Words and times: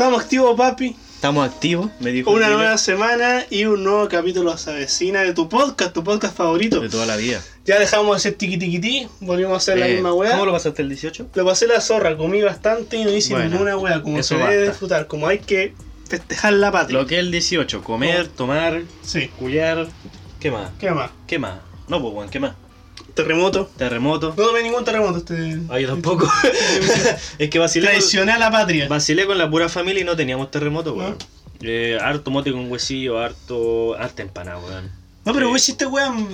Estamos 0.00 0.22
activos, 0.22 0.56
papi. 0.56 0.96
Estamos 1.16 1.46
activos, 1.46 1.90
me 2.00 2.10
dijo. 2.10 2.30
Una 2.30 2.48
nueva 2.48 2.78
semana 2.78 3.44
y 3.50 3.66
un 3.66 3.84
nuevo 3.84 4.08
capítulo 4.08 4.56
se 4.56 4.70
avecina 4.70 5.20
de 5.20 5.34
tu 5.34 5.46
podcast, 5.46 5.92
tu 5.92 6.02
podcast 6.02 6.34
favorito. 6.34 6.80
De 6.80 6.88
toda 6.88 7.04
la 7.04 7.16
vida. 7.16 7.42
Ya 7.66 7.78
dejamos 7.78 8.12
de 8.12 8.16
hacer 8.16 8.32
tiqui 8.32 8.56
tiqui 8.56 8.78
ti, 8.78 9.08
volvimos 9.20 9.52
a 9.52 9.56
hacer 9.58 9.76
la 9.78 9.88
Eh, 9.88 9.92
misma 9.92 10.14
weá. 10.14 10.30
¿Cómo 10.30 10.46
lo 10.46 10.52
pasaste 10.52 10.80
el 10.80 10.88
18? 10.88 11.28
Lo 11.34 11.44
pasé 11.44 11.66
la 11.66 11.82
zorra, 11.82 12.16
comí 12.16 12.40
bastante 12.40 12.96
y 12.96 13.04
no 13.04 13.10
hice 13.10 13.34
Bueno, 13.34 13.50
ninguna 13.50 13.76
weá, 13.76 14.00
como 14.00 14.18
eso 14.18 14.38
se 14.38 14.42
debe 14.42 14.68
disfrutar, 14.68 15.06
como 15.06 15.26
hay 15.26 15.40
que 15.40 15.74
festejar 16.08 16.54
la 16.54 16.72
patria. 16.72 16.98
Lo 16.98 17.06
que 17.06 17.16
es 17.16 17.20
el 17.20 17.30
18, 17.30 17.82
comer, 17.82 18.28
tomar, 18.28 18.80
Sí. 19.02 19.30
¿Qué 20.40 20.50
más? 20.50 20.70
¿qué 20.80 20.92
más? 20.92 21.10
¿Qué 21.26 21.38
más? 21.38 21.58
No, 21.88 22.00
pues, 22.00 22.14
weón, 22.14 22.30
¿qué 22.30 22.40
más? 22.40 22.54
Terremoto. 23.14 23.70
Terremoto. 23.76 24.34
No 24.36 24.46
tomé 24.46 24.62
ningún 24.62 24.84
terremoto 24.84 25.18
este. 25.18 25.58
Ah, 25.68 25.78
yo 25.78 25.88
tampoco. 25.88 26.30
es 27.38 27.50
que 27.50 27.58
vacilé 27.58 27.88
Traicioné 27.88 28.32
a 28.32 28.38
la 28.38 28.50
patria. 28.50 28.88
vacilé 28.88 29.26
con 29.26 29.38
la 29.38 29.50
pura 29.50 29.68
familia 29.68 30.02
y 30.02 30.04
no 30.04 30.16
teníamos 30.16 30.50
terremoto, 30.50 30.94
weón. 30.94 31.16
Eh, 31.62 31.98
harto 32.00 32.30
mote 32.30 32.52
con 32.52 32.70
huesillo, 32.70 33.18
harto. 33.18 33.94
harta 33.98 34.22
empanada, 34.22 34.58
weón. 34.58 35.00
No, 35.22 35.34
pero 35.34 35.48
vos 35.50 35.56
hiciste 35.58 35.86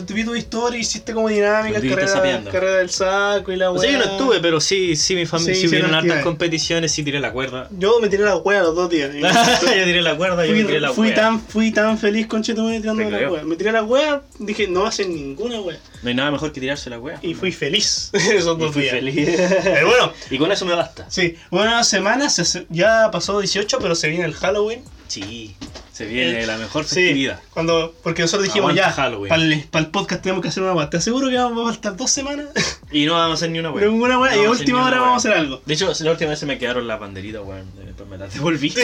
te 0.07 0.15
vi 0.15 0.25
tu 0.25 0.37
historia, 0.37 0.79
hiciste 0.79 1.13
como 1.13 1.29
dinámica, 1.29 1.79
Estuviste 1.79 2.05
carrera, 2.07 2.45
carrera 2.45 2.77
del 2.77 2.89
saco 2.89 3.51
y 3.51 3.57
la 3.57 3.71
O 3.71 3.75
weá. 3.75 3.83
sea, 3.83 3.91
yo 3.91 3.99
no 3.99 4.05
estuve, 4.13 4.39
pero 4.41 4.61
sí, 4.61 4.95
sí, 4.95 5.17
mi 5.17 5.27
familia, 5.27 5.57
Sí, 5.57 5.69
sí, 5.69 5.77
hartas 5.77 6.23
competiciones, 6.23 6.93
sí 6.93 7.03
tiré 7.03 7.19
la 7.19 7.33
cuerda. 7.33 7.69
Yo 7.77 7.99
me 8.01 8.09
tiré 8.09 8.23
la 8.23 8.37
weá 8.37 8.63
los 8.63 8.77
dos 8.77 8.89
días. 8.89 9.11
yo 9.13 9.85
tiré 9.85 10.03
la 10.03 10.17
cuerda, 10.17 10.47
yo 10.47 10.53
fui, 10.53 10.65
tiré 10.65 10.81
la 10.81 10.93
fui 10.93 11.13
tan, 11.13 11.41
fui 11.41 11.73
tan 11.73 11.99
feliz 11.99 12.29
con 12.29 12.45
Cheto 12.45 12.69
tirando 12.71 13.11
la 13.11 13.29
weá. 13.29 13.43
Me 13.43 13.57
tiré 13.57 13.73
la 13.73 13.83
weá, 13.83 14.23
dije, 14.39 14.69
no 14.69 14.81
va 14.81 14.87
a 14.87 14.89
hacer 14.91 15.09
ninguna 15.09 15.61
weá. 15.61 15.79
No 16.07 16.11
hay 16.11 16.15
nada 16.15 16.31
mejor 16.31 16.53
que 16.53 16.61
tirarse 16.61 16.89
la 16.89 17.01
wea. 17.01 17.19
Y 17.21 17.35
fui 17.35 17.51
feliz 17.51 18.11
esos 18.13 18.57
Y 18.57 18.61
dos 18.61 18.73
fui 18.73 18.83
días. 18.83 18.95
feliz. 18.95 19.29
Pero 19.65 19.89
bueno, 19.89 20.13
y 20.31 20.39
con 20.39 20.53
eso 20.53 20.65
me 20.65 20.73
basta. 20.75 21.05
sí, 21.11 21.35
una 21.51 21.83
semana, 21.83 22.31
se 22.31 22.65
ya 22.71 23.11
pasó 23.11 23.41
18, 23.41 23.79
pero 23.81 23.97
se 23.97 24.07
viene 24.09 24.25
el 24.25 24.35
Halloween. 24.35 24.85
Sí, 25.09 25.57
se 25.93 26.05
viene 26.07 26.43
Eh, 26.45 26.47
la 26.47 26.59
mejor 26.59 26.85
Sí, 26.85 26.95
festividad. 26.97 27.41
cuando, 27.51 27.93
porque 28.05 28.23
nosotros 28.23 28.45
dijimos 28.47 28.71
Aguanta 28.71 28.91
ya, 28.91 28.95
Halloween. 29.03 29.31
para 29.71 29.85
el, 29.85 29.91
podcast 29.91 30.23
tenemos 30.23 30.43
que 30.43 30.49
hacer 30.49 30.63
una 30.63 30.75
weá. 30.75 30.89
Te 30.91 30.97
aseguro 30.99 31.29
que 31.29 31.37
vamos 31.37 31.69
a 31.69 31.73
faltar 31.73 31.97
dos 31.97 32.11
semanas. 32.13 32.47
Y 32.93 33.05
no 33.07 33.15
vamos 33.15 33.31
a 33.33 33.35
hacer 33.35 33.51
ni 33.51 33.59
una 33.59 33.73
wea. 33.73 33.85
Ninguna 33.89 34.15
No 34.15 34.27
y 34.43 34.45
a 34.45 34.49
última 34.51 34.85
hora 34.85 34.99
wea. 34.99 35.01
vamos 35.01 35.25
a 35.25 35.29
hacer 35.29 35.41
algo. 35.41 35.61
De 35.67 35.75
hecho, 35.75 35.93
la 36.01 36.11
última 36.13 36.31
vez 36.31 36.39
se 36.39 36.47
me 36.47 36.57
quedaron 36.57 36.87
las 36.87 37.01
banderitas, 37.01 37.43
weón. 37.45 37.67
Después 37.85 38.09
me 38.09 38.17
las 38.17 38.33
devolví. 38.33 38.71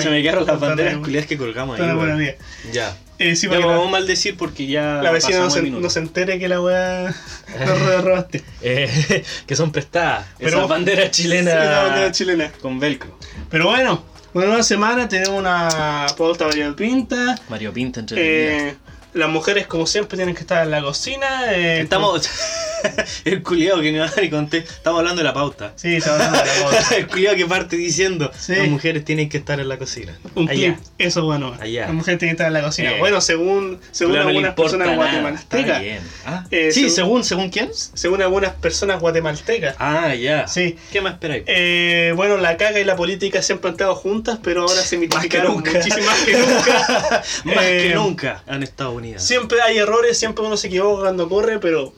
se 0.00 0.10
me 0.10 0.22
quedaron 0.22 0.46
las 0.46 0.58
banderas 0.58 0.96
culiadas 0.98 1.26
que 1.28 1.36
colgamos 1.36 1.78
ahí. 1.78 2.34
Ya. 2.72 2.96
Eh, 3.18 3.34
sí, 3.36 3.48
ya 3.48 3.58
vamos 3.58 3.88
a 3.88 3.90
maldecir 3.90 4.36
porque 4.36 4.66
ya. 4.66 5.00
la 5.02 5.10
vecina 5.10 5.38
no 5.38 5.50
se, 5.50 5.62
no 5.62 5.88
entere 5.96 6.38
que 6.38 6.48
la 6.48 6.60
weá 6.60 7.14
la 7.58 8.00
robaste. 8.02 8.42
Eh, 8.62 9.24
que 9.46 9.56
son 9.56 9.72
prestadas. 9.72 10.26
Pero- 10.38 10.68
chilenas. 11.10 11.54
Sí, 11.54 11.68
la 11.70 11.82
bandera 11.84 12.12
chilena. 12.12 12.52
Con 12.60 12.78
velcro. 12.78 13.18
Pero 13.50 13.66
bueno, 13.68 14.02
una 14.34 14.46
nueva 14.46 14.62
semana, 14.62 15.08
tenemos 15.08 15.38
una 15.38 16.06
pauta 16.16 16.46
variopinta. 16.46 17.38
Mario 17.48 17.72
Pinta 17.72 18.00
entre 18.00 18.68
Eh, 18.68 18.76
las 19.16 19.28
mujeres, 19.30 19.66
como 19.66 19.86
siempre, 19.86 20.16
tienen 20.16 20.34
que 20.34 20.42
estar 20.42 20.62
en 20.62 20.70
la 20.70 20.82
cocina. 20.82 21.52
eh, 21.52 21.80
Estamos. 21.80 22.28
el 23.24 23.42
culiado 23.42 23.80
que 23.80 23.90
no 23.92 24.04
y 24.22 24.30
conté. 24.30 24.58
Estamos 24.58 25.00
hablando 25.00 25.20
de 25.20 25.24
la 25.24 25.32
pauta. 25.34 25.72
Sí, 25.76 25.96
estamos 25.96 26.20
hablando 26.20 26.38
de 26.38 26.46
la 26.46 26.62
pauta. 26.70 26.96
el 26.96 27.06
culiado 27.08 27.36
que 27.36 27.46
parte 27.46 27.76
diciendo 27.76 28.30
Sí. 28.38 28.54
las 28.54 28.68
mujeres 28.68 29.04
tienen 29.04 29.28
que 29.28 29.38
estar 29.38 29.58
en 29.58 29.68
la 29.68 29.78
cocina. 29.78 30.16
Un 30.34 30.48
Allá. 30.48 30.74
clip, 30.74 30.78
eso 30.98 31.24
bueno. 31.24 31.56
Allá. 31.58 31.86
La 31.86 31.92
mujer 31.92 32.18
tiene 32.18 32.30
que 32.32 32.34
estar 32.34 32.46
en 32.48 32.52
la 32.52 32.62
cocina. 32.62 32.92
Eh. 32.92 32.98
Bueno, 32.98 33.20
según, 33.20 33.80
según 33.90 34.14
no 34.16 34.20
algunas 34.28 34.54
personas 34.54 34.88
nada. 34.88 34.96
Guatemaltecas. 34.98 35.80
bien. 35.80 36.00
Ah, 36.26 36.44
Eh, 36.50 36.70
sí, 36.72 36.90
según- 36.90 37.24
según, 37.24 37.24
según 37.24 37.50
quién? 37.50 37.70
Según 37.72 38.22
algunas 38.22 38.52
personas 38.54 39.00
guatemaltecas. 39.00 39.76
Ah, 39.78 40.14
ya. 40.14 40.46
Sí. 40.46 40.76
¿Qué 40.92 41.00
más 41.00 41.14
esperáis? 41.14 41.44
Eh, 41.46 42.12
bueno, 42.16 42.36
la 42.36 42.56
caga 42.56 42.78
y 42.78 42.84
la 42.84 42.96
política 42.96 43.42
siempre 43.42 43.68
han 43.70 43.74
estado 43.74 43.94
juntas, 43.94 44.38
pero 44.42 44.62
ahora 44.62 44.82
se 44.82 44.98
mitificaron 44.98 45.54
muchísimo 45.54 46.04
más 46.06 46.20
que 46.20 46.32
nunca. 46.36 47.22
más 47.44 47.64
que 47.64 47.92
nunca 47.94 48.42
han 48.46 48.62
estado 48.62 48.92
unidas. 48.92 49.05
Siempre 49.18 49.60
hay 49.62 49.78
errores, 49.78 50.18
siempre 50.18 50.44
uno 50.44 50.56
se 50.56 50.66
equivoca 50.68 51.02
cuando 51.02 51.28
corre, 51.28 51.58
pero 51.58 51.92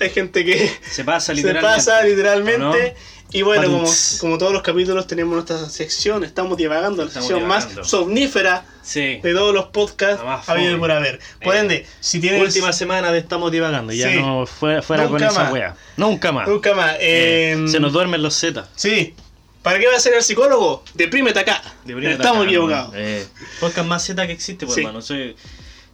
hay 0.00 0.10
gente 0.10 0.44
que 0.44 0.70
Se 0.90 1.04
pasa 1.04 1.26
se 1.26 1.34
literalmente. 1.34 1.76
pasa 1.76 2.02
literalmente. 2.02 2.64
¿O 2.64 2.72
no? 2.72 3.14
Y 3.32 3.42
bueno, 3.42 3.64
como, 3.64 3.90
como 4.20 4.38
todos 4.38 4.52
los 4.52 4.62
capítulos 4.62 5.08
tenemos 5.08 5.34
nuestra 5.34 5.68
sección, 5.68 6.22
estamos 6.22 6.56
divagando, 6.56 7.02
la 7.02 7.08
Estamos 7.08 7.26
sección 7.28 7.48
más 7.48 7.64
divagando. 7.64 7.88
somnífera 7.88 8.64
Sí. 8.82 9.18
de 9.22 9.32
todos 9.32 9.52
los 9.52 9.66
podcasts 9.66 10.22
más 10.24 10.48
habido 10.48 10.78
por 10.78 10.92
haber. 10.92 11.18
Por 11.42 11.56
Eh, 11.56 11.58
ende, 11.58 11.86
si 12.00 12.20
tienes... 12.20 12.40
Última 12.42 12.72
semana 12.72 13.10
de 13.10 13.18
estamos 13.18 13.50
divagando. 13.50 13.92
Ya 13.92 14.12
Sí. 14.12 14.20
no 14.20 14.46
fuera, 14.46 14.82
fuera 14.82 15.04
con 15.04 15.12
Nunca 15.14 15.28
esa 15.28 15.44
más. 15.44 15.52
wea. 15.52 15.74
Nunca 15.96 16.30
más. 16.32 16.46
Nunca 16.48 16.74
más. 16.74 16.92
Eh, 17.00 17.56
eh, 17.58 17.64
se 17.68 17.80
nos 17.80 17.92
duermen 17.92 18.22
los 18.22 18.34
Z. 18.36 18.68
Sí. 18.76 19.14
¿Para 19.62 19.80
qué 19.80 19.88
va 19.88 19.96
a 19.96 20.00
ser 20.00 20.14
el 20.14 20.22
psicólogo? 20.22 20.84
Deprímete 20.94 21.40
acá. 21.40 21.60
Deprímete 21.84 22.16
Estamos 22.16 22.42
acá, 22.42 22.50
equivocados. 22.50 22.92
Eh, 22.94 23.26
podcast 23.58 23.88
más 23.88 24.04
Z 24.04 24.26
que 24.26 24.32
existe, 24.34 24.66
pues 24.66 24.74
Sí. 24.76 24.80
hermano. 24.82 25.00
Soy- 25.02 25.34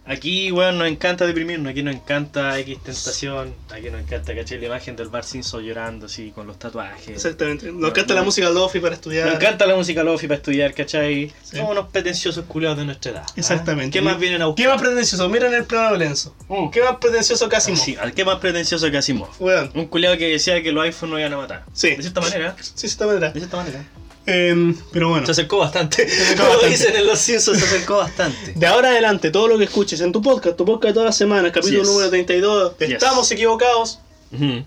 Aquí, 0.03 0.51
weón, 0.51 0.79
nos 0.79 0.87
encanta 0.87 1.27
deprimirnos, 1.27 1.69
aquí 1.71 1.83
nos 1.83 1.93
encanta 1.93 2.57
X 2.59 2.79
tentación, 2.83 3.53
aquí 3.69 3.91
nos 3.91 4.01
encanta, 4.01 4.35
¿cachai? 4.35 4.59
La 4.59 4.65
imagen 4.65 4.95
del 4.95 5.09
Bar 5.09 5.23
Simpson 5.23 5.63
llorando 5.63 6.07
así 6.07 6.31
con 6.31 6.47
los 6.47 6.57
tatuajes. 6.57 7.09
Exactamente. 7.09 7.67
Nos 7.67 7.75
No, 7.75 7.87
encanta 7.89 8.15
la 8.15 8.23
música 8.23 8.49
lofi 8.49 8.79
para 8.79 8.95
estudiar. 8.95 9.27
Nos 9.27 9.35
encanta 9.35 9.67
la 9.67 9.75
música 9.75 10.03
lofi 10.03 10.27
para 10.27 10.37
estudiar, 10.37 10.73
¿cachai? 10.73 11.31
Sí. 11.43 11.57
Somos 11.57 11.71
unos 11.71 11.89
pretenciosos 11.91 12.45
culiados 12.45 12.79
de 12.79 12.85
nuestra 12.85 13.11
edad. 13.11 13.23
¿ah? 13.27 13.33
Exactamente. 13.35 13.97
¿Qué 13.97 14.01
más 14.03 14.17
vienen 14.19 14.41
a 14.41 14.47
buscar? 14.47 14.65
¿Qué 14.65 14.69
más 14.71 14.81
pretencioso? 14.81 15.29
Miren 15.29 15.53
el 15.53 15.65
plano 15.65 15.91
de 15.93 15.99
Lenzo. 15.99 16.35
Mm. 16.49 16.71
¿Qué 16.71 16.81
más 16.81 16.95
pretencioso 16.97 17.47
que 17.47 17.55
Asimov? 17.57 17.79
Sí, 17.79 17.95
¿Qué 18.15 18.25
más 18.25 18.39
pretencioso 18.39 18.89
que 18.89 18.97
Asimov? 18.97 19.29
Weón. 19.39 19.71
Un 19.75 19.85
culiado 19.85 20.17
que 20.17 20.27
decía 20.29 20.61
que 20.63 20.71
los 20.71 20.83
iPhones 20.83 21.11
no 21.13 21.19
iban 21.19 21.33
a 21.33 21.37
matar. 21.37 21.63
Sí. 21.73 21.95
De 21.95 22.01
cierta 22.01 22.21
manera. 22.21 22.55
Sí, 22.59 22.73
de 22.81 22.87
esta 22.87 23.05
manera. 23.05 23.31
De 23.31 23.39
cierta 23.39 23.57
manera. 23.57 23.85
Em, 24.25 24.75
pero 24.91 25.09
bueno. 25.09 25.25
Se 25.25 25.31
acercó 25.31 25.57
bastante. 25.57 26.03
acercó 26.03 26.43
Como 26.43 26.49
bastante. 26.53 26.69
dicen 26.77 26.95
en 26.95 27.07
los 27.07 27.19
Simpsons, 27.19 27.57
se 27.59 27.65
acercó 27.65 27.97
bastante. 27.97 28.53
De 28.55 28.67
ahora 28.67 28.89
adelante, 28.89 29.31
todo 29.31 29.47
lo 29.47 29.57
que 29.57 29.63
escuches 29.63 29.99
en 30.01 30.11
tu 30.11 30.21
podcast, 30.21 30.55
tu 30.55 30.63
podcast 30.65 30.89
de 30.89 30.93
todas 30.93 31.05
las 31.07 31.17
semanas, 31.17 31.51
capítulo 31.51 31.79
Yes. 31.81 31.87
número 31.89 32.09
32, 32.09 32.77
de 32.77 32.85
Yes. 32.87 32.95
Estamos 32.95 33.31
equivocados, 33.31 33.99
Ujú. 34.31 34.63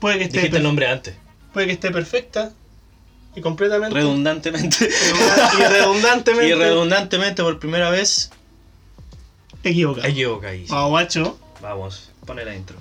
puede 0.00 0.18
que 0.18 0.24
esté, 0.24 0.38
Dijiste 0.38 0.56
el 0.56 0.62
nombre 0.62 0.86
antes. 0.88 1.14
puede 1.52 1.66
que 1.66 1.72
esté 1.74 1.90
perfecta 1.90 2.52
y 3.34 3.40
completamente. 3.42 3.94
Redundantemente. 3.94 4.88
y 5.58 5.62
redundantemente 5.62 6.48
Y 6.48 6.54
redundantemente 6.54 7.42
por 7.42 7.58
primera 7.58 7.90
vez. 7.90 8.30
equivocado. 9.62 10.06
Equivocadísimo. 10.08 10.74
Vamos, 10.74 10.90
guacho. 10.90 11.38
Vamos, 11.60 12.10
pone 12.24 12.44
la 12.46 12.54
intro. 12.56 12.76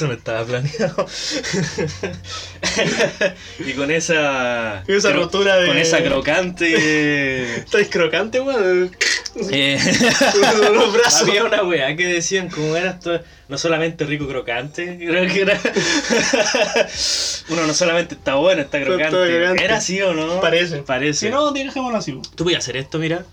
Eso 0.00 0.06
no 0.06 0.14
estaba 0.14 0.42
planeado. 0.46 1.06
y 3.58 3.72
con 3.74 3.90
esa. 3.90 4.82
Y 4.88 4.92
esa 4.94 5.12
rotura 5.12 5.56
de- 5.58 5.66
Con 5.66 5.76
esa 5.76 6.02
crocante. 6.02 7.56
¿Estáis 7.58 7.88
crocante, 7.90 8.40
weón? 8.40 8.96
eh. 9.52 9.78
Había 11.20 11.44
una 11.44 11.64
weá 11.64 11.94
que 11.96 12.06
decían 12.06 12.48
como 12.48 12.74
era 12.76 12.92
esto, 12.92 13.20
no 13.48 13.58
solamente 13.58 14.06
rico 14.06 14.26
crocante, 14.26 14.96
creo 14.98 15.30
que 15.30 15.42
era. 15.42 15.60
Uno 17.50 17.66
no 17.66 17.74
solamente 17.74 18.14
está 18.14 18.36
bueno, 18.36 18.62
está 18.62 18.78
Está 18.78 18.88
crocante. 18.90 19.62
¿Era 19.62 19.76
así 19.76 20.00
o 20.00 20.14
no? 20.14 20.40
Parece. 20.40 20.78
Parece. 20.78 21.26
Si 21.26 21.30
no, 21.30 21.50
dejémoslo 21.52 21.98
así. 21.98 22.18
Tú 22.36 22.44
voy 22.44 22.54
a 22.54 22.58
hacer 22.58 22.78
esto, 22.78 22.98
mira. 22.98 23.26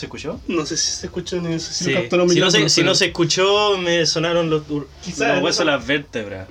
¿Se 0.00 0.06
escuchó? 0.06 0.40
No 0.48 0.64
sé 0.64 0.78
si 0.78 0.92
se 0.92 1.06
escuchó 1.08 1.42
ni 1.42 1.60
sé 1.60 1.74
si 1.74 1.84
Sí. 1.84 1.92
lo 1.92 2.26
Si, 2.30 2.40
no 2.40 2.50
se, 2.50 2.68
si 2.70 2.82
no 2.82 2.94
se 2.94 3.04
escuchó, 3.08 3.76
me 3.76 4.06
sonaron 4.06 4.48
los, 4.48 4.66
los 4.66 4.84
huesos 5.42 5.58
de 5.58 5.64
las 5.66 5.86
vértebras. 5.86 6.48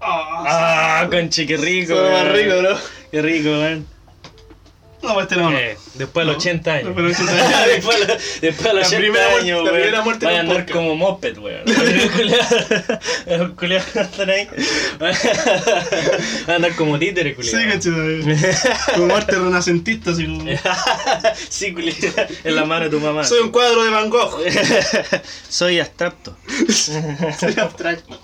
Ah, 0.00 1.00
Ah, 1.02 1.08
conche, 1.10 1.46
qué 1.46 1.58
rico. 1.58 1.92
Eso 1.92 2.02
weón. 2.02 2.32
rico, 2.32 2.58
bro. 2.60 2.78
Qué 3.10 3.20
rico, 3.22 3.50
man. 3.50 3.86
No, 5.06 5.14
pues 5.14 5.24
este 5.24 5.36
no. 5.36 5.52
Eh, 5.56 5.76
después 5.94 6.26
de 6.26 6.32
los 6.32 6.44
No. 6.44 6.50
80 6.50 6.72
años. 6.72 6.84
Después 6.96 7.18
de 7.18 7.24
los 7.24 7.30
80 7.32 7.58
años. 7.58 7.66
después, 7.74 8.06
de- 8.06 8.18
después 8.46 8.62
de 8.68 8.74
los 8.74 8.74
La 8.74 8.80
80 8.88 8.98
primera 8.98 9.28
muerte- 9.30 9.40
años, 9.44 9.58
la 9.58 9.64
weón. 9.70 9.74
primera 9.82 10.02
muerte 10.02 10.26
Van 10.26 10.34
a 10.36 10.40
andar 10.40 10.66
como 10.70 10.94
moped, 10.96 11.38
weón. 11.38 11.62
Los 13.26 13.50
culiados 13.52 13.96
están 13.96 14.30
ahí. 14.30 14.48
Van 14.98 15.14
a 16.48 16.54
andar 16.56 16.74
como 16.76 16.98
títeres, 16.98 17.36
Sí, 17.40 17.50
culiados. 17.52 17.74
cachito. 17.74 18.92
Como 18.94 19.06
muerte 19.06 19.32
renacentista, 19.36 20.10
así 20.10 20.26
como. 20.26 20.44
sí, 21.48 21.72
culiado. 21.72 21.96
En 22.44 22.56
la 22.56 22.64
mano 22.64 22.84
de 22.84 22.90
tu 22.90 23.00
mamá. 23.00 23.24
Soy 23.24 23.40
un 23.40 23.50
cuadro 23.50 23.84
de 23.84 23.90
Van 23.90 24.10
Gogh. 24.10 24.40
Soy 25.48 25.80
abstracto. 25.80 26.36
Soy 26.68 27.54
abstracto. 27.58 28.18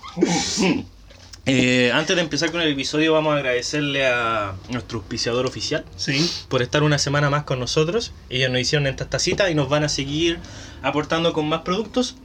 Eh, 1.45 1.91
antes 1.93 2.15
de 2.15 2.21
empezar 2.21 2.51
con 2.51 2.61
el 2.61 2.71
episodio, 2.71 3.11
vamos 3.13 3.33
a 3.33 3.37
agradecerle 3.37 4.05
a 4.07 4.53
nuestro 4.69 4.99
auspiciador 4.99 5.45
oficial 5.45 5.83
Sí. 5.97 6.29
por 6.47 6.61
estar 6.61 6.83
una 6.83 6.97
semana 6.97 7.29
más 7.29 7.43
con 7.43 7.59
nosotros. 7.59 8.13
Ellos 8.29 8.49
nos 8.49 8.61
hicieron 8.61 8.87
esta 8.87 9.09
tacita 9.09 9.49
y 9.51 9.55
nos 9.55 9.67
van 9.67 9.83
a 9.83 9.89
seguir 9.89 10.39
aportando 10.81 11.33
con 11.33 11.49
más 11.49 11.61
productos. 11.61 12.15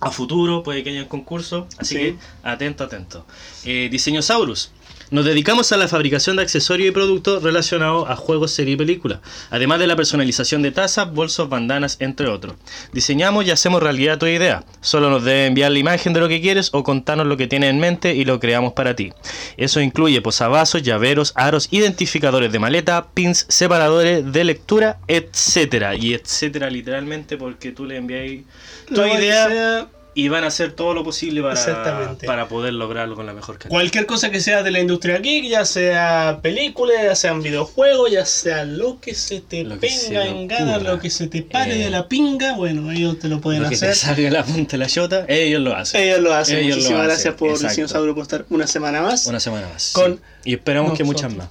A 0.00 0.10
futuro, 0.12 0.62
puede 0.62 0.84
que 0.84 0.90
haya 0.90 1.02
un 1.02 1.08
concurso. 1.08 1.66
Así 1.78 1.94
Sí. 1.94 2.00
que 2.00 2.16
atento, 2.44 2.84
atento. 2.84 3.26
Eh, 3.64 3.88
Diseñosaurus. 3.90 4.70
Nos 5.10 5.24
dedicamos 5.24 5.72
a 5.72 5.78
la 5.78 5.88
fabricación 5.88 6.36
de 6.36 6.42
accesorios 6.42 6.90
y 6.90 6.92
productos 6.92 7.42
relacionados 7.42 8.10
a 8.10 8.16
juegos, 8.16 8.50
series 8.50 8.74
y 8.74 8.76
películas, 8.76 9.20
además 9.48 9.78
de 9.78 9.86
la 9.86 9.96
personalización 9.96 10.60
de 10.60 10.70
tazas, 10.70 11.10
bolsos, 11.12 11.48
bandanas, 11.48 11.96
entre 12.00 12.28
otros. 12.28 12.56
Diseñamos 12.92 13.46
y 13.46 13.50
hacemos 13.50 13.82
realidad 13.82 14.18
tu 14.18 14.26
idea. 14.26 14.64
Solo 14.82 15.08
nos 15.08 15.24
debes 15.24 15.48
enviar 15.48 15.72
la 15.72 15.78
imagen 15.78 16.12
de 16.12 16.20
lo 16.20 16.28
que 16.28 16.42
quieres 16.42 16.68
o 16.74 16.82
contarnos 16.82 17.26
lo 17.26 17.38
que 17.38 17.46
tienes 17.46 17.70
en 17.70 17.80
mente 17.80 18.14
y 18.14 18.26
lo 18.26 18.38
creamos 18.38 18.74
para 18.74 18.94
ti. 18.94 19.12
Eso 19.56 19.80
incluye 19.80 20.20
posavasos, 20.20 20.82
llaveros, 20.82 21.32
aros, 21.36 21.68
identificadores 21.70 22.52
de 22.52 22.58
maleta, 22.58 23.08
pins, 23.14 23.46
separadores 23.48 24.30
de 24.30 24.44
lectura, 24.44 24.98
etcétera. 25.08 25.94
Y 25.94 26.12
etcétera 26.12 26.68
literalmente 26.68 27.38
porque 27.38 27.72
tú 27.72 27.86
le 27.86 27.96
envías 27.96 28.44
tu 28.86 29.04
idea 29.06 29.88
y 30.18 30.28
van 30.28 30.42
a 30.42 30.48
hacer 30.48 30.72
todo 30.72 30.94
lo 30.94 31.04
posible 31.04 31.42
para, 31.42 32.16
para 32.26 32.48
poder 32.48 32.74
lograrlo 32.74 33.14
con 33.14 33.24
la 33.24 33.32
mejor 33.34 33.56
calidad. 33.56 33.70
Cualquier 33.70 34.04
cosa 34.04 34.32
que 34.32 34.40
sea 34.40 34.64
de 34.64 34.72
la 34.72 34.80
industria 34.80 35.18
geek, 35.18 35.44
ya 35.44 35.64
sea 35.64 36.40
películas, 36.42 36.96
ya 37.04 37.14
sean 37.14 37.40
videojuegos, 37.40 38.10
ya 38.10 38.26
sea 38.26 38.64
lo 38.64 38.98
que 38.98 39.14
se 39.14 39.40
te 39.40 39.62
Lo 39.62 39.78
venga 39.78 40.26
en 40.26 40.48
gana, 40.48 40.78
lo 40.78 40.98
que 40.98 41.08
se 41.08 41.28
te 41.28 41.42
pare 41.42 41.76
Eh. 41.76 41.84
de 41.84 41.90
la 41.90 42.08
pinga, 42.08 42.56
bueno, 42.56 42.90
ellos 42.90 43.20
te 43.20 43.28
lo 43.28 43.40
pueden 43.40 43.62
Lo 43.62 43.68
que 43.68 43.76
te 43.76 43.90
hacer. 43.90 43.94
salga 43.94 44.28
la 44.28 44.42
punta 44.44 44.72
de 44.72 44.78
la 44.78 44.86
chota, 44.88 45.24
ellos 45.28 45.62
lo 45.62 45.76
hacen. 45.76 46.02
Ellos 46.02 46.18
lo 46.18 46.34
hacen. 46.34 46.56
Ellos 46.58 46.68
lo 46.70 46.74
Muchísimas 46.74 46.98
hacen, 46.98 47.08
gracias 47.10 47.34
por 47.34 47.50
exacto. 47.50 47.76
Dinosaurio 47.76 48.14
por 48.16 48.22
estar 48.22 48.44
una 48.50 48.66
semana 48.66 49.02
más. 49.02 49.24
Una 49.28 49.38
semana 49.38 49.68
más. 49.68 49.92
Con 49.92 50.16
sí. 50.16 50.20
Y 50.46 50.54
esperamos 50.54 50.98
que 50.98 51.04
muchas 51.04 51.32
más. 51.32 51.48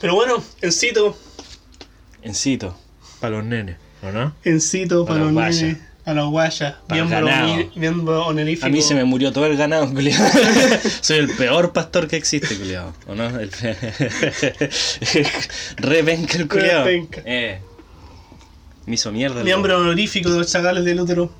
Pero 0.00 0.16
bueno, 0.16 0.42
encito, 0.60 1.16
Encito. 2.22 2.76
Para 3.20 3.36
los 3.36 3.44
nenes, 3.44 3.76
¿o 4.02 4.10
no? 4.10 4.34
encito 4.42 5.06
Para 5.06 5.20
para 5.20 5.32
los 5.50 5.54
nenes, 5.54 5.76
a 6.08 6.14
los 6.14 6.30
guayas, 6.30 6.74
Para 6.86 7.02
el 7.02 7.06
miembro, 7.08 7.70
miembro 7.74 8.26
honorífico. 8.26 8.66
A 8.66 8.70
mí 8.70 8.80
se 8.80 8.94
me 8.94 9.04
murió 9.04 9.30
todo 9.32 9.44
el 9.46 9.56
ganado, 9.58 9.88
culiado. 9.92 10.24
Soy 11.02 11.18
el 11.18 11.28
peor 11.36 11.72
pastor 11.72 12.08
que 12.08 12.16
existe, 12.16 12.56
culiado. 12.56 12.94
¿O 13.06 13.14
no? 13.14 13.26
El... 13.38 13.50
El 15.76 16.48
culiado. 16.48 16.84
penca. 16.84 17.22
Eh. 17.24 17.60
Me 18.86 18.94
hizo 18.94 19.12
mierda. 19.12 19.42
Miembro 19.44 19.74
loco. 19.74 19.82
honorífico 19.84 20.30
de 20.30 20.38
los 20.38 20.50
chacales 20.50 20.84
del 20.84 21.00
útero. 21.00 21.30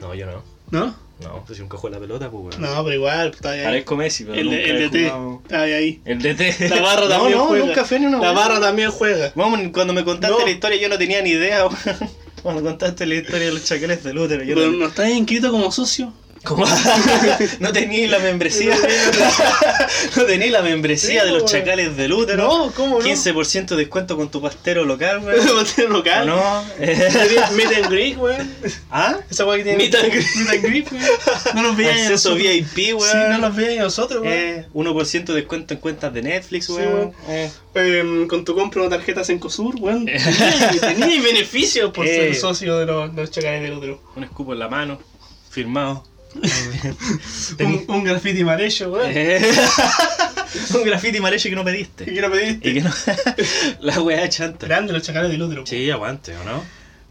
No, 0.00 0.14
yo 0.14 0.26
no. 0.26 0.42
¿No? 0.70 0.94
No, 1.22 1.44
pues 1.46 1.56
si 1.58 1.62
un 1.62 1.68
cojo 1.68 1.88
de 1.88 1.94
la 1.94 2.00
pelota, 2.00 2.30
pues. 2.30 2.58
No, 2.58 2.82
pero 2.82 2.94
igual, 2.96 3.30
está 3.34 3.50
ahí. 3.50 3.62
Parezco 3.62 3.94
Messi, 3.96 4.24
pero 4.24 4.36
El, 4.38 4.46
nunca 4.46 4.58
el 4.62 4.90
DT, 4.90 4.96
jugado- 5.10 5.40
está 5.42 5.60
ahí. 5.62 6.00
El 6.06 6.18
DT. 6.22 6.70
La 6.70 6.80
barra 6.80 7.02
no, 7.02 7.08
también 7.08 7.38
no, 7.38 7.44
juega. 7.46 7.66
nunca 7.66 7.84
fue 7.84 8.00
ni 8.00 8.06
una 8.06 8.18
La 8.18 8.32
barra 8.32 8.60
también 8.60 8.90
juega. 8.90 9.32
Vamos, 9.34 9.60
cuando 9.72 9.92
me 9.92 10.02
contaste 10.04 10.34
No. 10.38 10.44
la 10.44 10.50
historia 10.50 10.80
yo 10.80 10.88
no 10.88 10.96
tenía 10.96 11.20
ni 11.22 11.30
idea, 11.30 11.66
weón. 11.66 12.10
Cuando 12.42 12.62
contaste 12.62 13.06
la 13.06 13.16
historia 13.16 13.46
de 13.46 13.52
los 13.52 13.64
chacales 13.64 14.02
de 14.02 14.12
útero, 14.12 14.42
yo 14.44 14.54
Pero 14.54 14.70
no, 14.70 14.78
no 14.78 14.86
estás 14.86 15.10
inscrito 15.10 15.50
como 15.50 15.70
socio. 15.70 16.12
¿Cómo? 16.44 16.64
no 17.60 17.72
tenía 17.72 18.08
la 18.08 18.18
membresía. 18.18 18.74
no 20.16 20.24
tenía 20.24 20.50
la 20.50 20.62
membresía 20.62 21.20
Sí, 21.20 21.26
de 21.26 21.32
los 21.32 21.42
weón. 21.42 21.46
chacales 21.52 21.96
del 21.96 22.12
útero. 22.12 22.38
No, 22.46 22.72
¿cómo 22.72 22.98
no? 23.00 23.04
15% 23.04 23.66
de 23.66 23.76
descuento 23.76 24.16
con 24.16 24.30
tu 24.30 24.40
pastero 24.40 24.84
local, 24.84 25.20
weón. 25.24 25.44
Mateo 25.56 25.86
¿O 25.86 25.90
local. 25.92 26.26
no? 26.26 26.64
Meet 26.78 27.76
and 27.76 27.90
greet, 27.90 28.16
weón. 28.16 28.50
¿Ah? 28.90 29.18
Esa 29.30 29.44
weá 29.44 29.58
que 29.58 29.64
tiene. 29.64 29.78
Meet 29.78 29.94
and 29.94 30.12
greet. 30.12 30.26
Meet 30.36 30.48
and 30.50 30.62
greet, 30.64 30.92
weón. 30.92 31.04
No 31.54 31.62
nos 31.62 31.76
veían 31.76 31.98
Acceso. 31.98 32.34
VIP, 32.34 32.94
weón. 32.94 33.00
Sí, 33.02 33.18
no 33.28 33.38
nos 33.38 33.54
veían 33.56 33.84
nosotros, 33.84 34.22
weón. 34.22 34.32
Eh, 34.34 34.66
1% 34.72 35.24
de 35.26 35.34
descuento 35.34 35.74
en 35.74 35.80
cuentas 35.80 36.12
de 36.14 36.22
Netflix, 36.22 36.68
weón. 36.70 36.92
weón. 36.94 37.12
Eh. 37.28 37.50
Em, 37.74 38.26
con 38.26 38.44
tu 38.44 38.54
compra 38.54 38.82
de 38.84 38.88
tarjetas 38.88 39.28
en 39.30 39.38
Cosur, 39.38 39.76
weón. 39.78 40.06
Tenías 40.06 41.22
beneficios 41.22 41.92
por 41.92 42.06
ser 42.06 42.30
Eh. 42.30 42.34
socio 42.34 42.78
de 42.78 42.86
los, 42.86 43.14
los 43.14 43.30
chacales 43.30 43.62
del 43.62 43.74
útero. 43.74 44.02
Un 44.16 44.24
escupo 44.24 44.54
en 44.54 44.58
la 44.58 44.68
mano, 44.68 44.98
firmado. 45.50 46.04
Un, 47.58 47.84
un 47.88 48.04
graffiti 48.04 48.44
hecho, 48.60 48.90
weón. 48.92 49.10
Eh. 49.12 49.40
un 50.74 50.84
graffiti 50.84 51.18
hecho 51.18 51.48
que 51.48 51.54
no 51.54 51.62
¿Y 51.62 51.64
pediste. 51.64 52.04
qué 52.04 52.20
no 52.20 52.30
pediste? 52.30 52.70
Y 52.70 52.74
que 52.74 52.80
no. 52.82 52.90
la 53.80 54.00
weá 54.00 54.28
chanta. 54.28 54.66
Grande 54.66 54.92
los 54.92 55.02
chacales 55.02 55.30
del 55.30 55.42
útero. 55.42 55.66
Sí, 55.66 55.90
aguante, 55.90 56.36
¿o 56.36 56.44
no? 56.44 56.64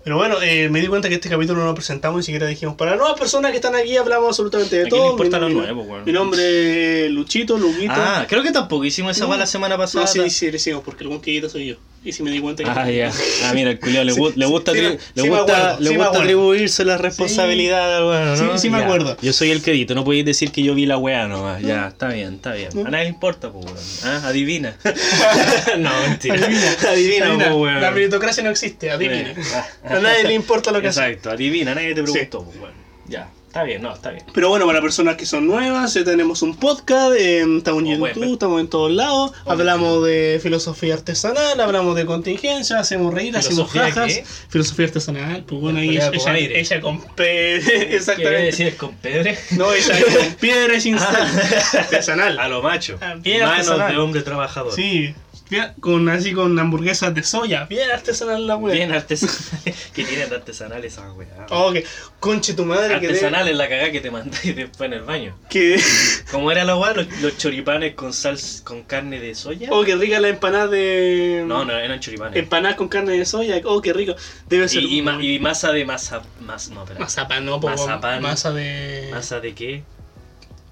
Pero 0.03 0.15
bueno, 0.15 0.41
eh, 0.41 0.69
me 0.69 0.79
di 0.79 0.87
cuenta 0.87 1.09
que 1.09 1.15
este 1.15 1.29
capítulo 1.29 1.59
no 1.59 1.65
lo 1.65 1.75
presentamos, 1.75 2.17
ni 2.17 2.23
siquiera 2.23 2.47
dijimos. 2.47 2.75
Para 2.75 2.91
las 2.91 2.99
nuevas 2.99 3.19
personas 3.19 3.51
que 3.51 3.57
están 3.57 3.75
aquí 3.75 3.97
hablamos 3.97 4.29
absolutamente 4.29 4.77
de 4.77 4.81
¿A 4.83 4.85
quién 4.85 4.89
todo. 4.91 5.03
le 5.05 5.11
importa 5.11 5.39
Mi- 5.39 5.53
lo 5.53 5.59
nuevo, 5.61 5.81
weón? 5.83 6.05
Mi 6.05 6.11
nombre 6.13 7.05
es 7.05 7.11
Luchito, 7.11 7.57
Luguito. 7.57 7.93
Ah, 7.95 8.25
creo 8.27 8.41
que 8.41 8.51
tampoco 8.51 8.85
hicimos 8.85 9.11
esa 9.15 9.25
No. 9.25 9.31
la 9.41 9.45
semana 9.45 9.77
pasada. 9.77 10.05
no, 10.05 10.11
sí, 10.11 10.29
sí, 10.29 10.49
decimos, 10.49 10.81
porque 10.85 11.03
el 11.03 11.09
buen 11.09 11.19
que 11.21 11.49
soy 11.49 11.67
yo. 11.67 11.75
Y 12.01 12.13
si 12.13 12.23
me 12.23 12.31
di 12.31 12.39
cuenta 12.39 12.63
que. 12.63 12.69
Ah, 12.69 12.89
ya. 12.89 13.11
Ah, 13.45 13.51
mira, 13.53 13.71
el 13.71 13.79
culiao 13.79 14.05
le, 14.05 14.13
gu- 14.15 14.33
le 14.33 14.45
gusta, 14.45 14.71
Sí, 14.71 14.77
atri- 14.79 14.97
sí 14.99 15.11
le 15.15 15.29
gusta, 15.29 15.43
acuerdo, 15.73 15.79
le 15.81 15.97
gusta 15.97 16.19
atribuirse 16.19 16.85
la 16.85 16.97
responsabilidad, 16.97 18.03
bueno, 18.05 18.35
¿no? 18.37 18.53
Sí, 18.53 18.59
sí 18.61 18.69
me 18.69 18.79
Ya. 18.79 18.85
acuerdo. 18.85 19.17
Yo 19.21 19.33
soy 19.33 19.51
el 19.51 19.61
quedito, 19.61 19.95
no 19.95 20.05
podéis 20.05 20.23
decir 20.25 20.51
que 20.51 20.63
yo 20.63 20.73
vi 20.75 20.85
la 20.85 20.97
weá 20.97 21.27
nomás. 21.27 21.61
Ya, 21.61 21.87
está 21.89 22.07
bien, 22.07 22.35
está 22.35 22.53
bien. 22.53 22.69
A 22.87 22.89
nadie 22.89 23.03
le 23.03 23.09
importa, 23.09 23.51
pues, 23.51 23.65
weón. 23.65 23.77
Ah, 24.05 24.27
adivina. 24.27 24.75
no, 25.77 25.89
mentira. 26.07 26.35
Adivina, 26.35 26.71
adivina, 26.89 27.25
Adivina, 27.27 27.55
weón. 27.55 27.81
La 27.81 27.91
meritocracia 27.91 28.43
no 28.43 28.49
existe, 28.49 28.91
adivine. 28.91 29.31
Eh, 29.31 29.35
A 29.83 29.99
nadie 29.99 30.23
le 30.27 30.33
importa 30.33 30.71
lo 30.71 30.81
que 30.81 30.87
hace. 30.87 31.01
Exacto, 31.05 31.31
adivina, 31.31 31.75
nadie 31.75 31.93
te 31.93 32.01
preguntó, 32.03 32.43
pues, 32.45 32.57
weón. 32.59 32.73
Ya, 33.07 33.27
está 33.49 33.63
bien, 33.63 33.81
no, 33.81 33.93
está 33.93 34.11
bien. 34.11 34.23
Pero 34.33 34.49
bueno, 34.49 34.65
para 34.67 34.79
personas 34.81 35.17
que 35.17 35.25
son 35.25 35.47
nuevas, 35.47 35.93
ya 35.95 36.03
tenemos 36.03 36.41
un 36.43 36.55
podcast, 36.55 37.13
eh, 37.17 37.43
estamos 37.57 37.83
en. 37.83 37.99
YouTube, 37.99 38.33
estamos 38.33 38.61
en 38.61 38.67
todos 38.69 38.91
lados, 38.91 39.31
hablamos 39.45 40.05
de 40.05 40.39
filosofía 40.41 40.93
artesanal, 40.93 41.59
hablamos 41.59 41.95
de 41.95 42.05
contingencia, 42.05 42.79
hacemos 42.79 43.13
reír, 43.13 43.35
hacemos 43.35 43.71
¿Filosofía 43.71 43.91
jajas. 44.03 44.13
qué? 44.17 44.25
Filosofía 44.49 44.85
artesanal, 44.85 45.43
pues 45.47 45.61
bueno, 45.61 45.79
ahí 45.79 45.89
ella, 45.97 46.11
con 46.11 46.29
aire. 46.35 46.59
ella 46.59 46.79
con 46.81 47.01
pe... 47.15 47.59
¿Qué 47.65 47.95
Exactamente. 47.95 48.41
decir 48.43 48.77
con 48.77 48.95
pedre? 48.95 49.37
No, 49.51 49.73
ella 49.73 49.95
con 49.99 50.33
piedra 50.35 50.75
y 50.75 50.81
sin 50.81 50.99
sal. 50.99 51.27
Artesanal. 51.73 52.39
A 52.39 52.47
lo 52.47 52.61
macho. 52.61 52.97
Ah, 53.01 53.15
bien 53.17 53.39
Manos 53.41 53.67
artesanal. 53.67 53.91
de 53.91 53.97
hombre 53.99 54.21
trabajador. 54.21 54.73
Sí, 54.73 55.13
bien- 55.49 55.73
con 55.79 56.07
así 56.09 56.33
con 56.33 56.57
hamburguesas 56.59 57.13
de 57.13 57.23
soya, 57.23 57.65
bien 57.65 57.89
artesanal 57.91 58.45
la 58.47 58.55
wea. 58.55 58.73
Bien 58.75 58.91
artesanal. 58.91 59.35
que 59.93 60.03
tienen 60.03 60.31
artesanal 60.33 60.83
esa 60.85 61.11
weá. 61.13 61.27
Oh, 61.49 61.71
que 61.71 61.85
conche 62.19 62.53
tu 62.53 62.65
madre 62.65 62.99
que 62.99 63.07
de- 63.07 63.13
Artesanal 63.13 63.47
es 63.47 63.55
la 63.57 63.67
cagada 63.67 63.91
que 63.91 63.99
te 64.01 64.11
mandáis 64.11 64.55
después 64.55 64.87
en 64.87 64.93
el 64.93 65.01
baño. 65.03 65.35
que 65.49 65.79
¿Cómo 66.31 66.51
era 66.51 66.63
la 66.63 66.75
weá? 66.77 66.93
Los, 66.93 67.07
los 67.21 67.37
choripanes 67.37 67.95
con 67.95 68.13
sal 68.13 68.37
con 68.63 68.83
carne 68.83 69.19
de 69.19 69.33
soya. 69.35 69.69
Oh, 69.71 69.83
qué 69.83 69.95
rica 69.95 70.19
la 70.19 70.29
empanada 70.29 70.67
de 70.67 71.43
No, 71.45 71.65
no, 71.65 71.77
eran 71.77 71.99
choripanes. 71.99 72.37
Empanadas 72.37 72.77
con 72.77 72.87
carne 72.87 73.13
de 73.17 73.25
soya, 73.25 73.59
oh, 73.65 73.81
qué 73.81 73.93
rico. 73.93 74.15
Debe 74.47 74.69
ser 74.69 74.83
Y, 74.83 74.99
y, 74.99 75.01
ma- 75.01 75.13
muy- 75.15 75.35
y 75.35 75.39
masa 75.39 75.71
de 75.71 75.85
masa. 75.85 76.21
Mas, 76.41 76.69
no, 76.69 76.81
espera. 76.83 76.99
Mazapán, 76.99 77.45
no, 77.45 77.59
po, 77.59 77.69
Mazapán. 77.69 78.21
masa 78.21 78.51
de... 78.51 79.09
¿Masa 79.11 79.39
de 79.39 79.53
qué? 79.55 79.83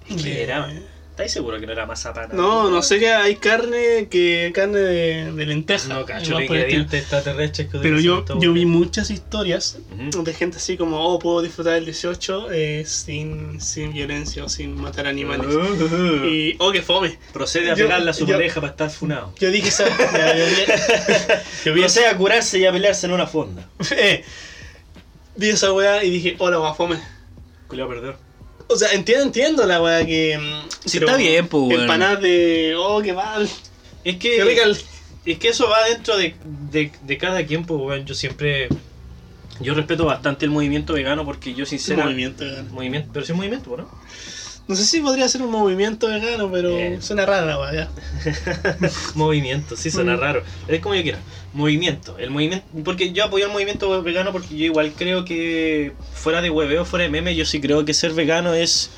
de- 0.09 0.15
¿Qué 0.24 0.44
era? 0.44 0.69
¿Estáis 1.18 1.31
seguro 1.31 1.60
que 1.60 1.66
no 1.66 1.72
era 1.72 1.88
mazapán? 1.88 2.30
No, 2.34 2.69
no 2.69 2.84
sé 2.84 3.00
que 3.00 3.12
hay 3.12 3.38
carne 3.38 4.08
que 4.08 4.52
carne 4.54 4.78
de, 4.78 5.31
de 5.31 5.46
lenteja. 5.48 5.88
No, 5.88 6.06
cacho, 6.06 6.40
ingredientes 6.40 7.02
extraterrestres 7.02 7.69
que 7.69 7.80
Pero 7.80 8.00
yo, 8.00 8.24
yo 8.40 8.54
vi 8.54 8.68
muchas 8.68 9.10
historias 9.10 9.80
de 9.90 10.34
gente 10.36 10.58
así 10.58 10.78
como, 10.78 11.02
oh, 11.02 11.18
puedo 11.18 11.42
disfrutar 11.42 11.74
el 11.74 11.86
18 11.86 12.51
eh, 12.51 12.84
sin, 12.86 13.60
sin 13.60 13.94
violencia 13.94 14.44
o 14.44 14.50
sin 14.50 14.80
matar 14.80 15.08
animales. 15.08 15.48
Uh. 15.48 16.27
Y, 16.27 16.56
oh, 16.60 16.72
qué 16.72 16.84
fome. 16.84 17.18
Procede 17.34 17.72
a 17.72 17.75
pegarle 17.75 18.12
a 18.12 18.13
su 18.13 18.27
yo- 18.27 18.36
pareja 18.36 18.62
para 18.62 18.72
estar 18.74 18.91
funado. 18.91 19.34
Yo 19.39 19.50
dije 19.50 19.70
esa... 19.70 19.86
ya, 19.88 20.38
yo 20.38 21.74
vi, 21.74 21.80
Procede 21.82 22.10
a 22.10 22.15
curarse 22.15 22.60
y 22.60 22.68
a 22.68 22.72
pelearse 22.72 23.08
en 23.08 23.13
una 23.13 23.25
fonda. 23.25 23.68
eh, 23.98 24.24
vi 25.36 25.50
esa 25.50 25.74
weá 25.74 26.03
y 26.03 26.12
dije, 26.12 26.36
hola, 26.38 26.60
weá, 26.60 26.75
fome. 26.75 27.00
Culeado 27.68 27.89
perdedor. 27.89 28.26
O 28.69 28.75
sea, 28.75 28.91
entiendo, 28.93 29.24
entiendo 29.24 29.65
la 29.65 29.81
weá 29.81 30.05
que. 30.05 30.38
mm, 30.38 30.69
Sí, 30.86 30.97
está 30.97 31.15
bien, 31.17 31.47
pues, 31.47 31.63
weón. 31.63 31.81
Empanadas 31.81 32.21
de. 32.21 32.75
Oh, 32.77 33.01
qué 33.01 33.13
mal. 33.13 33.50
Es 34.03 34.17
Qué 34.17 34.43
rica 34.43 34.63
que, 34.63 34.69
el. 34.69 34.77
es 35.25 35.39
que 35.39 35.47
eso 35.50 35.69
va 35.69 35.83
dentro 35.89 36.17
de, 36.17 36.36
de, 36.71 36.91
de 37.01 37.17
cada 37.17 37.45
quien, 37.45 37.65
pues, 37.65 37.79
weón. 37.81 38.05
Yo 38.05 38.13
siempre. 38.13 38.69
Yo 39.59 39.74
respeto 39.74 40.05
bastante 40.05 40.45
el 40.45 40.51
movimiento 40.51 40.93
vegano 40.93 41.25
porque 41.25 41.53
yo, 41.53 41.65
sinceramente. 41.65 42.13
movimiento 42.13 42.45
vegano. 42.45 42.69
Movimiento, 42.74 43.09
pero 43.12 43.25
sí 43.25 43.33
movimiento, 43.33 43.75
¿no? 43.77 43.89
No 44.67 44.75
sé 44.75 44.86
si 44.86 45.00
podría 45.00 45.29
ser 45.29 45.41
un 45.41 45.51
movimiento 45.51 46.07
vegano, 46.07 46.51
pero 46.51 46.69
Eh. 46.77 46.97
suena 47.01 47.25
rara 47.25 47.45
la 47.45 47.89
movimiento, 49.15 49.77
sí 49.77 49.89
suena 49.89 50.17
Mm. 50.17 50.19
raro. 50.19 50.43
Es 50.67 50.81
como 50.81 50.95
yo 50.95 51.03
quiera. 51.03 51.19
Movimiento. 51.53 52.17
El 52.17 52.29
movimiento. 52.31 52.65
Porque 52.83 53.13
yo 53.13 53.24
apoyo 53.24 53.45
el 53.45 53.51
movimiento 53.51 54.01
vegano 54.03 54.31
porque 54.33 54.50
yo 54.57 54.65
igual 54.65 54.91
creo 54.97 55.24
que 55.25 55.93
fuera 56.13 56.41
de 56.41 56.50
hueveo, 56.50 56.83
fuera 56.86 57.03
de 57.03 57.09
meme, 57.09 57.36
yo 57.36 57.45
sí 57.45 57.62
creo 57.62 57.86
que 57.86 57.93
ser 57.93 58.12
vegano 58.13 58.53
es 58.53 58.89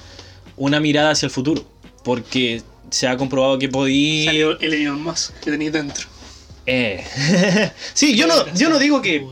una 0.58 0.80
mirada 0.80 1.12
hacia 1.12 1.28
el 1.28 1.32
futuro. 1.32 1.64
Porque 2.04 2.64
se 2.90 3.08
ha 3.08 3.16
comprobado 3.18 3.60
que 3.60 3.70
podí. 3.70 4.26
Salió 4.26 4.60
el 4.60 4.74
Elon 4.74 5.04
Musk 5.04 5.34
que 5.40 5.52
tenía 5.52 5.70
dentro. 5.70 6.08
Eh. 6.66 7.04
sí, 7.94 8.16
yo 8.16 8.26
no, 8.26 8.54
yo 8.56 8.70
no 8.70 8.80
digo 8.80 9.02
que. 9.02 9.28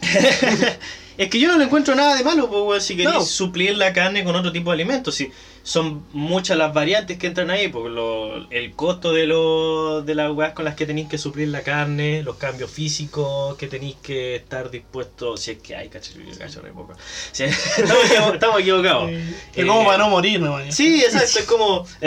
Es 1.18 1.30
que 1.30 1.40
yo 1.40 1.48
no 1.48 1.56
le 1.56 1.64
encuentro 1.64 1.94
nada 1.94 2.14
de 2.14 2.22
malo, 2.24 2.50
pues, 2.50 2.84
si 2.84 2.94
querés 2.94 3.14
No. 3.14 3.22
suplir 3.22 3.74
la 3.78 3.94
carne 3.94 4.22
con 4.22 4.36
otro 4.36 4.52
tipo 4.52 4.68
de 4.70 4.74
alimentos. 4.74 5.14
Si 5.14 5.30
son 5.66 6.04
muchas 6.12 6.56
las 6.56 6.72
variantes 6.72 7.18
que 7.18 7.26
entran 7.26 7.50
ahí, 7.50 7.66
porque 7.66 7.90
lo- 7.90 8.48
el 8.52 8.72
costo 8.74 9.12
de, 9.12 9.26
lo, 9.26 10.00
de 10.02 10.14
las 10.14 10.30
weas 10.30 10.52
con 10.52 10.64
las 10.64 10.76
que 10.76 10.86
tenéis 10.86 11.08
que 11.08 11.18
suplir 11.18 11.48
la 11.48 11.62
carne, 11.62 12.22
los 12.22 12.36
cambios 12.36 12.70
físicos 12.70 13.56
que 13.56 13.66
tenéis 13.66 13.96
que 14.00 14.36
estar 14.36 14.70
dispuestos, 14.70 15.40
si 15.40 15.50
es 15.50 15.58
que 15.58 15.74
hay, 15.74 15.88
cacho, 15.88 16.12
yo 16.14 16.38
cacho 16.38 16.60
re 16.60 16.70
poco. 16.70 16.94
Si- 17.32 17.42
estamos, 17.42 18.04
equivo- 18.04 18.34
estamos 18.34 18.60
equivocados. 18.60 19.10
Eh, 19.10 19.24
Eh, 19.56 19.66
como 19.66 19.84
para 19.84 19.98
no 19.98 20.08
morir, 20.08 20.38
no 20.40 20.56
Sí, 20.70 21.00
exacto, 21.02 21.40
es 21.40 21.44
como. 21.46 21.84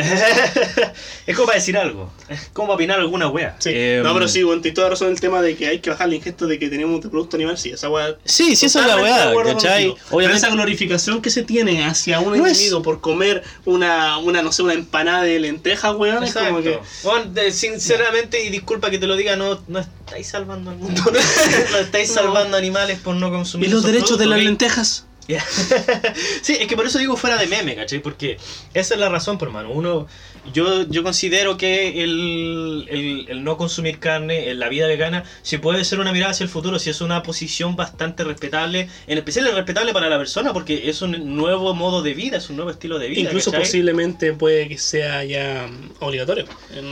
es 1.27 1.35
como 1.35 1.47
para 1.47 1.57
decir 1.57 1.77
algo. 1.77 2.11
Es 2.29 2.49
como 2.53 2.69
para 2.69 2.75
opinar 2.75 2.99
alguna 2.99 3.27
wea. 3.27 3.55
Sí. 3.59 3.71
Eh, 3.73 4.01
no, 4.03 4.13
pero 4.13 4.27
sí, 4.29 4.41
bueno, 4.43 4.61
tienes 4.61 4.75
toda 4.75 4.89
razón 4.89 5.09
el 5.09 5.19
tema 5.19 5.41
de 5.41 5.55
que 5.57 5.67
hay 5.67 5.79
que 5.79 5.89
bajar 5.89 6.07
la 6.09 6.15
ingesta 6.15 6.45
de 6.45 6.57
que 6.59 6.69
tenemos 6.69 7.01
de 7.01 7.09
producto 7.09 7.35
animal. 7.35 7.57
Sí, 7.57 7.71
esa 7.71 7.89
weá. 7.89 8.15
Sí, 8.23 8.55
sí, 8.55 8.67
esa 8.67 8.81
es 8.81 8.87
la 8.87 9.29
acuerdo 9.31 9.53
¿cachai? 9.53 9.89
Pero 9.93 9.97
Obviamente. 10.11 10.37
esa 10.45 10.49
glorificación 10.55 11.21
que 11.21 11.29
se 11.29 11.43
tiene 11.43 11.83
hacia 11.83 12.19
un 12.19 12.37
No 12.37 12.45
es- 12.45 12.53
individuo 12.53 12.81
por 12.81 13.01
comer 13.01 13.43
una, 13.65 14.17
una, 14.17 14.41
no 14.41 14.51
sé, 14.51 14.63
una 14.63 14.73
empanada 14.73 15.23
de 15.23 15.39
lentejas, 15.39 15.95
weón, 15.95 16.23
es 16.23 16.33
como 16.33 16.61
que. 16.61 16.73
Exacto. 16.73 16.89
Bueno, 17.03 17.31
de- 17.31 17.51
sinceramente, 17.51 18.43
y 18.43 18.49
disculpa 18.49 18.89
que 18.89 18.99
te 18.99 19.07
lo 19.07 19.15
diga, 19.15 19.35
no, 19.35 19.59
no 19.67 19.79
estáis 19.79 20.27
salvando 20.27 20.71
al 20.71 20.77
mundo. 20.77 21.01
no 21.11 21.77
estáis 21.79 22.09
No. 22.09 22.15
salvando 22.15 22.57
animales 22.57 22.99
por 22.99 23.15
no 23.15 23.27
¿Y 23.27 23.31
consumir 23.31 23.69
los 23.69 23.79
esos 23.81 23.91
derechos 23.91 24.17
de 24.19 24.25
las 24.25 24.39
lentejas? 24.39 25.05
Sí, 26.41 26.57
es 26.59 26.67
que 26.67 26.75
por 26.75 26.85
eso 26.85 26.97
digo 26.99 27.15
fuera 27.17 27.37
de 27.37 27.47
meme, 27.47 27.75
¿cachai? 27.75 27.99
Porque 27.99 28.37
esa 28.73 28.93
es 28.93 28.99
la 28.99 29.09
razón, 29.09 29.37
por 29.37 29.47
hermano. 29.49 29.71
Uno, 29.71 30.07
yo, 30.53 30.83
yo 30.89 31.03
considero 31.03 31.57
que 31.57 32.03
el, 32.03 32.87
el, 32.89 33.25
el 33.29 33.43
no 33.43 33.57
consumir 33.57 33.99
carne 33.99 34.49
en 34.49 34.59
la 34.59 34.69
vida 34.69 34.87
vegana, 34.87 35.23
si 35.41 35.57
puede 35.57 35.83
ser 35.85 35.99
una 35.99 36.11
mirada 36.11 36.31
hacia 36.31 36.43
el 36.43 36.49
futuro, 36.49 36.79
si 36.79 36.89
es 36.89 37.01
una 37.01 37.23
posición 37.23 37.75
bastante 37.75 38.23
respetable, 38.23 38.89
en 39.07 39.17
especial 39.17 39.47
es 39.47 39.53
respetable 39.53 39.93
para 39.93 40.09
la 40.09 40.17
persona, 40.17 40.53
porque 40.53 40.89
es 40.89 41.01
un 41.01 41.35
nuevo 41.35 41.73
modo 41.73 42.01
de 42.01 42.13
vida, 42.13 42.37
es 42.37 42.49
un 42.49 42.55
nuevo 42.55 42.71
estilo 42.71 42.97
de 42.99 43.09
vida. 43.09 43.21
Incluso 43.21 43.51
¿cachai? 43.51 43.65
posiblemente 43.65 44.33
puede 44.33 44.67
que 44.67 44.77
sea 44.77 45.23
ya 45.23 45.69
obligatorio. 45.99 46.45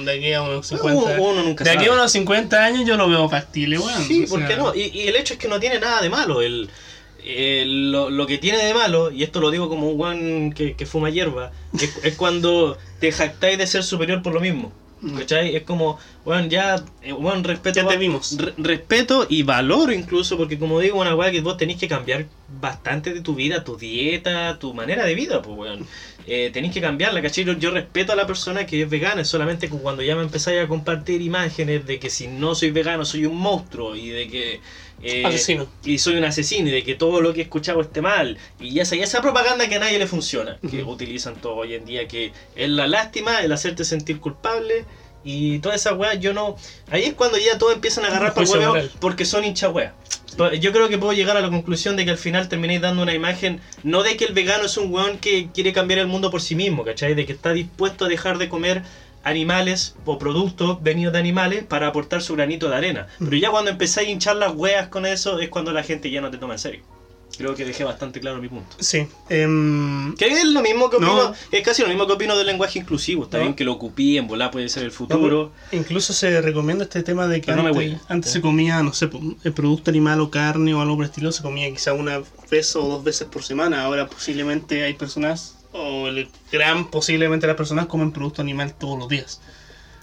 De 0.06 0.12
aquí 0.12 0.34
a 0.34 0.42
unos 0.42 0.68
50 0.68 0.98
Uno- 1.16 1.24
uno 1.24 1.44
nunca 1.44 1.64
De 1.64 1.72
aquí 1.72 1.86
a 1.86 1.92
unos 1.94 2.12
50 2.12 2.64
años 2.64 2.86
yo 2.86 2.98
lo 2.98 3.10
veo 3.10 3.28
factible, 3.30 3.80
weón. 3.80 4.04
Sí, 4.08 4.26
¿por 4.28 4.40
sea, 4.40 4.48
qué 4.48 4.58
no? 4.58 4.76
Y, 4.76 4.82
y 4.94 5.08
el 5.08 5.16
hecho 5.16 5.34
es 5.34 5.40
que 5.40 5.48
no 5.48 5.60
tiene 5.60 5.80
nada 5.80 6.02
de 6.02 6.10
malo. 6.10 6.42
El, 6.42 6.70
el- 7.28 7.92
lo, 7.92 8.10
lo 8.10 8.26
que 8.28 8.38
tiene 8.38 8.58
de 8.64 8.74
malo, 8.74 9.12
y 9.12 9.24
esto 9.24 9.40
lo 9.40 9.52
digo 9.52 9.70
como 9.70 9.90
un 9.90 9.98
guan 9.98 10.54
que, 10.54 10.74
que 10.76 10.86
fuma 10.86 11.10
hierba, 11.10 11.52
es, 11.74 11.98
es 12.04 12.16
cuando 12.16 12.78
te 13.00 13.12
jactáis 13.12 13.58
de 13.58 13.68
ser 13.68 13.84
superior 13.84 14.22
por 14.22 14.34
lo 14.34 14.40
mismo. 14.40 14.72
Mm. 15.00 15.16
¿Cachai? 15.20 15.56
Es 15.56 15.62
como, 15.62 16.00
bueno, 16.26 16.48
ya, 16.48 16.84
eh, 17.04 17.14
weón, 17.14 17.44
respeto, 17.44 17.82
Ya 17.82 17.88
te 17.88 17.98
vimos. 17.98 18.36
re- 18.38 18.54
respeto 18.58 19.28
y 19.30 19.44
valoro 19.44 19.92
incluso, 19.94 20.38
porque 20.38 20.58
como 20.58 20.80
digo, 20.80 21.00
una 21.00 21.14
weá 21.16 21.32
que 21.32 21.42
vos 21.42 21.56
tenéis 21.58 21.78
que 21.78 21.88
cambiar 21.88 22.26
bastante 22.60 23.14
de 23.14 23.22
tu 23.22 23.36
vida, 23.36 23.64
tu 23.64 23.78
dieta, 23.78 24.58
tu 24.58 24.74
manera 24.74 25.06
de 25.06 25.14
vida, 25.14 25.42
pues 25.44 25.56
weón. 25.56 25.86
Eh, 26.30 26.50
tenéis 26.52 26.74
que 26.74 26.82
cambiarla, 26.82 27.22
¿cachai? 27.22 27.46
Yo, 27.58 27.72
respeto 27.72 28.12
a 28.12 28.16
la 28.18 28.28
persona 28.28 28.66
que 28.66 28.82
es 28.82 28.90
vegana, 28.90 29.22
es 29.22 29.30
solamente 29.30 29.70
cuando 29.70 30.04
ya 30.04 30.14
me 30.14 30.24
empezáis 30.24 30.60
a 30.62 30.68
compartir 30.68 31.22
imágenes 31.22 31.86
de 31.86 32.00
que 32.00 32.10
si 32.10 32.28
no 32.28 32.54
soy 32.54 32.72
vegano 32.72 33.06
soy 33.06 33.26
un 33.26 33.38
monstruo 33.38 33.96
y 33.96 34.10
de 34.10 34.28
que... 34.28 34.60
eh, 35.02 35.26
Asesino. 35.26 35.68
y 35.86 36.00
soy 36.00 36.16
un 36.18 36.26
asesino 36.26 36.68
y 36.68 36.72
de 36.72 36.84
que 36.84 36.96
todo 36.96 37.22
lo 37.22 37.34
que 37.34 37.40
he 37.40 37.44
escuchado 37.44 37.80
esté 37.80 38.02
mal 38.02 38.38
y 38.60 38.78
esa, 38.80 38.98
y 38.98 39.02
esa 39.02 39.22
propaganda 39.22 39.70
que 39.70 39.76
a 39.76 39.80
nadie 39.80 40.00
le 40.00 40.08
funciona 40.08 40.58
que 40.70 40.84
utilizan 40.84 41.36
todo 41.36 41.56
hoy 41.56 41.76
en 41.76 41.86
día 41.86 42.08
que 42.10 42.34
es 42.56 42.70
la 42.70 42.88
lástima 42.88 43.42
el 43.42 43.52
hacerte 43.54 43.86
sentir 43.86 44.20
culpable 44.20 44.84
y 45.28 45.60
toda 45.60 45.76
esa 45.76 45.94
weá 45.94 46.14
yo 46.14 46.34
no 46.34 46.56
ahí 46.90 47.04
es 47.04 47.14
cuando 47.14 47.38
ya 47.38 47.58
todos 47.58 47.74
empiezan 47.74 48.06
a 48.06 48.08
agarrar 48.08 48.34
juicio 48.34 48.60
huevo 48.60 48.88
porque 49.00 49.26
son 49.26 49.44
hincha 49.44 49.70
weá 49.70 49.94
yo 50.62 50.72
creo 50.72 50.88
que 50.88 50.98
puedo 50.98 51.14
llegar 51.14 51.36
a 51.36 51.42
la 51.42 51.50
conclusión 51.50 51.98
de 51.98 52.06
que 52.06 52.12
al 52.12 52.18
final 52.18 52.48
terminéis 52.48 52.80
dando 52.80 53.04
una 53.04 53.14
imagen 53.14 53.60
no 53.84 54.04
de 54.04 54.16
que 54.16 54.26
el 54.26 54.34
vegano 54.34 54.66
es 54.66 54.78
un 54.78 54.94
weón 54.94 55.18
que 55.18 55.50
quiere 55.54 55.74
cambiar 55.74 56.00
el 56.00 56.08
mundo 56.08 56.32
por 56.32 56.42
sí 56.42 56.56
mismo 56.56 56.86
¿cachai? 56.86 57.14
de 57.14 57.26
que 57.26 57.34
está 57.34 57.52
dispuesto 57.52 58.06
a 58.06 58.08
dejar 58.08 58.38
de 58.38 58.48
comer 58.48 58.84
animales 59.24 59.96
o 60.06 60.18
productos 60.18 60.82
venidos 60.82 61.12
de 61.12 61.20
animales 61.20 61.64
para 61.66 61.88
aportar 61.88 62.22
su 62.22 62.36
granito 62.36 62.70
de 62.70 62.78
arena. 62.78 63.08
Pero 63.20 63.36
ya 63.36 63.52
cuando 63.52 63.70
empezáis 63.72 64.08
a 64.08 64.12
hinchar 64.12 64.38
las 64.38 64.56
weas 64.56 64.88
con 64.88 65.06
eso 65.06 65.40
es 65.40 65.50
cuando 65.50 65.74
la 65.74 65.84
gente 65.84 66.10
ya 66.10 66.22
no 66.22 66.32
te 66.32 66.38
toma 66.38 66.54
en 66.54 66.60
serio. 66.60 66.97
Creo 67.38 67.54
que 67.56 67.66
dejé 67.66 67.84
bastante 67.84 68.20
claro 68.20 68.42
mi 68.42 68.48
punto. 68.50 68.76
Sí. 68.80 69.08
em, 69.30 70.16
Que 70.16 70.28
es 70.28 70.44
lo 70.46 70.62
mismo 70.62 70.90
que 70.90 70.98
opino, 70.98 71.30
No. 71.30 71.34
es 71.52 71.62
casi 71.64 71.82
lo 71.84 71.88
mismo 71.88 72.08
que 72.08 72.14
opino 72.14 72.36
del 72.38 72.48
lenguaje 72.48 72.80
inclusivo. 72.80 73.24
Está 73.26 73.38
No. 73.38 73.44
bien 73.44 73.54
que 73.56 73.64
lo 73.64 73.74
ocupí, 73.74 74.18
en 74.18 74.28
volar 74.28 74.50
puede 74.52 74.70
ser 74.70 74.84
el 74.84 74.90
no, 74.90 74.96
futuro. 74.96 75.52
pero 75.70 75.80
incluso 75.80 76.14
se 76.14 76.42
recomienda 76.42 76.84
este 76.86 77.04
tema 77.04 77.28
de 77.28 77.40
que 77.42 77.46
Pero 77.48 77.58
no 77.58 77.64
me 77.64 77.70
antes, 77.70 77.92
voy. 77.92 78.00
antes 78.10 78.32
Sí. 78.32 78.38
se 78.38 78.42
comía, 78.42 78.82
no 78.82 78.92
sé, 78.94 79.10
el 79.44 79.54
producto 79.54 79.92
animal 79.92 80.20
o 80.22 80.32
carne 80.32 80.74
o 80.74 80.82
algo 80.82 80.96
por 80.96 81.06
el 81.06 81.10
estilo, 81.12 81.32
se 81.32 81.44
comía 81.44 81.70
quizá 81.72 81.94
una 81.94 82.22
vez 82.50 82.76
o 82.76 82.82
dos 82.88 83.04
veces 83.04 83.28
por 83.28 83.44
semana. 83.44 83.84
Ahora 83.84 84.08
posiblemente 84.08 84.84
hay 84.84 84.94
personas, 84.96 85.54
o 85.74 86.08
el 86.08 86.30
gran 86.52 86.90
posiblemente 86.90 87.46
las 87.46 87.56
personas 87.56 87.86
comen 87.86 88.12
producto 88.12 88.42
animal 88.42 88.74
todos 88.74 88.98
los 88.98 89.10
días. 89.10 89.42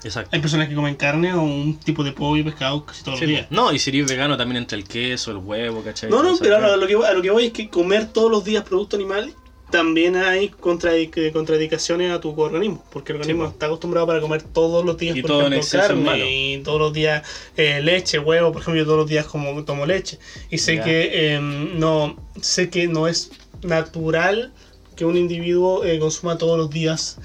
Exacto. 0.03 0.29
Hay 0.33 0.39
personas 0.41 0.69
que 0.69 0.75
comen 0.75 0.95
carne 0.95 1.33
o 1.33 1.41
un 1.41 1.79
tipo 1.79 2.03
de 2.03 2.11
pollo 2.11 2.41
y 2.41 2.43
pescado 2.43 2.85
casi 2.85 3.03
todos 3.03 3.17
Sí, 3.19 3.25
los 3.25 3.29
días. 3.35 3.47
no, 3.49 3.73
y 3.73 3.79
si 3.79 3.89
eres 3.89 4.07
vegano 4.07 4.37
también 4.37 4.57
entre 4.57 4.77
el 4.77 4.83
queso, 4.87 5.31
el 5.31 5.37
huevo, 5.37 5.81
¿cachai? 5.83 6.09
No, 6.09 6.21
no, 6.21 6.37
pero 6.39 6.57
a 6.57 6.75
lo, 6.77 6.85
que, 6.87 6.95
voy- 6.95 7.05
a 7.07 7.13
lo 7.13 7.21
que 7.21 7.31
voy 7.31 7.45
es 7.45 7.53
que 7.53 7.69
comer 7.69 8.11
todos 8.13 8.29
los 8.29 8.43
días 8.43 8.63
producto 8.63 8.95
animal 8.97 9.33
también 9.71 10.15
hay 10.15 10.49
contradic- 10.51 11.31
contradicciones 11.33 12.11
a 12.11 12.19
tu 12.21 12.39
organismo, 12.39 12.85
porque 12.91 13.11
el 13.13 13.17
organismo 13.17 13.45
está 13.47 13.65
acostumbrado 13.65 14.05
para 14.05 14.21
comer 14.21 14.43
todos 14.43 14.85
los 14.85 14.95
días, 14.95 15.17
Y 15.17 15.21
por 15.23 15.31
todo 15.31 15.47
ejemplo, 15.47 15.79
carne, 15.79 16.53
y 16.53 16.57
todos 16.59 16.79
los 16.79 16.93
días 16.93 17.23
eh, 17.57 17.81
leche, 17.81 18.19
huevo, 18.19 18.51
por 18.51 18.61
ejemplo, 18.61 18.79
yo 18.81 18.85
todos 18.85 18.99
los 18.99 19.09
días 19.09 19.25
como 19.25 19.63
tomo 19.65 19.85
leche 19.87 20.19
y 20.51 20.59
sé 20.59 20.75
Ya. 20.75 20.83
que 20.83 21.33
em, 21.33 21.79
no 21.79 22.15
sé 22.39 22.69
que 22.69 22.87
no 22.87 23.07
es 23.07 23.31
natural 23.63 24.53
que 24.95 25.03
un 25.03 25.17
individuo 25.17 25.83
eh, 25.83 25.99
consuma 25.99 26.37
todos 26.37 26.57
los 26.57 26.69
días 26.69 27.17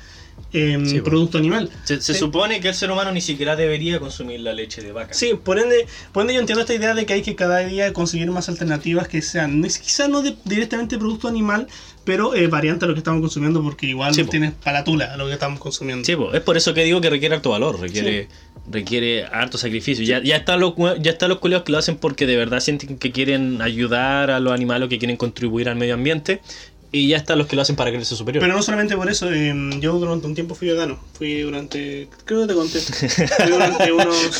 Sí, 0.52 1.00
producto 1.04 1.38
animal. 1.38 1.70
Se, 1.84 2.00
se 2.00 2.12
Sí. 2.14 2.18
supone 2.18 2.60
que 2.60 2.68
el 2.68 2.74
ser 2.74 2.90
humano 2.90 3.12
ni 3.12 3.20
siquiera 3.20 3.54
debería 3.56 4.00
consumir 4.00 4.40
la 4.40 4.52
leche 4.52 4.82
de 4.82 4.92
vaca. 4.92 5.14
Sí, 5.14 5.32
por 5.42 5.58
ende, 5.58 5.86
por 6.12 6.22
ende 6.22 6.34
yo 6.34 6.40
entiendo 6.40 6.60
esta 6.62 6.74
idea 6.74 6.94
de 6.94 7.06
que 7.06 7.12
hay 7.12 7.22
que 7.22 7.36
cada 7.36 7.58
día 7.60 7.92
conseguir 7.92 8.30
más 8.30 8.48
alternativas 8.48 9.06
que 9.08 9.22
sean, 9.22 9.62
quizás 9.62 10.08
no 10.08 10.22
de- 10.22 10.34
directamente 10.44 10.98
producto 10.98 11.28
animal, 11.28 11.68
pero 12.04 12.34
eh, 12.34 12.48
variante 12.48 12.84
a 12.84 12.88
lo 12.88 12.94
que 12.94 12.98
estamos 12.98 13.20
consumiendo, 13.20 13.62
porque 13.62 13.86
igual 13.86 14.12
Sí, 14.14 14.24
tienes 14.24 14.52
para 14.54 14.82
tula 14.82 15.12
a 15.14 15.16
lo 15.16 15.26
que 15.26 15.34
estamos 15.34 15.60
consumiendo. 15.60 16.04
Sí, 16.04 16.16
po, 16.16 16.32
es 16.32 16.40
por 16.40 16.56
eso 16.56 16.74
que 16.74 16.82
digo 16.82 17.00
que 17.00 17.10
requiere 17.10 17.36
harto 17.36 17.50
valor, 17.50 17.78
requiere, 17.80 18.26
requiere 18.70 19.24
harto 19.26 19.58
sacrificio. 19.58 20.04
Ya, 20.04 20.22
ya 20.22 20.36
están 20.36 20.58
los 20.60 20.74
ya 21.00 21.10
están 21.12 21.28
los 21.28 21.38
culiados 21.38 21.64
que 21.64 21.72
lo 21.72 21.78
hacen 21.78 21.96
porque 21.96 22.26
de 22.26 22.36
verdad 22.36 22.60
sienten 22.60 22.98
que 22.98 23.12
quieren 23.12 23.62
ayudar 23.62 24.30
a 24.30 24.40
los 24.40 24.52
animales 24.52 24.86
o 24.86 24.88
que 24.88 24.98
quieren 24.98 25.16
contribuir 25.16 25.68
al 25.68 25.76
medio 25.76 25.94
ambiente. 25.94 26.40
Y 26.92 27.06
ya 27.06 27.18
están 27.18 27.38
los 27.38 27.46
que 27.46 27.54
lo 27.54 27.62
hacen 27.62 27.76
para 27.76 27.90
creerse 27.90 28.16
superior. 28.16 28.42
Pero 28.42 28.52
no 28.56 28.62
solamente 28.62 28.96
por 28.96 29.08
eso, 29.08 29.30
eh, 29.32 29.54
yo 29.78 29.92
durante 29.92 30.26
un 30.26 30.34
tiempo 30.34 30.56
fui 30.56 30.68
vegano. 30.68 30.98
Fui 31.16 31.40
durante. 31.42 32.08
Creo 32.24 32.40
que 32.42 32.46
te 32.48 32.54
conté. 32.54 32.80
Fui 32.80 33.50
durante 33.50 33.92
unos. 33.92 34.32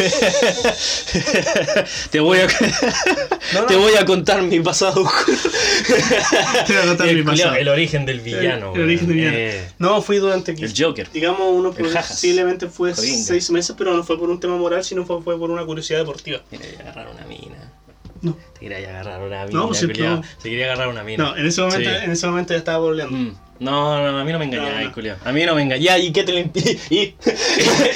te 2.11 2.21
voy 2.21 2.38
a 2.38 2.47
No, 3.54 3.61
no. 3.62 3.66
te 3.66 3.76
voy 3.76 3.95
a 3.95 4.04
contar 4.04 4.42
mi 4.42 4.61
pasado. 4.61 5.04
Te 6.66 6.73
voy 6.73 6.83
a 6.83 6.87
contar 6.87 7.09
el, 7.09 7.16
mi 7.16 7.23
pasado. 7.23 7.54
el 7.54 7.69
origen 7.69 8.04
del 8.07 8.21
villano. 8.21 8.73
El, 8.75 8.80
el 8.80 8.87
origen 8.87 9.07
de 9.09 9.14
weón. 9.14 9.16
villano. 9.30 9.37
Eh, 9.38 9.69
No, 9.78 10.02
fui 10.02 10.19
durante. 10.19 10.52
el 10.52 10.73
Joker. 10.76 11.09
Digamos, 11.12 11.42
uno 11.52 11.75
El 11.76 11.87
jajas. 11.90 12.11
posiblemente 12.11 12.66
fue 12.69 12.95
Jodinga. 12.95 13.25
seis 13.25 13.50
meses, 13.50 13.75
pero 13.78 13.95
no 13.95 14.04
fue 14.04 14.19
por 14.19 14.28
un 14.30 14.38
tema 14.40 14.57
moral, 14.57 14.85
sino 14.85 15.04
fue, 15.07 15.23
fue 15.23 15.38
por 15.38 15.50
una 15.50 15.64
curiosidad 15.64 16.00
deportiva. 16.00 16.40
Te 16.50 16.59
quería 16.59 16.80
agarrar 16.80 17.09
una 17.14 17.25
mina. 17.26 17.70
No. 18.23 18.37
Te 18.55 18.61
quería 18.61 18.89
agarrar 18.91 19.21
una 19.23 19.47
mina. 19.47 19.59
No, 19.59 19.67
pues 19.69 19.81
culiao. 19.81 20.17
no. 20.17 20.23
Te 20.43 20.50
quería 20.50 20.67
agarrar 20.67 20.89
una 20.89 21.03
mina. 21.03 21.25
No, 21.25 21.37
en 21.37 21.47
ese 21.47 21.61
momento, 21.62 21.89
Sí. 21.91 21.97
en 22.05 22.11
ese 22.11 22.27
momento 22.27 22.53
ya 22.53 22.59
estaba 22.59 22.79
volviendo. 22.79 23.17
Mm. 23.17 23.35
No, 23.61 24.11
no, 24.12 24.19
a 24.19 24.25
mí 24.25 24.33
no 24.33 24.39
me 24.39 24.47
engañáis, 24.47 24.75
No, 24.79 24.85
no. 24.89 24.93
culiao. 24.95 25.17
A 25.25 25.33
mí 25.33 25.45
no 25.45 25.55
me 25.55 25.62
engañáis. 25.62 26.05
¿y 26.05 26.12
qué 26.12 26.23
te 26.25 26.33
lo 26.33 26.39
impide? 26.39 26.79
¿Y? 26.91 27.15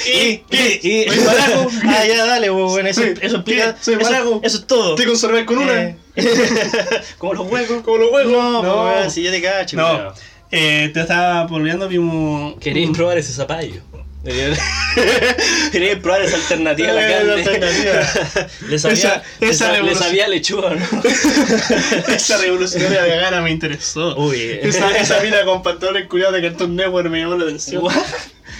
¿Y? 0.05 0.43
¿Y? 0.51 0.79
¿Y? 0.83 1.05
Ah, 1.87 2.03
ya, 2.07 2.25
dale, 2.25 2.51
pues, 2.51 2.71
bueno, 2.71 2.89
eso, 2.89 3.01
eso 3.03 3.35
explica. 3.37 3.75
Soy 3.81 3.95
eso, 3.95 4.39
eso 4.43 4.57
es 4.57 4.67
todo. 4.67 4.95
Te 4.95 5.05
conservé 5.05 5.45
con 5.45 5.57
una. 5.59 5.83
Eh, 5.83 5.97
Como 7.17 7.33
los 7.33 7.51
huecos. 7.51 7.81
Como 7.83 7.97
los 7.97 8.11
huecos. 8.11 8.31
No, 8.31 8.63
No. 8.63 8.83
pues, 9.01 9.13
si 9.13 9.23
ya 9.23 9.31
te 9.31 9.41
cacho, 9.41 9.77
No. 9.77 10.13
Eh, 10.51 10.91
te 10.93 11.01
estaba 11.01 11.45
volviendo, 11.47 11.87
vimos. 11.87 12.55
¿Queréis 12.59 12.91
probar 12.91 13.17
ese 13.17 13.33
zapallo? 13.33 13.81
¿Queréis 15.71 15.97
probar 15.99 16.21
esa 16.23 16.35
alternativa 16.37 16.89
a 16.89 16.93
la 16.93 17.01
carne? 17.07 17.25
la 17.25 17.33
alternativa. 17.33 18.47
Le 18.69 18.79
sabía, 18.79 18.93
Esa- 18.97 19.23
esa 19.41 19.53
sa- 19.65 19.71
le 19.71 19.77
revolución. 19.77 20.03
sabía 20.03 20.27
lechuga, 20.27 20.69
¿no? 20.75 21.03
Esa 22.15 22.37
revolucionaria 22.37 23.03
vegana 23.03 23.41
me 23.41 23.51
interesó. 23.51 24.15
Uy. 24.17 24.59
Esa, 24.61 24.97
esa 24.97 25.19
mina 25.21 25.43
con 25.45 25.61
pantalones 25.61 26.07
culiados 26.07 26.35
de 26.35 26.41
Cartoon 26.41 26.75
Network 26.75 27.09
me 27.09 27.19
llamó 27.19 27.35
la 27.35 27.45
atención. 27.45 27.83
What? 27.83 27.93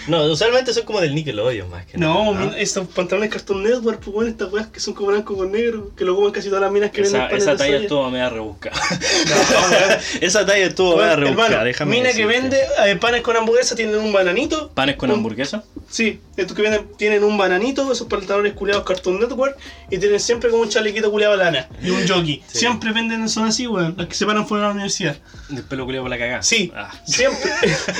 No, 0.07 0.23
usualmente 0.25 0.73
son 0.73 0.83
como 0.83 1.01
del 1.01 1.15
Nickelodeon 1.15 1.69
más 1.69 1.85
que 1.85 1.97
No, 1.97 2.31
nada. 2.33 2.45
mina, 2.45 2.57
estos 2.59 2.87
pantalones 2.87 3.29
Cartoon 3.31 3.63
Network, 3.63 3.99
pues 3.99 4.13
bueno, 4.13 4.29
estas 4.29 4.51
weas 4.53 4.67
que 4.67 4.79
son 4.79 4.93
como 4.93 5.07
blanco 5.09 5.35
con 5.35 5.51
negro, 5.51 5.91
que 5.95 6.05
lo 6.05 6.15
comen 6.15 6.31
casi 6.31 6.47
todas 6.49 6.61
las 6.61 6.71
minas 6.71 6.91
que 6.91 7.01
Esa, 7.01 7.27
venden 7.27 7.37
esa 7.41 7.55
talla 7.57 7.77
estuvo 7.77 8.09
media 8.11 8.29
rebuscada. 8.29 8.75
No, 8.79 10.21
esa 10.21 10.45
talla 10.45 10.65
estuvo 10.65 10.97
media 10.97 11.15
rebuscada, 11.15 11.47
hermano, 11.47 11.65
déjame 11.65 11.91
mina 11.97 12.13
que 12.13 12.25
vende 12.25 12.57
eh, 12.85 12.95
panes 12.97 13.21
con 13.21 13.35
hamburguesa 13.35 13.75
tienen 13.75 13.95
un 13.95 14.13
bananito. 14.13 14.69
¿Panes 14.73 14.95
con 14.95 15.09
un- 15.09 15.17
hamburguesa? 15.17 15.63
Sí, 15.89 16.19
estos 16.35 16.55
que 16.55 16.61
vienen, 16.63 16.87
tienen 16.97 17.23
un 17.23 17.37
bananito, 17.37 17.91
esos 17.91 18.07
pantalones 18.07 18.53
culiados 18.53 18.83
Cartoon 18.85 19.19
Network, 19.19 19.55
y 19.89 19.97
tienen 19.99 20.19
siempre 20.19 20.49
como 20.49 20.63
un 20.63 20.69
chalequito 20.69 21.11
culiado 21.11 21.35
lana 21.35 21.67
y 21.81 21.89
un 21.91 22.07
jockey. 22.07 22.43
Sí. 22.47 22.59
Siempre 22.59 22.91
venden 22.91 23.29
son 23.29 23.45
así, 23.45 23.67
weón, 23.67 23.93
las 23.97 24.07
que 24.07 24.15
se 24.15 24.25
paran 24.25 24.47
fuera 24.47 24.63
de 24.63 24.67
la 24.69 24.73
universidad. 24.73 25.15
Después 25.49 25.77
lo 25.77 25.85
culeo 25.85 26.01
por 26.01 26.09
la 26.09 26.17
cagada. 26.17 26.41
Sí, 26.43 26.71
Ah. 26.75 26.91
siempre. 27.05 27.51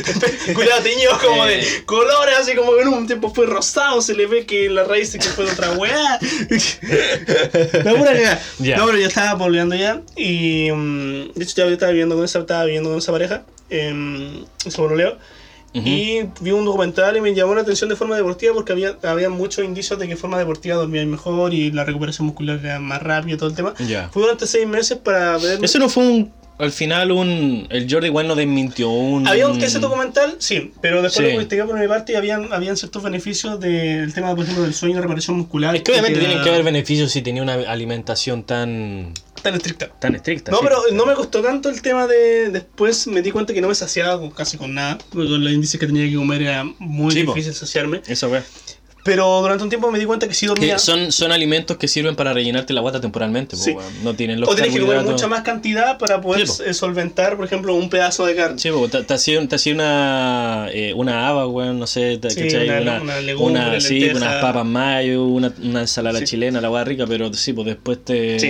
culiado 0.53 0.81
teñido 0.81 1.17
como 1.19 1.45
Eh. 1.45 1.57
de 1.57 1.85
colores, 1.95 2.35
así 2.39 2.55
como 2.55 2.77
en 2.77 2.87
un 2.87 3.07
tiempo 3.07 3.33
fue 3.33 3.45
rosado, 3.45 4.01
se 4.01 4.13
le 4.13 4.27
ve 4.27 4.45
que 4.45 4.69
la 4.69 4.83
raíz 4.83 5.13
que 5.13 5.21
fue 5.21 5.45
de 5.45 5.51
otra 5.51 5.71
weá. 5.71 6.19
La 7.83 7.91
pura 7.91 8.13
cagada. 8.13 8.41
Ya. 8.59 8.77
No, 8.77 8.85
pero 8.85 8.97
yo 8.97 9.07
estaba 9.07 9.37
poleando 9.37 9.75
ya, 9.75 10.01
y 10.15 10.69
mm, 10.71 11.33
de 11.33 11.43
hecho 11.43 11.55
ya 11.55 11.65
estaba 11.65 11.91
viviendo 11.91 12.15
con 12.15 12.25
esa, 12.25 12.39
estaba 12.39 12.65
viviendo 12.65 12.89
con 12.89 12.99
esa 12.99 13.11
pareja, 13.11 13.43
eh, 13.69 14.43
ese 14.65 14.77
pololeo. 14.77 15.17
Ujú. 15.75 15.89
Y 15.89 16.29
vi 16.39 16.51
un 16.51 16.63
documental 16.63 17.17
y 17.17 17.21
me 17.21 17.35
llamó 17.35 17.53
la 17.53 17.61
atención 17.61 17.89
de 17.89 17.97
forma 17.97 18.15
deportiva 18.15 18.53
porque 18.53 18.71
había, 18.71 18.97
había 19.03 19.29
muchos 19.29 19.65
indicios 19.65 19.99
de 19.99 20.07
que 20.07 20.15
forma 20.15 20.37
deportiva 20.37 20.77
dormían 20.77 21.11
mejor 21.11 21.53
y 21.53 21.69
la 21.71 21.83
recuperación 21.83 22.27
muscular 22.27 22.59
era 22.63 22.79
más 22.79 23.03
rápida 23.03 23.33
y 23.35 23.37
todo 23.37 23.49
el 23.49 23.55
tema. 23.55 23.73
Ya. 23.79 24.07
Fui 24.09 24.21
durante 24.21 24.47
seis 24.47 24.65
meses 24.65 24.97
para 24.97 25.37
ver... 25.37 25.61
Eso 25.61 25.77
no 25.79 25.89
fue 25.89 26.07
un. 26.07 26.33
Al 26.57 26.71
final, 26.71 27.11
un. 27.11 27.67
El 27.69 27.91
Jordi 27.91 28.07
igual 28.07 28.27
no 28.27 28.35
desmintió 28.35 28.89
un. 28.89 29.27
Había 29.27 29.47
un 29.49 29.61
ese 29.61 29.79
documental, 29.79 30.35
sí, 30.39 30.71
pero 30.81 31.01
después 31.01 31.15
Sí. 31.15 31.23
lo 31.23 31.29
investigué 31.31 31.65
por 31.65 31.77
mi 31.77 31.87
parte 31.87 32.13
y 32.13 32.15
habían, 32.15 32.53
habían 32.53 32.77
ciertos 32.77 33.03
beneficios 33.03 33.59
del 33.59 34.13
tema, 34.13 34.33
por 34.33 34.43
ejemplo, 34.45 34.63
del 34.63 34.73
sueño 34.73 34.93
y 34.93 34.95
la 34.95 35.01
reparación 35.01 35.37
muscular. 35.37 35.75
Es 35.75 35.81
que 35.81 35.91
obviamente 35.91 36.19
tienen 36.19 36.41
que 36.41 36.49
haber 36.49 36.63
beneficios 36.63 37.11
si 37.11 37.21
tenía 37.21 37.43
una 37.43 37.53
alimentación 37.55 38.43
tan. 38.43 39.13
Tan 39.41 39.53
estricta. 39.55 39.89
tan 39.99 40.15
estricta. 40.15 40.49
No, 40.51 40.57
sí. 40.59 40.63
pero 40.63 40.77
no 40.93 41.05
me 41.05 41.13
costó 41.13 41.41
tanto 41.41 41.69
el 41.69 41.81
tema 41.81 42.07
de. 42.07 42.49
Después 42.51 43.05
me 43.07 43.21
di 43.21 43.31
cuenta 43.31 43.53
que 43.53 43.61
no 43.61 43.67
me 43.67 43.75
saciaba 43.75 44.19
casi 44.33 44.57
con 44.57 44.73
nada. 44.73 44.97
Porque 45.11 45.27
con 45.29 45.43
los 45.43 45.51
índices 45.53 45.79
que 45.79 45.85
tenía 45.85 46.09
que 46.09 46.15
comer 46.15 46.41
era 46.41 46.63
muy 46.79 47.11
Sí, 47.13 47.21
difícil 47.23 47.53
saciarme. 47.53 48.01
Eso, 48.07 48.29
weón. 48.29 48.43
Pero 49.05 49.39
durante 49.41 49.63
un 49.63 49.69
tiempo 49.69 49.91
me 49.91 49.99
di 49.99 50.05
cuenta 50.05 50.27
que 50.27 50.33
sí 50.33 50.47
dormía. 50.47 50.73
Que 50.73 50.79
son, 50.79 51.11
son 51.11 51.31
alimentos 51.31 51.77
que 51.77 51.87
sirven 51.87 52.15
para 52.15 52.33
rellenarte 52.33 52.73
la 52.73 52.81
guata 52.81 52.99
temporalmente. 52.99 53.55
po, 53.55 53.61
Sí. 53.61 53.71
weón. 53.71 54.03
No 54.03 54.15
tienen 54.15 54.39
los 54.39 54.49
o 54.49 54.55
tienes 54.55 54.73
que 54.73 54.79
comer 54.81 55.03
mucha 55.03 55.27
más 55.27 55.43
cantidad 55.43 55.99
para 55.99 56.21
poder 56.21 56.47
Sí, 56.47 56.63
po. 56.63 56.69
eh, 56.69 56.73
solventar, 56.73 57.35
por 57.37 57.45
ejemplo, 57.45 57.75
un 57.75 57.87
pedazo 57.91 58.25
de 58.25 58.35
carne. 58.35 58.57
Sí, 58.57 58.71
po, 58.71 58.87
te, 58.89 59.03
te 59.03 59.13
hacía, 59.13 59.47
te 59.47 59.55
hacía 59.55 59.75
una, 59.75 60.69
eh, 60.73 60.93
una 60.95 61.27
haba, 61.27 61.47
weón, 61.47 61.77
no 61.77 61.85
sé, 61.85 62.17
te, 62.17 62.31
Sí, 62.31 62.41
¿cachai? 62.41 62.67
una- 62.81 62.99
una 62.99 63.21
legumbre, 63.21 63.61
una- 63.61 63.79
sí, 63.79 64.09
unas 64.09 64.41
papas 64.41 64.65
mayo, 64.65 65.23
una, 65.25 65.53
una 65.63 65.81
ensalada 65.81 66.17
Sí. 66.19 66.25
chilena, 66.25 66.59
la 66.59 66.71
weá 66.71 66.83
rica, 66.83 67.05
pero 67.07 67.31
sí, 67.33 67.53
pues 67.53 67.67
después 67.67 68.03
te... 68.03 68.39
Sí. 68.39 68.47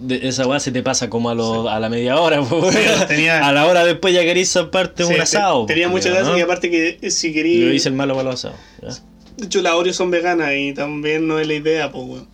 de- 0.00 0.28
esa 0.28 0.46
weá 0.46 0.60
se 0.60 0.70
te 0.72 0.82
pasa 0.82 1.10
como 1.10 1.30
a, 1.30 1.34
lo- 1.34 1.68
a 1.68 1.78
la 1.80 1.88
media 1.88 2.18
hora, 2.20 2.40
po, 2.42 2.70
tenía- 3.08 3.44
A 3.46 3.52
la 3.52 3.66
hora 3.66 3.84
después 3.84 4.14
ya 4.14 4.22
querís 4.22 4.52
zamparte 4.52 5.04
Sí, 5.04 5.12
un 5.12 5.20
asado. 5.20 5.66
Tenía 5.66 5.86
po, 5.88 5.92
mucha 5.92 6.10
gracia 6.10 6.38
y 6.38 6.40
aparte 6.40 6.70
que 6.70 6.98
eh, 7.02 7.10
si 7.10 7.32
quería. 7.32 7.72
hice 7.74 7.88
el 7.88 7.94
malo 7.96 8.14
para 8.14 8.30
los 8.30 8.36
asados. 8.44 9.02
De 9.36 9.46
hecho, 9.46 9.62
las 9.62 9.74
Oreos 9.74 9.96
son 9.96 10.10
veganas 10.10 10.52
y 10.56 10.72
también 10.72 11.26
no 11.26 11.38
es 11.38 11.46
la 11.46 11.54
idea, 11.54 11.90
pues, 11.90 12.04
weón. 12.06 12.28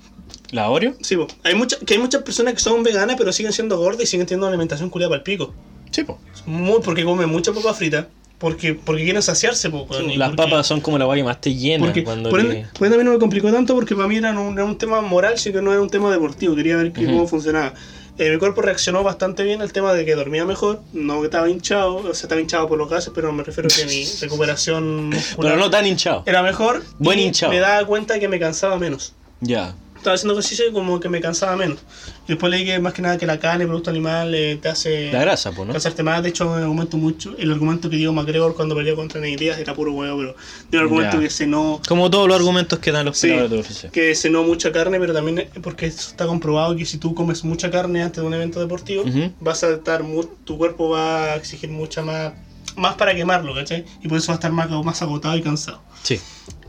¿La 0.50 0.68
Oreo? 0.68 0.94
Sí, 1.00 1.16
po. 1.16 1.28
Hay, 1.44 1.54
mucha, 1.54 1.76
que 1.78 1.94
hay 1.94 2.00
muchas 2.00 2.22
personas 2.22 2.54
que 2.54 2.60
son 2.60 2.82
veganas 2.82 3.14
pero 3.16 3.32
siguen 3.32 3.52
siendo 3.52 3.78
gordas 3.78 4.02
y 4.02 4.06
siguen 4.06 4.26
teniendo 4.26 4.46
una 4.46 4.52
alimentación 4.54 4.90
culiada 4.90 5.10
para 5.10 5.18
el 5.18 5.22
pico. 5.22 5.54
Sí, 5.92 6.02
po. 6.04 6.18
Muy, 6.46 6.80
porque 6.84 7.04
comen 7.04 7.28
mucha 7.28 7.52
papa 7.52 7.72
frita. 7.74 8.08
Porque, 8.38 8.72
porque 8.74 9.04
quieren 9.04 9.22
saciarse, 9.22 9.68
pues, 9.68 9.84
y 10.08 10.16
Las 10.16 10.30
porque- 10.30 10.42
papas 10.50 10.66
son 10.66 10.80
como 10.80 10.96
la 10.98 11.14
que 11.14 11.22
más 11.22 11.40
te 11.42 11.54
llena. 11.54 11.84
Porque, 11.84 12.02
cuando 12.02 12.30
por, 12.30 12.40
ende, 12.40 12.66
por 12.76 12.86
ende 12.86 12.96
a 12.96 12.98
mí 12.98 13.04
no 13.04 13.12
me 13.12 13.18
complicó 13.18 13.52
tanto 13.52 13.74
porque 13.74 13.94
para 13.94 14.08
mí 14.08 14.16
era 14.16 14.32
un, 14.38 14.54
era 14.54 14.64
un 14.64 14.78
tema 14.78 15.00
moral, 15.02 15.38
sino 15.38 15.56
que 15.56 15.62
no 15.62 15.72
era 15.72 15.82
un 15.82 15.90
tema 15.90 16.10
deportivo. 16.10 16.56
Quería 16.56 16.76
ver 16.78 16.90
que- 16.92 17.04
cómo 17.04 17.28
funcionaba. 17.28 17.74
Eh, 18.20 18.30
mi 18.30 18.36
cuerpo 18.36 18.60
reaccionó 18.60 19.02
bastante 19.02 19.44
bien 19.44 19.62
al 19.62 19.72
tema 19.72 19.94
de 19.94 20.04
que 20.04 20.14
dormía 20.14 20.44
mejor, 20.44 20.82
no 20.92 21.24
estaba 21.24 21.48
hinchado, 21.48 21.96
o 21.96 22.02
sea, 22.12 22.24
estaba 22.24 22.38
hinchado 22.38 22.68
por 22.68 22.76
los 22.76 22.90
gases, 22.90 23.12
pero 23.14 23.32
me 23.32 23.42
refiero 23.42 23.70
a 23.72 23.74
que 23.74 23.86
mi 23.86 24.04
recuperación 24.20 25.04
muscular 25.08 25.54
Pero 25.54 25.64
no 25.64 25.70
tan 25.70 25.86
hinchado. 25.86 26.22
era 26.26 26.42
mejor. 26.42 26.82
Buen 26.98 27.18
y 27.18 27.22
hinchado. 27.22 27.50
Me 27.50 27.60
daba 27.60 27.82
cuenta 27.86 28.20
que 28.20 28.28
me 28.28 28.38
cansaba 28.38 28.76
menos. 28.78 29.14
Ya. 29.40 29.74
Estaba 30.00 30.14
haciendo 30.14 30.32
ejercicio 30.32 30.66
y 30.66 30.72
como 30.72 30.98
que 30.98 31.10
me 31.10 31.20
cansaba 31.20 31.56
menos. 31.56 31.78
Y 32.26 32.28
después 32.28 32.50
leí 32.50 32.64
que 32.64 32.78
más 32.78 32.94
que 32.94 33.02
nada 33.02 33.18
que 33.18 33.26
la 33.26 33.38
carne, 33.38 33.64
el 33.64 33.68
producto 33.68 33.90
animal, 33.90 34.34
eh, 34.34 34.58
te 34.60 34.70
hace 34.70 35.12
La 35.12 35.20
grasa, 35.20 35.52
pues, 35.52 35.66
¿no? 35.66 35.74
cansarte 35.74 36.02
más. 36.02 36.22
De 36.22 36.30
hecho, 36.30 36.50
argumento 36.54 36.96
mucho. 36.96 37.34
El 37.36 37.52
argumento 37.52 37.90
que 37.90 37.96
dio 37.96 38.10
McGregor 38.10 38.54
cuando 38.54 38.74
peleó 38.74 38.96
contra 38.96 39.20
Ney 39.20 39.36
Díaz 39.36 39.58
era 39.58 39.74
puro 39.74 39.92
huevo, 39.92 40.16
pero 40.18 40.36
dio 40.70 40.80
un 40.80 40.86
argumento 40.86 41.16
Ya. 41.18 41.22
que 41.24 41.28
cenó, 41.30 41.82
Como 41.86 42.10
todos 42.10 42.26
los 42.28 42.36
argumentos 42.38 42.78
que 42.78 42.92
dan 42.92 43.04
los 43.04 43.18
Sí. 43.18 43.26
peleadores 43.28 43.50
de 43.50 43.58
UFC. 43.88 43.90
que 43.90 44.14
cenó 44.14 44.42
mucha 44.42 44.72
carne, 44.72 44.98
pero 44.98 45.12
también 45.12 45.48
porque 45.62 45.84
eso 45.86 46.08
está 46.10 46.26
comprobado 46.26 46.74
que 46.76 46.86
si 46.86 46.96
tú 46.96 47.14
comes 47.14 47.44
mucha 47.44 47.70
carne 47.70 48.02
antes 48.02 48.22
de 48.22 48.26
un 48.26 48.32
evento 48.32 48.58
deportivo, 48.58 49.02
Ujú. 49.02 49.32
vas 49.40 49.62
a 49.64 49.70
estar 49.74 50.02
mu- 50.02 50.24
tu 50.44 50.56
cuerpo 50.56 50.88
va 50.88 51.24
a 51.32 51.36
exigir 51.36 51.68
mucha 51.68 52.00
más 52.02 52.32
más 52.76 52.94
para 52.94 53.14
quemarlo, 53.14 53.52
¿cachai? 53.54 53.84
Y 54.02 54.08
por 54.08 54.16
eso 54.16 54.28
va 54.28 54.34
a 54.34 54.36
estar 54.36 54.52
más, 54.52 54.70
más 54.70 55.02
agotado 55.02 55.36
y 55.36 55.42
cansado. 55.42 55.82
Sí. 56.02 56.18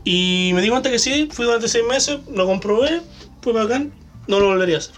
Y 0.04 0.50
me 0.52 0.60
di 0.60 0.68
cuenta 0.68 0.90
que 0.90 0.98
sí, 0.98 1.28
fui 1.32 1.44
durante 1.46 1.68
seis 1.68 1.84
meses, 1.88 2.18
lo 2.34 2.44
comprobé, 2.44 3.00
fue 3.42 3.52
bacán, 3.52 3.92
no 4.28 4.40
lo 4.40 4.46
volvería 4.46 4.76
a 4.76 4.78
hacer. 4.78 4.94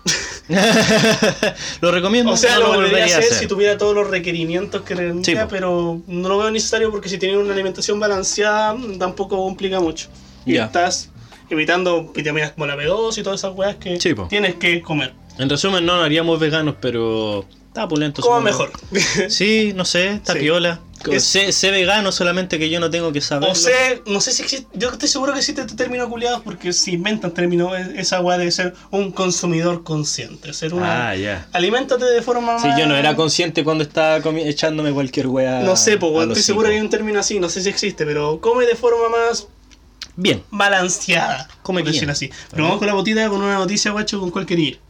lo 1.81 1.91
recomiendo. 1.91 2.33
O 2.33 2.37
sea, 2.37 2.55
no 2.59 2.61
lo 2.61 2.75
volvería 2.75 3.03
a 3.05 3.07
hacer, 3.07 3.19
hacer. 3.25 3.39
si 3.39 3.47
tuviera 3.47 3.79
todos 3.79 3.95
los 3.95 4.09
requerimientos 4.09 4.83
que 4.83 4.95
rendía, 4.95 5.43
Sí, 5.43 5.47
pero 5.51 6.01
no 6.07 6.29
lo 6.29 6.39
veo 6.39 6.51
necesario 6.51 6.91
porque 6.91 7.09
si 7.09 7.19
tienes 7.19 7.39
una 7.39 7.53
alimentación 7.53 7.99
balanceada 7.99 8.77
tampoco 8.99 9.37
complica 9.37 9.81
mucho. 9.81 10.09
Y 10.47 10.57
estás 10.57 11.11
evitando 11.49 12.13
vitaminas 12.15 12.53
como 12.53 12.67
la 12.67 12.77
B2 12.77 13.19
y 13.19 13.23
todas 13.23 13.41
esas 13.41 13.55
weas 13.55 13.77
que 13.77 13.99
Sí, 14.01 14.15
tienes 14.29 14.57
que 14.57 14.83
comer. 14.83 15.15
En 15.39 15.49
resumen, 15.49 15.85
no 15.85 15.95
haríamos 15.95 16.39
veganos, 16.39 16.77
pero 16.81 17.45
está 17.75 17.89
pulento. 17.89 18.23
Como 18.23 18.37
supongo. 18.49 18.71
mejor. 18.91 19.31
Sí, 19.31 19.73
no 19.75 19.85
sé, 19.85 20.13
está 20.13 20.33
Sí. 20.35 20.39
piola. 20.41 20.81
Es- 21.11 21.25
Sé, 21.25 21.53
sé 21.53 21.71
vegano, 21.71 22.13
solamente 22.13 22.59
que 22.59 22.71
yo 22.71 22.81
no 22.81 22.89
tengo 22.89 23.13
que 23.13 23.21
saber. 23.21 23.51
o 23.51 23.55
sé, 23.55 24.03
no 24.07 24.23
sé 24.23 24.33
si 24.33 24.43
existe, 24.43 24.67
yo 24.73 24.89
estoy 24.91 25.07
seguro 25.09 25.33
que 25.35 25.41
existe 25.41 25.61
este 25.61 25.75
término 25.75 26.09
culiado 26.09 26.41
porque 26.43 26.73
si 26.73 26.93
inventan 26.93 27.33
término, 27.35 27.75
esa 27.77 28.21
wea 28.23 28.39
debe 28.39 28.51
ser 28.53 28.75
un 28.91 29.13
consumidor 29.13 29.83
consciente, 29.85 30.55
ser 30.55 30.73
una... 30.73 31.11
Ah, 31.11 31.17
ya. 31.17 31.47
Aliméntate 31.53 32.07
de 32.07 32.23
forma 32.23 32.59
Sí, 32.59 32.69
más... 32.69 32.79
yo 32.79 32.87
no 32.87 32.97
era 32.97 33.15
consciente 33.17 33.65
cuando 33.65 33.85
estaba 33.85 34.21
comi- 34.21 34.47
echándome 34.47 34.93
cualquier 34.93 35.27
wea. 35.27 35.61
No 35.61 35.77
sé, 35.77 35.99
pues, 35.99 36.29
estoy 36.29 36.43
seguro 36.43 36.69
que 36.69 36.77
hay 36.77 36.81
un 36.81 36.89
término 36.89 37.21
así, 37.21 37.39
no 37.39 37.51
sé 37.51 37.61
si 37.61 37.69
existe, 37.69 38.07
pero 38.07 38.41
come 38.41 38.65
de 38.65 38.75
forma 38.77 39.09
más 39.11 39.47
Bien. 40.17 40.43
balanceada, 40.51 41.49
Come 41.63 41.83
bien. 41.83 42.09
así. 42.09 42.31
Pero 42.51 42.63
vamos 42.63 42.79
con 42.79 42.87
la 42.87 42.95
botita 42.95 43.29
con 43.29 43.43
una 43.43 43.57
noticia, 43.59 43.91
guacho, 43.91 44.21
con 44.21 44.31
cuál 44.31 44.47
quería 44.47 44.69
ir. 44.69 44.81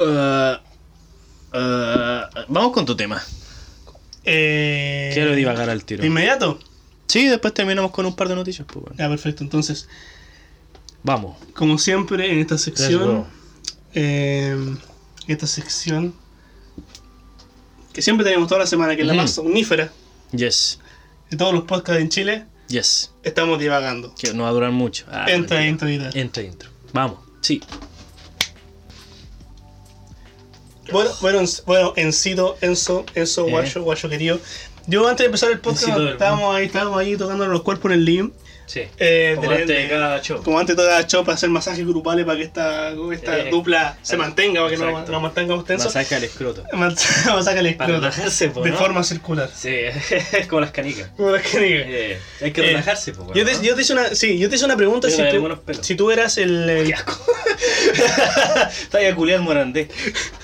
Uh, 0.00 0.58
uh, 1.52 2.44
vamos 2.48 2.72
con 2.72 2.84
tu 2.86 2.96
tema. 2.96 3.22
Eh, 4.24 5.10
Quiero 5.14 5.34
divagar 5.34 5.70
al 5.70 5.84
tiro. 5.84 6.02
¿De 6.02 6.08
inmediato? 6.08 6.58
Sí, 7.06 7.26
después 7.26 7.54
terminamos 7.54 7.90
con 7.92 8.04
un 8.06 8.14
par 8.14 8.28
de 8.28 8.34
noticias. 8.34 8.66
Pues, 8.70 8.84
bueno. 8.84 8.96
Ya, 8.98 9.08
perfecto. 9.08 9.42
Entonces, 9.42 9.88
Vamos. 11.02 11.36
como 11.54 11.78
siempre, 11.78 12.30
en 12.30 12.38
esta 12.40 12.58
sección, 12.58 13.24
eh, 13.94 14.56
esta 15.26 15.46
sección 15.46 16.14
que 17.92 18.02
siempre 18.02 18.24
tenemos 18.24 18.48
toda 18.48 18.60
la 18.60 18.66
semana, 18.66 18.94
que 18.94 19.02
es 19.02 19.06
la 19.06 19.14
Ujú. 19.14 19.22
más 19.22 19.38
omnífera 19.38 19.90
Yes. 20.32 20.78
de 21.30 21.36
todos 21.36 21.54
los 21.54 21.64
podcasts 21.64 22.00
en 22.02 22.08
Chile, 22.10 22.44
Yes. 22.68 23.12
estamos 23.22 23.58
divagando. 23.58 24.14
Que 24.14 24.34
no 24.34 24.42
va 24.42 24.50
a 24.50 24.52
durar 24.52 24.70
mucho. 24.72 25.06
Ah, 25.10 25.24
Entra, 25.28 25.64
entra, 25.64 25.90
entra. 25.90 26.10
Entra, 26.14 26.42
intro. 26.42 26.68
Vamos. 26.92 27.18
Sí. 27.40 27.62
Bueno, 30.92 31.10
bueno, 31.20 31.40
en- 31.40 31.48
bueno, 31.66 31.92
Encido, 31.96 32.56
Enzo, 32.60 33.04
Enzo, 33.14 33.46
Eh. 33.46 33.50
Guacho, 33.50 33.82
Guacho 33.82 34.08
querido. 34.08 34.38
Yo 34.86 35.06
antes 35.06 35.18
de 35.18 35.26
empezar 35.26 35.50
el 35.50 35.60
podcast, 35.60 35.88
Encito 35.88 36.08
estábamos 36.12 36.54
ahí, 36.56 36.66
estábamos 36.66 36.98
ahí 36.98 37.16
tocando 37.16 37.46
los 37.46 37.62
cuerpos 37.62 37.90
en 37.92 37.98
el 37.98 38.04
living. 38.04 38.30
Sí. 38.68 38.82
Eh, 38.98 39.32
Como 39.36 39.48
de- 39.50 39.54
antes 39.56 39.68
de- 39.76 39.82
de 39.82 39.88
cada 39.88 40.20
show. 40.22 40.42
como 40.42 40.58
antes 40.60 40.76
toda 40.76 41.04
show 41.06 41.24
para 41.24 41.34
hacer 41.36 41.48
masajes 41.48 41.84
grupales 41.86 42.24
para 42.26 42.36
que 42.38 42.44
esta, 42.44 42.90
esta 43.12 43.38
Eh, 43.38 43.48
dupla 43.50 43.98
se 44.02 44.16
mantenga, 44.16 44.60
para 44.60 44.70
que 44.70 44.76
no 44.76 45.06
nos 45.06 45.22
mantengamos 45.22 45.64
tensos. 45.64 45.86
Masaje 45.94 46.14
al 46.14 46.24
escroto. 46.24 46.62
Masaje 46.74 47.30
al 47.30 47.42
Para 47.44 47.68
escroto. 47.70 47.92
relajarse, 47.94 48.48
po, 48.50 48.62
De 48.62 48.70
¿no? 48.70 48.76
forma 48.76 49.02
circular. 49.02 49.50
Sí, 49.52 49.70
es 49.74 50.46
como 50.48 50.60
las 50.60 50.70
canicas. 50.70 51.08
Como 51.16 51.30
las 51.30 51.42
diga. 51.50 51.60
Eh, 51.64 52.18
hay 52.42 52.52
que 52.52 52.60
Eh, 52.60 52.64
relajarse, 52.66 53.12
po, 53.14 53.32
Yo 53.34 53.44
te, 53.44 53.54
¿no? 53.54 53.62
yo 53.62 53.74
te 53.74 53.80
hice 53.82 53.92
una, 53.94 54.14
sí, 54.14 54.38
yo 54.38 54.48
te 54.50 54.56
hice 54.56 54.64
una 54.66 54.76
pregunta 54.76 55.10
si 55.10 55.22
tú, 55.30 55.58
si 55.80 55.94
tú 55.94 56.10
eras 56.10 56.36
el, 56.38 56.68
el- 56.68 56.86
Qué 56.86 56.94
asco. 56.94 57.18
Está 58.82 58.98
ahí 58.98 59.06
a 59.06 59.14
culiar 59.14 59.40
morandé. 59.40 59.88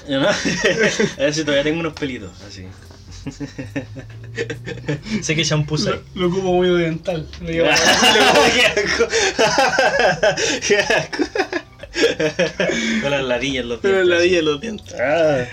¿No? 0.08 0.28
A 0.28 0.34
ver 1.18 1.34
si 1.34 1.42
todavía 1.42 1.62
tengo 1.64 1.80
unos 1.80 1.92
pelitos, 1.92 2.30
así. 2.48 2.66
Sé 5.22 5.34
que 5.36 5.44
shampoo 5.44 5.76
lo, 5.78 6.02
lo 6.14 6.26
ocupo 6.28 6.52
muy 6.52 6.68
oriental. 6.68 7.26
Lo. 7.40 7.64
Con 13.02 13.10
las 13.10 13.22
ladillas 13.24 13.62
en 13.62 13.68
los 13.68 13.80
dientes. 13.82 14.06
la 14.06 14.18
dilla 14.20 14.36
de 14.36 14.42
los 14.42 14.60
dientes. 14.60 14.94
Ah. 15.00 15.44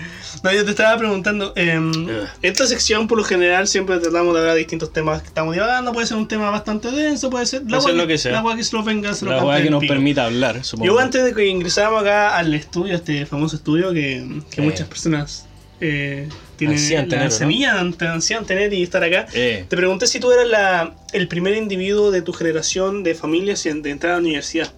No, 0.42 0.52
yo 0.52 0.64
te 0.64 0.70
estaba 0.70 0.98
preguntando, 0.98 1.52
em, 1.54 1.90
Ugh. 1.92 2.26
esta 2.42 2.66
sección 2.66 3.06
por 3.06 3.16
lo 3.18 3.22
general 3.24 3.68
siempre 3.68 3.98
tratamos 3.98 4.34
de 4.34 4.40
hablar 4.40 4.54
de 4.54 4.58
distintos 4.60 4.92
temas 4.92 5.22
que 5.22 5.28
estamos 5.28 5.54
divagando, 5.54 5.92
puede 5.92 6.06
ser 6.08 6.16
un 6.16 6.26
tema 6.26 6.50
bastante 6.50 6.90
denso, 6.90 7.30
puede 7.30 7.46
ser 7.46 7.60
ser 7.62 7.70
hueá 7.78 7.92
lo 7.92 8.06
que 8.08 8.18
sea. 8.18 8.32
La 8.32 8.42
hueá 8.42 8.56
que 8.56 8.64
se 8.64 8.74
lo 8.74 8.82
venga, 8.82 9.14
se 9.14 9.24
lo 9.24 9.30
La 9.30 9.36
cante 9.36 9.50
weá 9.50 9.62
que 9.62 9.70
nos 9.70 9.84
permita 9.84 10.24
hablar, 10.24 10.64
supongo. 10.64 10.86
Yo 10.92 10.98
antes 10.98 11.22
de 11.24 11.32
que 11.32 11.46
ingresáramos 11.46 12.02
acá 12.02 12.36
al 12.36 12.52
estudio, 12.54 12.96
este 12.96 13.24
famoso 13.24 13.54
estudio 13.54 13.92
que, 13.92 14.40
que 14.50 14.60
Eh. 14.62 14.64
muchas 14.64 14.88
personas 14.88 15.46
eh, 15.80 16.28
tiene 16.66 16.74
Ansían 16.74 17.04
la 17.04 17.08
tener, 17.10 17.30
¿no? 17.30 17.36
semilla, 17.36 17.80
ante- 17.80 18.06
ansían 18.06 18.44
tener 18.46 18.72
y 18.72 18.82
estar 18.82 19.02
acá. 19.02 19.26
Eh, 19.34 19.64
Te 19.68 19.76
pregunté 19.76 20.06
si 20.06 20.20
tú 20.20 20.30
eras 20.32 20.46
la, 20.48 20.94
el 21.12 21.28
primer 21.28 21.56
individuo 21.56 22.10
de 22.10 22.22
tu 22.22 22.32
generación 22.32 23.02
de 23.02 23.14
familias 23.14 23.66
en- 23.66 23.82
de 23.82 23.90
entrar 23.90 24.12
a 24.12 24.16
la 24.16 24.20
universidad. 24.20 24.72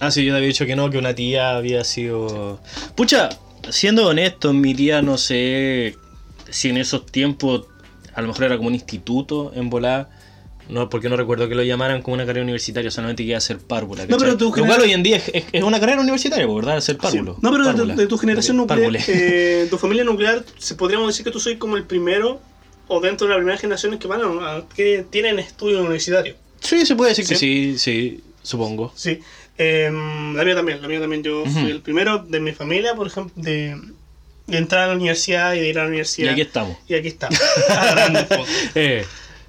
Ah, 0.00 0.10
sí, 0.10 0.24
yo 0.24 0.32
te 0.32 0.36
había 0.38 0.48
dicho 0.48 0.66
que 0.66 0.76
no, 0.76 0.90
que 0.90 0.98
una 0.98 1.14
tía 1.14 1.56
había 1.56 1.84
sido. 1.84 2.60
Pucha, 2.94 3.28
siendo 3.70 4.06
honesto, 4.08 4.52
mi 4.52 4.74
tía 4.74 5.02
no 5.02 5.18
sé 5.18 5.96
si 6.50 6.68
en 6.70 6.76
esos 6.78 7.06
tiempos 7.06 7.66
a 8.14 8.20
lo 8.22 8.28
mejor 8.28 8.44
era 8.44 8.56
como 8.56 8.68
un 8.68 8.74
instituto 8.74 9.52
en 9.54 9.70
volar. 9.70 10.08
No, 10.68 10.88
porque 10.88 11.08
no 11.08 11.16
recuerdo 11.16 11.48
que 11.48 11.54
lo 11.54 11.62
llamaran 11.62 12.00
como 12.02 12.14
una 12.14 12.24
carrera 12.26 12.42
universitaria, 12.44 12.90
solamente 12.90 13.22
que 13.22 13.28
iba 13.30 13.38
a 13.38 13.40
ser 13.42 13.58
párvula. 13.58 14.02
No, 14.06 14.16
¿cachai? 14.16 14.20
pero 14.20 14.36
tu 14.38 14.44
Lo 14.46 14.50
cual 14.52 14.64
genera- 14.64 14.82
hoy 14.84 14.92
en 14.92 15.02
día 15.02 15.16
es, 15.18 15.28
es- 15.34 15.44
es 15.52 15.62
una 15.62 15.78
carrera 15.80 16.00
universitaria, 16.00 16.46
¿verdad? 16.46 16.80
Ser 16.80 16.96
párvulo. 16.96 17.34
Sí. 17.34 17.38
No, 17.42 17.50
pero 17.52 17.64
de, 17.64 17.70
tu- 17.72 17.76
Párvula. 17.76 17.94
de 17.96 18.06
tu 18.06 18.18
generación 18.18 18.56
nuclear, 18.56 18.92
eh, 19.08 19.66
tu 19.68 19.76
familia 19.78 20.04
nuclear, 20.04 20.44
podríamos 20.78 21.08
decir 21.08 21.24
que 21.24 21.30
tú 21.30 21.38
soy 21.40 21.56
como 21.56 21.76
el 21.76 21.84
primero 21.84 22.40
o 22.88 23.00
dentro 23.00 23.26
de 23.26 23.32
la 23.32 23.38
primera 23.38 23.58
generación 23.58 23.98
que 23.98 24.06
van 24.08 24.20
a, 24.22 24.62
que 24.74 25.04
tienen 25.10 25.38
estudio 25.38 25.80
universitario. 25.80 26.34
Sí, 26.60 26.86
se 26.86 26.96
puede 26.96 27.10
decir 27.10 27.26
que 27.26 27.34
¿Sí? 27.36 27.74
sí, 27.76 27.78
sí, 27.78 28.20
supongo. 28.42 28.92
Sí. 28.96 29.20
Em, 29.58 30.34
la 30.34 30.44
mía 30.44 30.54
también, 30.54 30.80
la 30.82 30.88
mía 30.88 31.00
también. 31.00 31.22
Yo 31.22 31.42
Ujú. 31.42 31.50
fui 31.50 31.70
el 31.70 31.80
primero 31.80 32.18
de 32.20 32.40
mi 32.40 32.52
familia, 32.52 32.94
por 32.94 33.06
ejemplo, 33.06 33.32
de, 33.42 33.76
de 34.46 34.58
entrar 34.58 34.84
a 34.84 34.86
la 34.88 34.94
universidad 34.94 35.54
y 35.54 35.60
de 35.60 35.68
ir 35.68 35.78
a 35.78 35.82
la 35.82 35.86
Y 35.86 35.90
universidad. 35.90 36.32
aquí 36.32 36.40
estamos. 36.40 36.76
Y 36.88 36.94
aquí 36.94 37.08
está. 37.08 37.28
Agarrando 37.68 38.20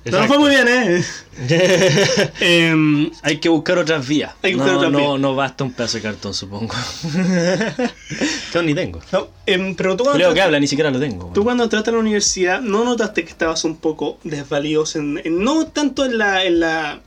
Eh, 0.06 0.12
No 0.12 0.28
fue 0.28 0.38
muy 0.38 0.50
bien, 0.52 0.68
¿eh? 0.68 1.04
Em, 2.39 3.10
Hay 3.24 3.38
que 3.39 3.50
buscar 3.50 3.78
otras 3.80 4.08
vías. 4.08 4.34
Hay 4.44 4.52
que 4.52 4.58
buscar 4.58 4.74
no, 4.74 4.78
otras 4.80 4.91
no, 4.94 4.98
vías. 5.00 5.20
no 5.20 5.36
basta 5.36 5.63
un 5.63 5.74
pedazo 5.74 5.98
de 5.98 6.04
cartón, 6.04 6.34
supongo. 6.34 6.74
que 8.54 8.62
ni 8.63 8.74
tengo. 8.74 9.00
no, 9.12 9.28
em, 9.46 9.76
pero 9.76 9.96
tú 9.98 10.04
cuando, 10.04 10.20
Leo 10.20 10.34
que 10.34 10.41
habla, 10.41 10.60
ni 10.60 10.68
siquiera 10.68 10.89
lo 10.91 11.00
tengo. 11.00 11.32
tú 11.34 11.44
cuando 11.44 11.63
entraste 11.63 11.89
a 11.89 11.94
la 11.94 12.00
universidad, 12.00 12.62
¿no 12.62 12.84
notaste 12.86 13.24
que 13.24 13.32
estabas 13.32 13.63
un 13.65 13.78
poco 13.78 14.20
desvalidos 14.24 14.96
en, 14.96 15.20
en- 15.24 15.44
no 15.44 15.68
tanto 15.68 16.06
en 16.06 16.18
la, 16.18 16.44
en 16.46 16.60
la 16.60 17.02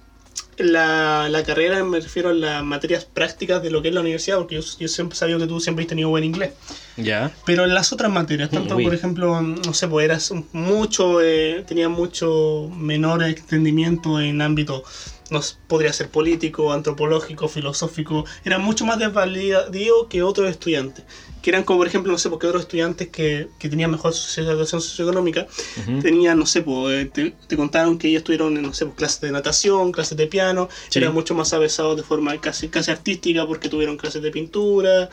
la, 0.59 1.29
la 1.29 1.43
carrera, 1.43 1.83
me 1.85 2.01
refiero 2.01 2.31
a 2.31 2.35
las 2.35 2.65
materias 2.65 3.05
prácticas 3.05 3.63
de 3.63 3.71
lo 3.71 3.83
que 3.83 3.89
es 3.89 3.95
la 3.95 4.01
universidad, 4.01 4.39
porque 4.39 4.57
yo, 4.57 4.63
yo 4.79 4.89
siempre 4.89 5.15
he 5.15 5.19
sabido 5.19 5.39
que 5.39 5.47
tú 5.47 5.61
siempre 5.61 5.85
has 5.85 5.89
tenido 5.89 6.09
buen 6.09 6.25
inglés. 6.25 6.53
Ya. 6.97 7.33
Pero 7.47 7.65
en 7.65 7.75
las 7.75 7.93
otras 7.93 8.11
materias, 8.11 8.51
tanto 8.51 8.77
Uy. 8.77 8.85
por 8.85 8.95
ejemplo, 8.95 9.41
no 9.41 9.75
sé, 9.75 9.89
pues 9.89 10.05
eras 10.05 10.33
mucho, 10.53 11.21
eh, 11.23 11.65
tenía 11.67 11.89
mucho 11.89 12.71
menor 12.75 13.23
entendimiento 13.23 14.21
en 14.21 14.43
ámbito, 14.43 14.85
no 15.31 15.41
podría 15.67 15.93
ser 15.93 16.09
político, 16.09 16.73
antropológico, 16.73 17.49
filosófico, 17.49 18.25
era 18.45 18.59
mucho 18.59 18.85
más 18.87 18.99
desvalido 18.99 20.09
que 20.09 20.23
otros 20.23 20.51
estudiantes. 20.51 21.05
Que 21.49 21.53
eran 21.53 21.65
como, 21.65 21.79
por 21.79 21.87
ejemplo, 21.87 22.13
no 22.13 22.19
sé, 22.19 22.29
porque 22.29 22.47
otros 22.47 22.61
estudiantes 22.65 23.09
que, 23.09 23.49
que 23.59 23.71
tenían 23.71 23.91
mejor 23.91 24.13
situación 24.13 24.83
socioeconómica 24.83 25.47
Ujú. 25.79 26.01
tenían, 26.01 26.39
no 26.39 26.45
sé, 26.45 26.61
pues, 26.61 26.93
eh, 27.07 27.11
te, 27.11 27.31
te 27.47 27.57
contaron 27.57 27.97
que 27.99 28.09
ellos 28.09 28.23
tuvieron, 28.23 28.61
no 28.61 28.75
sé, 28.75 28.85
pues, 28.85 28.99
clases 28.99 29.23
de 29.23 29.31
natación, 29.33 29.91
clases 29.91 30.19
de 30.19 30.27
piano, 30.27 30.69
Sí. 30.91 30.99
eran 30.99 31.15
mucho 31.15 31.35
más 31.35 31.55
avesados 31.55 31.97
de 31.97 32.03
forma 32.03 32.39
casi, 32.39 32.69
casi 32.69 32.91
artística 32.91 33.47
porque 33.47 33.71
tuvieron 33.71 33.97
clases 33.97 34.21
de 34.21 34.31
pintura, 34.31 35.09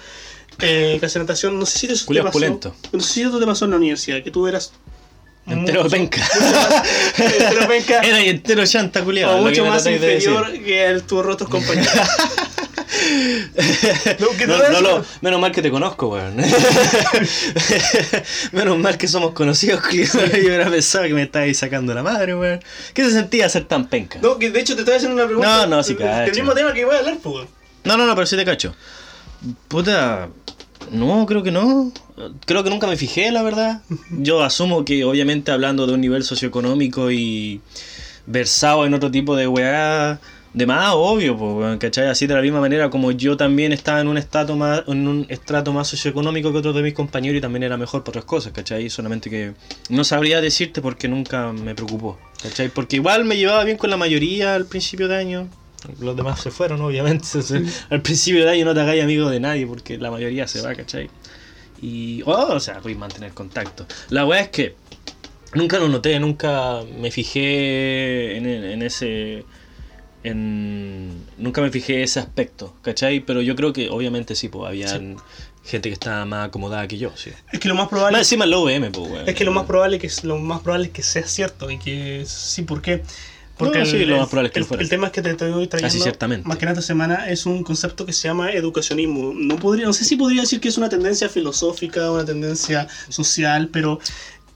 eh, 0.59 0.97
clases 0.99 1.13
de 1.13 1.19
natación. 1.21 1.57
No 1.57 1.65
sé 1.65 1.79
si 1.79 1.85
eso 1.87 2.01
te 2.01 2.07
Culeos 2.07 2.25
pasó. 2.25 2.73
No 2.91 2.99
sé 2.99 3.13
si 3.13 3.21
eso 3.21 3.39
te 3.39 3.45
pasó 3.45 3.63
en 3.63 3.71
la 3.71 3.77
universidad, 3.77 4.21
que 4.21 4.29
tú 4.29 4.45
eras 4.45 4.73
Entero 5.47 5.83
mucho- 5.83 5.95
penca. 5.95 6.19
mucho 6.35 6.51
más- 6.51 6.83
entero 7.17 7.67
penca, 7.69 8.01
Era 8.01 8.21
y 8.25 8.27
entero 8.29 8.65
chanta 8.65 9.05
culiado. 9.05 9.37
o 9.37 9.41
mucho 9.41 9.63
más 9.63 9.83
tratáis 9.83 10.01
de 10.01 10.15
inferior 10.15 10.51
que 10.65 10.85
el, 10.85 11.03
tus 11.03 11.23
rotos 11.25 11.47
compañeros. 11.47 11.93
No, 14.19 14.27
No, 14.47 14.69
no 14.69 14.81
lo- 14.81 15.05
menos 15.21 15.39
mal 15.39 15.51
que 15.51 15.61
te 15.61 15.71
conozco, 15.71 16.09
weón. 16.09 16.35
menos 18.51 18.77
mal 18.77 18.97
que 18.97 19.07
somos 19.07 19.31
conocidos, 19.31 19.81
culiado. 19.87 20.25
Yo 20.27 20.47
hubiera 20.47 20.69
pensado 20.69 21.05
que 21.05 21.13
me 21.13 21.23
estabais 21.23 21.57
sacando 21.57 21.93
la 21.93 22.03
madre, 22.03 22.35
weón. 22.35 22.59
¿Qué 22.93 23.03
se 23.03 23.11
sentía 23.11 23.49
ser 23.49 23.65
tan 23.65 23.87
penca? 23.87 24.19
No, 24.21 24.37
que 24.37 24.49
de 24.51 24.59
hecho 24.59 24.75
te 24.75 24.81
estoy 24.81 24.95
haciendo 24.95 25.15
una 25.15 25.25
pregunta. 25.25 25.65
No, 25.67 25.77
no, 25.77 25.83
sí, 25.83 25.95
cacho. 25.95 26.31
Del 26.31 26.35
mismo 26.35 26.53
tema 26.53 26.73
que 26.73 26.85
voy 26.85 26.95
a 26.95 26.99
hablar, 26.99 27.17
pues. 27.21 27.47
No, 27.83 27.97
no, 27.97 28.05
no, 28.05 28.15
pero 28.15 28.27
sí 28.27 28.35
te 28.35 28.45
cacho. 28.45 28.75
Puta. 29.67 30.29
No, 30.91 31.25
creo 31.25 31.43
que 31.43 31.51
no. 31.51 31.91
Creo 32.45 32.63
que 32.63 32.69
nunca 32.69 32.87
me 32.87 32.97
fijé, 32.97 33.31
la 33.31 33.41
verdad. 33.43 33.81
Yo 34.11 34.43
asumo 34.43 34.85
que, 34.85 35.03
obviamente, 35.03 35.51
hablando 35.51 35.87
de 35.87 35.93
un 35.93 36.01
nivel 36.01 36.23
socioeconómico 36.23 37.11
y 37.11 37.61
versado 38.27 38.85
en 38.85 38.93
otro 38.93 39.11
tipo 39.11 39.35
de 39.35 39.47
weá, 39.47 40.19
de 40.55 40.65
más, 40.65 40.93
obvio, 40.93 41.37
pues, 41.37 41.77
¿cachai? 41.79 42.07
Así 42.07 42.27
de 42.27 42.33
la 42.33 42.41
misma 42.41 42.61
manera 42.61 42.89
como 42.89 43.11
yo 43.11 43.35
también 43.35 43.73
estaba 43.73 43.99
en 43.99 44.07
un 44.07 44.17
estrato 44.17 44.55
más, 44.55 44.83
en 44.87 45.05
un 45.05 45.25
estrato 45.27 45.73
más 45.73 45.89
socioeconómico 45.89 46.53
que 46.53 46.59
otros 46.59 46.73
de 46.73 46.81
mis 46.81 46.93
compañeros 46.93 47.39
y 47.39 47.41
también 47.41 47.63
era 47.63 47.75
mejor 47.75 48.05
por 48.05 48.13
otras 48.13 48.23
cosas, 48.23 48.53
¿cachai? 48.53 48.89
Solamente 48.89 49.29
que 49.29 49.53
no 49.89 50.05
sabría 50.05 50.39
decirte 50.39 50.81
porque 50.81 51.09
nunca 51.09 51.51
me 51.51 51.75
preocupó, 51.75 52.17
¿cachai? 52.41 52.69
Porque 52.69 52.95
igual 52.95 53.25
me 53.25 53.35
llevaba 53.35 53.65
bien 53.65 53.75
con 53.75 53.89
la 53.89 53.97
mayoría 53.97 54.55
al 54.55 54.65
principio 54.65 55.09
de 55.09 55.17
año. 55.17 55.49
Los 55.99 56.15
demás 56.15 56.39
se 56.39 56.51
fueron, 56.51 56.81
obviamente. 56.81 57.27
Al 57.91 58.01
principio 58.01 58.43
de 58.43 58.49
año 58.49 58.65
no 58.65 58.73
te 58.73 58.79
hagáis 58.79 59.03
amigo 59.03 59.29
de 59.29 59.39
nadie 59.39 59.67
porque 59.67 59.99
la 59.99 60.09
mayoría 60.09 60.47
se 60.47 60.61
va, 60.61 60.73
¿cachai? 60.73 61.11
Y, 61.79 62.23
oh, 62.25 62.53
o 62.53 62.59
sea, 62.59 62.79
podéis 62.79 62.97
mantener 62.97 63.33
contacto. 63.33 63.85
La 64.09 64.25
weá 64.25 64.41
es 64.41 64.49
que 64.49 64.75
nunca 65.53 65.77
lo 65.77 65.87
noté, 65.87 66.19
nunca 66.19 66.79
me 66.97 67.11
fijé 67.11 68.37
en, 68.37 68.47
en 68.47 68.81
ese. 68.81 69.45
En, 70.25 71.23
nunca 71.37 71.61
me 71.61 71.69
fijé 71.71 72.03
ese 72.03 72.19
aspecto, 72.19 72.73
¿cachai? 72.81 73.19
Pero 73.19 73.41
yo 73.41 73.55
creo 73.55 73.73
que 73.73 73.89
obviamente 73.89 74.35
sí, 74.35 74.49
pues 74.49 74.67
habían 74.67 75.17
gente 75.63 75.89
que 75.89 75.93
estaba 75.93 76.25
más 76.25 76.47
acomodada 76.47 76.87
que 76.87 76.97
yo, 76.97 77.11
sí. 77.15 77.31
Es 77.51 77.59
que 77.59 77.67
lo 77.67 77.75
más 77.75 77.87
probable 77.89 78.17
Más 78.17 78.27
encima 78.27 78.45
en 78.45 78.51
la 78.51 78.57
UVM, 78.59 78.91
pues, 78.91 79.09
weón. 79.11 79.29
Es 79.29 79.35
que 79.35 79.43
lo 79.43 79.51
más 79.51 79.65
probable 79.65 79.99
que 79.99 80.09
lo 80.23 80.37
más 80.37 80.61
probable 80.61 80.87
es 80.87 80.91
que 80.93 81.03
sea 81.03 81.25
cierto 81.27 81.69
y 81.71 81.77
que 81.79 82.23
sí, 82.27 82.63
¿por 82.63 82.81
qué? 82.81 83.03
Porque 83.57 83.79
No, 83.79 83.85
sí, 83.85 84.03
lo 84.03 84.17
más 84.17 84.27
probable 84.27 84.47
es 84.49 84.53
que 84.67 84.75
el, 84.75 84.81
el 84.81 84.89
tema 84.89 85.07
es 85.07 85.13
que 85.13 85.21
te 85.21 85.31
estoy 85.31 85.67
trayendo 85.67 85.87
Así 85.87 86.01
ciertamente. 86.01 86.45
más 86.47 86.57
que 86.57 86.65
nada 86.65 86.73
esta 86.77 86.85
semana 86.85 87.29
es 87.29 87.45
un 87.45 87.63
concepto 87.63 88.05
que 88.05 88.11
se 88.11 88.27
llama 88.27 88.51
educacionismo. 88.51 89.33
No 89.33 89.55
podría, 89.55 89.85
no 89.85 89.93
sé 89.93 90.03
si 90.03 90.17
podría 90.17 90.41
decir 90.41 90.59
que 90.59 90.67
es 90.67 90.77
una 90.77 90.89
tendencia 90.89 91.29
filosófica, 91.29 92.11
una 92.11 92.25
tendencia 92.25 92.87
social, 93.07 93.69
pero 93.71 93.99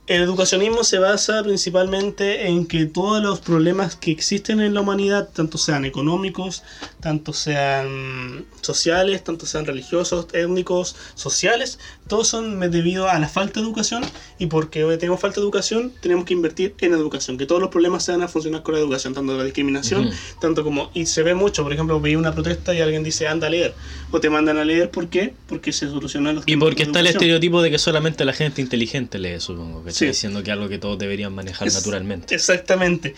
el 0.10 0.24
educacionismo 0.24 0.84
se 0.84 0.98
basa 0.98 1.44
principalmente 1.44 2.48
en 2.48 2.66
que 2.66 2.88
todos 2.88 3.22
los 3.22 3.42
problemas 3.42 3.96
que 3.96 4.10
existen 4.10 4.60
en 4.60 4.74
la 4.74 4.82
humanidad, 4.82 5.30
tanto 5.32 5.60
sean 5.60 5.86
económicos, 5.86 6.64
tanto 7.00 7.32
sean 7.32 8.44
sociales, 8.62 9.24
tanto 9.24 9.46
sean 9.46 9.68
religiosos, 9.68 10.26
étnicos, 10.34 10.96
sociales, 11.14 11.78
todos 12.10 12.28
son 12.28 12.60
debido 12.72 13.08
a 13.08 13.18
la 13.20 13.30
falta 13.30 13.62
de 13.62 13.66
educación 13.66 14.04
y 14.38 14.48
porque 14.48 14.84
tenemos 14.98 15.22
falta 15.22 15.40
de 15.40 15.46
educación 15.46 15.94
tenemos 16.02 16.26
que 16.26 16.34
invertir 16.34 16.76
en 16.82 16.94
educación, 16.94 17.38
que 17.38 17.46
todos 17.46 17.62
los 17.62 17.70
problemas 17.70 18.04
se 18.04 18.12
van 18.12 18.22
a 18.24 18.28
funcionar 18.28 18.64
con 18.64 18.74
la 18.74 18.82
educación, 18.82 19.14
tanto 19.14 19.38
la 19.38 19.44
discriminación, 19.46 20.08
Ujú. 20.08 20.16
tanto 20.42 20.64
como, 20.66 20.92
y 20.94 21.06
se 21.06 21.24
ve 21.24 21.36
mucho, 21.36 21.64
por 21.64 21.72
ejemplo, 21.72 22.02
veía 22.02 22.18
una 22.18 22.34
protesta 22.34 22.74
y 22.74 22.82
alguien 22.82 23.04
dice 23.04 23.28
anda 23.28 23.48
a 23.48 23.50
leer, 23.50 23.74
o 24.12 24.20
te 24.20 24.30
mandan 24.30 24.58
a 24.58 24.66
leer, 24.66 24.90
¿por 24.92 25.08
qué? 25.08 25.34
Porque 25.48 25.72
se 25.72 25.88
solucionan 25.88 26.36
los 26.36 26.44
Y 26.48 26.58
porque 26.58 26.84
está 26.84 27.00
el 27.00 27.06
educación. 27.06 27.22
estereotipo 27.24 27.62
de 27.62 27.72
que 27.72 27.78
solamente 27.78 28.26
la 28.26 28.34
gente 28.34 28.62
inteligente 28.62 29.20
lee, 29.20 29.40
supongo, 29.40 29.84
que 29.86 29.92
Sí. 29.92 30.08
diciendo 30.08 30.44
que 30.44 30.50
es 30.50 30.54
algo 30.54 30.68
que 30.68 30.80
todos 30.80 30.98
deberían 30.98 31.34
manejar 31.34 31.68
Es- 31.68 31.76
naturalmente. 31.76 32.34
Exactamente. 32.36 33.14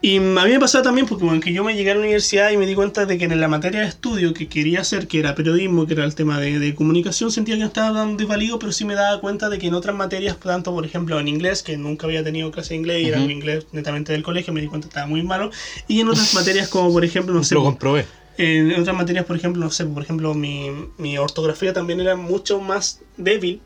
Y 0.00 0.18
a 0.18 0.20
mí 0.20 0.50
me 0.52 0.60
pasaba 0.60 0.84
también 0.84 1.08
porque 1.08 1.24
bueno, 1.24 1.40
que 1.40 1.52
yo 1.52 1.64
me 1.64 1.74
llegué 1.74 1.90
a 1.90 1.94
la 1.94 2.00
universidad 2.00 2.52
y 2.52 2.56
me 2.56 2.66
di 2.66 2.76
cuenta 2.76 3.04
de 3.04 3.18
que 3.18 3.24
en 3.24 3.40
la 3.40 3.48
materia 3.48 3.80
de 3.80 3.86
estudio 3.88 4.32
que 4.32 4.46
quería 4.46 4.82
hacer, 4.82 5.08
que 5.08 5.18
era 5.18 5.34
periodismo, 5.34 5.88
que 5.88 5.94
era 5.94 6.04
el 6.04 6.14
tema 6.14 6.38
de, 6.38 6.60
de 6.60 6.74
comunicación, 6.76 7.32
sentía 7.32 7.56
que 7.56 7.62
no 7.62 7.66
estaba 7.66 7.98
tan 7.98 8.16
desvalido, 8.16 8.60
pero 8.60 8.70
sí 8.70 8.84
me 8.84 8.94
daba 8.94 9.20
cuenta 9.20 9.48
de 9.48 9.58
que 9.58 9.66
en 9.66 9.74
otras 9.74 9.96
materias, 9.96 10.38
tanto 10.38 10.72
por 10.72 10.86
ejemplo 10.86 11.18
en 11.18 11.26
inglés, 11.26 11.64
que 11.64 11.76
nunca 11.76 12.06
había 12.06 12.22
tenido 12.22 12.52
clase 12.52 12.74
de 12.74 12.76
inglés 12.76 13.02
y 13.02 13.08
era 13.08 13.20
un 13.20 13.30
inglés 13.32 13.66
netamente 13.72 14.12
del 14.12 14.22
colegio, 14.22 14.52
me 14.52 14.60
di 14.60 14.68
cuenta 14.68 14.86
que 14.86 14.90
estaba 14.90 15.08
muy 15.08 15.24
malo. 15.24 15.50
Y 15.88 16.00
en 16.00 16.08
otras 16.08 16.32
materias 16.32 16.68
como 16.68 16.92
por 16.92 17.04
ejemplo, 17.04 17.34
no 17.34 17.42
sé, 17.42 17.56
Lo 17.56 17.64
comprobé. 17.64 18.06
en 18.36 18.72
otras 18.80 18.96
materias, 18.96 19.24
por 19.24 19.34
ejemplo, 19.36 19.64
no 19.64 19.70
sé, 19.72 19.84
por 19.84 20.04
ejemplo, 20.04 20.32
mi, 20.32 20.70
mi 20.98 21.18
ortografía 21.18 21.72
también 21.72 22.00
era 22.00 22.14
mucho 22.14 22.60
más 22.60 23.00
débil 23.16 23.60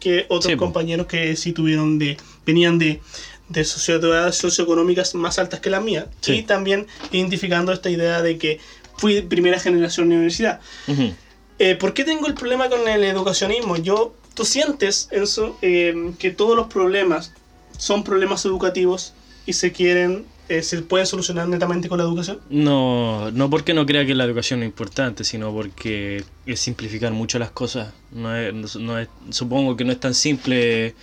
que 0.00 0.26
otros 0.28 0.50
Sí, 0.52 0.56
compañeros 0.58 1.06
que 1.06 1.36
sí 1.36 1.52
tuvieron 1.52 1.98
de, 1.98 2.16
venían 2.44 2.78
de, 2.78 3.00
de 3.48 3.64
sociedades 3.64 4.36
socioeconómicas 4.36 5.14
más 5.14 5.38
altas 5.38 5.60
que 5.60 5.70
la 5.70 5.80
mía. 5.80 6.08
Sí. 6.20 6.32
Y 6.34 6.42
también 6.42 6.86
identificando 7.12 7.72
esta 7.72 7.90
idea 7.90 8.22
de 8.22 8.38
que 8.38 8.58
fui 8.96 9.20
primera 9.22 9.58
generación 9.60 10.08
de 10.08 10.16
universidad. 10.16 10.60
Ujú. 10.88 11.12
Eh, 11.58 11.74
¿Por 11.76 11.94
qué 11.94 12.04
tengo 12.04 12.26
el 12.26 12.34
problema 12.34 12.68
con 12.68 12.86
el 12.88 13.04
educacionismo? 13.04 13.76
Yo, 13.76 14.14
¿Tú 14.34 14.44
sientes, 14.44 15.08
Enzo, 15.12 15.56
eh, 15.62 16.12
que 16.18 16.30
todos 16.30 16.54
los 16.56 16.66
problemas 16.66 17.32
son 17.78 18.04
problemas 18.04 18.44
educativos 18.44 19.14
y 19.46 19.54
se 19.54 19.72
quieren, 19.72 20.26
eh, 20.50 20.60
se 20.62 20.82
pueden 20.82 21.06
solucionar 21.06 21.48
netamente 21.48 21.88
con 21.88 21.96
la 21.96 22.04
educación? 22.04 22.40
No, 22.50 23.30
no 23.30 23.48
porque 23.48 23.72
no 23.72 23.86
crea 23.86 24.04
que 24.04 24.14
la 24.14 24.24
educación 24.24 24.62
es 24.62 24.66
importante, 24.66 25.24
sino 25.24 25.52
porque 25.54 26.22
es 26.44 26.60
simplificar 26.60 27.12
mucho 27.12 27.38
las 27.38 27.50
cosas. 27.50 27.94
No 28.12 28.36
es, 28.36 28.76
no 28.76 28.98
es- 28.98 29.08
supongo 29.30 29.74
que 29.76 29.84
no 29.84 29.92
es 29.92 30.00
tan 30.00 30.12
simple. 30.14 30.94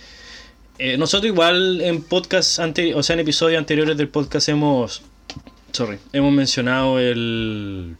Eh, 0.78 0.96
nosotros 0.96 1.32
igual 1.32 1.80
en 1.80 2.02
podcast 2.02 2.58
o 2.58 3.02
sea, 3.02 3.14
en 3.14 3.20
episodios 3.20 3.58
anteriores 3.58 3.96
del 3.96 4.08
podcast 4.08 4.48
hemos, 4.48 5.02
sorry, 5.72 5.98
hemos 6.12 6.32
mencionado 6.32 6.98
el 6.98 7.96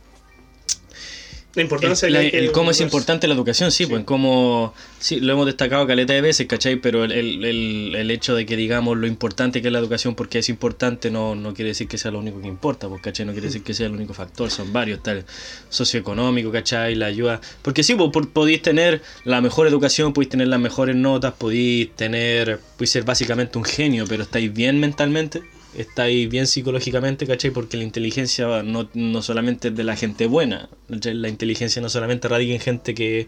La 1.57 1.63
importancia 1.63 2.07
el, 2.09 2.13
la- 2.15 2.21
que 2.31 2.39
el 2.39 2.51
cómo 2.53 2.71
es 2.73 2.81
importante 2.81 3.29
la 3.29 3.35
educación, 3.35 3.71
sí, 3.71 3.87
pues 3.87 4.03
como 4.05 4.75
sí, 4.99 5.21
lo 5.21 5.33
hemos 5.35 5.47
destacado 5.47 5.87
caleta 5.87 6.13
de 6.13 6.21
veces, 6.21 6.47
¿cachai? 6.49 6.77
Pero 6.77 7.05
el, 7.05 7.13
el- 7.13 7.95
el- 7.95 8.11
hecho 8.11 8.35
de 8.35 8.45
que 8.45 8.57
digamos 8.57 8.97
lo 8.97 9.07
importante 9.07 9.63
que 9.63 9.69
es 9.69 9.73
la 9.73 9.79
educación 9.79 10.15
porque 10.17 10.41
es 10.41 10.49
importante 10.49 11.11
no, 11.11 11.35
no 11.37 11.55
quiere 11.55 11.69
decir 11.69 11.87
que 11.87 11.97
sea 11.99 12.11
lo 12.11 12.19
único 12.19 12.41
que 12.41 12.49
importa, 12.49 12.89
pues, 12.89 13.01
¿cachai? 13.03 13.25
No 13.27 13.33
quiere 13.33 13.47
decir 13.49 13.63
que 13.63 13.73
sea 13.75 13.87
el 13.87 13.93
único 13.93 14.15
factor, 14.15 14.51
son 14.51 14.73
varios, 14.73 15.03
tal 15.03 15.25
socioeconómico, 15.69 16.51
¿cachai? 16.53 16.95
La 16.95 17.07
ayuda. 17.07 17.41
Porque 17.63 17.83
sí, 17.83 17.95
por- 17.95 18.31
podéis 18.31 18.63
tener 18.63 19.03
la 19.25 19.41
mejor 19.41 19.67
educación, 19.67 20.13
podéis 20.13 20.31
tener 20.31 20.49
las 20.49 20.61
mejores 20.61 20.97
notas, 20.97 21.35
podéis 21.35 21.91
tener, 21.95 22.59
podéis 22.77 22.91
ser 22.91 23.05
básicamente 23.05 23.59
un 23.59 23.65
genio, 23.65 24.05
pero 24.09 24.23
estáis 24.25 24.53
bien 24.53 24.81
mentalmente. 24.81 25.43
Estáis 25.77 26.29
bien 26.31 26.47
psicológicamente, 26.47 27.27
¿cachai? 27.27 27.51
Porque 27.51 27.77
la 27.77 27.83
inteligencia 27.83 28.63
no, 28.63 28.89
no 28.95 29.23
solamente 29.23 29.69
es 29.69 29.75
de 29.77 29.83
la 29.85 29.97
gente 29.97 30.27
buena, 30.27 30.69
la 30.89 31.29
inteligencia 31.29 31.83
no 31.83 31.89
solamente 31.89 32.29
radica 32.29 32.55
en 32.55 32.61
gente 32.61 32.95
que, 32.95 33.27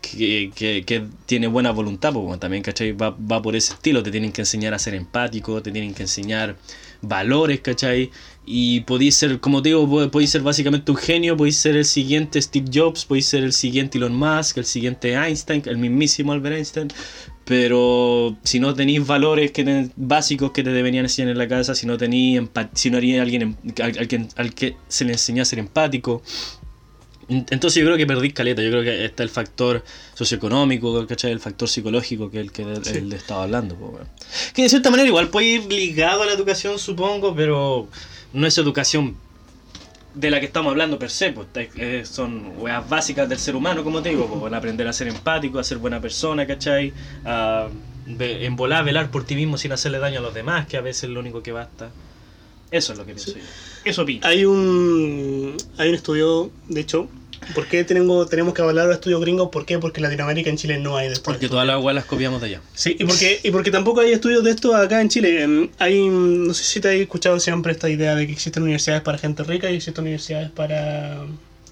que, 0.00 0.50
que- 0.86 1.02
tiene 1.26 1.46
buena 1.48 1.70
voluntad, 1.72 2.12
pues, 2.12 2.38
también, 2.40 2.62
¿cachai? 2.62 2.92
Va, 2.92 3.10
va 3.10 3.42
por 3.42 3.56
ese 3.56 3.74
estilo, 3.74 4.02
te 4.02 4.10
tienen 4.10 4.32
que 4.32 4.42
enseñar 4.42 4.74
a 4.74 4.78
ser 4.78 4.94
empático, 4.94 5.62
te 5.62 5.72
tienen 5.72 5.94
que 5.94 6.02
enseñar 6.02 6.56
valores, 7.02 7.60
¿cachai? 7.60 8.10
Y 8.46 8.80
podéis 8.80 9.16
ser, 9.16 9.38
como 9.40 9.62
te 9.62 9.68
digo, 9.68 9.88
po- 9.88 10.10
podéis 10.10 10.30
ser 10.30 10.42
básicamente 10.42 10.90
un 10.90 10.96
genio, 10.96 11.36
podéis 11.36 11.56
ser 11.56 11.76
el 11.76 11.84
siguiente 11.84 12.40
Steve 12.40 12.66
Jobs, 12.72 13.04
podéis 13.04 13.26
ser 13.26 13.44
el 13.44 13.52
siguiente 13.52 13.98
Elon 13.98 14.14
Musk, 14.14 14.58
el 14.58 14.64
siguiente 14.64 15.14
Einstein, 15.14 15.62
el 15.66 15.78
mismísimo 15.78 16.32
Albert 16.32 16.56
Einstein, 16.56 16.88
pero 17.44 18.36
si 18.44 18.60
no 18.60 18.72
tenéis 18.74 19.06
valores 19.06 19.50
que 19.52 19.90
básicos 19.96 20.52
que 20.52 20.62
te 20.62 20.70
deberían 20.70 21.04
enseñar 21.04 21.30
en 21.32 21.38
la 21.38 21.48
casa, 21.48 21.74
si 21.74 21.86
no 21.86 21.96
tenéis 21.98 22.40
si 22.74 22.90
no 22.90 22.96
haría 22.98 23.20
alguien 23.22 23.56
al, 23.80 24.54
que, 24.54 24.76
se 24.88 25.04
le 25.04 25.12
enseñó 25.12 25.42
a 25.42 25.44
ser 25.44 25.58
empático, 25.58 26.22
entonces 27.50 27.74
yo 27.74 27.84
creo 27.86 27.96
que 27.96 28.06
perdí 28.06 28.32
caleta, 28.32 28.62
yo 28.62 28.70
creo 28.70 28.82
que 28.82 29.04
está 29.04 29.22
el 29.22 29.28
factor 29.28 29.84
socioeconómico, 30.14 31.06
¿cachai? 31.06 31.30
El 31.32 31.40
factor 31.40 31.68
psicológico 31.68 32.30
que 32.30 32.38
es 32.40 32.44
el 32.46 32.52
que 32.52 32.64
Sí. 32.82 33.00
de 33.00 33.16
estaba 33.16 33.44
hablando. 33.44 33.76
Que 34.54 34.62
de 34.62 34.68
cierta 34.68 34.90
manera 34.90 35.08
igual 35.08 35.28
puede 35.28 35.46
ir 35.46 35.64
ligado 35.72 36.22
a 36.22 36.26
la 36.26 36.32
educación, 36.32 36.78
supongo, 36.78 37.34
pero 37.34 37.88
no 38.32 38.46
es 38.46 38.56
educación 38.58 39.16
de 40.14 40.30
la 40.30 40.40
que 40.40 40.46
estamos 40.46 40.70
hablando 40.70 40.98
per 40.98 41.10
se, 41.10 41.32
pues, 41.32 41.46
eh, 41.54 42.02
son 42.04 42.52
weas 42.58 42.86
básicas 42.88 43.28
del 43.28 43.38
ser 43.38 43.56
humano, 43.56 43.82
como 43.82 44.02
te 44.02 44.10
digo, 44.10 44.26
pues, 44.40 44.52
aprender 44.52 44.86
a 44.86 44.92
ser 44.92 45.08
empático, 45.08 45.58
a 45.58 45.64
ser 45.64 45.78
buena 45.78 46.00
persona, 46.00 46.46
¿cachai? 46.46 46.92
A 47.24 47.68
ve- 48.06 48.44
en 48.44 48.56
volar, 48.56 48.84
velar 48.84 49.10
por 49.10 49.24
ti 49.24 49.34
mismo 49.36 49.56
sin 49.56 49.72
hacerle 49.72 49.98
daño 49.98 50.18
a 50.18 50.22
los 50.22 50.34
demás, 50.34 50.66
que 50.66 50.76
a 50.76 50.80
veces 50.82 51.04
es 51.04 51.10
lo 51.10 51.20
único 51.20 51.42
que 51.42 51.52
basta. 51.52 51.90
Eso 52.70 52.92
es 52.92 52.98
lo 52.98 53.06
que 53.06 53.14
pienso 53.14 53.32
yo. 53.38 53.42
Eso 53.84 54.02
opino. 54.02 54.26
Hay 54.26 54.44
un, 54.44 55.56
hay 55.78 55.88
un 55.90 55.94
estudio, 55.94 56.50
de 56.68 56.80
hecho, 56.80 57.08
¿por 57.54 57.66
qué 57.66 57.84
tenemos, 57.84 58.28
tenemos 58.28 58.54
que 58.54 58.62
hablar 58.62 58.88
de 58.88 58.94
estudios 58.94 59.20
gringos? 59.20 59.48
¿Por 59.50 59.66
qué? 59.66 59.78
Porque 59.78 60.00
en 60.00 60.04
Latinoamérica, 60.04 60.50
en 60.50 60.56
Chile 60.56 60.78
no 60.78 60.96
hay 60.96 61.08
de 61.08 61.18
Porque 61.20 61.48
todas 61.48 61.66
las 61.66 61.82
weas 61.82 61.94
las 61.94 62.04
copiamos 62.04 62.40
de 62.40 62.48
allá. 62.48 62.60
Sí, 62.74 62.96
y 62.98 63.04
porque, 63.04 63.40
y 63.42 63.50
porque 63.50 63.70
tampoco 63.70 64.00
hay 64.00 64.12
estudios 64.12 64.44
de 64.44 64.50
esto 64.50 64.74
acá 64.74 65.00
en 65.00 65.08
Chile. 65.08 65.42
Em, 65.42 65.68
Hay, 65.78 66.08
no 66.08 66.54
sé 66.54 66.64
si 66.64 66.80
te 66.80 66.88
has 66.88 66.94
escuchado 66.94 67.38
siempre 67.40 67.72
esta 67.72 67.88
idea 67.88 68.14
de 68.14 68.26
que 68.26 68.32
existen 68.32 68.62
universidades 68.62 69.02
para 69.02 69.18
gente 69.18 69.42
rica 69.44 69.70
y 69.70 69.76
existen 69.76 70.02
universidades 70.02 70.50
para, 70.50 71.24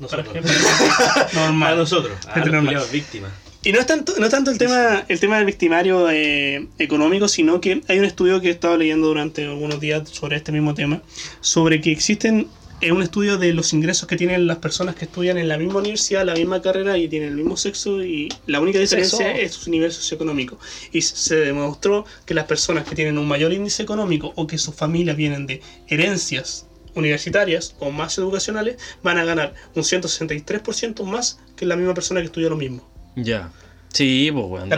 para 0.09 0.23
Nosotros. 0.23 0.33
gente 0.33 0.51
normal. 1.35 1.73
A 1.73 1.77
nosotros, 1.77 2.13
a 2.27 2.35
Gente 2.35 2.51
los 2.51 2.91
víctimas. 2.91 3.31
Y 3.63 3.73
no 3.73 3.79
es 3.79 3.87
tanto, 3.87 4.15
no 4.19 4.25
es 4.25 4.31
tanto 4.31 4.51
el 4.51 4.57
tema, 4.57 5.05
el 5.07 5.21
tema 5.21 5.37
del 5.37 5.45
victimario 5.45 6.09
eh, 6.11 6.67
económico, 6.79 7.29
sino 7.29 7.61
que 7.61 7.83
hay 7.89 7.99
un 7.99 8.07
estudio 8.07 8.41
que 8.41 8.49
he 8.49 8.51
estado 8.51 8.79
leyendo 8.79 9.09
durante 9.09 9.45
algunos 9.45 9.81
días 9.81 10.09
sobre 10.09 10.37
este 10.37 10.51
mismo 10.51 10.73
tema, 10.73 11.03
sobre 11.43 11.83
que 11.83 11.93
existen 11.93 12.49
eh, 12.81 12.93
un 12.93 13.03
estudio 13.03 13.39
de 13.39 13.53
los 13.53 13.73
ingresos 13.73 14.09
que 14.09 14.17
tienen 14.17 14.47
las 14.47 14.59
personas 14.59 14.95
que 14.95 15.05
estudian 15.05 15.39
en 15.39 15.49
la 15.49 15.59
misma 15.59 15.81
universidad, 15.81 16.25
la 16.25 16.35
misma 16.35 16.63
carrera 16.63 16.97
y 16.97 17.09
tienen 17.09 17.31
el 17.31 17.37
mismo 17.37 17.57
sexo 17.57 18.03
y 18.03 18.29
la 18.47 18.61
única 18.61 18.79
diferencia 18.79 19.19
Sexo. 19.19 19.41
es 19.41 19.53
su 19.53 19.71
nivel 19.71 19.93
socioeconómico. 19.93 20.59
Y 20.93 21.03
se 21.03 21.37
demostró 21.37 22.07
que 22.25 22.35
las 22.35 22.47
personas 22.47 22.85
que 22.85 22.95
tienen 22.95 23.19
un 23.19 23.29
mayor 23.29 23.53
índice 23.53 23.83
económico 23.83 24.33
o 24.37 24.47
que 24.47 24.59
sus 24.59 24.75
familias 24.75 25.17
vienen 25.17 25.47
de 25.47 25.61
herencias 25.89 26.67
universitarias 26.95 27.77
o 27.79 27.91
más 27.91 28.19
educacionales 28.19 28.77
van 29.03 29.19
a 29.19 29.25
ganar 29.25 29.55
un 29.75 29.83
163% 29.83 31.05
más 31.05 31.39
que 31.57 31.67
la 31.67 31.77
misma 31.77 31.95
persona 31.95 32.21
que 32.21 32.27
estudió 32.27 32.51
lo 32.51 32.57
mismo. 32.57 32.89
Ya. 33.17 33.51
Sí, 33.93 34.31
pues 34.33 34.47
weón. 34.47 34.71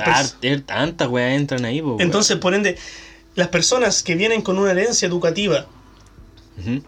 Tantas 0.66 1.08
weas 1.08 1.38
entran 1.38 1.64
ahí, 1.64 1.82
pues. 1.82 2.00
Entonces, 2.00 2.36
por 2.38 2.54
ende, 2.54 2.76
las 3.34 3.48
personas 3.48 4.02
que 4.02 4.14
vienen 4.14 4.42
con 4.42 4.58
una 4.58 4.72
herencia 4.72 5.06
educativa 5.06 5.66
Ujú. 6.58 6.82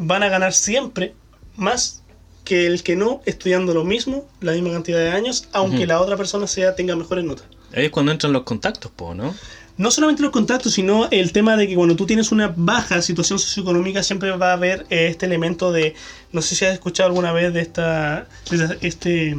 Van 0.00 0.22
a 0.22 0.28
ganar 0.28 0.52
siempre 0.52 1.14
más 1.56 2.02
que 2.44 2.66
el 2.66 2.82
que 2.82 2.96
no 2.96 3.20
estudiando 3.26 3.74
lo 3.74 3.84
mismo, 3.84 4.26
la 4.40 4.52
misma 4.52 4.72
cantidad 4.72 4.98
de 4.98 5.10
años, 5.10 5.48
aunque 5.52 5.86
la 5.86 6.00
otra 6.00 6.16
persona 6.16 6.46
sea 6.46 6.74
tenga 6.74 6.96
mejores 6.96 7.24
notas. 7.24 7.46
Ahí 7.72 7.84
es 7.84 7.90
cuando 7.90 8.10
entran 8.10 8.32
los 8.32 8.42
contactos, 8.42 8.90
po, 8.90 9.14
¿no? 9.14 9.34
No 9.76 9.90
solamente 9.90 10.22
los 10.22 10.32
contactos, 10.32 10.74
sino 10.74 11.08
el 11.10 11.32
tema 11.32 11.56
de 11.56 11.68
que 11.68 11.74
cuando 11.74 11.96
tú 11.96 12.06
tienes 12.06 12.32
una 12.32 12.52
baja 12.54 13.00
situación 13.02 13.38
socioeconómica 13.38 14.02
siempre 14.02 14.30
va 14.32 14.50
a 14.50 14.54
haber 14.54 14.84
eh, 14.90 15.06
este 15.06 15.26
elemento 15.26 15.72
de, 15.72 15.94
no 16.32 16.42
sé 16.42 16.54
si 16.54 16.64
has 16.64 16.74
escuchado 16.74 17.08
alguna 17.08 17.32
vez 17.32 17.54
de 17.54 17.60
esta, 17.60 18.26
de 18.50 18.78
este, 18.80 19.36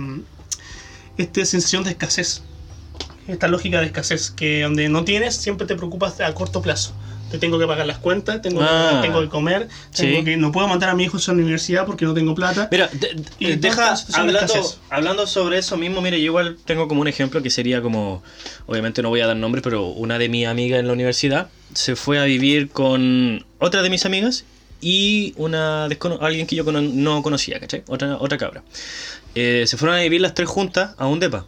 esta 1.17 1.45
sensación 1.45 1.83
de 1.83 1.91
escasez, 1.91 2.43
esta 3.27 3.47
lógica 3.47 3.81
de 3.81 3.87
escasez, 3.87 4.31
que 4.31 4.63
donde 4.63 4.89
no 4.89 5.03
tienes 5.03 5.35
siempre 5.35 5.67
te 5.67 5.75
preocupas 5.75 6.19
a 6.21 6.33
corto 6.33 6.61
plazo. 6.61 6.93
Te 7.31 7.37
tengo 7.37 7.57
que 7.57 7.65
pagar 7.65 7.85
las 7.87 7.97
cuentas, 7.99 8.41
tengo, 8.41 8.61
Ah. 8.61 8.99
que, 9.01 9.07
tengo 9.07 9.21
que 9.21 9.29
comer, 9.29 9.67
tengo 9.95 10.19
Sí. 10.19 10.25
que, 10.25 10.37
no 10.37 10.51
puedo 10.51 10.67
mandar 10.67 10.89
a 10.89 10.95
mi 10.95 11.03
hijo 11.05 11.17
a 11.17 11.21
la 11.27 11.33
universidad 11.33 11.85
porque 11.85 12.05
no 12.05 12.13
tengo 12.13 12.35
plata. 12.35 12.67
Mira, 12.71 12.87
de- 12.91 13.13
de- 13.15 13.23
Y 13.39 13.55
deja, 13.55 13.95
hablando, 14.13 14.53
hablando 14.89 15.27
sobre 15.27 15.57
eso 15.57 15.77
mismo, 15.77 16.01
mire, 16.01 16.19
yo 16.19 16.25
igual 16.25 16.57
tengo 16.65 16.87
como 16.87 17.01
un 17.01 17.07
ejemplo 17.07 17.41
que 17.41 17.49
sería 17.49 17.81
como, 17.81 18.21
obviamente 18.65 19.01
no 19.01 19.09
voy 19.09 19.21
a 19.21 19.27
dar 19.27 19.37
nombres, 19.37 19.63
pero 19.63 19.87
una 19.87 20.17
de 20.19 20.29
mis 20.29 20.45
amigas 20.47 20.79
en 20.79 20.87
la 20.87 20.93
universidad 20.93 21.49
se 21.73 21.95
fue 21.95 22.19
a 22.19 22.23
vivir 22.25 22.69
con 22.69 23.45
otra 23.59 23.81
de 23.81 23.89
mis 23.89 24.05
amigas 24.05 24.43
y 24.81 25.33
una 25.37 25.85
alguien 25.85 26.47
que 26.47 26.55
yo 26.55 26.63
no 26.63 27.21
conocía, 27.21 27.59
¿cachai? 27.59 27.83
Otra, 27.87 28.17
otra 28.19 28.37
cabra. 28.37 28.63
Eh, 29.35 29.63
se 29.67 29.77
fueron 29.77 29.97
a 29.97 30.01
vivir 30.01 30.19
las 30.21 30.33
tres 30.33 30.49
juntas 30.49 30.91
a 30.97 31.07
un 31.07 31.19
depa. 31.19 31.45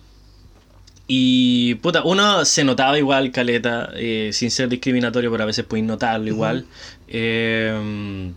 Y 1.16 1.76
puta, 1.76 2.02
uno 2.04 2.44
se 2.44 2.64
notaba 2.64 2.98
igual, 2.98 3.32
caleta, 3.32 3.92
eh, 3.96 4.32
sin 4.34 4.50
ser 4.50 4.68
discriminatorio, 4.68 5.30
pero 5.30 5.44
a 5.44 5.46
veces 5.46 5.64
podéis 5.64 5.86
notarlo 5.86 6.28
igual. 6.28 6.66
Eh, 7.08 8.32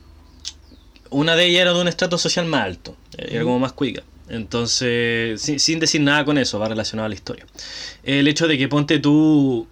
una 1.09 1.37
de 1.37 1.47
ellas 1.47 1.62
era 1.62 1.73
de 1.73 1.81
un 1.81 1.89
estrato 1.89 2.19
social 2.19 2.45
más 2.45 2.65
alto, 2.65 2.95
eh, 3.17 3.29
era 3.31 3.45
como 3.45 3.59
más 3.59 3.73
cuica. 3.73 4.03
Entonces, 4.29 5.41
sin, 5.41 5.59
sin 5.59 5.81
decir 5.81 6.03
nada 6.03 6.27
con 6.27 6.37
eso, 6.37 6.59
va 6.59 6.69
relacionado 6.69 7.07
a 7.07 7.09
la 7.09 7.15
historia. 7.15 7.47
El 8.03 8.29
hecho 8.29 8.47
de 8.47 8.59
que 8.59 8.69
ponte 8.69 8.99
tú 8.99 9.67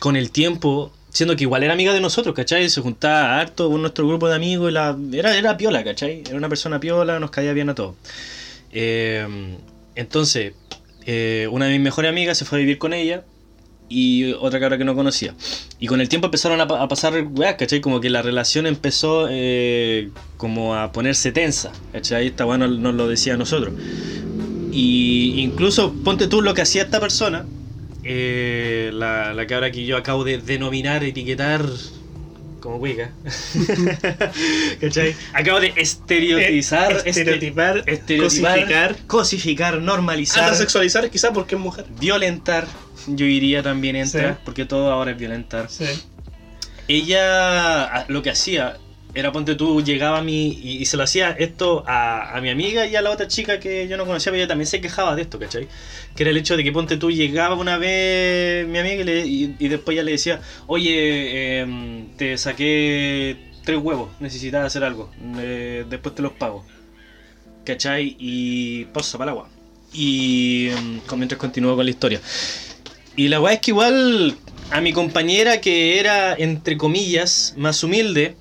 con 0.00 0.16
el 0.16 0.32
tiempo, 0.32 0.92
siendo 1.10 1.36
que 1.36 1.44
igual 1.44 1.62
era 1.62 1.74
amiga 1.74 1.92
de 1.92 2.00
nosotros, 2.00 2.34
¿cachai? 2.34 2.68
Se 2.68 2.80
juntaba 2.80 3.38
harto 3.38 3.70
con 3.70 3.80
nuestro 3.82 4.08
grupo 4.08 4.28
de 4.28 4.34
amigos, 4.34 4.70
y 4.70 4.72
la, 4.72 4.98
era, 5.12 5.36
era 5.36 5.56
piola, 5.56 5.84
¿cachai? 5.84 6.24
Era 6.26 6.36
una 6.36 6.48
persona 6.48 6.80
piola, 6.80 7.20
nos 7.20 7.30
caía 7.30 7.52
bien 7.52 7.68
a 7.68 7.76
todos. 7.76 7.94
Eh, 8.72 9.56
entonces, 9.94 10.54
eh, 11.10 11.48
una 11.50 11.64
de 11.64 11.72
mis 11.72 11.80
mejores 11.80 12.10
amigas 12.10 12.36
se 12.36 12.44
fue 12.44 12.58
a 12.58 12.60
vivir 12.60 12.76
con 12.76 12.92
ella 12.92 13.24
y 13.88 14.34
otra 14.34 14.60
cabra 14.60 14.76
que 14.76 14.84
no 14.84 14.94
conocía. 14.94 15.34
Y 15.80 15.86
con 15.86 16.02
el 16.02 16.10
tiempo 16.10 16.26
empezaron 16.26 16.60
a, 16.60 16.66
pa- 16.68 16.82
a 16.82 16.88
pasar 16.88 17.14
weas, 17.32 17.54
¿cachai? 17.54 17.80
Como 17.80 18.00
que 18.02 18.10
la 18.10 18.20
relación 18.20 18.66
empezó 18.66 19.26
eh, 19.30 20.10
como 20.36 20.74
a 20.74 20.92
ponerse 20.92 21.32
tensa, 21.32 21.72
¿cachai? 21.92 22.26
Esta 22.26 22.44
weá 22.44 22.58
nos, 22.58 22.70
lo 22.94 23.08
decía 23.08 23.34
a 23.34 23.36
nosotros. 23.38 23.72
Y 24.70 25.40
incluso, 25.40 25.94
ponte 26.04 26.26
tú 26.26 26.42
lo 26.42 26.52
que 26.52 26.60
hacía 26.60 26.82
esta 26.82 27.00
persona, 27.00 27.46
eh, 28.04 28.90
la, 28.92 29.32
la 29.32 29.46
que 29.46 29.86
yo 29.86 29.96
acabo 29.96 30.24
de 30.24 30.36
denominar, 30.38 31.02
etiquetar 31.04 31.64
como 32.60 32.76
Wicca. 32.76 33.10
¿Cachai? 34.80 35.14
Acabo 35.32 35.60
de 35.60 35.72
estereotizar, 35.76 36.92
Eh, 36.92 37.02
estereotipar, 37.06 37.78
este- 37.78 37.92
estereotipar, 37.92 38.54
cosificar. 38.58 38.96
cosificar, 39.06 39.80
normalizar, 39.80 40.54
sexualizar 40.54 41.08
quizás 41.10 41.30
porque 41.32 41.54
es 41.54 41.60
mujer. 41.60 41.86
violentar. 41.98 42.66
Yo 43.06 43.24
iría 43.26 43.62
también 43.62 43.96
entra, 43.96 44.34
Sí. 44.34 44.38
porque 44.44 44.64
todo 44.64 44.92
ahora 44.92 45.12
es 45.12 45.18
violentar. 45.18 45.70
Sí. 45.70 45.84
Ella 46.88 48.04
lo 48.08 48.22
que 48.22 48.30
hacía 48.30 48.76
era, 49.14 49.32
ponte 49.32 49.54
tú, 49.54 49.82
llegaba 49.82 50.18
a 50.18 50.22
mí 50.22 50.58
y, 50.62 50.84
se 50.84 50.96
lo 50.96 51.02
hacía 51.02 51.30
esto 51.30 51.82
a, 51.86 52.36
a 52.36 52.40
mi 52.40 52.50
amiga 52.50 52.86
y 52.86 52.94
a 52.94 53.02
la 53.02 53.10
otra 53.10 53.26
chica 53.26 53.58
que 53.58 53.88
yo 53.88 53.96
no 53.96 54.04
conocía, 54.04 54.30
pero 54.30 54.42
ella 54.42 54.48
también 54.48 54.66
se 54.66 54.80
quejaba 54.80 55.16
de 55.16 55.22
esto, 55.22 55.38
¿cachai? 55.38 55.66
Que 56.14 56.22
era 56.24 56.30
el 56.30 56.36
hecho 56.36 56.56
de 56.56 56.62
que, 56.64 56.72
ponte 56.72 56.96
tú, 56.98 57.10
llegaba 57.10 57.54
una 57.54 57.78
vez 57.78 58.66
mi 58.68 58.78
amiga 58.78 59.00
y, 59.00 59.04
le- 59.04 59.26
y- 59.26 59.68
después 59.68 59.96
ya 59.96 60.02
le 60.02 60.12
decía, 60.12 60.40
oye, 60.66 61.60
em, 61.60 62.08
te 62.16 62.36
saqué 62.36 63.36
tres 63.64 63.78
huevos, 63.78 64.10
necesitas 64.20 64.64
hacer 64.66 64.84
algo, 64.84 65.10
después 65.88 66.14
te 66.14 66.22
los 66.22 66.32
pago. 66.32 66.64
¿Cachai? 67.64 68.16
Y 68.18 68.86
pausa 68.86 69.18
para 69.18 69.32
el 69.32 69.36
agua. 69.38 69.48
Y 69.92 70.68
em, 70.68 71.00
mientras 71.16 71.38
continúo 71.38 71.76
con 71.76 71.84
la 71.84 71.90
historia. 71.90 72.20
Y 73.16 73.28
la 73.28 73.40
weá 73.40 73.54
es 73.54 73.60
que 73.60 73.72
igual 73.72 74.36
a 74.70 74.80
mi 74.80 74.92
compañera 74.92 75.60
que 75.60 75.98
era, 75.98 76.34
entre 76.34 76.76
comillas, 76.76 77.54
más 77.56 77.82
humilde, 77.82 78.36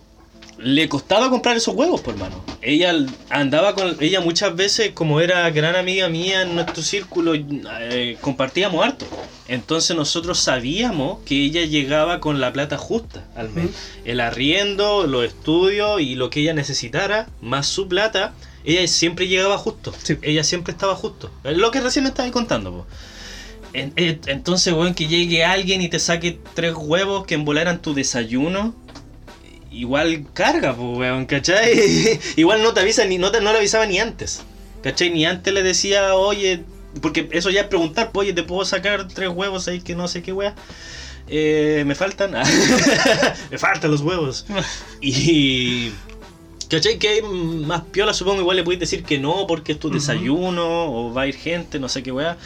le 0.60 0.90
costaba 0.90 1.30
comprar 1.30 1.56
esos 1.56 1.76
huevos, 1.76 2.02
por 2.02 2.16
hermano. 2.16 2.44
Ella 2.62 2.94
andaba 3.30 3.76
con. 3.76 3.96
Ella 4.00 4.22
muchas 4.22 4.56
veces, 4.56 4.92
como 4.94 5.22
era 5.22 5.50
gran 5.52 5.76
amiga 5.76 6.10
mía 6.10 6.42
en 6.42 6.56
nuestro 6.56 6.82
círculo, 6.82 7.34
eh, 7.36 8.18
compartíamos 8.22 8.84
harto. 8.84 9.06
Entonces 9.48 9.96
nosotros 9.96 10.40
sabíamos 10.40 11.20
que 11.26 11.44
ella 11.44 11.66
llegaba 11.66 12.20
con 12.20 12.42
la 12.42 12.52
plata 12.52 12.78
justa 12.78 13.26
al 13.36 13.50
mes. 13.50 13.70
El 14.04 14.20
arriendo, 14.20 15.08
los 15.08 15.26
estudios 15.26 16.02
y 16.02 16.16
lo 16.16 16.30
que 16.30 16.42
ella 16.42 16.54
necesitara, 16.54 17.30
más 17.42 17.68
su 17.68 17.88
plata, 17.88 18.34
ella 18.66 18.86
siempre 18.88 19.28
llegaba 19.28 19.58
justo. 19.58 19.94
Ella 20.22 20.44
siempre 20.44 20.72
estaba 20.72 20.96
justo. 20.96 21.32
Lo 21.44 21.72
que 21.72 21.82
recién 21.82 22.04
me 22.04 22.10
estabas 22.10 22.32
contando, 22.32 22.72
po. 22.72 22.88
Eh, 23.74 24.20
entonces, 24.26 24.74
weón, 24.74 24.96
que 24.96 25.08
llegue 25.08 25.46
alguien 25.46 25.82
y 25.82 25.90
te 25.90 26.00
saque 26.00 26.40
tres 26.56 26.74
huevos 26.76 27.26
que 27.26 27.36
embolaran 27.36 27.82
tu 27.82 27.94
desayuno 27.94 28.74
igual 29.78 30.26
carga, 30.34 30.76
pues, 30.76 30.98
weón, 30.98 31.26
¿cachai? 31.26 32.20
igual 32.36 32.64
no 32.64 32.74
te 32.74 32.82
avisa 32.82 33.06
ni, 33.06 33.18
no, 33.18 33.32
te, 33.32 33.42
no 33.42 33.52
le 33.52 33.60
avisaba 33.60 33.86
ni 33.86 34.00
antes, 34.00 34.42
¿cachai? 34.82 35.12
Ni 35.12 35.26
antes 35.26 35.54
le 35.54 35.64
decía, 35.64 36.16
oye, 36.16 36.64
porque 37.02 37.30
eso 37.32 37.50
ya 37.50 37.62
es 37.62 37.68
preguntar, 37.68 38.12
pues, 38.12 38.26
oye, 38.26 38.34
te 38.34 38.44
puedo 38.44 38.66
sacar 38.66 39.08
tres 39.08 39.30
huevos 39.30 39.68
ahí 39.68 39.82
que 39.82 39.96
no 39.96 40.08
sé 40.08 40.22
qué 40.22 40.34
weá. 40.34 40.56
Eh, 41.30 41.84
me 41.86 41.94
faltan, 41.94 42.32
me 43.52 43.58
faltan 43.58 43.92
los 43.92 44.02
huevos. 44.02 44.46
y. 45.02 45.92
¿Cachai? 46.70 47.00
Que 47.00 47.08
hay 47.08 47.22
más 47.22 47.84
piola, 47.84 48.14
supongo, 48.14 48.42
igual 48.42 48.58
le 48.58 48.64
puedes 48.64 48.80
decir 48.82 49.04
que 49.04 49.20
no 49.20 49.48
porque 49.48 49.72
es 49.72 49.80
tu 49.80 49.90
desayuno 49.90 50.92
o 50.92 51.14
va 51.14 51.22
a 51.22 51.28
ir 51.28 51.36
gente, 51.36 51.80
no 51.80 51.88
sé 51.88 52.04
qué 52.04 52.12
weá 52.12 52.38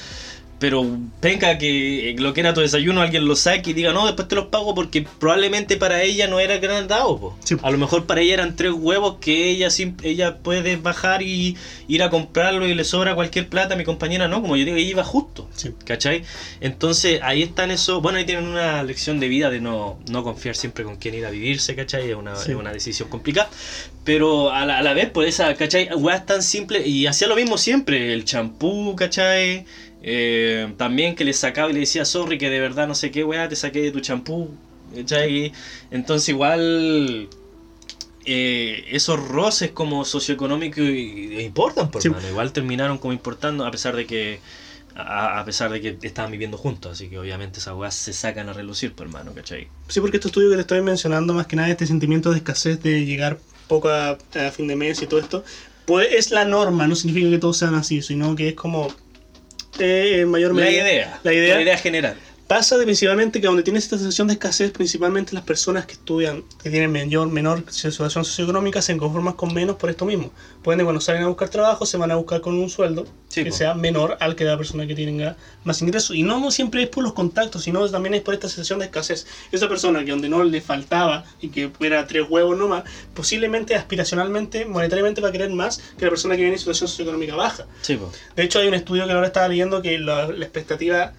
pero 0.61 0.87
venga 1.19 1.57
que 1.57 2.15
lo 2.19 2.35
que 2.35 2.41
era 2.41 2.53
tu 2.53 2.61
desayuno 2.61 3.01
alguien 3.01 3.25
lo 3.25 3.35
saque 3.35 3.71
y 3.71 3.73
diga, 3.73 3.93
no, 3.93 4.05
después 4.05 4.27
te 4.27 4.35
los 4.35 4.45
pago 4.45 4.75
porque 4.75 5.03
probablemente 5.17 5.75
para 5.75 6.03
ella 6.03 6.27
no 6.27 6.39
era 6.39 6.59
gran 6.59 6.87
dado. 6.87 7.35
A 7.63 7.71
lo 7.71 7.79
mejor 7.79 8.05
para 8.05 8.21
ella 8.21 8.35
eran 8.35 8.55
tres 8.55 8.71
huevos 8.71 9.17
que 9.19 9.49
ella 9.49 9.69
ella 10.03 10.37
puede 10.37 10.75
bajar 10.75 11.23
y 11.23 11.57
ir 11.87 12.03
a 12.03 12.11
comprarlo 12.11 12.67
y 12.67 12.75
le 12.75 12.83
sobra 12.83 13.15
cualquier 13.15 13.49
plata, 13.49 13.75
mi 13.75 13.83
compañera 13.83 14.27
no, 14.27 14.43
como 14.43 14.55
yo 14.55 14.63
digo, 14.63 14.77
ella 14.77 14.87
iba 14.87 15.03
justo. 15.03 15.49
¿Cachai? 15.83 16.25
Entonces 16.59 17.21
ahí 17.23 17.41
están 17.41 17.71
eso, 17.71 17.99
bueno, 17.99 18.19
ahí 18.19 18.25
tienen 18.25 18.45
una 18.45 18.83
lección 18.83 19.19
de 19.19 19.29
vida 19.29 19.49
de 19.49 19.61
no, 19.61 19.97
no 20.11 20.23
confiar 20.23 20.55
siempre 20.55 20.83
con 20.83 20.97
quién 20.97 21.15
ir 21.15 21.25
a 21.25 21.31
vivirse, 21.31 21.75
¿cachai? 21.75 22.11
Es 22.11 22.15
una, 22.15 22.35
una 22.55 22.71
decisión 22.71 23.09
complicada. 23.09 23.49
Pero 24.03 24.51
a 24.51 24.63
la, 24.67 24.77
a 24.77 24.83
la 24.83 24.93
vez, 24.93 25.09
por 25.09 25.25
esa, 25.25 25.55
¿cachai? 25.55 25.89
es 25.89 26.25
tan 26.27 26.43
simple 26.43 26.87
y 26.87 27.07
hacía 27.07 27.27
lo 27.27 27.35
mismo 27.35 27.57
siempre, 27.57 28.13
el 28.13 28.25
champú, 28.25 28.95
¿cachai? 28.95 29.65
Eh, 30.03 30.73
también 30.77 31.15
que 31.15 31.23
le 31.23 31.33
sacaba 31.33 31.69
y 31.69 31.73
le 31.73 31.81
decía, 31.81 32.05
sorry, 32.05 32.37
que 32.37 32.49
de 32.49 32.59
verdad 32.59 32.87
no 32.87 32.95
sé 32.95 33.11
qué, 33.11 33.23
weá, 33.23 33.47
te 33.47 33.55
saqué 33.55 33.81
de 33.81 33.91
tu 33.91 33.99
champú. 33.99 34.49
Entonces 34.93 36.29
igual 36.29 37.29
eh, 38.25 38.85
esos 38.91 39.19
roces 39.27 39.71
como 39.71 40.05
socioeconómicos 40.05 40.83
importan, 40.83 41.89
por 41.89 42.05
Igual 42.05 42.51
terminaron 42.51 42.97
como 42.97 43.13
importando 43.13 43.65
a 43.65 43.71
pesar 43.71 43.95
de 43.95 44.05
que 44.05 44.39
a, 44.93 45.41
pesar 45.45 45.71
de 45.71 45.79
que 45.79 45.97
estaban 46.01 46.31
viviendo 46.31 46.57
juntos, 46.57 46.91
así 46.91 47.07
que 47.07 47.17
obviamente 47.17 47.59
esas 47.59 47.75
weas 47.75 47.95
se 47.95 48.11
sacan 48.11 48.49
a 48.49 48.53
relucir, 48.53 48.91
por 48.93 49.07
hermano, 49.07 49.33
¿cachai? 49.33 49.69
Sí, 49.87 50.01
porque 50.01 50.17
este 50.17 50.27
estudio 50.27 50.49
que 50.49 50.55
te 50.55 50.61
estoy 50.61 50.81
mencionando, 50.81 51.33
más 51.33 51.47
que 51.47 51.55
nada 51.55 51.69
este 51.69 51.87
sentimiento 51.87 52.31
de 52.31 52.37
escasez 52.37 52.83
de 52.83 53.05
llegar 53.05 53.39
poco 53.69 53.87
a, 53.87 54.09
a 54.09 54.51
fin 54.51 54.67
de 54.67 54.75
mes 54.75 55.01
y 55.01 55.07
todo 55.07 55.21
esto, 55.21 55.45
pues 55.85 56.09
es 56.11 56.31
la 56.31 56.43
norma, 56.43 56.87
no 56.87 56.95
significa 56.95 57.29
que 57.29 57.37
todos 57.37 57.57
sean 57.57 57.73
así, 57.73 58.01
sino 58.01 58.35
que 58.35 58.49
es 58.49 58.53
como 58.53 58.89
en 59.79 60.29
mayor 60.29 60.53
medida. 60.53 60.83
La 60.83 60.89
idea. 60.91 61.19
La 61.23 61.33
idea, 61.33 61.55
la 61.55 61.61
idea 61.61 61.77
general. 61.77 62.17
Pasa 62.51 62.77
de 62.77 62.83
principalmente 62.83 63.39
que 63.39 63.47
donde 63.47 63.63
tienes 63.63 63.85
esta 63.85 63.97
sensación 63.97 64.27
de 64.27 64.33
escasez, 64.33 64.71
principalmente 64.71 65.33
las 65.33 65.45
personas 65.45 65.85
que 65.85 65.93
estudian, 65.93 66.43
que 66.61 66.69
tienen 66.69 66.91
mayor, 66.91 67.29
menor 67.29 67.63
situación 67.71 68.25
socioeconómica, 68.25 68.81
se 68.81 68.97
conforman 68.97 69.35
con 69.35 69.53
menos 69.53 69.77
por 69.77 69.89
esto 69.89 70.03
mismo. 70.03 70.33
Pueden 70.61 70.83
cuando 70.85 70.99
salen 70.99 71.23
a 71.23 71.27
buscar 71.29 71.47
trabajo, 71.47 71.85
se 71.85 71.95
van 71.95 72.11
a 72.11 72.17
buscar 72.17 72.41
con 72.41 72.55
un 72.55 72.69
sueldo 72.69 73.07
que 73.33 73.53
sea 73.53 73.73
menor 73.73 74.17
al 74.19 74.35
que 74.35 74.43
la 74.43 74.57
persona 74.57 74.85
que 74.85 74.93
tenga 74.93 75.37
más 75.63 75.81
ingresos. 75.81 76.13
Y 76.13 76.23
no 76.23 76.51
siempre 76.51 76.83
es 76.83 76.89
por 76.89 77.05
los 77.05 77.13
contactos, 77.13 77.63
sino 77.63 77.89
también 77.89 78.15
es 78.15 78.21
por 78.21 78.33
esta 78.33 78.49
sensación 78.49 78.79
de 78.79 78.85
escasez. 78.87 79.25
Esa 79.53 79.69
persona 79.69 80.03
que 80.03 80.11
donde 80.11 80.27
no 80.27 80.43
le 80.43 80.59
faltaba 80.59 81.23
y 81.39 81.51
que 81.51 81.69
fuera 81.69 82.05
tres 82.05 82.25
huevos 82.29 82.57
nomás, 82.57 82.83
posiblemente 83.13 83.75
aspiracionalmente, 83.75 84.65
monetariamente 84.65 85.21
va 85.21 85.29
a 85.29 85.31
querer 85.31 85.51
más 85.51 85.77
que 85.97 86.03
la 86.03 86.09
persona 86.09 86.35
que 86.35 86.41
viene 86.41 86.55
en 86.55 86.59
situación 86.59 86.89
socioeconómica 86.89 87.33
baja. 87.33 87.65
de 88.35 88.43
hecho, 88.43 88.59
hay 88.59 88.67
un 88.67 88.73
estudio 88.73 89.05
que 89.05 89.13
ahora 89.13 89.27
estaba 89.27 89.47
leyendo 89.47 89.81
que 89.81 89.97
la 89.97 90.25
expectativa 90.25 91.13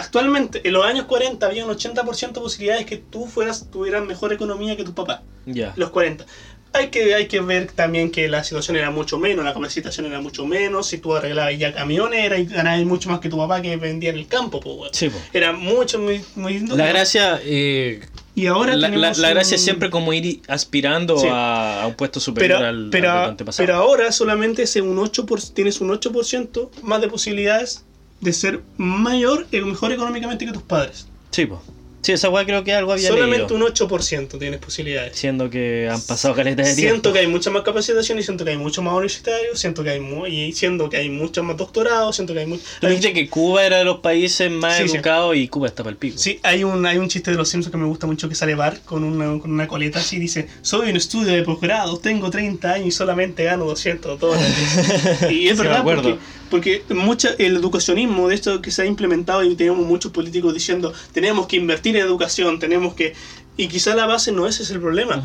actualmente, 0.00 0.66
en 0.66 0.72
los 0.72 0.84
años 0.84 1.04
40 1.04 1.44
había 1.46 1.64
un 1.64 1.72
80% 1.72 2.32
de 2.32 2.40
posibilidades 2.40 2.86
que 2.86 2.96
tú 2.96 3.26
fueras, 3.26 3.70
tuvieras 3.70 4.04
mejor 4.04 4.32
economía 4.32 4.76
que 4.76 4.84
tu 4.84 4.94
papá. 4.94 5.22
Ya. 5.46 5.72
Los 5.76 5.90
40. 5.90 6.24
Hay 6.72 6.88
que, 6.88 7.14
hay 7.14 7.26
que 7.26 7.40
ver 7.40 7.72
también 7.72 8.12
que 8.12 8.28
la 8.28 8.44
situación 8.44 8.76
era 8.76 8.90
mucho 8.90 9.18
menos, 9.18 9.44
la 9.44 9.52
capacitación 9.52 10.06
era 10.06 10.20
mucho 10.20 10.46
menos, 10.46 10.86
si 10.86 10.98
tú 10.98 11.16
arreglabas 11.16 11.58
ya 11.58 11.72
camiones, 11.72 12.24
era, 12.24 12.40
ganabas 12.40 12.84
mucho 12.84 13.10
más 13.10 13.18
que 13.18 13.28
tu 13.28 13.36
papá 13.36 13.60
que 13.60 13.76
vendía 13.76 14.10
en 14.10 14.18
el 14.18 14.28
campo, 14.28 14.60
pues, 14.60 14.92
sí, 14.92 15.10
Era 15.32 15.52
mucho, 15.52 15.98
muy... 15.98 16.24
muy 16.36 16.60
la 16.60 16.86
gracia... 16.86 17.40
Eh, 17.42 18.00
y 18.36 18.46
ahora 18.46 18.76
la, 18.76 18.88
la, 18.88 19.12
la 19.12 19.30
gracia 19.30 19.56
es 19.56 19.62
siempre 19.62 19.90
como 19.90 20.12
ir 20.12 20.40
aspirando 20.46 21.20
a, 21.28 21.84
un 21.88 21.94
puesto 21.94 22.20
superior 22.20 22.58
pero, 22.60 22.68
al, 22.68 22.88
pero, 22.90 23.10
al 23.10 23.36
Pero 23.56 23.74
ahora 23.74 24.12
solamente 24.12 24.62
es 24.62 24.76
un 24.76 24.96
8 24.96 25.26
tienes 25.52 25.80
un 25.80 25.90
8% 25.90 26.70
más 26.82 27.00
de 27.00 27.08
posibilidades 27.08 27.84
de 28.20 28.32
ser 28.32 28.60
mayor 28.76 29.46
y 29.50 29.60
mejor 29.60 29.92
económicamente 29.92 30.46
que 30.46 30.52
tus 30.52 30.62
padres. 30.62 31.06
Sí, 31.30 31.46
pues. 31.46 31.60
Sí, 32.02 32.12
esa 32.12 32.30
weá 32.30 32.46
creo 32.46 32.64
que 32.64 32.72
algo 32.72 32.92
había 32.92 33.08
Solamente 33.08 33.52
un 33.52 33.60
8% 33.60 34.38
tienes 34.38 34.58
posibilidades. 34.58 35.16
Siendo 35.18 35.50
que 35.50 35.88
han 35.90 36.00
pasado 36.00 36.34
caletas 36.34 36.68
de 36.68 36.74
tiempo. 36.74 36.94
Siento 36.94 37.12
que 37.12 37.18
hay 37.18 37.26
mucha 37.26 37.50
más 37.50 37.62
capacitación 37.62 38.18
y 38.18 38.22
siento 38.22 38.44
que 38.44 38.52
hay 38.52 38.56
mucho 38.56 38.80
más 38.80 38.94
universitarios, 38.94 39.58
siento 39.58 39.84
que 39.84 39.90
hay 39.90 40.00
muy, 40.00 40.34
y 40.34 40.52
siendo 40.52 40.88
que 40.88 40.96
hay 40.96 41.10
muchos 41.10 41.44
más 41.44 41.58
doctorados, 41.58 42.16
siento 42.16 42.32
que 42.32 42.40
hay 42.40 42.46
mucho... 42.46 42.62
Tú 42.80 42.86
dijiste 42.86 43.12
que 43.12 43.28
Cuba 43.28 43.66
era 43.66 43.78
de 43.78 43.84
los 43.84 43.98
países 43.98 44.50
más 44.50 44.80
educados 44.80 45.36
y 45.36 45.46
Cuba 45.48 45.66
está 45.66 45.82
para 45.82 45.92
el 45.92 45.98
pico. 45.98 46.16
Sí, 46.16 46.40
hay 46.42 46.64
un, 46.64 46.86
hay 46.86 46.96
un 46.96 47.08
chiste 47.08 47.32
de 47.32 47.36
los 47.36 47.50
Simpsons 47.50 47.70
que 47.70 47.78
me 47.78 47.86
gusta 47.86 48.06
mucho 48.06 48.30
que 48.30 48.34
sale 48.34 48.54
Bar 48.54 48.80
con 48.80 49.04
una, 49.04 49.38
con 49.38 49.52
una 49.52 49.68
coleta 49.68 49.98
así 49.98 50.16
y 50.16 50.20
dice, 50.20 50.48
soy 50.62 50.90
un 50.90 50.96
estudio 50.96 51.32
de 51.34 51.42
posgrado, 51.42 51.98
tengo 51.98 52.30
30 52.30 52.72
años 52.72 52.88
y 52.88 52.92
solamente 52.92 53.44
gano 53.44 53.66
200 53.66 54.18
dólares. 54.18 54.46
y 55.30 55.48
es 55.48 55.58
verdad, 55.58 55.84
porque, 55.84 56.16
porque 56.50 56.82
mucha, 56.90 57.30
el 57.38 57.56
educacionismo 57.56 58.28
de 58.28 58.34
esto 58.34 58.60
que 58.60 58.70
se 58.70 58.82
ha 58.82 58.86
implementado 58.86 59.42
y 59.44 59.54
tenemos 59.54 59.86
muchos 59.86 60.12
políticos 60.12 60.52
diciendo, 60.52 60.92
tenemos 61.12 61.46
que 61.46 61.56
invertir 61.56 61.96
en 61.96 62.02
educación, 62.02 62.58
tenemos 62.58 62.94
que... 62.94 63.14
Y 63.56 63.68
quizá 63.68 63.94
la 63.94 64.06
base 64.06 64.32
no 64.32 64.46
ese 64.46 64.62
es 64.62 64.70
el 64.70 64.80
problema. 64.80 65.22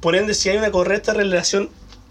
Por 0.00 0.14
ende, 0.14 0.34
si 0.34 0.48
hay 0.48 0.58
una 0.58 0.70
correcta 0.70 1.14
relación 1.14 1.70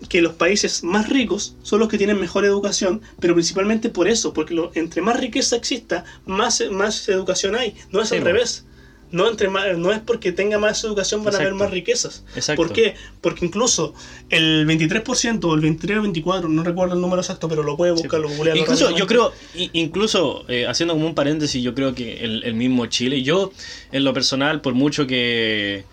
que 0.10 0.22
los 0.22 0.34
países 0.34 0.84
más 0.84 1.10
ricos 1.10 1.56
son 1.64 1.80
los 1.80 1.90
que 1.90 1.98
tienen 1.98 2.20
mejor 2.20 2.46
educación, 2.46 3.02
pero 3.20 3.34
principalmente 3.34 3.90
por 3.90 4.08
eso, 4.08 4.34
porque 4.34 4.54
lo, 4.54 4.72
entre 4.76 5.02
más 5.02 5.20
riqueza 5.20 5.56
exista, 5.56 6.06
más, 6.26 6.64
más 6.72 7.10
educación 7.10 7.56
hay, 7.56 7.76
no 7.92 8.02
es 8.02 8.12
al 8.12 8.22
revés. 8.22 8.66
No, 9.10 9.30
entre 9.30 9.50
no 9.50 9.92
es 9.94 10.00
porque 10.00 10.34
tenga 10.34 10.58
más 10.58 10.84
educación 10.84 11.24
van 11.24 11.36
a 11.36 11.38
haber 11.38 11.54
más 11.54 11.72
riquezas. 11.72 12.24
¿Por 12.56 12.74
qué? 12.74 12.96
Porque 13.22 13.46
incluso 13.46 13.94
el 14.30 14.68
23% 14.68 15.44
o 15.46 15.56
el 15.56 15.62
23 15.62 16.00
o 16.00 16.02
24, 16.02 16.50
no 16.50 16.64
recuerdo 16.64 16.96
el 16.96 17.02
número 17.02 17.22
exacto, 17.22 17.48
pero 17.48 17.64
lo 17.64 17.78
puede 17.78 17.94
buscar, 17.94 18.20
lo 18.20 18.30
Incluso, 18.56 18.96
yo 18.96 19.08
creo, 19.08 19.32
incluso 19.56 20.44
eh, 20.50 20.68
haciendo 20.68 20.94
como 20.94 21.06
un 21.06 21.16
paréntesis, 21.16 21.64
yo 21.64 21.74
creo 21.74 21.96
que 21.96 22.24
el, 22.24 22.54
mismo 22.54 22.86
Chile, 22.88 23.22
yo 23.24 23.52
en 23.92 24.04
lo 24.04 24.14
personal, 24.14 24.60
por 24.60 24.74
mucho 24.74 25.08
que, 25.08 25.86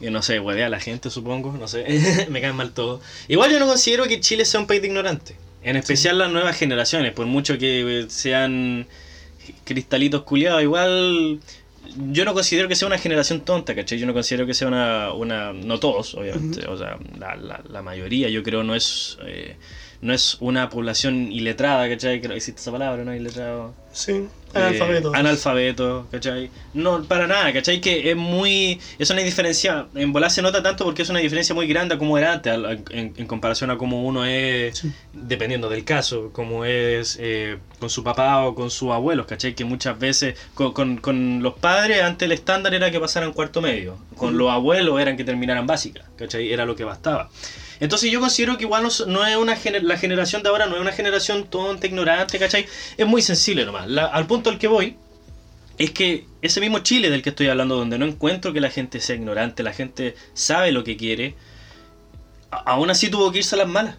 no 0.00 0.22
sé, 0.22 0.40
huevea 0.40 0.66
a 0.66 0.70
la 0.70 0.80
gente, 0.80 1.10
supongo, 1.10 1.52
no 1.52 1.68
sé, 1.68 2.26
me 2.30 2.40
caen 2.40 2.56
mal 2.56 2.72
todo. 2.72 3.02
Igual 3.28 3.52
yo 3.52 3.58
no 3.58 3.66
considero 3.66 4.04
que 4.04 4.20
Chile 4.20 4.46
sea 4.46 4.60
un 4.60 4.66
país 4.66 4.80
de 4.80 4.88
ignorantes. 4.88 5.36
En 5.62 5.76
especial 5.76 6.18
las 6.18 6.32
nuevas 6.32 6.56
generaciones, 6.56 7.12
por 7.12 7.26
mucho 7.26 7.58
que 7.58 8.06
sean 8.08 8.86
cristalitos 9.64 10.22
culiados, 10.22 10.62
igual 10.62 11.40
yo 11.96 12.24
no 12.24 12.34
considero 12.34 12.68
que 12.68 12.76
sea 12.76 12.86
una 12.88 12.98
generación 12.98 13.40
tonta, 13.40 13.74
¿cachai? 13.74 13.98
Yo 13.98 14.06
no 14.06 14.12
considero 14.12 14.46
que 14.46 14.54
sea 14.54 14.68
una... 14.68 15.12
una 15.12 15.52
no 15.52 15.78
todos, 15.78 16.14
obviamente. 16.14 16.66
O 16.66 16.76
sea, 16.76 16.98
la, 17.18 17.36
la, 17.36 17.62
la, 17.68 17.82
mayoría 17.82 18.28
yo 18.28 18.42
creo 18.42 18.62
no 18.62 18.74
es... 18.74 19.18
Eh, 19.26 19.56
no 20.00 20.12
es 20.12 20.36
una 20.40 20.68
población 20.68 21.30
iletrada, 21.30 21.88
¿cachai? 21.88 22.20
Que 22.20 22.28
no 22.28 22.34
existe 22.34 22.60
esa 22.60 22.72
palabra, 22.72 23.04
¿no? 23.04 23.14
Iletrado. 23.14 23.72
Sí, 23.92 24.26
eh, 24.54 24.58
analfabeto. 24.58 25.14
analfabeto, 25.14 26.06
¿cachai? 26.10 26.50
No, 26.74 27.02
para 27.04 27.26
nada, 27.26 27.52
¿cachai? 27.52 27.80
Que 27.80 28.10
es 28.10 28.16
muy. 28.16 28.80
Es 28.98 29.10
una 29.10 29.22
diferencia. 29.22 29.86
En 29.94 30.12
volar 30.12 30.30
se 30.30 30.42
nota 30.42 30.62
tanto 30.62 30.84
porque 30.84 31.02
es 31.02 31.08
una 31.10 31.20
diferencia 31.20 31.54
muy 31.54 31.66
grande 31.66 31.98
como 31.98 32.18
era 32.18 32.32
antes, 32.34 32.54
en, 32.90 33.26
comparación 33.26 33.70
a 33.70 33.78
cómo 33.78 34.04
uno 34.04 34.24
es, 34.24 34.84
dependiendo 35.12 35.68
del 35.68 35.84
caso, 35.84 36.30
como 36.32 36.64
es 36.64 37.18
eh, 37.20 37.58
con 37.78 37.90
su 37.90 38.04
papá 38.04 38.44
o 38.44 38.54
con 38.54 38.70
sus 38.70 38.90
abuelos, 38.90 39.26
¿cachai? 39.26 39.54
Que 39.54 39.64
muchas 39.64 39.98
veces 39.98 40.38
con, 40.54 40.72
con, 40.72 40.98
con, 40.98 41.42
los 41.42 41.54
padres, 41.54 42.02
antes 42.02 42.26
el 42.26 42.32
estándar 42.32 42.74
era 42.74 42.90
que 42.90 43.00
pasaran 43.00 43.32
cuarto 43.32 43.60
medio. 43.60 43.98
Con 44.16 44.36
los 44.38 44.50
abuelos 44.50 45.00
eran 45.00 45.16
que 45.16 45.24
terminaran 45.24 45.66
básica, 45.66 46.04
¿cachai? 46.16 46.52
Era 46.52 46.64
lo 46.66 46.76
que 46.76 46.84
bastaba. 46.84 47.30
Entonces 47.82 48.12
yo 48.12 48.20
considero 48.20 48.56
que 48.56 48.62
igual 48.62 48.84
no, 49.08 49.26
es 49.26 49.36
una 49.36 49.58
la 49.82 49.98
generación 49.98 50.44
de 50.44 50.48
ahora 50.48 50.66
no 50.66 50.76
es 50.76 50.80
una 50.80 50.92
generación 50.92 51.48
tonta, 51.48 51.88
ignorante, 51.88 52.38
¿cachai? 52.38 52.64
Es 52.96 53.06
muy 53.08 53.22
sensible 53.22 53.66
nomás. 53.66 53.88
al 54.12 54.26
punto 54.28 54.50
al 54.50 54.58
que 54.60 54.68
voy 54.68 54.96
es 55.78 55.90
que 55.90 56.24
ese 56.42 56.60
mismo 56.60 56.78
Chile 56.78 57.10
del 57.10 57.22
que 57.22 57.30
estoy 57.30 57.48
hablando, 57.48 57.74
donde 57.74 57.98
no 57.98 58.06
encuentro 58.06 58.52
que 58.52 58.60
la 58.60 58.70
gente 58.70 59.00
sea 59.00 59.16
ignorante, 59.16 59.64
la 59.64 59.72
gente 59.72 60.14
sabe 60.32 60.70
lo 60.70 60.84
que 60.84 60.96
quiere, 60.96 61.34
aún 62.52 62.88
así 62.88 63.10
tuvo 63.10 63.32
que 63.32 63.38
irse 63.38 63.56
a 63.56 63.58
las 63.58 63.68
malas. 63.68 63.96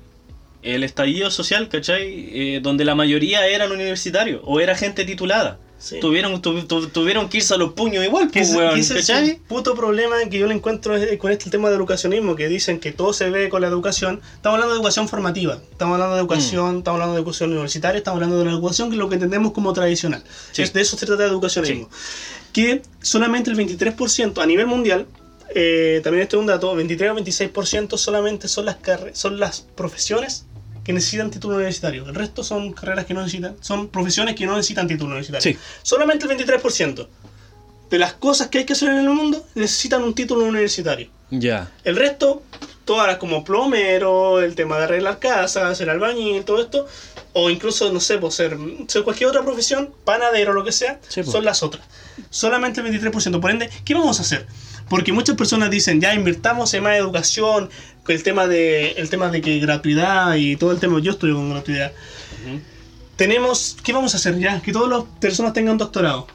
El 0.61 0.85
estallido 0.85 1.29
social, 1.29 1.67
¿cachai? 1.67 2.29
Eh, 2.31 2.59
donde 2.63 2.85
la 2.85 2.95
mayoría 2.95 3.45
eran 3.47 3.73
universitarios 3.73 4.39
o 4.45 4.61
era 4.61 4.75
gente 4.77 5.03
titulada. 5.03 5.59
Sí. 5.83 5.99
Tuvieron, 5.99 6.41
tu- 6.41 6.63
tu- 6.63 6.87
tuvieron 6.87 7.27
que 7.27 7.37
irse 7.39 7.53
a 7.53 7.57
los 7.57 7.73
puños 7.73 8.05
igual, 8.05 8.29
pues, 8.31 8.55
weón, 8.55 8.79
ese 8.79 8.99
es 8.99 9.09
el 9.09 9.35
puto 9.35 9.75
problema 9.75 10.15
que 10.31 10.39
yo 10.39 10.47
le 10.47 10.53
encuentro 10.55 10.95
con 11.17 11.29
este 11.29 11.49
tema 11.49 11.69
de 11.69 11.75
educacionismo, 11.75 12.37
que 12.37 12.47
dicen 12.47 12.79
que 12.79 12.93
todo 12.93 13.11
se 13.11 13.29
ve 13.29 13.49
con 13.49 13.59
la 13.59 13.67
educación. 13.67 14.21
Estamos 14.35 14.55
hablando 14.55 14.75
de 14.75 14.79
educación 14.79 15.09
formativa, 15.09 15.59
estamos 15.71 15.95
hablando 15.95 16.15
de 16.15 16.21
Mm. 16.21 16.25
educación, 16.25 16.77
estamos 16.77 16.95
hablando 16.95 17.15
de 17.15 17.19
educación 17.19 17.51
universitaria, 17.51 17.97
estamos 17.97 18.15
hablando 18.15 18.39
de 18.39 18.45
la 18.45 18.51
educación 18.51 18.87
que 18.87 18.95
es 18.95 18.99
lo 18.99 19.09
que 19.09 19.15
entendemos 19.15 19.51
como 19.51 19.73
tradicional. 19.73 20.23
Sí. 20.53 20.61
Es 20.61 20.71
de 20.71 20.79
eso 20.79 20.97
se 20.97 21.05
trata 21.05 21.23
de 21.23 21.29
educacionismo. 21.29 21.89
Que 22.53 22.81
solamente 23.01 23.49
el 23.49 23.57
23% 23.57 24.41
a 24.41 24.45
nivel 24.45 24.67
mundial, 24.67 25.05
eh, 25.53 25.99
también 26.01 26.23
este 26.23 26.37
es 26.37 26.39
un 26.39 26.45
dato, 26.45 26.73
23 26.75 27.11
o 27.11 27.15
26% 27.15 27.97
solamente 27.97 28.47
son 28.47 28.65
las, 28.67 28.77
son 29.11 29.37
las 29.37 29.61
profesiones 29.75 30.45
que 30.83 30.93
necesitan 30.93 31.31
título 31.31 31.55
universitario. 31.55 32.05
El 32.07 32.15
resto 32.15 32.43
son 32.43 32.73
carreras 32.73 33.05
que 33.05 33.13
no 33.13 33.21
necesitan, 33.21 33.55
son 33.61 33.87
profesiones 33.89 34.35
que 34.35 34.45
no 34.45 34.55
necesitan 34.55 34.87
título 34.87 35.11
universitario. 35.11 35.53
Sí. 35.53 35.57
Solamente 35.81 36.25
el 36.25 36.37
23% 36.37 37.07
de 37.89 37.99
las 37.99 38.13
cosas 38.13 38.47
que 38.47 38.59
hay 38.59 38.65
que 38.65 38.73
hacer 38.73 38.89
en 38.89 38.99
el 38.99 39.09
mundo 39.09 39.45
necesitan 39.55 40.03
un 40.03 40.13
título 40.13 40.45
universitario. 40.45 41.09
Ya. 41.29 41.71
El 41.83 41.95
resto, 41.95 42.43
todas 42.85 43.07
las 43.07 43.17
como 43.17 43.43
plomero, 43.43 44.41
el 44.41 44.55
tema 44.55 44.77
de 44.77 44.83
arreglar 44.85 45.19
casas, 45.19 45.79
el 45.81 45.89
albañil, 45.89 46.43
todo 46.43 46.61
esto, 46.61 46.87
o 47.33 47.49
incluso, 47.49 47.91
no 47.91 47.99
sé, 47.99 48.17
pues 48.17 48.35
ser, 48.35 48.57
ser 48.87 49.03
cualquier 49.03 49.29
otra 49.29 49.43
profesión, 49.43 49.91
panadero, 50.05 50.53
lo 50.53 50.63
que 50.63 50.71
sea, 50.71 50.99
Sí, 51.07 51.21
pues. 51.21 51.31
son 51.31 51.45
las 51.45 51.63
otras. 51.63 51.85
Solamente 52.29 52.81
el 52.81 52.87
23%. 52.87 53.39
Por 53.39 53.49
ende, 53.51 53.69
¿qué 53.85 53.93
vamos 53.95 54.19
a 54.19 54.21
hacer? 54.23 54.45
Porque 54.89 55.11
muchas 55.13 55.35
personas 55.35 55.69
dicen, 55.71 55.99
ya 56.01 56.13
invirtamos 56.13 56.73
en 56.73 56.83
más 56.83 56.97
educación, 56.97 57.69
el 58.07 58.23
tema 58.23 58.47
de, 58.47 58.91
el 58.91 59.09
tema 59.09 59.29
de 59.29 59.41
que 59.41 59.59
gratuidad 59.59 60.35
y 60.35 60.55
todo 60.55 60.71
el 60.71 60.79
tema, 60.79 60.99
yo 60.99 61.11
estudio 61.11 61.35
con 61.35 61.49
gratuidad. 61.49 61.91
Tenemos, 63.15 63.77
¿qué 63.83 63.93
vamos 63.93 64.13
a 64.13 64.17
hacer 64.17 64.37
ya? 64.39 64.61
Que 64.61 64.71
todas 64.71 64.89
las 64.89 65.03
personas 65.19 65.53
tengan 65.53 65.77
doctorado. 65.77 66.27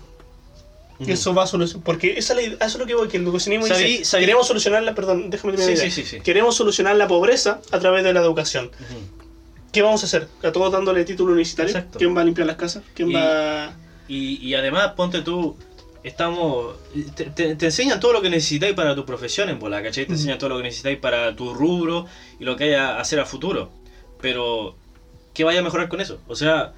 Ujú. 1.01 1.11
Eso 1.11 1.35
va 1.35 1.45
a 1.45 1.47
solucionar. 1.47 1.85
Porque 1.85 2.19
esa 2.19 2.35
idea- 2.41 2.55
eso 2.55 2.65
es 2.67 2.79
lo 2.79 2.87
que 2.87 2.95
voy, 2.95 3.09
que 3.09 3.17
el 3.19 3.25
educacionismo 3.25 3.67
dice. 3.67 4.05
sabí- 4.05 4.21
Queremos 4.21 4.47
solucionar 4.47 4.83
la, 4.83 4.95
perdón, 4.95 5.29
déjame 5.31 5.57
Sí, 5.59 5.91
sí, 5.91 6.05
sí. 6.05 6.21
Queremos 6.21 6.57
solucionar 6.57 6.97
la 6.97 7.07
pobreza 7.09 7.61
a 7.73 7.79
través 7.79 8.05
de 8.05 8.13
la 8.13 8.21
educación. 8.21 8.67
Ujú. 8.67 9.29
¿Qué 9.73 9.83
vamos 9.83 10.03
a 10.03 10.07
hacer? 10.07 10.29
¿A 10.43 10.51
todos 10.51 10.73
dándole 10.73 11.05
título 11.05 11.33
universitario? 11.33 11.71
Exacto. 11.71 11.99
¿Quién 11.99 12.17
va 12.17 12.23
a 12.23 12.25
limpiar 12.25 12.47
las 12.47 12.57
casas? 12.57 12.83
¿Quién 12.95 13.11
Y- 13.11 13.15
va 13.15 13.73
Y, 14.11 14.37
y 14.43 14.55
además, 14.55 14.93
ponte 14.97 15.21
tú, 15.21 15.55
estamos. 16.09 16.77
Te, 17.15 17.25
te- 17.31 17.55
te 17.55 17.65
enseñan 17.67 18.01
todo 18.01 18.13
lo 18.13 18.21
que 18.23 18.31
necesitáis 18.31 18.75
para 18.75 18.95
tu 18.95 19.05
profesión 19.05 19.49
en 19.49 19.59
bola, 19.59 19.83
¿cachai? 19.83 20.07
Te 20.07 20.13
enseñan 20.13 20.39
todo 20.39 20.51
lo 20.51 20.57
que 20.57 20.63
necesitáis 20.65 20.99
para 20.99 21.35
tu 21.37 21.55
rubro 21.55 22.07
y 22.41 22.45
lo 22.45 22.57
que 22.57 22.65
hay 22.65 22.73
a 22.75 22.99
hacer 22.99 23.21
a 23.21 23.25
futuro. 23.25 23.71
Pero, 24.21 24.75
¿qué 25.35 25.45
vaya 25.45 25.61
a 25.61 25.63
mejorar 25.63 25.89
con 25.89 26.01
eso? 26.01 26.19
O 26.27 26.35
sea, 26.35 26.73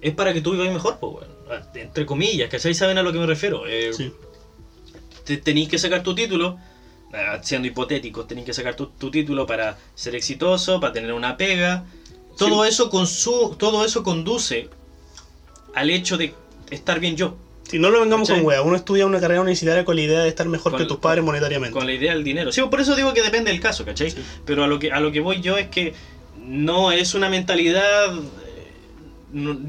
es 0.00 0.12
para 0.12 0.32
que 0.32 0.40
tú 0.40 0.52
vivas 0.52 0.70
mejor, 0.72 0.98
pues, 0.98 1.12
bueno. 1.12 1.32
Entre 1.74 2.06
comillas, 2.06 2.48
¿cachai? 2.48 2.74
¿Saben 2.74 2.96
a 2.98 3.02
lo 3.02 3.12
que 3.12 3.18
me 3.18 3.26
refiero? 3.26 3.66
Eh, 3.66 3.92
Sí. 3.92 4.12
te- 5.24 5.38
tenéis 5.38 5.68
que 5.68 5.78
sacar 5.78 6.02
tu 6.02 6.14
título, 6.14 6.56
eh, 7.12 7.38
siendo 7.42 7.66
hipotéticos, 7.66 8.26
tenéis 8.26 8.46
que 8.46 8.52
sacar 8.52 8.74
tu, 8.76 8.86
tu 8.86 9.10
título 9.10 9.46
para 9.46 9.76
ser 9.94 10.14
exitoso, 10.14 10.78
para 10.80 10.92
tener 10.92 11.12
una 11.12 11.36
pega. 11.36 11.84
Todo, 12.38 12.64
eso 12.64 12.88
consu- 12.88 13.56
todo 13.56 13.84
eso 13.84 14.02
conduce 14.02 14.68
al 15.74 15.90
hecho 15.90 16.16
de 16.16 16.32
estar 16.70 16.98
bien 17.00 17.16
yo, 17.16 17.36
Si 17.70 17.78
no 17.78 17.90
lo 17.90 18.00
vengamos 18.00 18.28
¿Cachai? 18.28 18.42
con 18.42 18.48
wea, 18.48 18.62
uno 18.62 18.76
estudia 18.76 19.06
una 19.06 19.20
carrera 19.20 19.40
universitaria 19.40 19.84
con 19.84 19.94
la 19.96 20.02
idea 20.02 20.20
de 20.20 20.28
estar 20.28 20.46
mejor 20.48 20.72
Con- 20.72 20.80
que 20.80 20.86
tus 20.86 20.98
padres 20.98 21.22
monetariamente. 21.24 21.72
con 21.76 21.86
la 21.86 21.92
idea 21.92 22.12
del 22.12 22.24
dinero. 22.24 22.50
Sí, 22.52 22.60
por 22.68 22.80
eso 22.80 22.96
digo 22.96 23.12
que 23.14 23.22
depende 23.22 23.50
del 23.50 23.60
caso, 23.60 23.84
¿cachai? 23.84 24.10
Sí. 24.10 24.18
Pero 24.44 24.64
a 24.64 24.66
lo 24.66 24.78
que 24.78 24.90
a 24.92 25.00
lo 25.00 25.12
que 25.12 25.20
voy 25.20 25.40
yo 25.40 25.56
es 25.56 25.68
que 25.68 25.94
no 26.38 26.90
es 26.92 27.14
una 27.14 27.28
mentalidad. 27.28 28.12
eh, 28.12 28.20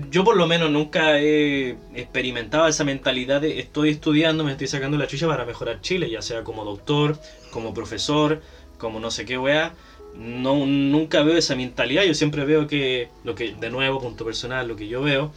yo 0.10 0.24
por 0.24 0.36
lo 0.36 0.48
menos 0.48 0.72
nunca 0.72 1.20
he 1.20 1.76
experimentado 1.94 2.68
esa 2.68 2.84
mentalidad 2.84 3.42
de 3.42 3.60
estoy 3.60 3.90
estudiando, 3.92 4.44
me 4.44 4.52
estoy 4.52 4.66
sacando 4.68 4.98
la 4.98 5.06
chucha 5.06 5.28
para 5.28 5.46
mejorar 5.46 5.82
Chile, 5.82 6.10
ya 6.10 6.24
sea 6.24 6.44
como 6.44 6.64
doctor, 6.66 7.20
como 7.52 7.72
profesor, 7.74 8.42
como 8.80 9.00
no 9.00 9.12
sé 9.12 9.26
qué 9.26 9.38
weá. 9.38 9.74
No, 10.16 10.66
nunca 10.66 11.22
veo 11.22 11.38
esa 11.38 11.56
mentalidad, 11.56 12.04
yo 12.04 12.14
siempre 12.16 12.44
veo 12.44 12.66
que 12.68 13.10
lo 13.24 13.34
que, 13.36 13.54
de 13.54 13.70
nuevo, 13.70 14.02
punto 14.02 14.26
personal, 14.26 14.68
lo 14.68 14.76
que 14.76 14.88
yo 14.88 15.02
veo 15.02 15.32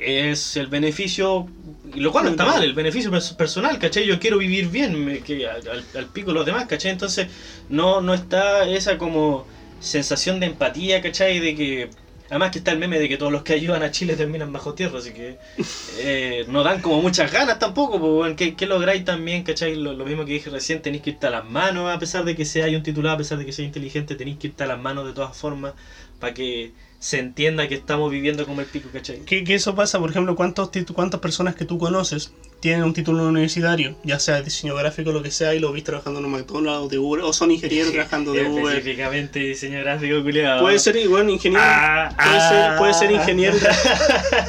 es 0.00 0.56
el 0.56 0.68
beneficio, 0.68 1.52
lo 1.84 2.12
cual 2.12 2.24
no 2.24 2.30
está 2.30 2.44
mal, 2.46 2.62
el 2.62 2.74
beneficio 2.74 3.10
pers- 3.10 3.36
personal, 3.36 3.78
¿cachai? 3.78 4.06
Yo 4.06 4.18
quiero 4.20 4.38
vivir 4.38 4.68
bien, 4.68 5.04
me- 5.04 5.22
que 5.22 5.46
al, 5.48 5.88
al- 5.94 6.10
pico 6.12 6.32
los 6.32 6.46
demás, 6.46 6.66
¿cachai? 6.66 6.90
Entonces 6.92 7.28
no, 7.68 8.00
no 8.00 8.14
está 8.14 8.66
esa 8.68 8.98
como 8.98 9.48
sensación 9.78 10.40
de 10.40 10.46
empatía, 10.46 11.00
¿cachai? 11.00 11.38
De 11.40 11.54
que, 11.54 11.90
además 12.28 12.50
que 12.50 12.58
está 12.58 12.72
el 12.72 12.78
meme 12.78 12.98
de 12.98 13.08
que 13.08 13.16
todos 13.16 13.32
los 13.32 13.42
que 13.42 13.52
ayudan 13.54 13.82
a 13.82 13.90
Chile 13.90 14.16
terminan 14.16 14.52
bajo 14.52 14.74
tierra, 14.74 14.98
así 14.98 15.12
que 15.12 15.38
eh, 15.86 16.44
no 16.48 16.62
dan 16.62 16.80
como 16.80 17.00
muchas 17.02 17.32
ganas 17.32 17.58
tampoco, 17.58 17.98
bueno, 17.98 18.36
¿qué, 18.36 18.54
qué 18.56 18.66
lográis 18.66 19.04
también, 19.04 19.42
¿cachai? 19.42 19.74
Lo, 19.76 19.92
lo 19.94 20.04
mismo 20.04 20.24
que 20.24 20.32
dije 20.32 20.50
recién, 20.50 20.82
tenéis 20.82 21.02
que 21.02 21.10
irte 21.10 21.26
a 21.26 21.30
las 21.30 21.44
manos, 21.44 21.90
a 21.90 21.98
pesar 21.98 22.24
de 22.24 22.34
que 22.36 22.44
sea 22.44 22.66
un 22.76 22.82
titulado, 22.82 23.14
a 23.14 23.18
pesar 23.18 23.38
de 23.38 23.46
que 23.46 23.52
sea 23.52 23.64
inteligente, 23.64 24.14
tenéis 24.16 24.38
que 24.38 24.48
irte 24.48 24.64
a 24.64 24.66
las 24.66 24.78
manos 24.78 25.06
de 25.06 25.12
todas 25.14 25.36
formas, 25.36 25.74
para 26.18 26.34
que 26.34 26.74
se 27.00 27.18
entienda 27.18 27.66
que 27.66 27.74
estamos 27.76 28.10
viviendo 28.10 28.46
como 28.46 28.60
el 28.60 28.66
pico, 28.66 28.90
¿cachai? 28.92 29.20
Que, 29.20 29.42
que 29.42 29.54
eso 29.54 29.74
pasa, 29.74 29.98
por 29.98 30.10
ejemplo, 30.10 30.36
¿cuántos 30.36 30.70
¿cuántas 30.94 31.20
personas 31.20 31.54
que 31.54 31.64
tú 31.64 31.78
conoces 31.78 32.30
tienen 32.60 32.84
un 32.84 32.92
título 32.92 33.26
universitario, 33.26 33.96
ya 34.04 34.18
sea 34.18 34.34
de 34.36 34.42
diseño 34.42 34.74
gráfico 34.74 35.10
lo 35.10 35.22
que 35.22 35.30
sea, 35.30 35.54
y 35.54 35.60
lo 35.60 35.72
ves 35.72 35.82
trabajando 35.82 36.18
en 36.18 36.26
un 36.26 36.32
McDonald's, 36.32 36.90
de 36.90 36.98
Uber, 36.98 37.22
o 37.22 37.32
son 37.32 37.52
ingenieros 37.52 37.90
trabajando 37.94 38.34
de 38.34 38.44
Uber? 38.44 38.76
Específicamente 38.76 39.38
diseño 39.38 39.80
gráfico, 39.80 40.22
culiado. 40.22 40.60
Puede 40.60 40.78
ser 40.78 40.96
igual 40.96 41.30
ingeniero. 41.30 41.64
Ah, 41.66 42.12
puede, 42.14 42.36
ah. 42.36 42.48
ser, 42.50 42.78
puede 42.78 42.92
ser 42.94 43.10
ingeniero. 43.12 43.56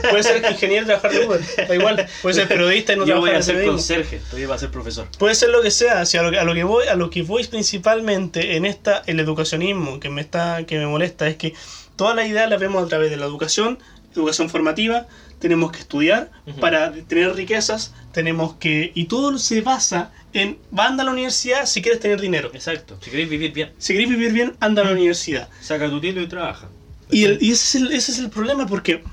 puede 0.10 0.24
ser 0.24 0.52
ingeniero 0.52 0.86
trabajar 0.88 1.12
de 1.14 1.26
Uber. 1.26 1.42
Da 1.70 1.74
igual. 1.76 2.06
Puede 2.22 2.36
ser 2.36 2.48
periodista 2.50 2.92
y 2.92 2.98
no 2.98 3.06
Yo 3.12 3.22
voy 3.22 3.30
a 3.30 3.42
ser 3.42 3.66
conserje, 3.66 4.20
todavía 4.26 4.50
va 4.50 4.56
a 4.56 4.60
ser 4.60 4.72
profesor. 4.72 5.08
Puede 5.18 5.36
ser 5.36 5.52
lo 5.52 5.62
que 5.62 5.72
sea, 5.72 6.06
si 6.06 6.18
a 6.18 6.22
lo, 6.22 6.32
que- 6.32 6.40
a 6.40 6.44
lo 6.44 6.54
que 6.54 6.66
voy, 6.66 6.88
a 6.88 6.96
lo 6.96 7.10
que 7.10 7.22
voy 7.22 7.46
principalmente 7.46 8.58
en 8.58 8.66
esta, 8.66 9.04
el 9.06 9.22
educacionismo 9.22 10.02
que 10.02 10.10
me 10.10 10.20
está, 10.20 10.66
que 10.66 10.78
me 10.78 10.86
molesta 10.86 11.30
es 11.30 11.38
que 11.38 11.54
todas 12.02 12.16
las 12.16 12.28
ideas 12.28 12.50
las 12.50 12.60
vemos 12.60 12.84
a 12.84 12.88
través 12.88 13.12
de 13.12 13.18
la 13.18 13.28
educación, 13.28 13.78
educación 14.16 14.50
formativa, 14.50 15.06
tenemos 15.38 15.72
que 15.72 15.78
estudiar 15.82 16.32
para 16.60 16.92
tener 16.92 17.36
riquezas, 17.36 17.94
tenemos 18.12 18.56
que, 18.56 18.92
y 18.96 19.06
todo 19.06 19.38
se 19.38 19.62
basa 19.62 20.12
en, 20.34 20.58
va 20.76 20.88
anda 20.88 21.04
a 21.04 21.06
la 21.06 21.12
universidad 21.12 21.68
si 21.68 21.84
quieres 21.84 22.00
tener 22.00 22.20
dinero. 22.20 22.50
Exacto, 22.56 22.98
si 23.04 23.12
queréis 23.12 23.30
vivir 23.30 23.54
bien, 23.54 23.72
Si 23.78 23.94
queréis 23.94 24.10
vivir 24.10 24.34
bien, 24.34 24.54
anda 24.60 24.82
a 24.82 24.86
la 24.86 24.94
universidad. 24.94 25.48
saca 25.62 25.88
tu 25.92 26.02
título 26.02 26.24
y 26.26 26.28
trabaja. 26.28 26.70
Y, 27.12 27.26
el- 27.26 27.38
y 27.40 27.52
ese, 27.52 27.78
es 27.78 27.84
el, 27.84 27.92
ese 27.92 28.12
es 28.14 28.18
el 28.18 28.32
problema 28.32 28.66
porque 28.66 29.04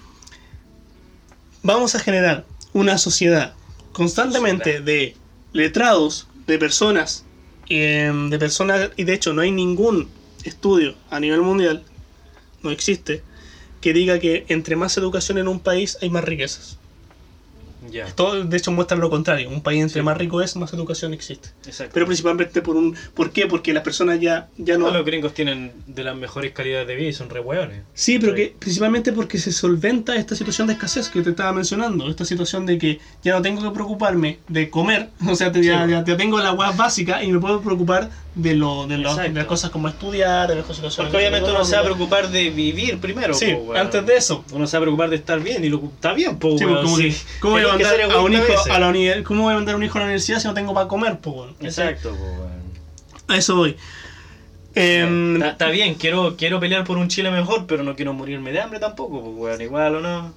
vamos 1.62 1.94
a 1.94 1.98
generar 1.98 2.46
una 2.72 2.96
sociedad 2.96 3.52
constantemente 3.92 4.64
Sociedad. 4.78 4.84
de 4.86 5.16
letrados, 5.52 6.26
de 6.46 6.58
personas, 6.58 7.24
em, 7.68 8.30
de 8.30 8.38
personas, 8.38 8.90
y 8.96 9.04
de 9.04 9.12
hecho 9.12 9.34
no 9.34 9.42
hay 9.42 9.50
ningún 9.50 10.08
estudio 10.44 10.94
a 11.10 11.20
nivel 11.20 11.42
mundial, 11.42 11.82
no 12.68 12.72
existe, 12.72 13.22
que 13.80 13.92
diga 13.92 14.18
que 14.18 14.44
entre 14.48 14.76
más 14.76 14.96
educación 14.98 15.38
en 15.38 15.48
un 15.48 15.58
país 15.60 15.96
hay 16.02 16.10
más 16.10 16.24
riquezas. 16.24 16.76
Ya, 17.92 18.06
Todo, 18.06 18.44
de 18.44 18.56
hecho 18.56 18.72
muestra 18.72 18.96
lo 18.98 19.08
contrario, 19.08 19.48
un 19.48 19.62
país 19.62 19.80
entre 19.80 20.00
Sí. 20.00 20.04
más 20.04 20.16
rico 20.18 20.42
es, 20.42 20.56
más 20.56 20.72
educación 20.72 21.14
existe. 21.14 21.50
exacto. 21.64 21.92
Pero 21.94 22.06
principalmente 22.06 22.60
por 22.60 22.74
un... 22.74 22.96
¿Por 23.14 23.30
qué? 23.30 23.46
Porque 23.46 23.72
las 23.72 23.84
personas 23.84 24.18
ya, 24.20 24.48
ya 24.56 24.76
no... 24.76 24.86
No, 24.88 24.94
los 24.94 25.06
gringos 25.06 25.32
tienen 25.32 25.70
de 25.86 26.02
las 26.02 26.16
mejores 26.16 26.50
calidades 26.52 26.88
de 26.88 26.96
vida 26.96 27.08
y 27.10 27.12
son 27.12 27.30
re 27.30 27.38
hueones. 27.38 27.82
Sí, 27.94 28.18
pero 28.18 28.34
que 28.34 28.52
principalmente 28.58 29.12
porque 29.12 29.38
se 29.38 29.52
solventa 29.52 30.16
esta 30.16 30.34
situación 30.34 30.66
de 30.66 30.72
escasez 30.72 31.08
que 31.08 31.22
te 31.22 31.30
estaba 31.30 31.52
mencionando, 31.52 32.10
esta 32.10 32.24
situación 32.24 32.66
de 32.66 32.78
que 32.78 32.98
ya 33.22 33.34
no 33.36 33.42
tengo 33.42 33.62
que 33.62 33.70
preocuparme 33.70 34.38
de 34.48 34.68
comer, 34.70 35.10
o 35.28 35.36
sea, 35.36 35.52
te- 35.52 35.62
ya, 35.62 35.84
Sí. 35.84 35.92
ya, 35.92 36.04
ya 36.04 36.16
tengo 36.16 36.40
la 36.40 36.52
hueá 36.52 36.72
básica 36.72 37.22
y 37.22 37.30
me 37.30 37.38
puedo 37.38 37.60
preocupar 37.62 38.10
de, 38.38 38.54
lo, 38.54 38.86
de, 38.86 38.98
lo- 38.98 39.08
de 39.08 39.14
Exacto. 39.16 39.32
las 39.38 39.46
cosas 39.46 39.70
como 39.70 39.88
estudiar, 39.88 40.48
de 40.48 40.54
las 40.54 40.64
cosas 40.64 40.94
Porque 40.94 41.16
obviamente 41.16 41.50
uno 41.50 41.64
se 41.64 41.74
va 41.74 41.80
a 41.80 41.84
preocupar 41.84 42.28
de 42.30 42.50
vivir 42.50 42.98
primero. 42.98 43.34
Sí, 43.34 43.52
po, 43.52 43.58
weón. 43.64 43.76
antes 43.76 44.06
de 44.06 44.16
eso. 44.16 44.44
Uno 44.52 44.66
se 44.66 44.76
va 44.76 44.78
a 44.78 44.82
preocupar 44.82 45.10
de 45.10 45.16
estar 45.16 45.40
bien 45.40 45.64
y 45.64 45.68
lo 45.68 45.78
está 45.84 46.12
bien, 46.12 46.38
pues. 46.38 46.58
Sí, 46.58 46.64
pues, 46.64 46.80
como 46.82 46.96
que, 46.96 47.14
¿cómo, 47.40 47.52
voy 47.54 47.62
a 47.62 47.68
mandar 47.68 48.00
a 48.00 48.20
un 48.20 48.32
hijo 48.32 48.44
a 48.70 48.78
la 48.78 48.88
uni- 48.88 49.22
¿Cómo 49.24 49.42
voy 49.42 49.52
a 49.52 49.56
mandar 49.56 49.74
a 49.74 49.76
un 49.78 49.82
hijo 49.84 49.98
a 49.98 50.00
la 50.00 50.04
universidad 50.06 50.38
si 50.38 50.46
no 50.46 50.54
tengo 50.54 50.72
para 50.72 50.86
comer? 50.88 51.18
po, 51.18 51.30
weón? 51.32 51.56
Exacto, 51.60 52.10
po, 52.10 52.24
weón. 52.24 52.58
A 53.26 53.36
eso 53.36 53.56
voy. 53.56 53.76
Em, 54.74 55.34
Está, 55.36 55.48
está 55.50 55.68
bien, 55.70 55.94
quiero, 55.94 56.36
quiero 56.36 56.60
pelear 56.60 56.84
por 56.84 56.98
un 56.98 57.08
Chile 57.08 57.32
mejor, 57.32 57.66
pero 57.66 57.82
no 57.82 57.96
quiero 57.96 58.12
morirme 58.12 58.52
de 58.52 58.60
hambre 58.60 58.78
tampoco, 58.78 59.20
pues 59.20 59.34
weón, 59.36 59.60
igual 59.60 59.96
o 59.96 60.00
no. 60.00 60.32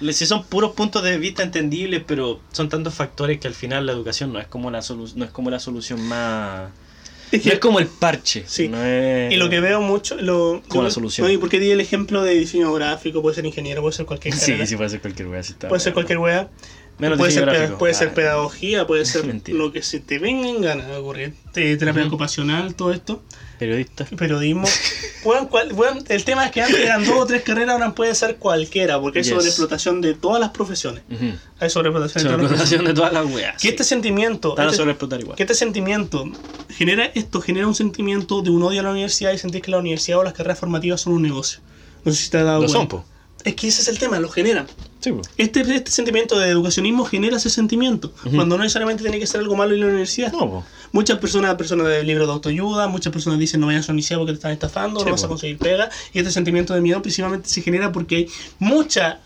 si 0.12 0.24
son 0.24 0.44
puros 0.44 0.72
puntos 0.72 1.02
de 1.02 1.18
vista 1.18 1.42
entendibles, 1.42 2.02
pero 2.06 2.40
son 2.52 2.70
tantos 2.70 2.94
factores 2.94 3.38
que 3.38 3.48
al 3.48 3.54
final 3.54 3.84
la 3.84 3.92
educación 3.92 4.32
no 4.32 4.38
es 4.38 4.46
como 4.46 4.70
la 4.70 4.80
solu 4.80 5.06
no 5.14 5.24
es 5.26 5.30
como 5.30 5.50
la 5.50 5.58
solución 5.60 6.00
más. 6.08 6.70
Es 7.32 7.44
No 7.46 7.52
es 7.52 7.58
como 7.58 7.78
el 7.78 7.86
parche. 7.86 8.44
Sí. 8.46 8.68
no 8.68 8.82
es- 8.84 9.32
Y 9.32 9.36
lo 9.36 9.48
que 9.50 9.60
veo 9.60 9.80
mucho, 9.80 10.16
lo, 10.16 10.62
Como 10.68 10.82
la 10.84 10.90
solución. 10.90 11.26
Oye, 11.26 11.38
¿por 11.38 11.48
qué 11.48 11.58
di 11.60 11.70
el 11.70 11.80
ejemplo 11.80 12.22
de 12.22 12.34
diseño 12.34 12.72
gráfico? 12.72 13.22
Puede 13.22 13.34
ser 13.36 13.46
ingeniero, 13.46 13.80
puede 13.82 13.94
ser 13.94 14.06
cualquier 14.06 14.34
Sí, 14.34 14.40
carrera. 14.52 14.66
sí, 14.66 14.76
puede 14.76 14.90
ser 14.90 15.00
cualquier 15.00 15.28
wea. 15.28 15.40
está 15.40 15.68
puede 15.68 15.80
ser 15.80 15.92
cualquier 15.92 16.18
wea. 16.18 16.48
Menos 16.98 17.16
puede 17.18 17.30
ser, 17.32 17.46
gráfico. 17.46 17.78
puede 17.78 17.94
ser 17.94 18.08
Ah, 18.08 18.14
pedagogía, 18.14 18.86
puede 18.86 19.04
ser 19.06 19.24
lo 19.48 19.72
que 19.72 19.82
se 19.82 20.00
te 20.00 20.18
venga 20.18 20.48
en 20.48 20.60
gana 20.60 20.86
de 20.86 20.96
ocurrir. 20.96 21.34
Te- 21.52 21.76
Terapia 21.76 22.02
Ujú. 22.02 22.08
ocupacional, 22.14 22.74
todo 22.74 22.92
esto. 22.92 23.22
Periodista. 23.60 24.04
Periodismo. 24.16 24.66
Cual- 25.22 25.72
weón, 25.74 26.02
el 26.08 26.24
tema 26.24 26.46
es 26.46 26.50
que 26.50 26.62
antes 26.62 26.80
eran 26.80 27.04
dos 27.04 27.14
o 27.18 27.26
tres 27.26 27.42
carreras, 27.42 27.74
ahora 27.74 27.94
puede 27.94 28.14
ser 28.14 28.36
cualquiera, 28.36 28.98
porque 28.98 29.18
hay 29.18 29.24
Yes. 29.24 29.34
sobreexplotación 29.34 30.00
de 30.00 30.14
todas 30.14 30.40
las 30.40 30.48
profesiones. 30.50 31.02
Hay 31.60 31.68
sobreexplotación 31.68 32.24
de 32.24 32.30
todas 32.30 32.40
las 32.40 32.48
Sobreexplotación 32.48 32.48
profesiones. 32.48 32.86
de 32.88 32.94
todas 32.94 33.12
las 33.12 33.26
weas. 33.26 33.52
Que 33.56 33.60
sí. 33.60 33.68
este 33.68 33.84
sentimiento, 33.84 34.56
este- 34.58 34.76
sobreexplotar 34.76 35.20
igual. 35.20 35.36
que 35.36 35.42
este 35.42 35.54
sentimiento 35.54 36.24
genera 36.70 37.04
esto 37.14 37.40
genera 37.42 37.66
un 37.68 37.74
sentimiento 37.74 38.40
de 38.40 38.48
un 38.50 38.62
odio 38.62 38.80
a 38.80 38.84
la 38.84 38.90
universidad 38.92 39.32
y 39.32 39.38
sentir 39.38 39.60
que 39.60 39.70
la 39.70 39.78
universidad 39.78 40.18
o 40.20 40.24
las 40.24 40.32
carreras 40.32 40.58
formativas 40.58 41.02
son 41.02 41.12
un 41.12 41.22
negocio. 41.22 41.60
No 42.04 42.12
sé 42.12 42.18
si 42.24 42.30
te 42.30 42.38
has 42.38 42.44
dado 42.46 42.62
Lo 42.62 42.68
son, 42.68 42.88
po. 42.88 43.04
Es 43.44 43.54
que 43.54 43.68
ese 43.68 43.82
es 43.82 43.88
el 43.88 43.98
tema, 43.98 44.18
lo 44.20 44.28
generan. 44.28 44.66
Sí, 45.00 45.12
po. 45.12 45.22
Este, 45.38 45.60
este 45.62 45.90
sentimiento 45.90 46.38
de 46.38 46.48
educacionismo 46.50 47.04
genera 47.06 47.38
ese 47.38 47.48
sentimiento, 47.48 48.12
Ujú. 48.24 48.36
cuando 48.36 48.56
no 48.58 48.62
necesariamente 48.64 49.02
tiene 49.02 49.18
que 49.18 49.26
ser 49.26 49.40
algo 49.40 49.56
malo 49.56 49.74
en 49.74 49.80
la 49.80 49.86
universidad. 49.86 50.30
No, 50.32 50.38
po. 50.50 50.64
Muchas 50.92 51.18
personas, 51.18 51.54
personas 51.54 51.86
del 51.88 52.06
libro 52.06 52.26
de 52.26 52.32
autoayuda, 52.32 52.86
muchas 52.88 53.12
personas 53.12 53.38
dicen 53.38 53.60
no 53.60 53.68
vayas 53.68 53.88
a 53.88 53.92
universidad 53.92 54.18
porque 54.18 54.32
te 54.32 54.36
están 54.36 54.52
estafando, 54.52 55.00
Sí, 55.00 55.06
no 55.06 55.12
vas 55.12 55.24
a 55.24 55.28
conseguir 55.28 55.56
pega. 55.58 55.88
Y 56.12 56.18
este 56.18 56.30
sentimiento 56.32 56.74
de 56.74 56.80
miedo 56.82 57.00
principalmente 57.00 57.48
se 57.48 57.62
genera 57.62 57.92
porque 57.92 58.16
hay 58.16 58.26
mucha 58.58 59.20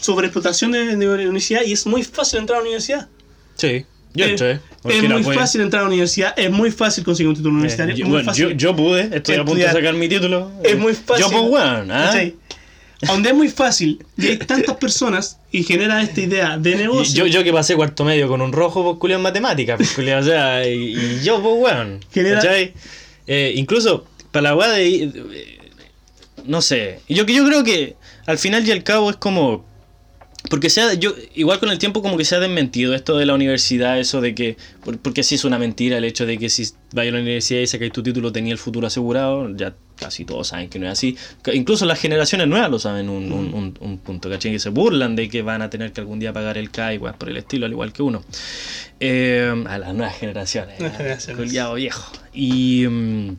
sobreexplotación 0.00 0.72
de, 0.72 0.96
de 0.96 1.06
la 1.06 1.12
universidad 1.14 1.62
y 1.66 1.72
es 1.72 1.86
muy 1.86 2.02
fácil 2.04 2.38
entrar 2.40 2.58
a 2.58 2.60
la 2.60 2.66
universidad. 2.66 3.08
Sí. 3.56 3.84
Yo 4.14 4.24
Eh, 4.24 4.30
entré. 4.30 4.52
es 4.84 5.02
muy 5.02 5.22
puede. 5.22 5.38
fácil 5.38 5.60
entrar 5.60 5.80
a 5.80 5.84
la 5.84 5.88
universidad, 5.88 6.34
es 6.38 6.50
muy 6.50 6.70
fácil 6.70 7.04
conseguir 7.04 7.28
un 7.28 7.34
título 7.34 7.52
Eh, 7.52 7.56
universitario. 7.56 7.94
yo, 7.94 8.04
muy 8.04 8.12
bueno, 8.12 8.26
fácil. 8.26 8.48
yo, 8.48 8.50
yo 8.52 8.76
pude, 8.76 9.02
estoy 9.14 9.34
a 9.34 9.38
punto 9.44 9.54
de 9.56 9.60
Estudiar. 9.64 9.74
sacar 9.74 9.94
mi 9.94 10.08
título. 10.08 10.50
es 10.64 10.78
muy 10.78 10.94
fácil. 10.94 11.24
Yo, 11.26 11.30
pues, 11.30 11.42
weón, 11.50 11.90
¿ah? 11.90 12.04
¿cachai? 12.06 12.36
Donde 13.02 13.28
es 13.30 13.34
muy 13.34 13.48
fácil 13.48 14.04
y 14.16 14.26
hay 14.26 14.38
tantas 14.38 14.76
personas 14.76 15.38
y 15.52 15.62
genera 15.62 16.02
esta 16.02 16.20
idea 16.20 16.58
de 16.58 16.74
negocio. 16.74 17.26
Yo, 17.26 17.26
yo 17.26 17.44
que 17.44 17.52
pasé 17.52 17.76
cuarto 17.76 18.04
medio 18.04 18.26
con 18.28 18.40
un 18.40 18.52
rojo, 18.52 18.82
pues 18.82 18.98
culiao 18.98 19.18
en 19.18 19.22
matemáticas, 19.22 19.76
pues 19.76 19.96
o 19.98 20.22
sea, 20.24 20.66
y, 20.66 20.96
y 20.96 21.20
yo, 21.22 21.40
pues 21.40 21.54
weón. 21.58 22.00
Genera-. 22.12 22.40
Eh, 23.26 23.52
incluso, 23.56 24.06
para 24.32 24.50
la 24.50 24.56
weá 24.56 24.70
de. 24.70 25.04
eh, 25.04 25.58
No 26.44 26.60
sé. 26.60 27.00
Yo, 27.08 27.24
yo 27.24 27.46
creo 27.46 27.62
que 27.62 27.94
al 28.26 28.38
final 28.38 28.66
y 28.66 28.72
al 28.72 28.82
cabo 28.82 29.10
es 29.10 29.16
como. 29.16 29.64
Porque 30.50 30.70
sea, 30.70 30.94
yo, 30.94 31.14
igual 31.34 31.58
con 31.58 31.68
el 31.70 31.78
tiempo 31.78 32.00
como 32.00 32.16
que 32.16 32.24
se 32.24 32.36
ha 32.36 32.40
desmentido 32.40 32.94
esto 32.94 33.18
de 33.18 33.26
la 33.26 33.34
universidad, 33.34 33.98
eso 33.98 34.20
de 34.20 34.34
que, 34.36 34.56
por- 34.84 34.96
porque 34.98 35.22
sí 35.24 35.34
es 35.34 35.44
una 35.44 35.58
mentira 35.58 35.98
el 35.98 36.04
hecho 36.04 36.26
de 36.26 36.38
que 36.38 36.48
si 36.48 36.62
vayas 36.92 37.12
a 37.12 37.16
la 37.16 37.22
universidad 37.22 37.60
y 37.60 37.66
sacáis 37.66 37.92
tu 37.92 38.02
título 38.04 38.30
tenía 38.32 38.52
el 38.52 38.58
futuro 38.58 38.86
asegurado, 38.86 39.54
ya 39.56 39.74
casi 39.96 40.24
todos 40.24 40.46
saben 40.48 40.70
que 40.70 40.78
no 40.78 40.86
es 40.86 40.92
así. 40.92 41.16
Incluso 41.52 41.84
las 41.86 41.98
generaciones 42.00 42.46
nuevas 42.46 42.70
lo 42.70 42.78
saben 42.78 43.08
un, 43.08 43.32
un, 43.32 43.52
un, 43.52 43.74
un 43.80 43.98
punto, 43.98 44.30
¿cachai? 44.30 44.52
Que 44.52 44.58
se 44.60 44.68
burlan 44.70 45.16
de 45.16 45.28
que 45.28 45.42
van 45.42 45.60
a 45.60 45.70
tener 45.70 45.92
que 45.92 46.00
algún 46.00 46.20
día 46.20 46.32
pagar 46.32 46.56
el 46.56 46.70
CAI, 46.70 46.98
por 47.00 47.28
el 47.28 47.36
estilo, 47.36 47.66
al 47.66 47.72
igual 47.72 47.92
que 47.92 48.02
uno. 48.02 48.22
Eh, 49.00 49.52
a 49.68 49.78
las 49.78 49.92
nuevas 49.92 50.16
generaciones. 50.18 50.78
Nuevas 50.78 50.96
generaciones. 50.98 51.52
viejo. 51.74 52.12
Y... 52.32 52.86
mm, 52.88 53.36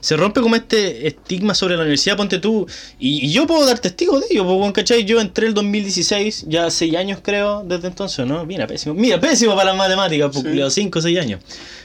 se 0.00 0.16
rompe 0.16 0.40
como 0.40 0.56
este 0.56 1.06
estigma 1.06 1.54
sobre 1.54 1.74
la 1.76 1.82
universidad, 1.82 2.16
ponte 2.16 2.38
tú, 2.38 2.66
y, 2.98 3.26
y 3.26 3.32
yo 3.32 3.46
puedo 3.46 3.64
dar 3.66 3.78
testigo 3.78 4.18
de 4.18 4.26
ello, 4.30 4.46
pues, 4.46 4.72
¿cachai? 4.72 5.04
Yo 5.04 5.20
entré 5.20 5.46
el 5.46 5.54
2016, 5.54 6.46
ya 6.48 6.70
6 6.70 6.96
años 6.96 7.20
creo, 7.22 7.62
desde 7.64 7.88
entonces, 7.88 8.26
¿no? 8.26 8.44
Mira, 8.46 8.66
pésimo, 8.66 8.94
mira, 8.94 9.20
pésimo 9.20 9.54
para 9.54 9.70
las 9.70 9.76
matemáticas, 9.76 10.34
Sí. 10.34 10.42
pues, 10.42 10.74
5 10.74 10.98
o 10.98 11.02
6 11.02 11.18
años. 11.18 11.40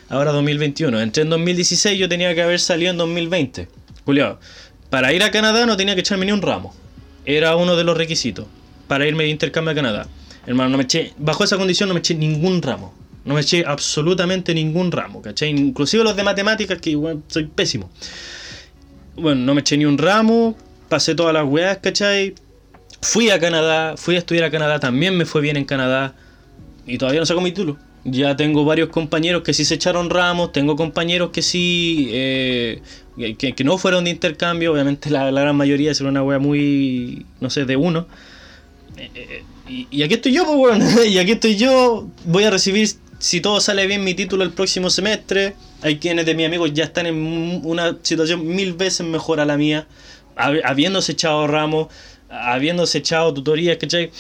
Ahora 0.10 0.32
2021, 0.32 1.00
entré 1.02 1.24
en 1.24 1.30
2016, 1.30 1.98
yo 2.00 2.08
tenía 2.08 2.34
que 2.36 2.42
haber 2.42 2.60
salido 2.60 2.92
en 2.92 2.98
2020. 2.98 3.68
Juliado, 4.06 4.40
para 4.90 5.12
ir 5.14 5.24
a 5.24 5.32
Canadá 5.32 5.66
no 5.66 5.76
tenía 5.78 5.96
que 5.96 6.02
echarme 6.02 6.26
ni 6.26 6.32
un 6.32 6.42
ramo, 6.42 6.74
era 7.26 7.56
uno 7.56 7.76
de 7.76 7.84
los 7.84 7.98
requisitos, 7.98 8.46
para 8.88 9.08
irme 9.08 9.24
de 9.24 9.30
intercambio 9.32 9.72
a 9.72 9.76
Canadá. 9.76 10.08
Hermano, 10.46 10.70
no 10.70 10.78
me 10.78 10.84
eché, 10.84 11.12
bajo 11.18 11.44
esa 11.44 11.58
condición 11.58 11.90
no 11.90 11.96
me 11.96 12.00
eché 12.02 12.14
ningún 12.14 12.62
ramo. 12.62 12.94
No 13.26 13.34
me 13.34 13.42
eché 13.42 13.64
absolutamente 13.66 14.54
ningún 14.54 14.92
ramo, 14.92 15.22
¿cachai? 15.22 15.50
Inclusive 15.50 16.04
los 16.04 16.16
de 16.16 16.24
matemáticas, 16.24 16.80
que 16.80 16.98
soy 17.28 17.46
pésimo. 17.46 17.90
Bueno, 19.16 19.42
no 19.42 19.56
me 19.56 19.62
eché 19.62 19.78
ni 19.78 19.86
un 19.86 19.98
ramo, 19.98 20.56
pasé 20.90 21.16
todas 21.16 21.34
las 21.34 21.46
weas, 21.46 21.80
¿cachai? 21.80 22.36
Fui 23.02 23.30
a 23.32 23.40
Canadá, 23.40 23.96
fui 23.98 24.16
a 24.16 24.20
estudiar 24.20 24.46
a 24.46 24.52
Canadá, 24.52 24.80
también 24.80 25.18
me 25.18 25.26
fue 25.26 25.42
bien 25.42 25.58
en 25.58 25.66
Canadá. 25.66 26.16
Y 26.86 26.98
todavía 26.98 27.20
no 27.20 27.26
saco 27.26 27.42
mi 27.42 27.52
título. 27.52 27.78
Ya 28.04 28.36
tengo 28.36 28.64
varios 28.64 28.90
compañeros 28.90 29.42
que 29.42 29.54
sí 29.54 29.66
se 29.66 29.76
echaron 29.76 30.12
ramos, 30.12 30.52
tengo 30.52 30.76
compañeros 30.76 31.32
que 31.32 31.42
sí, 31.42 32.10
eh, 32.12 32.82
que, 33.40 33.54
que 33.54 33.64
no 33.64 33.80
fueron 33.80 34.04
de 34.04 34.12
intercambio, 34.12 34.72
obviamente 34.72 35.10
la, 35.10 35.32
la 35.32 35.42
gran 35.42 35.56
mayoría 35.56 35.92
es 35.92 36.02
una 36.02 36.22
wea 36.22 36.38
muy, 36.38 37.26
no 37.40 37.50
sé, 37.50 37.66
de 37.66 37.76
uno. 37.76 38.06
Eh, 38.98 39.10
eh, 39.16 39.44
y, 39.68 39.88
y 39.90 40.04
aquí 40.04 40.14
estoy 40.14 40.34
yo, 40.34 40.46
pues, 40.46 40.58
weón. 40.58 40.84
y 41.08 41.18
aquí 41.18 41.32
estoy 41.32 41.56
yo. 41.56 42.08
Voy 42.26 42.44
a 42.44 42.52
recibir, 42.52 42.88
si 43.26 43.42
todo 43.42 43.60
sale 43.60 43.88
bien, 43.88 44.04
mi 44.04 44.14
título 44.14 44.44
el 44.44 44.52
próximo 44.52 44.92
semestre. 44.92 45.56
Hay 45.82 45.98
quienes 45.98 46.28
de 46.28 46.36
mis 46.36 46.46
amigos 46.46 46.72
ya 46.74 46.84
están 46.84 47.08
en 47.08 47.16
un- 47.16 47.62
una 47.64 47.98
situación 48.04 48.46
mil 48.46 48.74
veces 48.74 49.04
mejor 49.08 49.40
a 49.40 49.46
la 49.46 49.58
mía, 49.58 49.88
hab- 50.36 50.62
habiéndose 50.64 51.14
echado 51.14 51.48
ramos, 51.48 51.88
habiéndose 52.30 53.00
echado 53.00 53.34
tutorías, 53.34 53.78
¿cachai? 53.78 54.12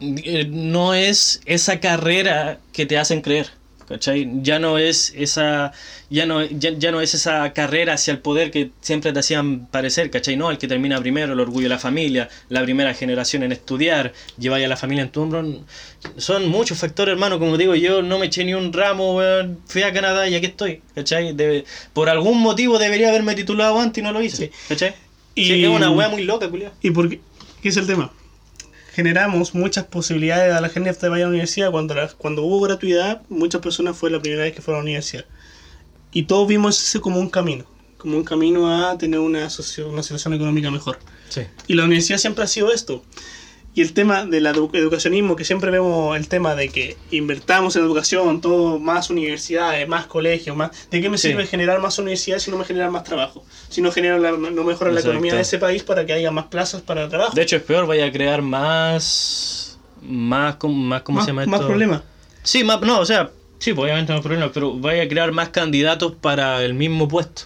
Eh, 0.00 0.46
No 0.48 0.94
es 0.94 1.40
esa 1.46 1.80
carrera 1.80 2.60
que 2.72 2.86
te 2.86 2.96
hacen 2.96 3.22
creer. 3.22 3.48
¿Cachai? 3.90 4.30
Ya 4.42 4.60
no 4.60 4.78
es 4.78 5.12
esa. 5.16 5.72
Ya 6.10 6.24
no, 6.24 6.44
ya, 6.44 6.70
ya 6.78 6.92
no 6.92 7.00
es 7.00 7.12
esa 7.14 7.52
carrera 7.52 7.94
hacia 7.94 8.12
el 8.12 8.18
poder 8.20 8.52
que 8.52 8.70
siempre 8.80 9.12
te 9.12 9.18
hacían 9.18 9.66
parecer, 9.66 10.10
¿cachai? 10.12 10.36
No, 10.36 10.48
el 10.52 10.58
que 10.58 10.68
termina 10.68 11.00
primero, 11.00 11.32
el 11.32 11.40
orgullo 11.40 11.64
de 11.64 11.70
la 11.70 11.78
familia, 11.80 12.28
la 12.50 12.62
primera 12.62 12.94
generación 12.94 13.42
en 13.42 13.50
estudiar, 13.50 14.12
llevar 14.38 14.62
a 14.62 14.68
la 14.68 14.76
familia 14.76 15.02
en 15.02 15.10
tu 15.10 15.22
hombro. 15.22 15.44
Son 16.18 16.48
muchos 16.48 16.78
factores, 16.78 17.12
hermano. 17.14 17.40
Como 17.40 17.56
digo, 17.56 17.74
yo 17.74 18.00
no 18.00 18.20
me 18.20 18.26
eché 18.26 18.44
ni 18.44 18.54
un 18.54 18.72
ramo, 18.72 19.16
weón. 19.16 19.58
Fui 19.66 19.82
a 19.82 19.92
Canadá 19.92 20.28
y 20.28 20.36
aquí 20.36 20.46
estoy, 20.46 20.82
¿cachai? 20.94 21.32
Debe- 21.34 21.64
por 21.92 22.08
algún 22.08 22.38
motivo 22.40 22.78
debería 22.78 23.08
haberme 23.08 23.34
titulado 23.34 23.80
antes 23.80 24.00
y 24.00 24.04
no 24.04 24.12
lo 24.12 24.22
hice, 24.22 24.36
Sí. 24.36 24.50
¿cachai? 24.68 24.94
Y- 25.34 25.46
Sí, 25.48 25.64
es 25.64 25.68
una 25.68 25.90
wea 25.90 26.08
muy 26.08 26.22
loca, 26.22 26.48
culiao. 26.48 26.70
¿Y 26.80 26.92
por 26.92 27.08
qué? 27.08 27.20
¿Qué 27.60 27.70
es 27.70 27.76
el 27.76 27.88
tema? 27.88 28.12
Generamos 28.92 29.54
muchas 29.54 29.84
posibilidades 29.84 30.52
a 30.52 30.60
la 30.60 30.68
gente 30.68 30.92
de 30.92 31.08
vaya 31.08 31.24
a 31.24 31.26
la 31.26 31.30
universidad. 31.30 31.70
Cuando, 31.70 31.94
la- 31.94 32.08
cuando 32.08 32.42
hubo 32.42 32.60
gratuidad, 32.60 33.22
muchas 33.28 33.60
personas 33.60 33.96
fue 33.96 34.10
la 34.10 34.20
primera 34.20 34.42
vez 34.42 34.54
que 34.54 34.62
fueron 34.62 34.80
a 34.80 34.82
la 34.82 34.90
universidad. 34.90 35.24
Y 36.12 36.24
todos 36.24 36.48
vimos 36.48 36.82
ese 36.82 37.00
como 37.00 37.20
un 37.20 37.30
camino. 37.30 37.64
Como 37.98 38.16
un 38.16 38.24
camino 38.24 38.68
a 38.88 38.96
tener 38.98 39.20
una, 39.20 39.48
una 39.86 40.02
situación 40.02 40.34
económica 40.34 40.70
mejor. 40.70 40.98
Sí. 41.28 41.42
Y 41.68 41.74
la 41.74 41.84
universidad 41.84 42.18
siempre 42.18 42.42
ha 42.44 42.46
sido 42.48 42.72
esto. 42.72 43.04
Y 43.72 43.82
el 43.82 43.92
tema 43.92 44.24
del 44.26 44.46
edu- 44.46 44.70
educacionismo, 44.74 45.36
que 45.36 45.44
siempre 45.44 45.70
vemos 45.70 46.16
el 46.16 46.26
tema 46.28 46.56
de 46.56 46.70
que 46.70 46.96
invertamos 47.12 47.76
en 47.76 47.82
educación, 47.84 48.40
todo 48.40 48.80
más 48.80 49.10
universidades, 49.10 49.86
más 49.86 50.06
colegios, 50.06 50.56
más... 50.56 50.70
¿De 50.90 51.00
qué 51.00 51.08
me 51.08 51.18
Sí. 51.18 51.28
sirve 51.28 51.46
generar 51.46 51.78
más 51.80 51.96
universidades 51.98 52.42
si 52.42 52.50
no 52.50 52.56
me 52.56 52.64
generan 52.64 52.90
más 52.90 53.04
trabajo? 53.04 53.44
Si 53.68 53.80
no, 53.80 53.92
genera 53.92 54.18
la- 54.18 54.32
no 54.32 54.64
mejora 54.64 54.90
la 54.90 54.98
economía 55.00 55.34
de 55.36 55.42
ese 55.42 55.58
país 55.58 55.84
para 55.84 56.04
que 56.04 56.12
haya 56.12 56.32
más 56.32 56.46
plazas 56.46 56.82
para 56.82 57.08
trabajo. 57.08 57.32
De 57.34 57.42
hecho, 57.42 57.56
es 57.56 57.62
peor, 57.62 57.86
vaya 57.86 58.06
a 58.06 58.12
crear 58.12 58.42
más. 58.42 59.78
Más, 60.02 60.56
más 60.64 61.02
¿cómo 61.02 61.16
más, 61.16 61.24
se 61.24 61.30
llama 61.30 61.46
más 61.46 61.60
esto? 61.60 61.66
problemas. 61.68 62.02
Sí, 62.42 62.64
más, 62.64 62.80
no, 62.80 62.98
o 63.00 63.04
sea, 63.04 63.30
sí, 63.58 63.72
pues, 63.72 63.84
obviamente 63.84 64.12
más 64.12 64.22
problemas, 64.22 64.50
pero 64.52 64.74
vaya 64.78 65.02
a 65.04 65.08
crear 65.08 65.30
más 65.30 65.50
candidatos 65.50 66.14
para 66.20 66.64
el 66.64 66.74
mismo 66.74 67.06
puesto. 67.06 67.42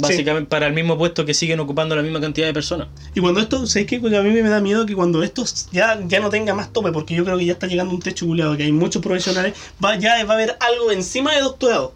Básicamente 0.00 0.48
para 0.48 0.66
el 0.66 0.72
mismo 0.72 0.96
puesto 0.98 1.24
que 1.24 1.34
siguen 1.34 1.60
ocupando 1.60 1.94
la 1.96 2.02
misma 2.02 2.20
cantidad 2.20 2.46
de 2.46 2.52
personas. 2.52 2.88
Y 3.14 3.20
cuando 3.20 3.40
esto, 3.40 3.66
¿sabes 3.66 3.86
qué? 3.86 4.00
Porque 4.00 4.16
a 4.16 4.22
mí 4.22 4.30
me 4.30 4.48
da 4.48 4.60
miedo 4.60 4.86
que 4.86 4.94
cuando 4.94 5.22
esto 5.22 5.44
ya, 5.72 5.98
ya 6.06 6.20
no 6.20 6.30
tenga 6.30 6.54
más 6.54 6.72
tope, 6.72 6.92
porque 6.92 7.14
yo 7.14 7.24
creo 7.24 7.38
que 7.38 7.46
ya 7.46 7.52
está 7.52 7.66
llegando 7.66 7.94
un 7.94 8.00
techo 8.00 8.26
culiado, 8.26 8.56
que 8.56 8.64
hay 8.64 8.72
muchos 8.72 9.02
profesionales, 9.02 9.54
va, 9.82 9.96
ya 9.96 10.24
va 10.24 10.32
a 10.32 10.36
haber 10.36 10.56
algo 10.60 10.90
encima 10.90 11.34
de 11.34 11.40
doctorado. 11.40 11.94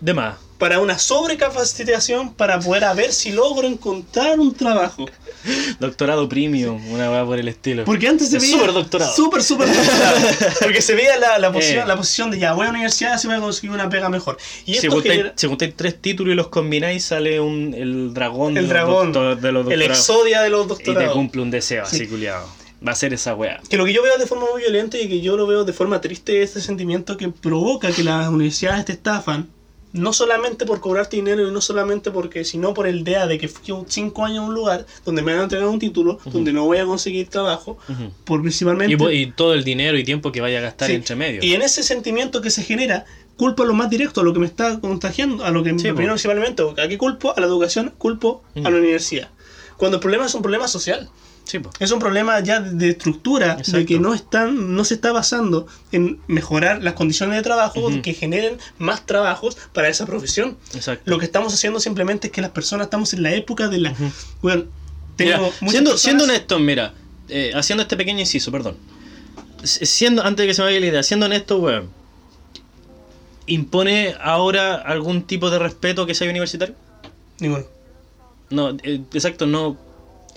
De 0.00 0.14
más. 0.14 0.36
Para 0.58 0.80
una 0.80 0.98
sobrecapacitación 0.98 2.34
para 2.34 2.58
poder 2.58 2.84
a 2.84 2.94
ver 2.94 3.12
si 3.12 3.32
logro 3.32 3.66
encontrar 3.66 4.40
un 4.40 4.54
trabajo. 4.54 5.06
Doctorado 5.80 6.28
premium, 6.28 6.80
una 6.92 7.10
weá 7.10 7.24
por 7.24 7.38
el 7.38 7.48
estilo. 7.48 7.84
Porque 7.84 8.08
antes 8.08 8.30
se 8.30 8.38
veía. 8.38 8.52
súper 8.56 8.72
doctorado. 8.72 9.14
Súper, 9.14 9.42
súper 9.42 9.68
doctorado. 9.68 10.16
Porque 10.60 10.82
se 10.82 10.94
veía 10.94 11.16
la, 11.18 11.38
la, 11.38 11.52
posición, 11.52 11.84
Eh. 11.84 11.88
la 11.88 11.96
posición 11.96 12.30
de 12.30 12.38
ya 12.38 12.52
voy 12.52 12.62
a 12.62 12.64
la 12.66 12.70
universidad, 12.72 13.12
así 13.14 13.26
voy 13.26 13.36
a 13.36 13.40
conseguir 13.40 13.70
una 13.70 13.88
pega 13.88 14.08
mejor. 14.08 14.38
Y 14.66 14.74
si 14.74 14.88
juntáis, 14.88 15.14
genera- 15.16 15.34
si 15.36 15.72
tres 15.72 16.00
títulos 16.00 16.32
y 16.32 16.36
los 16.36 16.48
combináis, 16.48 17.04
sale 17.04 17.40
un, 17.40 17.74
el 17.74 18.12
dragón, 18.14 18.54
de 18.54 18.60
el 18.60 18.66
los 18.66 18.72
dragón, 18.72 19.12
doctor- 19.12 19.40
de 19.40 19.52
los 19.52 19.60
el 19.62 19.70
doctorados. 19.70 19.98
exodia 19.98 20.42
de 20.42 20.50
los 20.50 20.64
y 20.64 20.68
te 20.68 20.68
doctorados. 20.84 21.12
cumple 21.14 21.42
un 21.42 21.50
deseo 21.50 21.86
Sí. 21.86 21.96
así, 21.96 22.06
culiado. 22.06 22.48
Va 22.86 22.92
a 22.92 22.94
ser 22.94 23.12
esa 23.12 23.34
weá. 23.34 23.60
Que 23.68 23.76
lo 23.76 23.84
que 23.84 23.92
yo 23.92 24.02
veo 24.04 24.16
de 24.18 24.26
forma 24.26 24.44
muy 24.52 24.62
violenta 24.62 24.98
y 24.98 25.08
que 25.08 25.20
yo 25.20 25.36
lo 25.36 25.46
veo 25.48 25.64
de 25.64 25.72
forma 25.72 26.00
triste 26.00 26.42
es 26.42 26.50
este 26.50 26.60
sentimiento 26.60 27.16
que 27.16 27.28
provoca 27.28 27.90
que 27.90 28.04
las 28.04 28.28
universidades 28.28 28.84
te 28.84 28.92
estafan. 28.92 29.48
No 29.92 30.12
solamente 30.12 30.66
por 30.66 30.80
cobrarte 30.80 31.16
dinero 31.16 31.48
y 31.48 31.50
no 31.50 31.60
solamente 31.60 32.10
porque, 32.10 32.44
sino 32.44 32.74
por 32.74 32.86
el 32.86 33.04
DEA 33.04 33.26
de 33.26 33.38
que 33.38 33.48
fui 33.48 33.74
cinco 33.88 34.24
años 34.24 34.40
a 34.40 34.46
un 34.46 34.54
lugar 34.54 34.86
donde 35.04 35.22
me 35.22 35.32
van 35.32 35.40
a 35.40 35.44
entregar 35.44 35.66
un 35.66 35.78
título, 35.78 36.18
donde 36.26 36.52
no 36.52 36.64
voy 36.66 36.78
a 36.78 36.84
conseguir 36.84 37.28
trabajo, 37.28 37.78
por 38.24 38.42
principalmente... 38.42 38.96
Y, 39.14 39.26
todo 39.32 39.54
el 39.54 39.64
dinero 39.64 39.96
y 39.98 40.04
tiempo 40.04 40.30
que 40.30 40.40
vaya 40.40 40.58
a 40.58 40.62
gastar 40.62 40.88
Sí. 40.88 40.94
entre 40.94 41.16
medio. 41.16 41.42
Y 41.42 41.54
en 41.54 41.62
ese 41.62 41.82
sentimiento 41.82 42.42
que 42.42 42.50
se 42.50 42.62
genera, 42.62 43.06
culpo 43.36 43.62
a 43.62 43.66
lo 43.66 43.72
más 43.72 43.88
directo, 43.88 44.20
a 44.20 44.24
lo 44.24 44.32
que 44.34 44.40
me 44.40 44.46
está 44.46 44.78
contagiando, 44.80 45.44
a 45.44 45.50
lo 45.50 45.62
que 45.62 45.70
Sí, 45.70 45.86
me 45.86 45.94
po. 45.94 45.96
principalmente. 45.96 46.62
¿A 46.82 46.88
qué 46.88 46.98
culpo? 46.98 47.34
A 47.34 47.40
la 47.40 47.46
educación, 47.46 47.94
culpo 47.96 48.42
a 48.56 48.68
la 48.70 48.76
universidad. 48.76 49.30
Cuando 49.78 49.96
el 49.96 50.00
problema 50.00 50.26
es 50.26 50.34
un 50.34 50.42
problema 50.42 50.68
social. 50.68 51.08
Sí. 51.48 51.58
Es 51.80 51.90
un 51.92 51.98
problema 51.98 52.38
ya 52.40 52.60
de 52.60 52.90
estructura, 52.90 53.56
de 53.56 53.86
que 53.86 53.98
no 53.98 54.12
están, 54.12 54.76
no 54.76 54.84
se 54.84 54.92
está 54.94 55.12
basando 55.12 55.66
en 55.92 56.20
mejorar 56.26 56.82
las 56.82 56.92
condiciones 56.92 57.36
de 57.36 57.42
trabajo 57.42 57.88
que 58.02 58.12
generen 58.12 58.58
más 58.78 59.06
trabajos 59.06 59.56
para 59.72 59.88
esa 59.88 60.04
profesión. 60.04 60.58
Exacto. 60.74 61.10
Lo 61.10 61.18
que 61.18 61.24
estamos 61.24 61.54
haciendo 61.54 61.80
simplemente 61.80 62.26
es 62.26 62.32
que 62.34 62.42
las 62.42 62.50
personas 62.50 62.88
estamos 62.88 63.14
en 63.14 63.22
la 63.22 63.32
época 63.32 63.68
de 63.68 63.78
la. 63.78 63.92
Ujú. 63.92 64.10
Bueno, 64.42 64.64
tengo 65.16 65.36
Mira, 65.36 65.70
siendo, 65.70 65.90
personas- 65.92 66.00
siendo 66.02 66.24
honesto, 66.24 66.58
mira, 66.58 66.92
eh, 67.30 67.50
haciendo 67.54 67.82
este 67.82 67.96
pequeño 67.96 68.20
inciso, 68.20 68.52
perdón. 68.52 68.76
Siendo, 69.64 70.22
antes 70.22 70.44
de 70.44 70.48
que 70.48 70.54
se 70.54 70.60
me 70.60 70.66
vaya 70.66 70.80
la 70.80 70.86
idea, 70.86 71.02
siendo 71.02 71.24
honesto, 71.26 71.58
weón, 71.60 71.88
¿impone 73.46 74.14
ahora 74.20 74.74
algún 74.74 75.22
tipo 75.22 75.48
de 75.50 75.58
respeto 75.58 76.04
que 76.06 76.14
sea 76.14 76.28
universitario? 76.28 76.74
Ninguno. 77.40 77.64
No, 78.50 78.70
eh, 78.82 79.00
exacto, 79.14 79.46
no. 79.46 79.76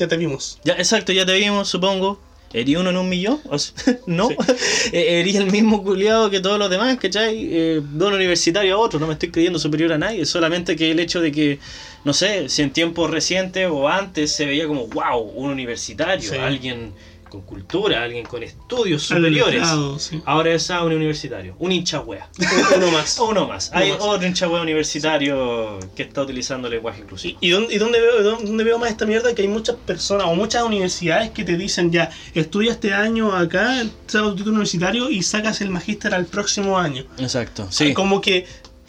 Ya 0.01 0.07
te 0.07 0.17
vimos. 0.17 0.57
Ya, 0.63 0.73
exacto, 0.73 1.13
ya 1.13 1.27
te 1.27 1.33
vimos, 1.37 1.69
supongo. 1.69 2.19
¿Erí 2.53 2.75
uno 2.75 2.89
en 2.89 2.97
un 2.97 3.07
millón? 3.07 3.39
¿No? 4.07 4.29
Sí. 4.29 4.35
Eh, 4.93 5.19
¿Erí 5.19 5.37
el 5.37 5.45
mismo 5.51 5.83
culiado 5.83 6.31
que 6.31 6.39
todos 6.39 6.57
los 6.57 6.71
demás, 6.71 6.97
¿cachai? 6.97 7.37
Eh, 7.53 7.81
de 7.83 8.05
un 8.05 8.13
universitario 8.13 8.73
a 8.73 8.77
otro, 8.79 8.99
no 8.99 9.05
me 9.05 9.13
estoy 9.13 9.29
creyendo 9.29 9.59
superior 9.59 9.93
a 9.93 9.99
nadie, 9.99 10.25
solamente 10.25 10.75
que 10.75 10.89
el 10.89 10.99
hecho 10.99 11.21
de 11.21 11.31
que, 11.31 11.59
no 12.03 12.13
sé, 12.13 12.49
si 12.49 12.63
en 12.63 12.71
tiempos 12.71 13.11
recientes 13.11 13.69
o 13.71 13.87
antes 13.87 14.31
se 14.31 14.47
veía 14.47 14.65
como, 14.67 14.87
wow, 14.87 15.19
un 15.21 15.51
universitario, 15.51 16.31
Sí. 16.31 16.35
alguien 16.35 16.93
con 17.31 17.41
cultura, 17.41 18.03
alguien 18.03 18.25
con 18.25 18.43
estudios 18.43 19.03
superiores. 19.03 19.65
sí. 19.97 20.21
Ahora 20.25 20.51
es 20.53 20.69
a 20.69 20.83
un 20.83 20.91
universitario, 20.93 21.55
un 21.59 21.71
hincha 21.71 22.01
wea. 22.01 22.29
Uno 22.75 22.91
más. 22.91 23.17
O 23.19 23.29
uno 23.29 23.47
más. 23.47 23.71
Hay 23.73 23.91
Uno 23.91 23.99
más. 23.99 24.07
otro 24.07 24.27
hincha 24.27 24.47
wea 24.49 24.61
universitario 24.61 25.79
que 25.95 26.03
está 26.03 26.21
utilizando 26.23 26.69
lenguaje 26.69 27.01
inclusivo. 27.01 27.37
¿Y 27.41 27.49
dónde, 27.49 27.73
y 27.73 27.77
dónde 27.77 28.01
veo, 28.01 28.21
dónde, 28.21 28.45
dónde 28.45 28.63
veo 28.65 28.77
más 28.77 28.91
esta 28.91 29.05
mierda? 29.05 29.33
Que 29.33 29.43
hay 29.43 29.47
muchas 29.47 29.77
personas 29.77 30.27
o 30.27 30.35
muchas 30.35 30.63
universidades 30.63 31.31
que 31.31 31.43
te 31.45 31.57
dicen 31.57 31.91
ya, 31.91 32.11
estudia 32.33 32.73
este 32.73 32.93
año 32.93 33.33
acá, 33.35 33.83
sacas 34.07 34.29
tu 34.31 34.35
título 34.35 34.51
universitario 34.55 35.09
y 35.09 35.23
sacas 35.23 35.61
el 35.61 35.69
magíster 35.69 36.13
al 36.13 36.25
próximo 36.25 36.77
año. 36.77 37.05
Exacto, 37.17 37.67
sí. 37.71 37.93
Como 37.93 38.19
que 38.19 38.45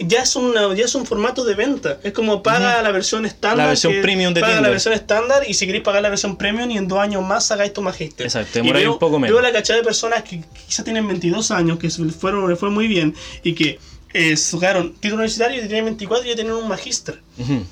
ya 0.06 0.22
es, 0.22 0.36
una, 0.36 0.74
ya 0.74 0.84
es 0.84 0.94
un 0.94 1.06
formato 1.06 1.44
de 1.44 1.54
venta. 1.54 1.98
Es 2.02 2.12
como 2.12 2.42
paga 2.42 2.74
Ujú. 2.76 2.82
la 2.84 2.90
versión 2.92 3.26
estándar. 3.26 3.58
La 3.58 3.66
versión 3.68 3.94
premium 4.02 4.32
de 4.34 4.40
Paga 4.40 4.52
Tinder. 4.54 4.62
la 4.62 4.70
versión 4.70 4.94
estándar 4.94 5.42
y 5.48 5.54
si 5.54 5.66
queréis 5.66 5.84
pagar 5.84 6.02
la 6.02 6.08
versión 6.08 6.36
premium 6.36 6.70
y 6.70 6.78
en 6.78 6.88
dos 6.88 6.98
años 6.98 7.22
más 7.22 7.46
sacáis 7.46 7.72
tu 7.72 7.82
magíster. 7.82 8.26
Exacto, 8.26 8.58
Y 8.60 8.72
veo- 8.72 8.92
un 8.94 8.98
poco 8.98 9.18
menos. 9.18 9.34
Veo 9.34 9.42
la 9.42 9.52
cachada 9.52 9.78
de 9.78 9.84
personas 9.84 10.22
que 10.22 10.42
quizás 10.66 10.84
tienen 10.84 11.06
22 11.06 11.50
años, 11.50 11.78
que 11.78 11.90
fueron, 11.90 12.48
les 12.48 12.58
fue 12.58 12.70
muy 12.70 12.86
bien 12.88 13.14
y 13.42 13.54
que 13.54 13.78
eh, 14.14 14.36
sacaron 14.36 14.92
título 14.94 15.14
universitario 15.16 15.58
y 15.64 15.66
tienen 15.66 15.84
24 15.86 16.26
y 16.26 16.30
ya 16.30 16.34
tienen 16.34 16.52
un 16.54 16.68
magíster. 16.68 17.20
Ujú. 17.38 17.64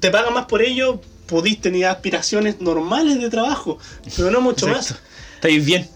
Te 0.00 0.10
pagan 0.10 0.34
más 0.34 0.44
por 0.46 0.60
ello, 0.62 1.00
podéis 1.26 1.60
tener 1.60 1.86
aspiraciones 1.86 2.60
normales 2.60 3.20
de 3.20 3.30
trabajo, 3.30 3.78
pero 4.16 4.30
no 4.30 4.40
mucho 4.40 4.68
Exacto. 4.68 4.94
más. 4.94 5.02
Estáis 5.36 5.64
bien. 5.64 5.88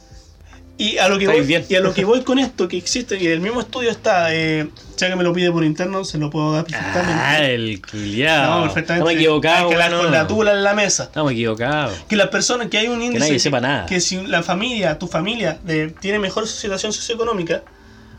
Y 0.82 0.96
a 0.96 1.08
lo 1.08 1.18
que 1.18 1.26
voy, 1.28 1.42
bien. 1.42 1.66
y 1.68 1.74
a 1.74 1.80
lo 1.80 1.92
que 1.92 2.06
voy 2.06 2.22
con 2.22 2.38
esto 2.38 2.66
que 2.66 2.78
existe 2.78 3.18
y 3.22 3.26
el 3.26 3.40
mismo 3.40 3.60
estudio 3.60 3.90
está, 3.90 4.34
eh, 4.34 4.66
ya 4.96 5.08
que 5.10 5.14
me 5.16 5.22
lo 5.22 5.32
pide 5.34 5.52
por 5.52 5.62
interno, 5.62 6.04
se 6.04 6.16
lo 6.16 6.30
puedo 6.30 6.52
dar 6.54 6.64
perfectamente. 6.64 7.12
Ah, 7.22 7.44
el 7.44 7.82
culiao. 7.82 8.54
No, 8.60 8.62
perfectamente. 8.64 8.92
Estamos 9.10 9.12
equivocados, 9.12 9.70
que 9.70 9.76
la 10.10 10.26
tula 10.26 10.52
en 10.52 10.64
la 10.64 10.72
mesa. 10.72 11.02
Estamos 11.04 11.32
equivocados. 11.32 11.92
Que 12.08 12.16
las 12.16 12.28
personas, 12.28 12.68
que 12.68 12.78
hay 12.78 12.88
un 12.88 13.02
índice. 13.02 13.20
nadie 13.26 13.38
sepa 13.38 13.60
nada. 13.60 13.84
Que 13.84 14.00
si 14.00 14.22
la 14.26 14.42
familia, 14.42 14.98
tu 14.98 15.06
familia, 15.06 15.58
de- 15.64 15.88
tiene 15.88 16.18
mejor 16.18 16.48
situación 16.48 16.94
socioeconómica, 16.94 17.62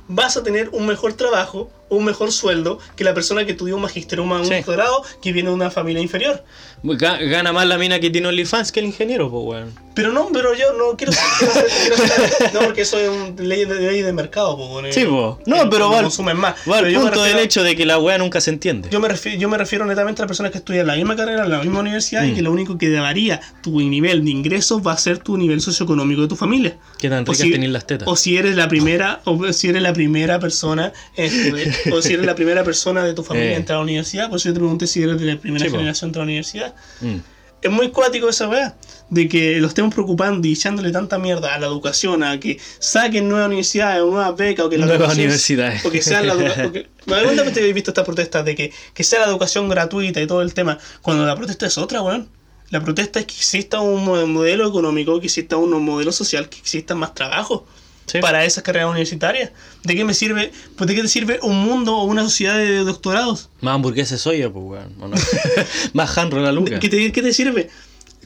vas 0.08 0.38
a 0.38 0.44
tener 0.44 0.70
un 0.70 0.86
mejor 0.86 1.14
trabajo, 1.14 1.72
un 1.92 2.04
mejor 2.06 2.32
sueldo 2.32 2.80
que 2.96 3.04
la 3.04 3.14
persona 3.14 3.46
que 3.46 3.52
estudió 3.52 3.76
un 3.76 3.82
magisterio, 3.84 4.24
un 4.24 4.46
Sí. 4.46 4.54
doctorado, 4.56 5.04
que 5.22 5.32
viene 5.32 5.50
de 5.50 5.56
una 5.56 5.70
familia 5.70 6.02
inferior. 6.02 6.44
Ga- 6.84 7.20
Gana 7.30 7.54
más 7.54 7.68
la 7.68 7.78
mina 7.78 8.00
que 8.00 8.10
tiene 8.10 8.28
OnlyFans 8.30 8.72
que 8.72 8.80
el 8.80 8.88
ingeniero, 8.88 9.30
pues, 9.30 9.44
weón. 9.46 9.74
Pero 9.94 10.12
no, 10.14 10.30
pero 10.32 10.56
yo 10.56 10.74
no 10.78 10.96
quiero 10.98 11.12
ser. 11.12 11.22
quiero 11.38 11.54
ser- 11.54 11.68
quiero 11.82 11.98
ser- 11.98 12.54
no, 12.54 12.60
porque 12.62 12.82
eso 12.82 12.98
es 12.98 13.10
un 13.10 13.36
ley 13.48 13.66
de, 13.66 13.76
ley 13.76 14.02
de 14.02 14.14
mercado, 14.14 14.56
pues, 14.58 14.70
bueno, 14.70 14.88
Sí, 14.92 15.02
eh, 15.02 15.06
po. 15.06 15.38
que- 15.44 15.52
No, 15.52 15.70
pero 15.70 15.90
va 15.92 16.02
consumen 16.02 16.38
más. 16.38 16.56
Va 16.70 16.80
al 16.80 16.86
del 16.86 17.40
hecho 17.40 17.62
de 17.62 17.76
que 17.76 17.86
la 17.86 18.00
weá 18.00 18.18
nunca 18.18 18.40
se 18.42 18.50
entiende. 18.52 18.90
Yo 18.90 19.00
me, 19.00 19.10
refiero, 19.10 19.38
yo 19.38 19.50
me 19.50 19.58
refiero 19.58 19.86
netamente 19.86 20.22
a 20.22 20.24
las 20.24 20.30
personas 20.30 20.52
que 20.54 20.60
estudian 20.60 20.88
la 20.88 20.96
misma 20.96 21.16
carrera 21.16 21.44
en 21.44 21.50
la 21.52 21.60
misma 21.60 21.82
universidad 21.82 22.24
y 22.24 22.32
Mm. 22.32 22.36
que 22.36 22.42
lo 22.42 22.52
único 22.52 22.78
que 22.78 22.90
varía 23.00 23.42
tu 23.62 23.80
nivel 23.82 24.24
de 24.24 24.32
ingresos 24.32 24.82
va 24.86 24.94
a 24.94 24.98
ser 24.98 25.20
tu 25.20 25.38
nivel 25.38 25.60
socioeconómico 25.62 26.22
de 26.22 26.28
tu 26.30 26.36
familia. 26.38 26.78
Qué 26.98 27.10
tan 27.10 27.26
ricas 27.26 27.38
si- 27.38 27.68
las 27.68 27.86
tetas. 27.86 28.08
O 28.08 28.16
si 28.16 28.38
eres 28.38 28.56
la 28.56 28.68
primera, 28.70 29.22
o 29.26 29.52
si 29.54 29.68
eres 29.70 29.82
la 29.82 29.92
primera 29.94 30.40
persona, 30.40 30.94
en 31.18 31.26
estudiar- 31.66 31.76
o 31.92 32.02
si 32.02 32.14
eres 32.14 32.26
la 32.26 32.36
primera 32.40 32.64
persona 32.64 33.04
de 33.04 33.14
tu 33.14 33.24
familia 33.24 33.50
Eh. 33.50 33.54
en 33.54 33.60
entrar 33.60 33.78
a 33.78 33.80
la 33.80 33.84
universidad, 33.84 34.30
por 34.30 34.38
eso 34.38 34.50
yo 34.50 34.54
te 34.54 34.60
pregunté 34.60 34.88
si 34.88 35.02
eres 35.04 35.20
de 35.20 35.26
la 35.26 35.40
primera 35.40 35.64
Sí, 35.66 35.72
po. 35.72 35.78
generación 35.78 36.12
de 36.12 36.18
la 36.20 36.24
universidad. 36.24 36.76
Mm. 37.02 37.16
Es 37.64 37.70
muy 37.70 37.90
cuático 37.92 38.28
esa 38.28 38.48
weá, 38.50 38.76
de 39.12 39.30
que 39.30 39.60
lo 39.62 39.68
estemos 39.68 39.94
preocupando 39.94 40.48
y 40.48 40.54
echándole 40.54 40.92
tanta 40.92 41.20
mierda 41.20 41.54
a 41.54 41.60
la 41.60 41.68
educación, 41.68 42.24
a 42.24 42.40
que 42.40 42.60
saquen 42.80 43.30
nuevas 43.30 43.48
universidades 43.48 44.02
o 44.02 44.08
nuevas 44.10 44.36
becas, 44.36 44.66
o 44.66 44.70
que 44.70 44.80
la 44.80 44.88
Nuevas 44.88 45.14
universidades. 45.14 45.86
O 45.86 45.92
que 45.92 46.02
sea 46.02 46.22
la 46.24 46.34
educación. 46.34 46.72
Cuenta 47.06 47.44
que 47.44 47.50
habéis 47.60 47.76
visto 47.76 47.92
estas 47.92 48.04
protestas 48.06 48.44
de 48.46 48.56
que, 48.56 48.74
que 48.96 49.04
sea 49.04 49.20
la 49.20 49.28
educación 49.28 49.70
gratuita 49.70 50.20
y 50.20 50.26
todo 50.26 50.42
el 50.42 50.56
tema, 50.56 50.80
cuando 51.04 51.24
la 51.24 51.36
protesta 51.36 51.68
es 51.68 51.78
otra, 51.78 52.02
weón. 52.02 52.30
La 52.72 52.82
protesta 52.82 53.20
es 53.20 53.26
que 53.28 53.36
exista 53.36 53.80
un 53.82 54.06
mo- 54.06 54.26
modelo 54.26 54.68
económico, 54.68 55.20
que 55.20 55.28
exista 55.28 55.58
un 55.58 55.70
modelo 55.86 56.12
social, 56.12 56.50
que 56.50 56.58
exista 56.58 56.96
más 56.96 57.14
trabajo 57.14 57.68
Sí. 58.12 58.20
para 58.20 58.44
esas 58.46 58.64
carreras 58.64 58.90
universitarias. 58.90 59.52
¿De 59.84 59.96
qué 59.96 60.04
me 60.04 60.14
sirve? 60.14 60.52
Pues 60.76 60.88
de 60.88 60.96
qué 60.96 61.02
te 61.02 61.08
sirve 61.08 61.40
un 61.44 61.64
mundo 61.64 61.98
o 61.98 62.04
una 62.04 62.24
sociedad 62.24 62.58
de 62.58 62.80
doctorados? 62.80 63.50
Más 63.62 63.76
hamburguesa 63.76 64.16
de 64.16 64.20
soya, 64.20 64.50
pues, 64.50 64.66
weón. 64.66 64.96
¿o 65.00 65.08
no? 65.08 65.16
más 65.94 66.18
handro 66.18 66.42
la 66.42 66.52
luca. 66.52 66.80
¿Qué 66.80 66.90
te, 66.90 67.12
qué 67.12 67.22
te 67.22 67.34
sirve? 67.34 67.70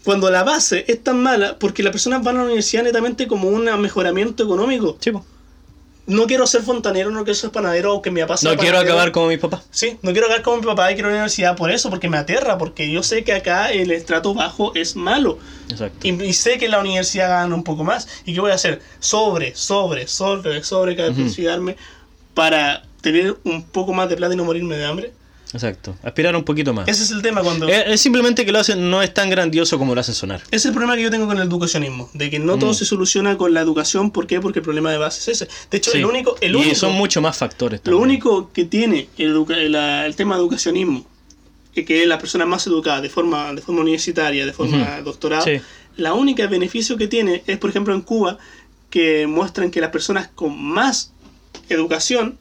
Cuando 0.03 0.29
la 0.29 0.43
base 0.43 0.85
es 0.87 1.03
tan 1.03 1.21
mala, 1.21 1.57
porque 1.59 1.83
las 1.83 1.91
personas 1.91 2.23
van 2.23 2.35
a 2.35 2.39
la 2.39 2.45
universidad 2.45 2.83
netamente 2.83 3.27
como 3.27 3.49
un 3.49 3.65
mejoramiento 3.81 4.43
económico. 4.43 4.97
Sí, 4.99 5.11
po. 5.11 5.25
No 6.07 6.27
quiero 6.27 6.45
ser 6.45 6.61
fontanero, 6.61 7.09
no 7.09 7.23
quiero 7.23 7.35
ser 7.35 7.49
panadero 7.49 7.95
o 7.95 8.01
que 8.01 8.11
me 8.11 8.25
pase 8.27 8.47
No 8.47 8.55
quiero 8.57 8.77
acabar 8.77 9.11
como 9.11 9.27
mis 9.27 9.39
papás. 9.39 9.63
Sí, 9.71 9.97
no 10.03 10.11
quiero 10.11 10.27
acabar 10.27 10.43
como 10.43 10.57
mi 10.57 10.65
papá 10.65 10.91
y 10.91 10.95
quiero 10.95 11.09
ir 11.09 11.13
a 11.13 11.15
la 11.15 11.23
universidad 11.23 11.55
por 11.55 11.71
eso, 11.71 11.89
porque 11.89 12.09
me 12.09 12.17
aterra, 12.17 12.57
porque 12.57 12.91
yo 12.91 13.01
sé 13.01 13.23
que 13.23 13.33
acá 13.33 13.71
el 13.71 13.89
estrato 13.91 14.33
bajo 14.33 14.73
es 14.75 14.95
malo. 14.95 15.39
Exacto. 15.69 16.07
Y, 16.07 16.23
y 16.23 16.33
sé 16.33 16.59
que 16.59 16.67
la 16.67 16.79
universidad 16.79 17.29
gana 17.29 17.55
un 17.55 17.63
poco 17.63 17.83
más. 17.83 18.07
¿Y 18.25 18.33
qué 18.33 18.39
voy 18.39 18.51
a 18.51 18.55
hacer? 18.55 18.81
Sobre, 18.99 19.55
sobre, 19.55 20.07
sobre, 20.07 20.63
sobre, 20.63 20.95
capitalizarme 20.95 21.75
para 22.35 22.83
tener 23.01 23.37
un 23.43 23.63
poco 23.63 23.93
más 23.93 24.07
de 24.07 24.15
plata 24.15 24.33
y 24.33 24.37
no 24.37 24.45
morirme 24.45 24.77
de 24.77 24.85
hambre. 24.85 25.13
Exacto. 25.55 25.95
Aspirar 26.03 26.35
un 26.35 26.43
poquito 26.43 26.73
más. 26.73 26.87
Ese 26.87 27.03
es 27.03 27.11
el 27.11 27.21
tema 27.21 27.41
cuando... 27.41 27.67
Es, 27.67 27.83
es 27.87 28.01
simplemente 28.01 28.45
que 28.45 28.51
lo 28.51 28.59
hacen, 28.59 28.89
no 28.89 29.01
es 29.01 29.13
tan 29.13 29.29
grandioso 29.29 29.77
como 29.79 29.95
lo 29.95 30.01
hacen 30.01 30.13
sonar. 30.13 30.41
Ese 30.47 30.55
es 30.57 30.65
el 30.65 30.71
problema 30.73 30.95
que 30.95 31.01
yo 31.03 31.09
tengo 31.11 31.25
con 31.27 31.37
el 31.37 31.47
educacionismo, 31.47 32.09
de 32.13 32.29
que 32.29 32.39
no 32.39 32.57
todo 32.59 32.71
Mm. 32.71 32.75
se 32.75 32.85
soluciona 32.85 33.37
con 33.37 33.53
la 33.53 33.61
educación, 33.61 34.11
¿por 34.11 34.27
qué? 34.27 34.39
Porque 34.41 34.59
el 34.59 34.63
problema 34.63 34.91
de 34.91 34.97
base 34.97 35.19
es 35.31 35.41
ese. 35.41 35.51
De 35.71 35.77
hecho, 35.77 35.91
Sí. 35.91 35.97
el 35.99 36.05
único, 36.05 36.35
el 36.41 36.51
y 36.51 36.55
único, 36.55 36.75
son 36.75 36.93
muchos 36.93 37.23
más 37.23 37.37
factores. 37.37 37.79
lo 37.79 37.83
también. 37.83 38.03
único 38.03 38.51
que 38.51 38.65
tiene 38.65 39.09
el, 39.17 39.29
educa- 39.33 39.55
la- 39.69 40.05
el 40.05 40.15
tema 40.15 40.35
de 40.35 40.41
educacionismo, 40.41 41.05
que, 41.73 42.01
es 42.03 42.07
la 42.07 42.19
persona 42.19 42.45
más 42.45 42.67
educada 42.67 43.01
de 43.01 43.09
forma, 43.09 43.53
de 43.53 43.61
forma 43.61 43.81
universitaria, 43.81 44.45
de 44.45 44.53
forma 44.53 44.95
Ujú. 44.97 45.03
doctorado, 45.05 45.45
Sí. 45.45 45.59
la 45.97 46.13
única 46.13 46.47
beneficio 46.47 46.97
que 46.97 47.07
tiene 47.07 47.43
es, 47.47 47.57
por 47.57 47.69
ejemplo, 47.69 47.93
en 47.93 48.01
Cuba, 48.01 48.37
que 48.89 49.25
muestran 49.27 49.71
que 49.71 49.81
las 49.81 49.89
personas 49.91 50.29
con 50.35 50.61
más 50.61 51.11
educación, 51.69 52.37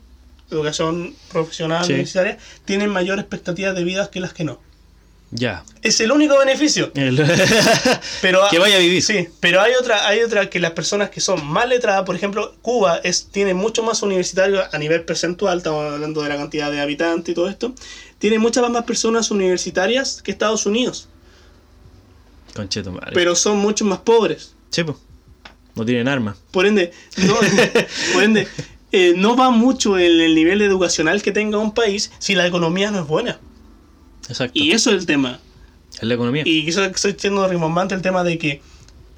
educación 0.57 1.15
profesional, 1.33 1.85
Sí. 1.85 1.93
universitaria, 1.93 2.39
tienen 2.65 2.91
mayor 2.91 3.19
expectativa 3.19 3.73
de 3.73 3.85
vida 3.85 4.11
que 4.11 4.21
las 4.21 4.33
que 4.33 4.45
no. 4.45 4.61
Ya. 5.31 5.65
Es 5.83 5.99
el 6.01 6.13
único 6.13 6.39
beneficio. 6.39 6.93
El- 6.95 7.17
Pero 8.23 8.41
que 8.51 8.59
vaya 8.61 8.77
a 8.77 8.79
vivir. 8.79 9.03
Sí, 9.03 9.29
pero 9.41 9.61
hay 9.61 9.73
otra, 9.75 10.07
hay 10.07 10.21
otra 10.21 10.49
que 10.49 10.61
las 10.61 10.71
personas 10.73 11.11
que 11.11 11.21
son 11.21 11.45
más 11.45 11.69
letradas, 11.69 12.05
por 12.05 12.15
ejemplo, 12.15 12.55
Cuba 12.63 13.01
es, 13.03 13.27
tiene 13.33 13.53
mucho 13.53 13.83
más 13.83 14.03
universitarios 14.03 14.65
a 14.73 14.79
nivel 14.79 15.03
percentual, 15.05 15.59
estamos 15.59 15.93
hablando 15.93 16.23
de 16.23 16.29
la 16.29 16.37
cantidad 16.37 16.71
de 16.71 16.81
habitantes 16.81 17.33
y 17.33 17.35
todo 17.35 17.49
esto, 17.49 17.75
tiene 18.21 18.39
muchas 18.39 18.69
más 18.71 18.85
personas 18.85 19.31
universitarias 19.33 20.23
que 20.23 20.31
Estados 20.31 20.67
Unidos, 20.67 21.09
Concheto 22.55 22.93
madre. 22.93 23.11
pero 23.15 23.35
son 23.35 23.59
mucho 23.59 23.85
más 23.85 23.99
pobres. 24.01 24.55
Sí. 24.71 24.85
No 25.75 25.85
tienen 25.85 26.07
armas. 26.07 26.37
Por 26.53 26.67
ende, 26.67 26.93
no, 27.17 27.35
por 28.13 28.23
ende, 28.23 28.47
eh, 28.97 29.15
no 29.17 29.35
va 29.35 29.51
mucho 29.51 29.99
el, 29.99 30.21
el 30.21 30.37
nivel 30.37 30.63
educacional 30.63 31.21
que 31.21 31.33
tenga 31.33 31.59
un 31.59 31.75
país 31.75 32.13
si 32.21 32.37
la 32.37 32.47
economía 32.47 32.93
no 32.93 33.01
es 33.01 33.09
buena. 33.09 33.41
Exacto. 34.29 34.57
Y 34.57 34.71
eso 34.71 34.91
es 34.91 34.99
el 34.99 35.07
tema. 35.07 35.41
Es 35.95 36.05
la 36.05 36.15
economía. 36.15 36.45
Y 36.47 36.65
quizás 36.65 36.89
estoy 36.95 37.17
siendo 37.19 37.47
rimbombante 37.49 37.97
el 37.97 38.03
tema 38.03 38.23
de 38.23 38.39
que 38.39 38.61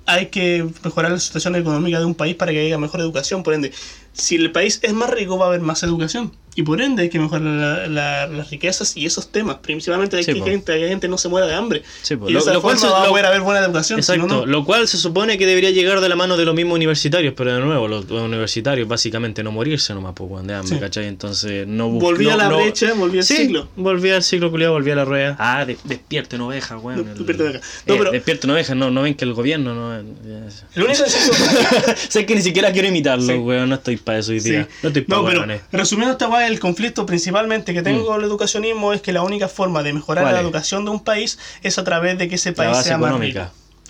hay 0.07 0.29
que 0.29 0.67
mejorar 0.83 1.13
la 1.13 1.21
situación 1.21 1.57
económica 1.57 1.99
de 1.99 2.07
un 2.07 2.15
país 2.15 2.35
para 2.37 2.53
que 2.53 2.61
haya 2.61 2.79
mejor 2.79 3.01
educación. 3.01 3.43
Por 3.43 3.53
ende, 3.53 3.71
si 4.15 4.37
el 4.37 4.51
país 4.51 4.81
es 4.83 4.95
más 4.95 5.11
rico, 5.11 5.37
va 5.37 5.45
a 5.45 5.49
haber 5.49 5.61
más 5.61 5.83
educación. 5.83 6.33
Y 6.59 6.63
por 6.63 6.81
ende 6.81 7.03
hay 7.03 7.11
que 7.11 7.19
mejorar 7.21 7.43
la- 7.43 7.87
la- 7.87 8.27
las 8.27 8.51
riquezas 8.51 8.97
y 8.97 9.05
esos 9.05 9.31
temas. 9.31 9.59
Principalmente 9.61 10.17
hay 10.17 10.25
Sí, 10.25 10.33
que 10.33 10.39
po. 10.41 10.47
gente, 10.47 10.89
gente 10.89 11.07
no 11.07 11.19
se 11.19 11.29
muera 11.29 11.47
de 11.47 11.55
hambre. 11.55 11.83
Sí, 12.03 12.15
y 12.15 12.17
Lo- 12.17 12.27
de 12.27 12.39
esa 12.39 12.55
lo 12.55 12.63
cual 12.63 12.79
se- 12.79 12.87
va 12.89 13.01
a 13.03 13.05
lo- 13.05 13.11
poder 13.11 13.27
haber 13.27 13.43
buena 13.43 13.61
educación. 13.61 13.99
Exacto, 13.99 14.27
no. 14.27 14.47
lo 14.47 14.65
cual 14.65 14.89
se 14.89 14.97
supone 14.97 15.37
que 15.37 15.47
debería 15.47 15.71
llegar 15.71 16.01
de 16.01 16.09
la 16.09 16.17
mano 16.17 16.37
de 16.39 16.47
los 16.47 16.55
mismos 16.55 16.77
universitarios, 16.77 17.35
pero 17.37 17.55
de 17.55 17.61
nuevo, 17.61 17.87
los, 17.89 18.09
los 18.09 18.23
universitarios 18.23 18.89
básicamente 18.89 19.43
no 19.45 19.53
morirse 19.53 19.93
nomás, 19.93 20.15
pues, 20.17 20.47
de 20.47 20.55
hambre, 20.55 20.75
Sí. 20.77 20.81
¿cachai? 20.81 21.07
Entonces 21.07 21.67
no 21.67 21.91
bus- 21.91 22.03
Volví 22.03 22.25
no- 22.25 22.33
a 22.33 22.37
la 22.37 22.49
no- 22.49 22.57
brecha, 22.57 22.95
volví 22.95 23.19
al 23.19 23.25
Sí, 23.25 23.37
ciclo. 23.37 23.69
volví 23.77 24.11
al 24.11 24.23
ciclo 24.23 24.51
culiado, 24.51 24.73
volví 24.73 24.91
a 24.91 24.97
la 24.97 25.05
rueda. 25.05 25.37
Ah, 25.39 25.65
de- 25.67 25.77
despierten 25.85 26.41
ovejas, 26.41 26.83
weón. 26.83 27.05
No, 27.05 27.13
el- 27.13 27.19
despierten 27.19 27.47
ovejas. 27.49 27.63
No, 27.87 27.95
Eh, 27.95 27.99
pero- 27.99 28.11
despierten 28.13 28.51
ovejas, 28.51 28.77
no, 28.77 28.91
no 28.91 29.03
ven 29.03 29.15
que 29.15 29.27
el 29.27 29.35
gobierno 29.35 29.75
no. 29.75 29.95
El 29.95 30.83
único 30.83 31.05
sé 32.09 32.25
que 32.27 32.35
ni 32.35 32.41
siquiera 32.43 32.73
quiero 32.73 32.89
imitarlo, 32.89 33.27
Sí. 33.27 33.39
weón, 33.39 33.69
no 33.69 33.75
estoy 33.75 33.97
para 33.99 34.19
eso 34.21 34.33
hoy 34.33 34.41
Sí. 34.41 34.51
día. 34.51 34.69
No 34.83 34.89
estoy 34.89 35.03
para 35.03 35.21
No, 35.23 35.29
pero 35.29 35.61
resumiendo 35.73 36.13
esta 36.13 36.29
weá, 36.29 36.46
el 36.47 36.59
conflicto 36.61 37.07
principalmente 37.07 37.75
que 37.75 37.83
tengo 37.83 38.03
Mm. 38.03 38.07
con 38.07 38.21
el 38.21 38.27
educacionismo 38.27 38.93
es 38.93 39.01
que 39.03 39.13
la 39.13 39.23
única 39.23 39.49
forma 39.49 39.83
de 39.83 39.93
mejorar 39.93 40.25
¿Cuál 40.25 40.35
la 40.35 40.41
educación 40.41 40.85
de 40.85 40.91
un 40.91 41.03
país 41.05 41.39
es 41.63 41.79
a 41.79 41.85
través 41.85 42.19
de 42.19 42.29
que 42.29 42.35
ese 42.37 42.53
país 42.53 42.77
sea 42.79 42.99
más 42.99 43.19
rico. 43.19 43.41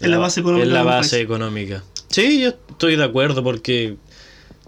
Es 0.01 0.09
la 0.09 0.19
base 0.19 0.41
económica. 0.41 0.67
Es 0.67 0.73
la 0.73 0.79
de 0.81 0.85
un 0.85 0.91
base 0.91 1.21
económica. 1.21 1.83
Sí, 2.11 2.41
yo 2.41 2.49
estoy 2.51 2.97
de 2.97 3.05
acuerdo 3.05 3.43
porque 3.43 3.97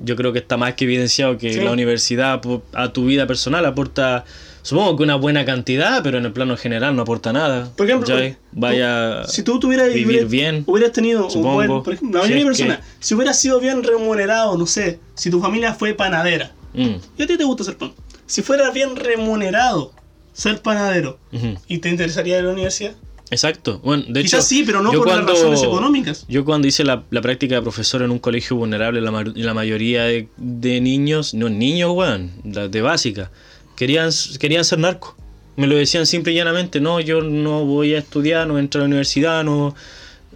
yo 0.01 0.17
creo 0.17 0.33
que 0.33 0.39
está 0.39 0.57
más 0.57 0.75
que 0.75 0.85
evidenciado 0.85 1.39
que 1.39 1.53
Sí. 1.55 1.61
la 1.61 1.71
universidad 1.73 2.41
a 2.73 2.93
tu 2.93 3.05
vida 3.07 3.27
personal 3.27 3.65
aporta, 3.67 4.25
supongo 4.63 4.97
que 4.97 5.03
una 5.03 5.17
buena 5.17 5.45
cantidad, 5.45 6.03
pero 6.03 6.19
en 6.19 6.25
el 6.25 6.33
plano 6.33 6.57
general 6.57 6.95
no 6.95 7.03
aporta 7.03 7.33
nada. 7.33 7.71
Por 7.77 7.87
ejemplo, 7.89 8.17
vaya 8.53 9.25
Si 9.27 9.43
tú 9.43 9.59
tuvieras 9.59 9.89
vivir 9.89 10.07
hubieras- 10.07 10.31
bien, 10.31 10.63
hubieras 10.67 10.93
tenido 10.93 11.25
un 11.27 11.31
supongo. 11.31 11.55
buen, 11.55 11.83
por 11.83 11.93
ejemplo, 11.95 12.21
la 12.21 12.25
Si 12.27 12.31
mayoría 12.33 12.51
de 12.51 12.57
que- 12.57 12.65
personas, 12.65 12.87
si 13.01 13.15
hubieras 13.15 13.41
sido 13.41 13.61
bien 13.61 13.83
remunerado, 13.83 14.57
no 14.57 14.67
sé, 14.67 15.01
si 15.15 15.31
tu 15.31 15.41
familia 15.41 15.75
fue 15.75 15.95
panadera, 15.95 16.53
Mm, 16.79 16.97
y 17.19 17.23
a 17.23 17.27
ti 17.27 17.37
te 17.37 17.45
gusta 17.45 17.63
hacer 17.63 17.77
pan, 17.77 17.93
si 18.27 18.43
fueras 18.43 18.73
bien 18.73 18.97
remunerado 18.97 19.93
ser 20.33 20.63
panadero. 20.63 21.19
¿y 21.67 21.79
te 21.79 21.89
interesaría 21.89 22.39
ir 22.39 22.45
a 22.45 22.47
la 22.47 22.53
universidad? 22.53 22.95
Exacto. 23.31 23.81
Bueno, 23.85 24.05
de 24.09 24.23
Quizás 24.23 24.41
hecho, 24.41 24.49
sí, 24.49 24.63
pero 24.65 24.81
no 24.81 24.91
por 24.93 25.07
las 25.09 25.25
razones 25.25 25.63
económicas. 25.63 26.25
Yo 26.29 26.45
cuando 26.45 26.67
hice 26.67 26.85
la, 26.85 27.03
la 27.11 27.21
práctica 27.21 27.57
de 27.57 27.63
profesor 27.63 28.03
en 28.03 28.11
un 28.11 28.19
colegio 28.19 28.57
vulnerable, 28.57 29.01
la, 29.01 29.25
la 29.35 29.55
mayoría 29.55 30.05
de, 30.05 30.29
de 30.37 30.81
niños, 30.81 31.35
no 31.35 31.49
niños, 31.49 31.91
weón, 31.93 32.33
de 32.45 32.81
básica, 32.81 33.31
querían, 33.77 34.11
querían 34.39 34.65
ser 34.65 34.79
narcos. 34.79 35.15
Me 35.57 35.67
lo 35.67 35.77
decían 35.77 36.07
simple 36.07 36.33
y 36.33 36.37
llanamente, 36.37 36.81
no, 36.81 37.01
yo 37.01 37.21
no 37.21 37.65
voy 37.65 37.95
a 37.95 37.99
estudiar, 37.99 38.47
no 38.47 38.55
voy 38.55 38.61
a 38.61 38.63
entrar 38.63 38.83
a 38.83 38.85
la 38.85 38.89
universidad, 38.89 39.43
no, 39.45 39.75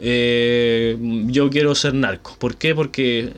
eh, 0.00 0.96
yo 1.26 1.50
quiero 1.50 1.74
ser 1.74 1.94
narco. 1.94 2.36
¿Por 2.38 2.56
qué? 2.56 2.74
Porque 2.74 3.32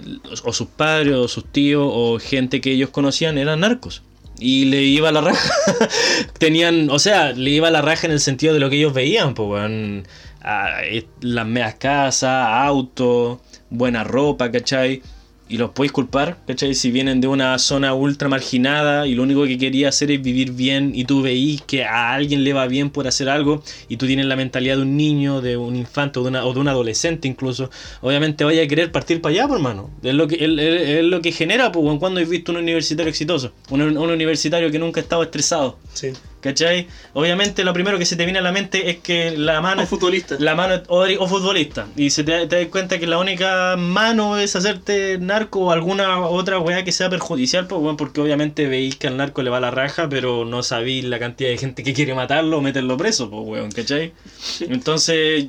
o 0.44 0.52
sus 0.52 0.68
padres, 0.68 1.14
o 1.14 1.28
sus 1.28 1.44
tíos, 1.44 1.86
o 1.86 2.18
gente 2.18 2.60
que 2.60 2.72
ellos 2.72 2.90
conocían 2.90 3.38
eran 3.38 3.60
narcos. 3.60 4.02
Y 4.38 4.66
le 4.66 4.82
iba 4.82 5.12
la 5.12 5.20
raja. 5.20 5.54
Tenían, 6.38 6.90
o 6.90 6.98
sea, 6.98 7.32
le 7.32 7.50
iba 7.50 7.70
la 7.70 7.82
raja 7.82 8.06
en 8.06 8.12
el 8.12 8.20
sentido 8.20 8.52
de 8.52 8.60
lo 8.60 8.70
que 8.70 8.76
ellos 8.76 8.92
veían, 8.92 9.34
pues. 9.34 10.04
Ah, 10.42 10.80
las 11.20 11.46
meas 11.46 11.76
casas, 11.76 12.46
autos, 12.48 13.38
buena 13.70 14.04
ropa, 14.04 14.50
¿cachai? 14.50 15.02
Y 15.54 15.56
los 15.56 15.70
podéis 15.70 15.92
culpar, 15.92 16.38
¿cachai? 16.48 16.74
Si 16.74 16.90
vienen 16.90 17.20
de 17.20 17.28
una 17.28 17.56
zona 17.60 17.94
ultra 17.94 18.28
marginada 18.28 19.06
y 19.06 19.14
lo 19.14 19.22
único 19.22 19.44
que 19.44 19.56
quería 19.56 19.88
hacer 19.88 20.10
es 20.10 20.20
vivir 20.20 20.50
bien 20.50 20.90
y 20.96 21.04
tú 21.04 21.22
veís 21.22 21.62
que 21.62 21.84
a 21.84 22.12
alguien 22.12 22.42
le 22.42 22.52
va 22.52 22.66
bien 22.66 22.90
por 22.90 23.06
hacer 23.06 23.28
algo 23.28 23.62
y 23.88 23.96
tú 23.96 24.08
tienes 24.08 24.26
la 24.26 24.34
mentalidad 24.34 24.74
de 24.78 24.82
un 24.82 24.96
niño, 24.96 25.40
de 25.40 25.56
un 25.56 25.76
infante 25.76 26.18
o 26.18 26.24
de, 26.24 26.30
una, 26.30 26.44
o 26.44 26.52
de 26.52 26.58
un 26.58 26.66
adolescente 26.66 27.28
incluso, 27.28 27.70
obviamente 28.00 28.42
vaya 28.42 28.64
a 28.64 28.66
querer 28.66 28.90
partir 28.90 29.20
para 29.20 29.32
allá, 29.32 29.46
por 29.46 29.58
hermano. 29.58 29.90
Es 30.02 30.14
lo 30.14 30.26
que, 30.26 30.44
es, 30.44 31.04
lo 31.04 31.22
que 31.22 31.30
genera, 31.30 31.70
pues, 31.70 32.00
cuando 32.00 32.20
has 32.20 32.28
visto 32.28 32.50
un 32.50 32.58
universitario 32.58 33.08
exitoso, 33.08 33.52
un, 33.70 33.80
un 33.80 34.10
universitario 34.10 34.72
que 34.72 34.80
nunca 34.80 35.04
ha 35.08 35.22
estresado. 35.22 35.78
Sí. 35.92 36.08
¿Cachai? 36.44 36.88
Obviamente 37.14 37.64
lo 37.64 37.72
primero 37.72 37.98
que 37.98 38.04
se 38.04 38.16
te 38.16 38.24
viene 38.26 38.38
a 38.38 38.42
la 38.42 38.52
mente 38.52 38.90
es 38.90 38.98
que 38.98 39.30
la 39.30 39.62
mano 39.62 39.84
O 39.84 39.86
futbolista. 39.86 40.36
la 40.38 40.54
mano 40.54 40.82
o, 40.88 41.00
o 41.18 41.26
futbolista. 41.26 41.86
Y 41.96 42.10
se 42.10 42.22
te, 42.22 42.46
te 42.46 42.56
das 42.56 42.66
cuenta 42.68 42.98
que 42.98 43.06
la 43.06 43.16
única 43.18 43.76
mano 43.78 44.36
es 44.36 44.54
hacerte 44.54 45.16
narco 45.18 45.60
o 45.60 45.70
alguna 45.70 46.20
otra 46.20 46.58
weá 46.58 46.84
que 46.84 46.92
sea 46.92 47.08
perjudicial, 47.08 47.66
pues, 47.66 47.80
weón, 47.80 47.96
porque 47.96 48.20
obviamente 48.20 48.68
veis 48.68 48.96
que 48.96 49.06
al 49.06 49.16
narco 49.16 49.42
le 49.42 49.48
va 49.48 49.58
la 49.58 49.70
raja, 49.70 50.06
pero 50.10 50.44
no 50.44 50.62
sabéis 50.62 51.04
la 51.06 51.18
cantidad 51.18 51.48
de 51.48 51.56
gente 51.56 51.82
que 51.82 51.94
quiere 51.94 52.14
matarlo 52.14 52.58
o 52.58 52.60
meterlo 52.60 52.98
preso, 52.98 53.30
pues, 53.30 53.42
weón, 53.46 53.72
¿cachai? 53.72 54.12
Entonces, 54.68 55.46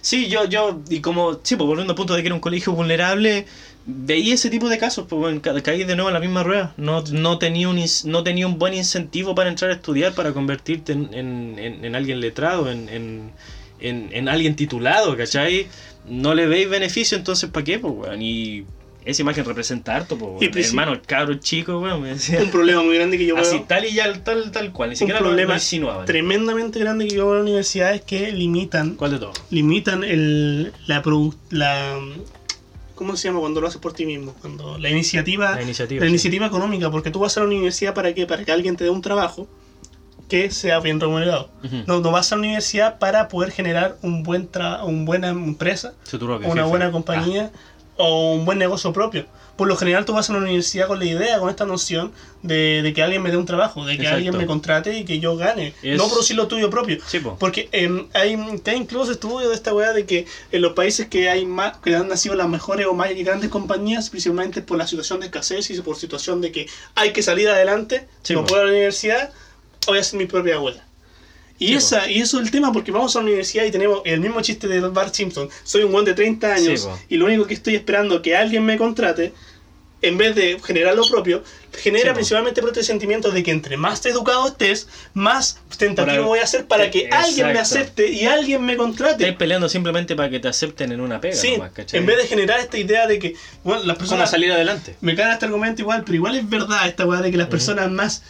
sí, 0.00 0.28
yo, 0.28 0.46
yo, 0.46 0.80
y 0.88 1.00
como, 1.00 1.40
sí, 1.42 1.56
pues 1.56 1.66
volviendo 1.66 1.92
al 1.92 1.96
punto 1.96 2.14
de 2.14 2.22
que 2.22 2.28
era 2.28 2.34
un 2.34 2.40
colegio 2.40 2.72
vulnerable, 2.72 3.44
veía 3.90 4.34
ese 4.34 4.50
tipo 4.50 4.68
de 4.68 4.76
casos, 4.76 5.06
pues, 5.08 5.40
caí 5.62 5.82
de 5.84 5.96
nuevo 5.96 6.10
en 6.10 6.14
la 6.14 6.20
misma 6.20 6.42
rueda. 6.42 6.74
No, 6.76 7.02
no, 7.10 7.38
tenía 7.38 7.68
un, 7.70 7.82
no 8.04 8.22
tenía 8.22 8.46
un 8.46 8.58
buen 8.58 8.74
incentivo 8.74 9.34
para 9.34 9.48
entrar 9.48 9.70
a 9.70 9.74
estudiar, 9.74 10.14
para 10.14 10.32
convertirte 10.32 10.92
en, 10.92 11.08
en, 11.14 11.58
en- 11.58 11.84
en 11.84 11.94
alguien 11.96 12.20
letrado, 12.20 12.70
en, 12.70 12.88
en, 12.90 13.30
en, 13.80 14.10
en 14.12 14.28
alguien 14.28 14.56
titulado, 14.56 15.16
¿cachai? 15.16 15.66
No 16.06 16.34
le 16.34 16.46
veis 16.46 16.68
beneficio, 16.68 17.16
entonces 17.16 17.48
¿para 17.50 17.64
qué, 17.64 17.78
pues, 17.78 17.94
weón? 17.96 18.20
Y 18.20 18.64
esa 19.06 19.22
imagen 19.22 19.46
representa 19.46 19.96
harto, 19.96 20.18
pues, 20.18 20.32
weón. 20.32 20.52
princip- 20.52 20.68
Hermano, 20.68 21.00
cabro 21.06 21.34
chico, 21.36 21.78
weón, 21.80 22.02
me 22.02 22.08
decía. 22.10 22.40
Un 22.42 22.50
problema 22.50 22.82
muy 22.82 22.94
grande 22.96 23.16
que 23.16 23.24
yo 23.24 23.38
Así 23.38 23.56
veo. 23.56 23.64
tal 23.66 23.86
y 23.86 23.94
ya, 23.94 24.12
tal, 24.22 24.50
tal 24.52 24.70
cual, 24.70 24.90
ni 24.90 24.94
Un 24.94 24.98
siquiera 24.98 25.20
lo, 25.20 25.28
problema 25.28 25.54
lo 25.54 26.04
tremendamente 26.04 26.78
grande 26.78 27.06
que 27.08 27.14
yo 27.14 27.24
veo 27.24 27.32
en 27.32 27.38
la 27.38 27.42
universidad 27.44 27.94
es 27.94 28.02
que 28.02 28.32
limitan 28.32 28.96
¿Cuál 28.96 29.12
de 29.12 29.18
todos? 29.18 29.42
limitan 29.50 30.04
el, 30.04 30.72
la, 30.86 31.02
la 31.50 31.98
¿cómo 32.98 33.16
se 33.16 33.28
llama 33.28 33.38
cuando 33.40 33.60
lo 33.60 33.68
haces 33.68 33.80
por 33.80 33.92
ti 33.92 34.04
mismo? 34.04 34.34
Cuando 34.40 34.76
la 34.76 34.90
iniciativa 34.90 35.54
La 35.54 35.62
iniciativa. 35.62 36.00
la 36.00 36.06
sí. 36.06 36.10
iniciativa 36.10 36.46
económica, 36.46 36.90
porque 36.90 37.10
tú 37.12 37.20
vas 37.20 37.36
a 37.36 37.40
la 37.40 37.46
universidad 37.46 37.94
para 37.94 38.12
qué? 38.12 38.26
Para 38.26 38.44
que 38.44 38.50
alguien 38.52 38.76
te 38.76 38.82
dé 38.84 38.90
un 38.90 39.00
trabajo 39.02 39.46
que 40.28 40.50
sea 40.50 40.80
bien 40.80 41.00
remunerado. 41.00 41.48
No, 41.86 42.00
no 42.00 42.10
vas 42.10 42.30
a 42.32 42.34
la 42.36 42.40
universidad 42.40 42.98
para 42.98 43.28
poder 43.28 43.50
generar 43.52 43.96
un 44.02 44.22
buen 44.24 44.48
tra 44.48 44.84
una 44.84 45.04
buena 45.06 45.28
empresa, 45.28 45.94
propio 46.04 46.50
una 46.50 46.64
buena 46.64 46.90
compañía 46.92 47.50
o 47.96 48.34
un 48.34 48.44
buen 48.44 48.58
negocio 48.58 48.92
propio. 48.92 49.26
Por 49.58 49.68
lo 49.68 49.76
general 49.76 50.04
tú 50.06 50.12
vas 50.14 50.30
a 50.30 50.32
la 50.32 50.38
universidad 50.38 50.86
con 50.86 50.98
la 51.00 51.04
idea, 51.04 51.38
con 51.40 51.50
esta 51.50 51.66
noción 51.66 52.12
de, 52.42 52.80
de 52.82 52.92
que 52.94 53.02
alguien 53.02 53.20
me 53.22 53.30
dé 53.30 53.36
un 53.36 53.44
trabajo, 53.44 53.84
de 53.84 53.96
que 53.96 54.02
Exacto. 54.04 54.16
alguien 54.16 54.36
me 54.38 54.46
contrate 54.46 54.96
y 54.96 55.04
que 55.04 55.18
yo 55.18 55.36
gane. 55.36 55.74
Es- 55.82 55.98
No 55.98 56.08
producir 56.08 56.36
lo 56.36 56.46
tuyo 56.46 56.70
propio. 56.70 56.98
Sí, 57.06 57.18
po. 57.18 57.36
Porque 57.38 57.68
eh, 57.72 58.06
hay, 58.14 58.34
hay 58.64 58.76
incluso 58.76 59.10
estudios 59.10 59.50
de 59.50 59.56
esta 59.56 59.74
weá 59.74 59.92
de 59.92 60.06
que 60.06 60.26
en 60.52 60.62
los 60.62 60.72
países 60.74 61.08
que 61.08 61.28
hay 61.28 61.44
más, 61.44 61.76
que 61.78 61.94
han 61.96 62.06
nacido 62.08 62.36
las 62.36 62.48
mejores 62.48 62.86
o 62.86 62.94
más 62.94 63.10
grandes 63.16 63.50
compañías, 63.50 64.08
principalmente 64.10 64.62
por 64.62 64.78
la 64.78 64.86
situación 64.86 65.18
de 65.20 65.26
escasez 65.26 65.68
y 65.70 65.80
por 65.82 65.96
situación 65.96 66.40
de 66.40 66.52
que 66.52 66.68
hay 66.94 67.12
que 67.12 67.22
salir 67.22 67.48
adelante, 67.48 68.06
Sí, 68.22 68.34
no 68.34 68.42
po. 68.42 68.46
puedo 68.46 68.62
ir 68.62 68.68
a 68.68 68.70
la 68.70 68.76
universidad, 68.76 69.32
voy 69.88 69.98
a 69.98 70.00
hacer 70.02 70.18
mi 70.20 70.26
propia 70.26 70.54
abuela. 70.54 70.84
Y, 71.60 71.66
Sí, 71.66 71.72
po. 71.72 71.78
esa, 71.78 72.08
y 72.08 72.20
eso 72.20 72.38
es 72.38 72.44
el 72.44 72.52
tema, 72.52 72.72
porque 72.72 72.92
vamos 72.92 73.16
a 73.16 73.18
la 73.18 73.24
universidad 73.24 73.64
y 73.64 73.72
tenemos 73.72 74.02
el 74.04 74.20
mismo 74.20 74.40
chiste 74.40 74.68
de 74.68 74.78
Bart 74.80 75.12
Simpson. 75.12 75.48
Soy 75.64 75.82
un 75.82 75.90
buen 75.90 76.04
de 76.04 76.14
30 76.14 76.54
años 76.54 76.82
Sí, 76.82 76.88
y 77.08 77.16
lo 77.16 77.24
único 77.26 77.48
que 77.48 77.54
estoy 77.54 77.74
esperando 77.74 78.14
es 78.14 78.20
que 78.22 78.36
alguien 78.36 78.64
me 78.64 78.78
contrate, 78.78 79.32
en 80.00 80.16
vez 80.16 80.34
de 80.34 80.60
generar 80.64 80.94
lo 80.94 81.08
propio, 81.08 81.42
genera 81.72 82.10
Sí, 82.10 82.14
principalmente 82.14 82.60
por 82.60 82.70
este 82.70 82.84
sentimiento 82.84 83.30
de 83.30 83.42
que 83.42 83.50
entre 83.50 83.76
más 83.76 84.04
educado 84.06 84.46
estés, 84.48 84.88
más 85.14 85.60
tentativo 85.76 86.24
voy 86.24 86.38
a 86.38 86.44
hacer 86.44 86.66
para 86.66 86.90
que 86.90 87.08
alguien 87.10 87.48
me 87.48 87.58
acepte 87.58 88.08
y 88.08 88.26
alguien 88.26 88.64
me 88.64 88.76
contrate. 88.76 89.24
Estáis 89.24 89.36
peleando 89.36 89.68
simplemente 89.68 90.14
para 90.14 90.30
que 90.30 90.40
te 90.40 90.48
acepten 90.48 90.92
en 90.92 91.00
una 91.00 91.20
pega, 91.20 91.36
Sí, 91.36 91.56
en 91.92 92.06
vez 92.06 92.16
de 92.16 92.26
generar 92.26 92.60
esta 92.60 92.78
idea 92.78 93.06
de 93.06 93.18
que 93.18 93.34
bueno, 93.64 93.80
las 93.80 93.96
¿Cómo 93.96 93.98
personas 93.98 94.30
salir 94.30 94.52
adelante? 94.52 94.96
me 95.00 95.16
caga 95.16 95.34
este 95.34 95.46
argumento 95.46 95.82
igual, 95.82 96.02
pero 96.04 96.14
igual 96.14 96.36
es 96.36 96.48
verdad 96.48 96.86
esta 96.86 97.04
weá 97.06 97.20
de 97.20 97.30
que 97.30 97.36
las 97.36 97.48
personas 97.48 97.90
más 97.90 98.22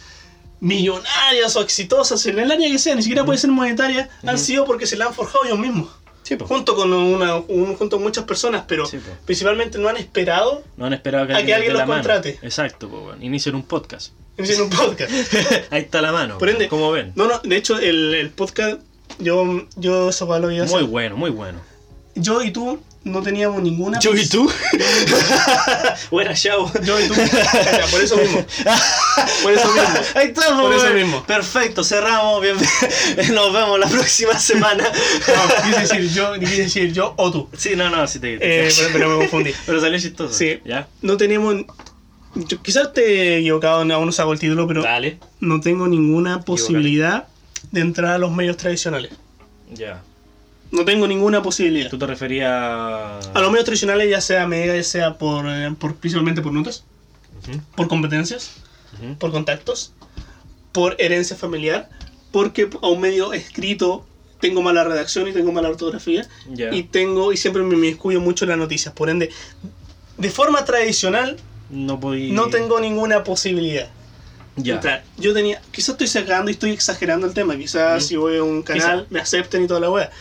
millonarias 0.61 1.55
o 1.55 1.61
exitosas 1.61 2.25
en 2.25 2.39
el 2.39 2.51
área 2.51 2.69
que 2.69 2.79
sea, 2.79 2.95
ni 2.95 3.01
siquiera 3.01 3.23
puede 3.25 3.39
ser 3.39 3.49
monetaria, 3.49 4.09
han 4.25 4.37
sido 4.37 4.65
porque 4.65 4.85
se 4.85 4.97
la 4.97 5.05
han 5.05 5.13
forjado 5.13 5.45
ellos 5.45 5.59
mismos. 5.59 5.89
Sí. 6.37 6.45
Junto 6.47 6.75
con 6.75 6.93
una, 6.93 7.35
un- 7.37 7.75
junto 7.75 7.97
con 7.97 8.03
muchas 8.03 8.23
personas, 8.25 8.63
pero 8.67 8.85
Sí, 8.85 8.99
principalmente 9.25 9.77
no 9.79 9.89
han 9.89 9.97
esperado 9.97 10.63
No 10.77 10.85
han 10.85 10.93
esperado 10.93 11.25
que 11.27 11.33
A 11.33 11.43
que 11.45 11.53
alguien 11.53 11.73
los 11.73 11.81
mano. 11.81 11.93
contrate. 11.95 12.39
Exacto, 12.41 12.87
pues 12.89 13.01
bueno. 13.03 13.23
Inicien 13.23 13.55
un 13.55 13.63
podcast. 13.63 14.13
hacer 14.37 14.61
un 14.61 14.69
podcast. 14.69 15.11
Ahí 15.71 15.81
está 15.81 16.01
la 16.01 16.11
mano. 16.11 16.37
Por 16.37 16.49
ende, 16.49 16.67
como 16.69 16.91
ven. 16.91 17.11
No, 17.15 17.27
no, 17.27 17.39
de 17.43 17.55
hecho 17.57 17.77
el, 17.79 18.13
el 18.13 18.29
podcast, 18.29 18.79
yo, 19.19 19.65
yo 19.75 20.09
eso 20.09 20.25
lo 20.39 20.47
voy 20.47 20.59
a 20.59 20.63
hacer. 20.63 20.79
Muy 20.79 20.87
bueno, 20.87 21.17
muy 21.17 21.29
bueno. 21.31 21.59
Yo 22.15 22.41
y 22.41 22.51
tú 22.51 22.79
no 23.03 23.21
teníamos 23.21 23.61
ninguna 23.63 23.97
¿Yo 23.99 24.13
y 24.15 24.27
tú? 24.27 24.51
Buena 26.11 26.33
show. 26.35 26.69
Yo 26.83 26.99
y 26.99 27.07
tú. 27.07 27.13
Por 27.91 28.01
eso 28.01 28.17
mismo. 28.17 28.45
Por 29.43 29.53
eso 29.53 29.67
mismo. 29.73 29.89
Ahí 30.15 30.27
estamos. 30.27 30.61
Por 30.63 30.73
eso 30.75 30.93
mismo. 30.93 31.23
Perfecto, 31.25 31.83
cerramos. 31.83 32.41
Bien, 32.41 32.55
nos 33.33 33.53
vemos 33.53 33.79
la 33.79 33.87
próxima 33.87 34.37
semana. 34.37 34.83
No, 34.83 35.63
quise 35.65 35.79
decir 35.81 36.13
yo, 36.13 36.33
quise 36.39 36.63
decir 36.63 36.93
yo 36.93 37.13
o 37.17 37.31
tú. 37.31 37.49
Sí, 37.57 37.71
no, 37.75 37.89
no, 37.89 38.05
sí 38.07 38.19
te, 38.19 38.35
Eh, 38.35 38.69
pero, 38.77 38.89
pero 38.93 39.09
me 39.09 39.15
confundí. 39.17 39.51
Pero 39.65 39.79
salió 39.79 39.99
chistoso. 39.99 40.33
Sí. 40.33 40.59
¿Ya? 40.65 40.87
No 41.01 41.17
tenemos. 41.17 41.55
yo- 42.35 42.61
quizás 42.61 42.93
te 42.93 43.35
he 43.35 43.37
equivocado, 43.39 43.79
aún 43.81 44.05
no 44.05 44.11
saco 44.11 44.33
el 44.33 44.39
título, 44.39 44.67
pero 44.67 44.83
Dale. 44.83 45.19
no 45.39 45.61
tengo 45.61 45.87
ninguna 45.87 46.41
posibilidad 46.41 47.27
de 47.71 47.81
entrar 47.81 48.11
a 48.13 48.17
los 48.17 48.31
medios 48.31 48.57
tradicionales. 48.57 49.11
Ya. 49.73 50.01
No 50.71 50.85
tengo 50.85 51.07
ninguna 51.07 51.41
posibilidad. 51.41 51.89
¿Tú 51.89 51.97
te 51.97 52.05
referías 52.05 52.49
A 52.51 53.39
los 53.41 53.49
medios 53.51 53.65
tradicionales, 53.65 54.09
ya 54.09 54.21
sea 54.21 54.45
Mega, 54.47 54.75
ya 54.75 54.83
sea 54.83 55.17
por, 55.17 55.45
eh, 55.47 55.73
por 55.79 55.95
principalmente 55.95 56.41
por 56.41 56.53
notas, 56.53 56.83
Ujú. 57.47 57.59
por 57.75 57.87
competencias. 57.87 58.51
Ujú. 59.01 59.15
por 59.17 59.31
contactos, 59.31 59.93
por 60.71 60.95
herencia 60.99 61.35
familiar, 61.35 61.89
porque 62.31 62.69
a 62.81 62.87
un 62.87 62.99
medio 62.99 63.33
escrito 63.33 64.05
tengo 64.41 64.61
mala 64.61 64.83
redacción 64.83 65.27
y 65.27 65.31
tengo 65.31 65.51
mala 65.51 65.69
ortografía 65.69 66.27
Ya. 66.51 66.73
y 66.73 66.83
tengo 66.83 67.31
y 67.31 67.37
siempre 67.37 67.61
me 67.63 67.77
descuido 67.87 68.19
mucho 68.19 68.45
en 68.45 68.49
las 68.49 68.57
noticias. 68.57 68.93
Por 68.93 69.09
ende, 69.09 69.29
de 70.17 70.29
forma 70.29 70.65
tradicional 70.65 71.37
No 71.69 71.99
podí... 71.99 72.31
no 72.31 72.47
tengo 72.49 72.79
ninguna 72.79 73.23
posibilidad. 73.23 73.89
Ya. 74.55 74.75
entrar. 74.75 75.03
Yo 75.17 75.33
tenía, 75.33 75.61
quizás 75.71 75.89
estoy 75.89 76.07
sacando 76.07 76.49
y 76.51 76.53
estoy 76.53 76.71
exagerando 76.71 77.25
el 77.27 77.33
tema, 77.33 77.55
quizás 77.55 78.05
si 78.05 78.17
voy 78.17 78.37
a 78.37 78.43
un 78.43 78.61
canal 78.63 79.07
me 79.09 79.19
acepten 79.19 79.63
y 79.63 79.67
toda 79.67 79.79
la 79.79 79.89
wea. 79.89 80.11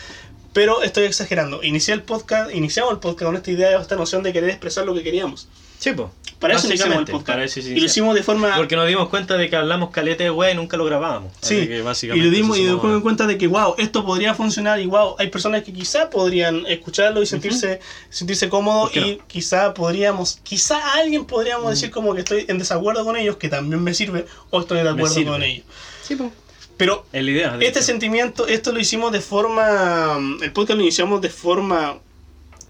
Pero 0.53 0.82
estoy 0.82 1.05
exagerando. 1.05 1.62
Inicié 1.62 1.94
el 1.94 2.03
podcast, 2.03 2.55
iniciamos 2.55 2.92
el 2.92 2.99
podcast 2.99 3.24
con 3.26 3.36
esta 3.36 3.51
idea, 3.51 3.80
esta 3.80 3.96
noción 3.96 4.22
de 4.22 4.32
querer 4.32 4.51
expresar 4.51 4.84
lo 4.84 4.94
que 4.94 5.03
queríamos. 5.03 5.49
Sí, 5.78 5.92
po. 5.92 6.11
Para 6.38 6.55
eso 6.55 6.68
iniciamos 6.68 6.99
el 6.99 7.01
Básicamente, 7.01 7.12
podcast. 7.12 7.26
para 7.26 7.44
eso 7.44 7.61
y 7.61 7.80
lo 7.80 7.86
hicimos 7.86 8.14
de 8.14 8.22
forma 8.22 8.55
Porque 8.57 8.76
nos 8.76 8.86
dimos 8.86 9.09
cuenta 9.09 9.36
de 9.36 9.51
que 9.51 9.57
hablamos 9.57 9.90
caleta 9.90 10.22
de 10.22 10.30
wea 10.30 10.53
y 10.53 10.55
nunca 10.55 10.76
lo 10.76 10.84
grabábamos. 10.84 11.32
Sí, 11.40 11.66
que 11.66 11.78
y 11.78 11.80
básicamente 11.80 12.24
lo 12.24 12.32
dimos 12.32 12.59
y 12.59 12.62
nos 12.62 12.80
dimos 12.80 13.03
cuenta 13.03 13.26
de 13.26 13.36
que, 13.36 13.49
wow, 13.49 13.74
esto 13.76 14.05
podría 14.05 14.34
funcionar 14.34 14.80
y 14.80 14.86
wow, 14.86 15.16
hay 15.18 15.30
personas 15.30 15.64
que 15.64 15.72
quizá 15.72 16.11
podrían 16.11 16.64
escucharlo 16.66 17.22
y 17.22 17.26
sentirse, 17.26 17.80
sentirse 18.09 18.49
cómodos 18.49 18.90
¿Por 18.90 18.92
qué 18.92 19.01
no? 19.01 19.07
y 19.09 19.20
quizá 19.26 19.74
podríamos, 19.74 20.38
quizá 20.44 20.78
a 20.78 20.92
alguien 20.99 21.24
podríamos 21.24 21.70
decir 21.70 21.90
como 21.90 22.14
que 22.14 22.20
estoy 22.20 22.44
en 22.49 22.59
desacuerdo 22.59 23.05
con 23.05 23.16
ellos, 23.16 23.36
que 23.36 23.49
también 23.49 23.82
me 23.82 23.92
sirve, 23.92 24.24
o 24.51 24.61
estoy 24.61 24.82
de 24.82 24.90
acuerdo 24.90 25.24
con 25.24 25.42
ellos. 25.42 25.64
Sí, 26.03 26.14
po. 26.14 26.30
Pero 26.79 27.05
Es 27.12 27.22
la 27.24 27.31
idea. 27.31 27.57
de 27.59 27.66
este 27.66 27.83
sentimiento, 27.83 28.47
esto 28.47 28.72
lo 28.72 28.81
hicimos 28.81 29.12
de 29.12 29.20
forma, 29.20 30.16
el 30.43 30.53
podcast 30.53 30.76
lo 30.79 30.83
iniciamos 30.83 31.20
de 31.20 31.29
forma 31.29 31.99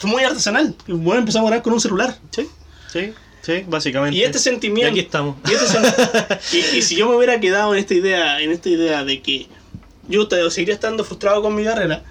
muy 0.03 0.25
artesanal. 0.25 0.75
Bueno, 0.89 1.21
empezamos 1.21 1.47
a 1.47 1.51
grabar 1.51 1.63
con 1.63 1.75
un 1.75 1.81
celular. 1.81 2.19
Sí, 2.31 2.49
sí, 2.93 3.13
sí, 3.43 3.65
básicamente. 3.69 4.17
Y 4.19 4.23
este 4.23 4.39
Y 4.39 4.41
sentimiento... 4.41 4.91
aquí 4.91 5.01
estamos. 5.01 5.37
Y, 5.49 5.53
este 5.53 5.67
sen- 5.67 6.39
y- 6.75 6.79
y 6.79 6.83
si 6.83 6.97
yo 6.97 7.09
me 7.09 7.15
hubiera 7.17 7.39
quedado 7.39 7.75
en 7.75 7.81
esta 7.81 7.95
idea, 7.95 8.41
en 8.41 8.51
esta 8.51 8.69
idea 8.71 9.05
de 9.05 9.21
que 9.23 9.47
yo 10.09 10.27
te- 10.27 10.51
seguiría 10.51 10.75
estando 10.75 11.05
frustrado 11.05 11.43
con 11.43 11.55
mi 11.55 11.65
carrera, 11.65 12.03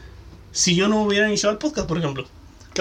si 0.51 0.75
yo 0.75 0.87
no 0.87 1.01
hubiera 1.03 1.27
iniciado 1.27 1.51
el 1.53 1.57
podcast, 1.57 1.87
por 1.87 1.97
ejemplo. 1.97 2.27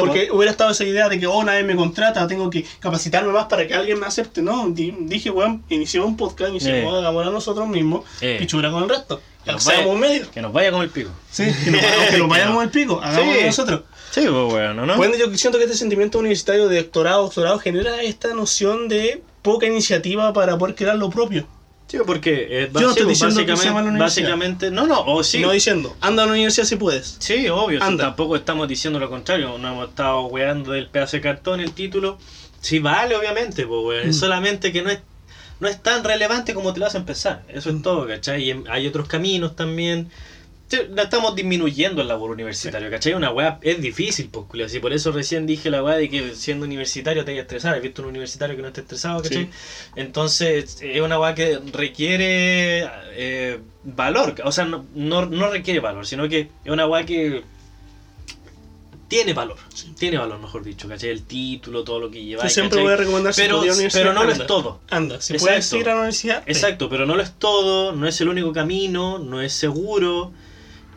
Claro. 0.02 0.12
Porque 0.12 0.30
hubiera 0.32 0.50
estado 0.50 0.70
esa 0.70 0.84
idea 0.84 1.08
de 1.08 1.18
que, 1.18 1.26
oh, 1.26 1.42
nadie 1.44 1.62
me 1.64 1.74
contrata, 1.76 2.26
tengo 2.26 2.48
que 2.50 2.64
capacitarme 2.80 3.32
más 3.32 3.46
para 3.46 3.66
que 3.66 3.74
alguien 3.74 3.98
me 4.00 4.06
acepte. 4.06 4.42
No, 4.42 4.68
Di- 4.70 4.94
dije, 5.00 5.30
weón, 5.30 5.62
iniciamos 5.68 6.08
un 6.10 6.16
podcast, 6.16 6.50
iniciamos, 6.50 6.94
Eh. 6.94 6.98
hagámoslo 6.98 7.30
nosotros 7.32 7.66
mismos, 7.68 8.04
Eh. 8.20 8.36
pichura 8.38 8.70
con 8.70 8.82
el 8.84 8.88
resto. 8.88 9.20
Que 9.44 9.52
nos 9.52 9.64
vaya- 9.64 9.86
un 9.86 10.00
medio. 10.00 10.30
Que 10.30 10.42
nos 10.42 10.52
vaya 10.52 10.72
con 10.72 10.82
el 10.82 10.90
pico. 10.90 11.10
Sí, 11.30 11.44
que 11.64 11.70
nos, 11.70 11.80
que 12.10 12.18
nos 12.18 12.28
vayamos 12.28 12.62
al 12.62 12.70
pico, 12.70 13.00
Sí. 13.14 13.46
nosotros. 13.46 13.82
Sí, 14.10 14.22
pues 14.22 14.32
bueno, 14.52 14.86
¿no? 14.86 14.96
Bueno, 14.96 15.14
yo 15.16 15.32
siento 15.36 15.58
que 15.58 15.64
este 15.64 15.76
sentimiento 15.76 16.18
universitario 16.18 16.68
de 16.68 16.78
doctorado, 16.82 17.22
doctorado 17.22 17.58
genera 17.58 18.00
esta 18.02 18.34
noción 18.34 18.88
de 18.88 19.22
poca 19.42 19.66
iniciativa 19.66 20.32
para 20.32 20.58
poder 20.58 20.74
crear 20.74 20.96
lo 20.96 21.10
propio. 21.10 21.46
Sí, 21.88 21.98
porque 22.04 22.46
eh, 22.50 22.70
Yo 22.74 22.80
no 22.80 22.88
estoy 22.90 23.06
diciendo 23.06 23.36
que 23.46 23.52
básicamente, 23.52 23.72
mala 23.74 23.88
universidad. 23.90 24.24
básicamente, 24.30 24.70
no, 24.72 24.86
no, 24.88 25.00
o 25.02 25.22
sí. 25.22 25.38
No 25.40 25.52
diciendo, 25.52 25.96
anda 26.00 26.24
a 26.24 26.26
la 26.26 26.32
universidad 26.32 26.66
si 26.66 26.74
puedes. 26.76 27.16
Sí, 27.20 27.48
obvio, 27.48 27.82
Anda. 27.82 28.04
tampoco 28.06 28.34
estamos 28.34 28.66
diciendo 28.66 28.98
lo 28.98 29.08
contrario, 29.08 29.56
no 29.58 29.68
hemos 29.68 29.88
estado 29.90 30.26
weando 30.26 30.72
del 30.72 30.88
pedazo 30.88 31.16
de 31.16 31.20
cartón 31.20 31.60
el 31.60 31.72
título. 31.72 32.18
Sí 32.60 32.80
vale, 32.80 33.14
obviamente, 33.14 33.64
pues 33.66 34.04
es 34.06 34.16
Mm. 34.16 34.18
solamente 34.20 34.72
que 34.72 34.82
no 34.82 34.90
es 34.90 34.98
no 35.58 35.68
es 35.68 35.82
tan 35.82 36.04
relevante 36.04 36.52
como 36.52 36.74
te 36.74 36.80
lo 36.80 36.86
hacen 36.86 37.06
pensar. 37.06 37.42
Eso 37.48 37.72
Mm. 37.72 37.76
es 37.76 37.82
todo, 37.82 38.06
¿cachai? 38.06 38.50
Y 38.50 38.64
hay 38.68 38.86
otros 38.86 39.06
caminos 39.08 39.56
también. 39.56 40.10
Sí, 40.68 40.78
La 40.90 41.04
estamos 41.04 41.36
disminuyendo 41.36 42.02
el 42.02 42.08
labor 42.08 42.32
universitario, 42.32 42.90
¿cachai? 42.90 43.14
Una 43.14 43.30
weá 43.30 43.58
es 43.62 43.80
difícil, 43.80 44.28
pues. 44.30 44.72
Si 44.72 44.80
por 44.80 44.92
eso 44.92 45.12
recién 45.12 45.46
dije 45.46 45.70
la 45.70 45.82
weá 45.82 45.96
de 45.96 46.10
que 46.10 46.34
siendo 46.34 46.64
universitario 46.64 47.24
te 47.24 47.30
vaya 47.30 47.42
a 47.42 47.42
estresar. 47.42 47.76
He 47.76 47.80
visto 47.80 48.02
un 48.02 48.08
universitario 48.08 48.56
que 48.56 48.62
no 48.62 48.68
esté 48.68 48.80
estresado, 48.80 49.22
¿cachai? 49.22 49.44
Sí. 49.44 49.50
Entonces, 49.94 50.78
es 50.82 51.00
una 51.00 51.20
weá 51.20 51.34
que 51.36 51.60
requiere 51.72 52.88
eh, 53.12 53.60
valor. 53.84 54.34
O 54.44 54.50
sea, 54.50 54.64
no, 54.64 54.84
no, 54.94 55.26
no 55.26 55.50
requiere 55.50 55.78
valor, 55.78 56.04
sino 56.04 56.28
que 56.28 56.48
es 56.64 56.70
una 56.70 56.86
weá 56.86 57.06
que 57.06 57.44
tiene 59.08 59.34
valor. 59.34 59.58
Sí. 59.72 59.94
Tiene 59.96 60.18
valor, 60.18 60.40
mejor 60.40 60.64
dicho, 60.64 60.88
¿cachai? 60.88 61.10
El 61.10 61.22
título, 61.22 61.84
todo 61.84 62.00
lo 62.00 62.10
que 62.10 62.24
lleva. 62.24 62.42
Yo 62.42 62.50
siempre 62.50 62.82
voy 62.82 62.92
a 62.92 62.96
recomendar 62.96 63.32
si 63.32 63.42
pero, 63.42 63.58
a 63.58 63.60
universidad, 63.60 63.92
pero 63.92 64.12
no 64.12 64.24
lo 64.24 64.32
es 64.32 64.46
todo. 64.46 64.80
Anda, 64.90 65.20
si 65.20 65.34
Exacto. 65.34 65.52
puedes 65.52 65.72
ir 65.74 65.88
a 65.88 65.94
la 65.94 66.00
universidad. 66.00 66.44
ve. 66.44 66.52
Exacto, 66.52 66.88
pero 66.88 67.06
no 67.06 67.14
lo 67.14 67.22
es 67.22 67.32
todo, 67.38 67.92
no 67.92 68.08
es 68.08 68.20
el 68.20 68.28
único 68.28 68.52
camino, 68.52 69.20
no 69.20 69.40
es 69.40 69.52
seguro. 69.52 70.32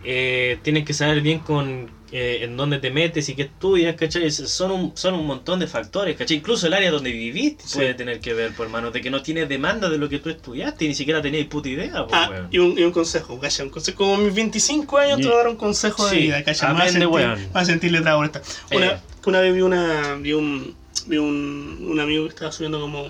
Eh, 0.03 0.57
tienes 0.63 0.85
que 0.85 0.93
saber 0.93 1.21
bien 1.21 1.39
con 1.39 1.91
eh, 2.11 2.39
en 2.41 2.57
dónde 2.57 2.79
te 2.79 2.89
metes 2.89 3.27
y 3.29 3.35
qué 3.35 3.43
estudias, 3.43 3.95
¿cachai? 3.95 4.31
Son 4.31 4.71
un, 4.71 4.91
son 4.97 5.13
un 5.13 5.27
montón 5.27 5.59
de 5.59 5.67
factores, 5.67 6.15
¿cachai? 6.17 6.37
Incluso 6.37 6.65
el 6.67 6.73
área 6.73 6.89
donde 6.89 7.11
viviste 7.11 7.63
Sí. 7.67 7.75
puede 7.77 7.93
tener 7.93 8.19
que 8.19 8.33
ver, 8.33 8.51
por 8.53 8.65
hermano, 8.65 8.89
de 8.91 9.01
que 9.01 9.09
no 9.11 9.21
tienes 9.21 9.47
demanda 9.49 9.89
de 9.89 9.97
lo 9.97 10.09
que 10.09 10.17
tú 10.19 10.29
estudiaste 10.29 10.85
y 10.85 10.87
ni 10.87 10.95
siquiera 10.95 11.21
tenías 11.21 11.45
puta 11.47 11.69
idea, 11.69 12.05
pues, 12.07 12.11
Ah, 12.13 12.47
y 12.49 12.57
un, 12.57 12.79
y 12.79 12.83
un 12.83 12.91
consejo, 12.91 13.39
calla, 13.39 13.63
un 13.63 13.69
consejo. 13.69 13.97
Como 13.97 14.17
mis 14.17 14.33
25 14.33 14.97
años 14.97 15.17
te 15.19 15.25
voy 15.25 15.33
a 15.33 15.37
dar 15.37 15.47
un 15.49 15.55
consejo 15.57 16.05
de 16.05 16.11
Sí, 16.11 16.17
vida. 16.23 16.37
Me 16.37 16.43
vas 16.45 16.63
a 16.63 16.89
sentir, 16.89 17.07
weón. 17.07 17.47
vas 17.53 17.63
a 17.63 17.65
sentir 17.65 17.91
letrado 17.91 18.17
por 18.19 18.25
esta. 18.25 18.41
Una, 18.75 18.85
Eh. 18.87 18.97
una 19.27 19.39
vez 19.41 19.53
vi 19.53 19.61
una. 19.61 20.15
vi 20.15 20.33
un. 20.33 20.75
vi 21.05 21.17
un, 21.17 21.85
un 21.89 21.99
amigo 21.99 22.23
que 22.23 22.29
estaba 22.29 22.51
subiendo 22.51 22.79
como. 22.79 23.09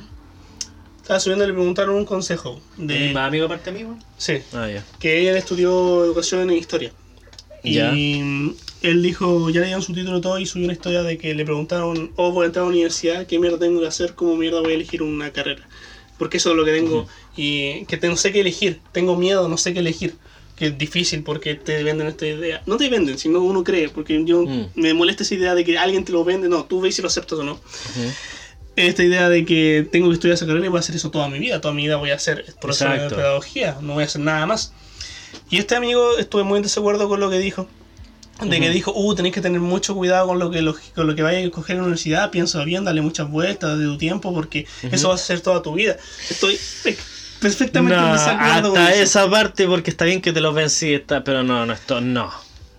Estaba 1.10 1.20
subiendo 1.22 1.44
y 1.44 1.48
le 1.48 1.54
preguntaron 1.54 1.96
un 1.96 2.06
consejo. 2.06 2.62
¿Tenés 2.78 3.08
De, 3.08 3.14
más 3.16 3.28
amigo 3.30 3.46
aparte 3.48 3.72
mío? 3.72 3.98
sí, 4.20 4.44
Ah, 4.54 4.70
ya. 4.70 4.86
que 5.00 5.28
él 5.28 5.38
estudió 5.38 6.06
educación 6.06 6.52
en 6.52 6.58
historia. 6.58 6.92
Ya. 7.64 7.92
Y 7.96 8.54
él 8.84 9.02
dijo, 9.02 9.50
ya 9.50 9.62
le 9.62 9.66
dieron 9.66 9.82
su 9.82 9.92
título 9.92 10.22
todo, 10.22 10.38
y 10.38 10.46
subió 10.46 10.66
una 10.66 10.74
historia 10.74 11.02
de 11.02 11.18
que 11.18 11.34
le 11.34 11.44
preguntaron, 11.46 12.12
oh, 12.16 12.32
voy 12.32 12.44
a 12.44 12.46
entrar 12.46 12.62
a 12.62 12.66
la 12.68 12.74
universidad, 12.74 13.26
¿qué 13.26 13.40
mierda 13.40 13.58
tengo 13.58 13.82
que 13.82 13.88
hacer? 13.88 14.14
¿Cómo 14.14 14.36
mierda 14.36 14.60
voy 14.62 14.74
a 14.74 14.76
elegir 14.76 15.02
una 15.02 15.32
carrera? 15.32 15.68
Porque 16.20 16.38
eso 16.38 16.52
es 16.52 16.56
lo 16.58 16.64
que 16.64 16.74
tengo, 16.74 17.00
Ujú. 17.00 17.10
y 17.36 17.86
que 17.86 17.98
te- 17.98 18.08
no 18.08 18.16
sé 18.16 18.32
qué 18.32 18.42
elegir, 18.42 18.80
tengo 18.92 19.16
miedo, 19.16 19.50
no 19.50 19.58
sé 19.58 19.74
qué 19.74 19.80
elegir. 19.80 20.14
Que 20.58 20.68
es 20.68 20.78
difícil 20.78 21.24
porque 21.24 21.56
te 21.56 21.82
venden 21.84 22.06
esta 22.06 22.28
idea. 22.28 22.62
No 22.68 22.78
te 22.78 22.88
venden, 22.88 23.18
sino 23.18 23.40
uno 23.42 23.64
cree, 23.64 23.90
porque 23.90 24.24
yo 24.26 24.42
Mm. 24.44 24.66
me 24.76 24.94
molesta 24.94 25.24
esa 25.24 25.34
idea 25.34 25.56
de 25.56 25.64
que 25.66 25.76
alguien 25.80 26.06
te 26.06 26.12
lo 26.12 26.24
vende, 26.24 26.50
no, 26.50 26.66
tú 26.66 26.82
ves 26.82 26.94
si 26.96 27.02
lo 27.02 27.08
aceptas 27.08 27.40
o 27.40 27.44
no. 27.44 27.54
Ujú. 27.54 28.12
Esta 28.88 29.04
idea 29.04 29.30
de 29.30 29.44
que 29.46 29.88
tengo 29.92 30.08
que 30.08 30.14
estudiar 30.16 30.36
esa 30.36 30.46
carrera 30.46 30.66
y 30.66 30.70
voy 30.70 30.78
a 30.78 30.80
hacer 30.80 30.96
eso 30.96 31.12
toda 31.12 31.28
mi 31.28 31.38
vida, 31.40 31.60
toda 31.62 31.74
mi 31.74 31.84
vida 31.84 31.98
voy 31.98 32.12
a 32.12 32.16
hacer 32.16 32.46
profesor 32.62 33.00
de 33.00 33.10
pedagogía, 33.10 33.78
no 33.82 33.94
voy 33.94 34.04
a 34.04 34.06
hacer 34.06 34.22
nada 34.22 34.46
más. 34.46 34.72
Y 35.50 35.58
este 35.58 35.76
amigo 35.76 36.18
estuve 36.18 36.44
muy 36.44 36.58
en 36.58 36.64
desacuerdo 36.64 37.08
con 37.10 37.20
lo 37.20 37.30
que 37.30 37.40
dijo. 37.40 37.68
De 38.42 38.58
que 38.58 38.68
Ujú. 38.68 38.74
dijo, 38.74 38.94
uh, 38.96 39.16
tenéis 39.16 39.36
que 39.36 39.42
tener 39.42 39.60
mucho 39.60 39.96
cuidado 39.96 40.28
con 40.28 40.40
lo 40.40 40.50
que 40.50 40.62
lo, 40.62 40.74
con 40.96 41.08
lo 41.08 41.14
que 41.16 41.24
vayas 41.24 41.42
a 41.42 41.46
escoger 41.46 41.74
en 41.76 41.80
la 41.82 41.84
universidad, 41.88 42.32
piensa 42.32 42.64
bien, 42.64 42.86
dale 42.86 43.02
muchas 43.02 43.30
vueltas 43.30 43.78
de 43.78 43.84
tu 43.84 43.98
tiempo, 43.98 44.34
porque 44.34 44.66
Ujú. 44.84 44.96
eso 44.96 45.10
va 45.10 45.16
a 45.16 45.18
ser 45.18 45.42
toda 45.42 45.62
tu 45.62 45.74
vida. 45.74 45.98
Estoy 46.30 46.58
pe- 46.84 46.96
perfectamente 47.42 47.98
No, 47.98 48.06
en 48.08 48.14
desacuerdo 48.14 48.70
con 48.70 48.80
hasta 48.80 48.94
eso. 48.94 49.04
esa 49.04 49.30
parte 49.30 49.68
porque 49.68 49.90
está 49.90 50.06
bien 50.06 50.22
que 50.22 50.32
te 50.32 50.40
lo 50.40 50.54
ven 50.54 50.70
sí, 50.70 50.94
está, 50.94 51.22
pero 51.22 51.44
no, 51.44 51.66
no, 51.66 51.74
esto 51.74 52.00
no. 52.00 52.32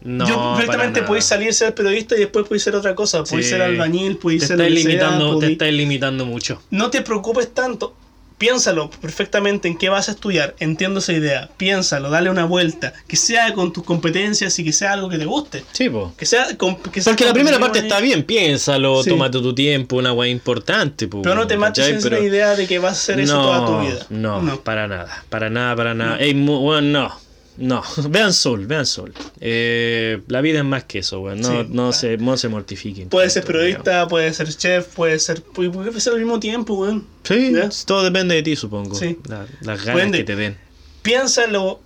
No, 0.03 0.27
Yo 0.27 0.55
perfectamente 0.57 1.03
podéis 1.03 1.27
salir 1.27 1.53
ser 1.53 1.75
periodista 1.75 2.17
y 2.17 2.21
después 2.21 2.47
podéis 2.47 2.63
ser 2.63 2.75
otra 2.75 2.95
cosa, 2.95 3.23
podéis 3.25 3.47
Sí. 3.47 3.53
ser 3.53 3.63
albañil, 3.63 4.17
podéis 4.17 4.47
ser 4.47 4.53
estáis 4.61 4.75
que 4.75 4.81
sea, 4.83 4.89
limitando, 4.91 5.39
te 5.39 5.53
estáis 5.53 5.75
limitando 5.75 6.27
mucho. 6.27 6.63
No 6.71 6.91
te 6.91 7.03
preocupes 7.03 7.53
tanto. 7.53 7.95
Piénsalo 8.39 8.89
perfectamente 8.89 9.69
en 9.69 9.77
qué 9.77 9.91
vas 9.91 10.09
a 10.09 10.13
estudiar. 10.13 10.55
Entiendo 10.61 11.01
esa 11.01 11.13
idea. 11.13 11.51
Piénsalo, 11.59 12.09
dale 12.09 12.31
una 12.31 12.47
vuelta. 12.47 12.95
Que 13.07 13.17
sea 13.17 13.53
con 13.53 13.71
tus 13.71 13.85
competencias 13.85 14.59
y 14.59 14.65
que 14.65 14.73
sea 14.73 14.95
algo 14.95 15.11
que 15.11 15.19
te 15.19 15.27
guste. 15.27 15.63
Sí, 15.73 15.91
po. 15.91 16.15
Que 16.17 16.25
sea, 16.25 16.57
com- 16.57 16.79
que 16.81 17.03
sea 17.03 17.13
Porque 17.13 17.27
la 17.27 17.35
primera 17.35 17.59
parte 17.59 17.81
está 17.81 18.01
bien, 18.01 18.23
piénsalo, 18.25 19.03
Sí. 19.03 19.11
tómate 19.11 19.41
tu 19.41 19.55
tiempo, 19.55 19.97
una 19.97 20.15
weá 20.15 20.31
importante. 20.31 21.07
po, 21.07 21.21
Pero 21.21 21.35
no 21.35 21.47
te 21.47 21.59
mates 21.59 21.87
en 21.87 22.01
Pero- 22.01 22.23
idea 22.25 22.57
de 22.57 22.67
que 22.67 22.79
vas 22.79 22.93
a 22.93 23.01
hacer 23.03 23.21
eso 23.21 23.35
no, 23.37 23.43
toda 23.43 23.67
tu 23.67 23.87
vida. 23.87 24.07
No, 24.09 24.59
para 24.65 24.89
nada, 24.89 25.23
para 25.29 25.51
nada, 25.51 25.77
para 25.77 25.93
nada. 25.93 26.19
No. 26.35 26.61
Weón, 26.61 26.93
no, 26.93 27.13
no. 27.61 27.83
Vean 28.09 28.33
Sol, 28.33 28.67
vean 28.67 28.87
Sol. 28.87 29.13
Eh, 29.41 30.21
la 30.27 30.41
vida 30.41 30.59
es 30.59 30.65
más 30.65 30.85
que 30.85 30.99
eso, 31.01 31.21
weón. 31.21 31.41
No, 31.41 31.49
Sí, 31.63 31.69
no, 31.71 31.93
se, 31.93 32.17
no 32.17 32.37
se 32.37 32.49
mortifiquen. 32.49 33.09
Puedes 33.09 33.33
ser 33.35 33.45
periodista, 33.45 34.09
puedes 34.09 34.37
ser 34.37 34.49
chef, 34.49 34.87
puedes 34.95 35.23
ser. 35.25 35.43
Puede 35.43 35.71
puede 35.71 36.01
ser 36.01 36.15
al 36.15 36.19
mismo 36.19 36.41
tiempo, 36.41 36.75
weón. 36.75 37.07
Sí, 37.25 37.53
¿Ya? 37.55 37.69
todo 37.87 38.03
depende 38.03 38.35
de 38.35 38.43
ti, 38.43 38.57
supongo. 38.57 38.95
Sí. 38.97 39.19
La- 39.29 39.47
las 39.61 39.85
ganas 39.85 40.11
que 40.11 40.25
te 40.25 40.35
den. 40.37 40.59
Piénsalo 41.03 41.81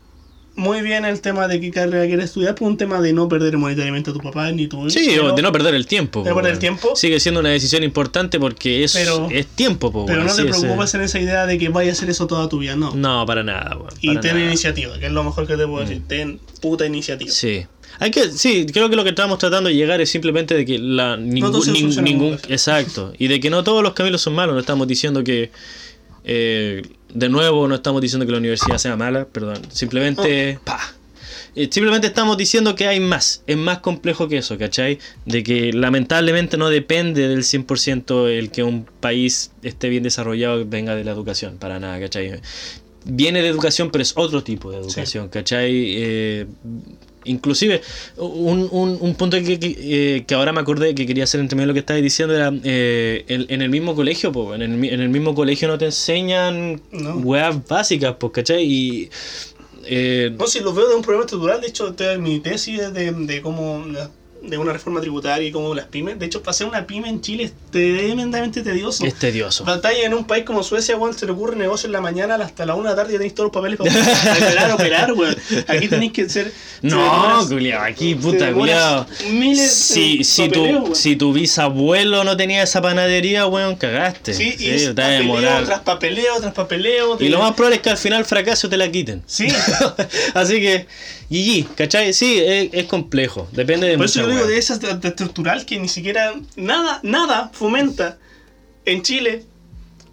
muy 0.56 0.82
bien 0.82 1.04
el 1.04 1.20
tema 1.20 1.48
de 1.48 1.60
qué 1.60 1.70
carrera 1.70 2.06
quieres 2.06 2.26
estudiar, 2.26 2.54
por 2.54 2.68
un 2.68 2.76
tema 2.76 3.00
de 3.00 3.12
no 3.12 3.28
perder 3.28 3.56
monetariamente 3.58 4.10
a 4.10 4.12
tu 4.12 4.20
papá 4.20 4.50
ni 4.52 4.68
tu 4.68 4.88
Sí, 4.90 5.04
pero- 5.08 5.32
o 5.32 5.36
de 5.36 5.42
no 5.42 5.50
perder 5.52 5.74
el 5.74 5.86
tiempo. 5.86 6.22
de 6.22 6.28
no 6.30 6.34
po, 6.34 6.36
perder 6.40 6.52
el 6.54 6.58
tiempo. 6.60 6.94
Sigue 6.96 7.18
siendo 7.20 7.40
una 7.40 7.48
decisión 7.50 7.82
importante 7.82 8.38
porque 8.38 8.84
es, 8.84 8.92
Pero- 8.92 9.28
es 9.30 9.46
tiempo, 9.46 9.90
po, 9.90 10.06
Pero 10.06 10.22
no 10.24 10.34
te 10.34 10.44
preocupes 10.44 10.94
en 10.94 11.00
esa 11.02 11.18
idea 11.18 11.46
de 11.46 11.58
que 11.58 11.68
vayas 11.70 11.96
a 11.96 11.98
hacer 11.98 12.10
eso 12.10 12.26
toda 12.26 12.48
tu 12.48 12.58
vida, 12.58 12.76
no. 12.76 12.94
No, 12.94 13.24
para 13.26 13.42
nada, 13.42 13.76
weón. 13.76 13.90
y 14.00 14.16
ten 14.20 14.34
nada. 14.36 14.46
iniciativa, 14.46 14.98
que 14.98 15.06
es 15.06 15.12
lo 15.12 15.24
mejor 15.24 15.46
que 15.46 15.56
te 15.56 15.66
puedo 15.66 15.84
Mm. 15.84 15.88
decir. 15.88 16.02
Ten 16.06 16.40
puta 16.60 16.86
iniciativa. 16.86 17.30
Sí. 17.30 17.66
Hay 18.00 18.10
que, 18.10 18.30
sí, 18.32 18.66
creo 18.72 18.90
que 18.90 18.96
lo 18.96 19.04
que 19.04 19.10
estamos 19.10 19.38
tratando 19.38 19.68
de 19.68 19.76
llegar 19.76 20.00
es 20.00 20.10
simplemente 20.10 20.54
de 20.54 20.64
que 20.64 20.78
la, 20.80 21.16
ningún, 21.16 22.38
exacto 22.48 23.12
y 23.18 23.28
de 23.28 23.38
que 23.40 23.50
no 23.50 23.62
todos 23.62 23.82
los 23.84 23.92
caminos 23.94 24.20
son 24.20 24.34
malos. 24.34 24.54
No 24.54 24.60
estamos 24.60 24.88
diciendo 24.88 25.22
que 25.22 25.50
eh, 26.24 26.82
de 27.14 27.28
nuevo 27.28 27.66
no 27.68 27.76
estamos 27.76 28.02
diciendo 28.02 28.26
que 28.26 28.32
la 28.32 28.38
universidad 28.38 28.78
sea 28.78 28.96
mala, 28.96 29.24
perdón. 29.24 29.62
Simplemente 29.70 30.58
pa, 30.64 30.78
Eh, 31.56 31.68
simplemente 31.70 32.08
estamos 32.08 32.36
diciendo 32.36 32.74
que 32.74 32.88
hay 32.88 32.98
más, 32.98 33.42
es 33.46 33.56
más 33.56 33.78
complejo 33.78 34.26
que 34.28 34.38
eso, 34.38 34.58
¿cachai? 34.58 34.98
De 35.24 35.44
que 35.44 35.72
lamentablemente 35.72 36.56
no 36.56 36.68
depende 36.68 37.28
del 37.28 37.44
100% 37.44 38.28
el 38.28 38.50
que 38.50 38.64
un 38.64 38.86
país 39.00 39.52
esté 39.62 39.88
bien 39.88 40.02
desarrollado 40.02 40.64
venga 40.66 40.96
de 40.96 41.04
la 41.04 41.12
educación, 41.12 41.58
para 41.58 41.78
nada, 41.78 42.00
¿cachai? 42.00 42.40
Viene 43.04 43.40
de 43.42 43.48
educación, 43.48 43.90
pero 43.92 44.02
es 44.02 44.14
otro 44.16 44.42
tipo 44.42 44.72
de 44.72 44.78
educación, 44.78 45.28
¿cachai? 45.28 45.70
Eh, 45.72 46.46
inclusive, 47.24 47.80
un, 48.16 48.68
un, 48.70 48.98
un 49.00 49.14
punto 49.14 49.36
que, 49.38 49.58
que, 49.58 49.76
eh, 49.78 50.24
que, 50.26 50.34
ahora 50.34 50.52
me 50.52 50.60
acordé 50.60 50.94
que 50.94 51.06
quería 51.06 51.24
hacer 51.24 51.40
entre 51.40 51.56
medio 51.56 51.68
lo 51.68 51.72
que 51.74 51.80
estabas 51.80 52.02
diciendo 52.02 52.34
era, 52.34 52.52
eh, 52.64 53.24
en, 53.28 53.46
en, 53.48 53.62
el 53.62 53.70
mismo 53.70 53.94
colegio, 53.94 54.32
po, 54.32 54.54
en, 54.54 54.62
el, 54.62 54.84
en 54.84 55.00
el 55.00 55.08
mismo 55.08 55.34
colegio 55.34 55.68
no 55.68 55.78
te 55.78 55.86
enseñan 55.86 56.80
No. 56.92 57.16
weas 57.16 57.66
básicas, 57.66 58.16
pues, 58.18 58.32
¿cachai? 58.32 58.64
Y... 58.64 59.10
eh, 59.86 60.34
No, 60.38 60.46
si 60.46 60.60
lo 60.60 60.72
veo 60.72 60.88
de 60.88 60.94
un 60.94 61.02
problema 61.02 61.24
estructural, 61.24 61.60
de 61.60 61.68
hecho, 61.68 61.94
mi 62.18 62.40
tesis 62.40 62.80
es 62.80 62.94
de, 62.94 63.12
de 63.12 63.42
cómo 63.42 63.84
de 64.46 64.58
una 64.58 64.72
reforma 64.72 65.00
tributaria 65.00 65.48
y 65.48 65.52
cómo 65.52 65.74
las 65.74 65.86
pymes. 65.86 66.18
De 66.18 66.26
hecho, 66.26 66.42
para 66.42 66.50
hacer 66.50 66.66
una 66.66 66.86
pyme 66.86 67.08
en 67.08 67.20
Chile 67.20 67.44
es 67.44 67.52
tremendamente 67.70 68.62
tedioso. 68.62 69.04
es 69.04 69.14
tedioso. 69.14 69.64
Batalla 69.64 70.04
en 70.04 70.14
un 70.14 70.24
país 70.26 70.44
como 70.44 70.62
Suecia, 70.62 70.96
weón, 70.96 71.16
se 71.16 71.26
le 71.26 71.32
ocurre 71.32 71.56
negocio 71.56 71.86
en 71.86 71.92
la 71.92 72.00
mañana 72.00 72.34
hasta 72.36 72.66
la 72.66 72.74
una 72.74 72.90
de 72.90 72.96
la 72.96 73.02
tarde 73.02 73.14
y 73.14 73.16
tenéis 73.16 73.34
todos 73.34 73.46
los 73.46 73.52
papeles 73.52 73.78
para 73.78 73.90
operar, 73.90 74.72
operar, 74.72 75.12
weón. 75.12 75.36
Aquí 75.68 75.88
tenéis 75.88 76.12
que 76.12 76.28
ser. 76.28 76.52
se 76.80 76.86
No, 76.86 77.46
culiao, 77.48 77.82
aquí, 77.82 78.14
puta, 78.14 78.52
culiao. 78.52 79.06
Miles 79.30 79.72
Si, 79.72 80.18
de 80.18 80.24
si, 80.24 80.48
papeleo, 80.48 80.84
tu, 80.84 80.94
si 80.94 81.16
tu 81.16 81.32
bisabuelo 81.32 82.24
no 82.24 82.36
tenía 82.36 82.62
esa 82.62 82.82
panadería, 82.82 83.46
weón, 83.46 83.76
cagaste. 83.76 84.34
Sí, 84.34 84.54
y 84.58 84.74
Sí, 84.78 84.92
tras 84.94 85.80
papeleo 85.80 86.40
tras 86.40 86.52
papeleo. 86.52 87.16
Y 87.20 87.28
lo 87.28 87.38
más 87.38 87.54
probable 87.54 87.76
es 87.76 87.82
que 87.82 87.90
al 87.90 87.96
final 87.96 88.24
fracaso 88.24 88.68
te 88.68 88.76
la 88.76 88.90
quiten. 88.90 89.22
Sí, 89.26 89.48
Así 90.34 90.60
que, 90.60 90.86
GG, 91.30 91.74
¿cachai? 91.74 92.12
Sí, 92.12 92.38
es, 92.38 92.70
es 92.72 92.84
complejo. 92.84 93.48
Depende 93.52 93.86
de 93.88 93.96
por 93.96 94.06
eso 94.06 94.20
yo 94.20 94.28
digo 94.28 94.46
de 94.46 94.58
esa 94.58 94.78
de- 94.78 94.94
de 94.96 95.08
estructural 95.08 95.64
que 95.66 95.78
ni 95.78 95.88
siquiera 95.88 96.34
nada, 96.56 97.00
nada 97.02 97.50
fomenta 97.52 98.18
en 98.84 99.02
Chile, 99.02 99.44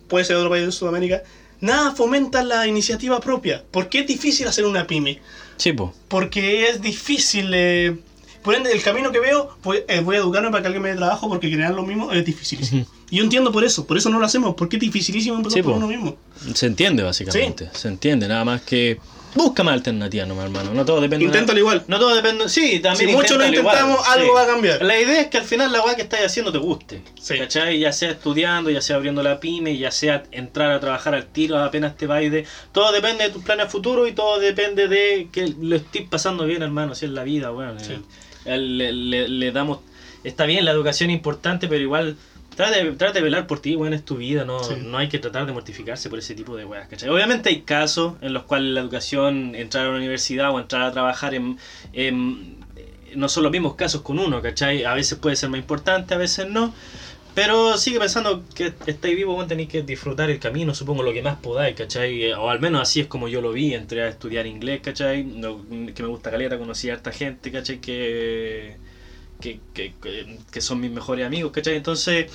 puede 0.08 0.26
ser 0.26 0.36
otro 0.38 0.50
país 0.50 0.66
de 0.66 0.72
Sudamérica, 0.72 1.24
nada 1.60 1.92
fomenta 1.96 2.44
la 2.44 2.66
iniciativa 2.68 3.20
propia. 3.20 3.64
¿Por 3.72 3.90
qué 3.90 4.00
es 4.00 4.08
difícil 4.08 4.48
hacer 4.48 4.66
una 4.66 4.88
pyme? 4.88 5.20
Sí, 5.58 5.74
po. 5.74 5.94
Porque 6.08 6.68
es 6.70 6.82
difícil. 6.82 7.52
eh, 7.54 7.96
por 8.44 8.56
ende, 8.56 8.72
el 8.72 8.82
camino 8.82 9.12
que 9.12 9.20
veo, 9.20 9.56
voy, 9.62 9.84
eh, 9.88 10.00
voy 10.02 10.16
a 10.16 10.20
educarme 10.20 10.50
para 10.50 10.62
que 10.64 10.68
alguien 10.68 10.82
me 10.82 10.90
dé 10.90 10.96
trabajo 10.96 11.30
porque 11.30 11.52
crear 11.52 11.74
lo 11.76 11.84
mismo 11.84 12.12
es 12.12 12.26
dificilísimo. 12.26 12.88
Y 13.12 13.18
yo 13.18 13.24
entiendo 13.24 13.52
por 13.52 13.64
eso, 13.64 13.86
por 13.86 13.98
eso 13.98 14.10
no 14.10 14.18
lo 14.20 14.26
hacemos, 14.26 14.56
porque 14.56 14.78
es 14.78 14.82
dificilísimo 14.82 15.36
empezar 15.36 15.58
Sí, 15.60 15.62
por 15.62 15.74
po. 15.74 15.78
uno 15.78 15.88
mismo. 15.88 16.18
Se 16.56 16.66
entiende, 16.66 17.04
básicamente. 17.04 17.70
Se 17.74 17.88
entiende, 17.88 18.28
nada 18.28 18.44
más 18.44 18.62
que. 18.64 18.98
Busca 19.34 19.64
más 19.64 19.74
alternativas, 19.76 20.28
nomás, 20.28 20.46
hermano. 20.46 20.74
No 20.74 20.84
todo 20.86 21.00
depende. 21.02 21.26
Inténtalo 21.26 21.58
igual. 21.60 21.84
No 21.88 22.00
todo 22.00 22.14
depende. 22.16 22.50
Sí, 22.50 22.80
también. 22.80 23.10
Si 23.10 23.16
mucho 23.16 23.38
lo 23.38 23.46
igual, 23.46 23.56
intentamos, 23.76 24.08
algo 24.08 24.34
va 24.34 24.44
a 24.44 24.48
cambiar. 24.48 24.82
La 24.84 25.00
idea 25.00 25.22
es 25.22 25.28
que 25.28 25.38
al 25.38 25.44
final 25.46 25.72
la 25.72 25.82
weá 25.82 25.96
que 25.96 26.02
estás 26.02 26.20
haciendo 26.22 26.52
te 26.52 26.58
guste. 26.58 27.02
Sí. 27.20 27.38
¿Cachai? 27.38 27.80
Ya 27.80 27.92
sea 27.94 28.12
estudiando, 28.12 28.70
ya 28.70 28.82
sea 28.82 28.98
abriendo 28.98 29.24
la 29.24 29.40
pyme, 29.40 29.78
ya 29.78 29.92
sea 29.92 30.24
entrar 30.32 30.72
a 30.72 30.80
trabajar 30.80 31.16
al 31.16 31.26
tiro 31.28 31.58
apenas 31.58 31.96
te 31.96 32.08
vayas 32.08 32.32
de. 32.32 32.46
Todo 32.72 32.92
depende 32.92 33.24
de 33.24 33.30
tus 33.30 33.44
planes 33.44 33.72
futuros 33.72 34.10
y 34.10 34.12
todo 34.12 34.40
depende 34.40 34.88
de 34.88 35.30
que 35.32 35.54
lo 35.60 35.76
estés 35.76 36.08
pasando 36.10 36.46
bien, 36.46 36.62
hermano. 36.62 36.92
Así 36.92 37.06
es 37.06 37.12
la 37.12 37.24
vida, 37.24 37.52
weón. 37.52 37.80
Sí. 37.80 37.94
Eh, 38.46 38.58
Le, 38.58 38.92
le- 38.92 39.28
le 39.30 39.52
damos. 39.52 39.80
Está 40.24 40.46
bien, 40.46 40.66
la 40.66 40.72
educación 40.72 41.10
es 41.10 41.16
importante, 41.16 41.68
pero 41.68 41.82
igual. 41.82 42.18
Trata 42.56 42.76
de, 42.76 42.92
trata 42.92 43.14
de 43.14 43.22
velar 43.22 43.48
por 43.48 43.60
ti, 43.60 43.76
weón, 43.76 43.94
es 43.94 44.04
tu 44.04 44.18
vida, 44.18 44.44
no, 44.44 44.62
Sí. 44.64 44.74
no 44.78 44.98
hay 44.98 45.08
que 45.08 45.20
tratar 45.20 45.46
de 45.46 45.52
mortificarse 45.54 46.10
por 46.10 46.20
ese 46.20 46.36
tipo 46.36 46.56
de 46.58 46.66
weas, 46.66 46.88
¿cachai? 46.88 47.10
Obviamente 47.10 47.50
hay 47.50 47.62
casos 47.62 48.16
en 48.22 48.34
los 48.34 48.44
cuales 48.44 48.74
la 48.74 48.82
educación, 48.82 49.56
entrar 49.56 49.86
a 49.88 49.92
la 49.92 49.98
universidad 49.98 50.52
o 50.52 50.60
entrar 50.60 50.82
a 50.84 50.92
trabajar 50.92 51.34
en, 51.34 51.58
en- 51.94 52.58
no 53.16 53.28
son 53.30 53.44
los 53.44 53.52
mismos 53.52 53.76
casos 53.76 54.02
con 54.02 54.20
uno, 54.20 54.42
¿cachai? 54.42 54.84
A 54.84 54.94
veces 54.94 55.18
puede 55.18 55.36
ser 55.38 55.50
más 55.50 55.60
importante, 55.60 56.14
a 56.14 56.18
veces 56.18 56.46
no. 56.46 56.74
Pero 57.34 57.78
sigue 57.78 57.98
pensando 57.98 58.44
que 58.54 58.74
estáis 58.86 59.16
vivo, 59.16 59.34
bueno, 59.34 59.48
tenéis 59.48 59.70
que 59.70 59.82
disfrutar 59.82 60.30
el 60.30 60.38
camino, 60.38 60.74
supongo 60.74 61.02
lo 61.04 61.14
que 61.14 61.22
más 61.22 61.38
podáis, 61.38 61.76
¿cachai? 61.76 62.24
Eh, 62.26 62.34
O 62.36 62.50
al 62.50 62.60
menos 62.60 62.82
así 62.82 63.00
es 63.00 63.08
como 63.08 63.30
yo 63.30 63.40
lo 63.40 63.54
vi, 63.54 63.74
entré 63.74 64.02
a 64.04 64.10
estudiar 64.10 64.46
inglés, 64.46 64.82
¿cachai? 64.84 65.24
No- 65.24 65.64
que 65.96 66.04
me 66.04 66.10
gusta 66.10 66.30
caleta, 66.30 66.58
conocí 66.58 66.90
a 66.90 66.94
harta 66.94 67.12
gente, 67.14 67.50
¿cachai? 67.50 67.80
Que, 67.80 68.76
que, 69.42 69.60
que, 69.74 69.94
que- 70.52 70.62
son 70.62 70.80
mis 70.80 70.92
mejores 70.92 71.26
amigos, 71.26 71.52
¿cachai? 71.52 71.76
Entonces, 71.76 72.32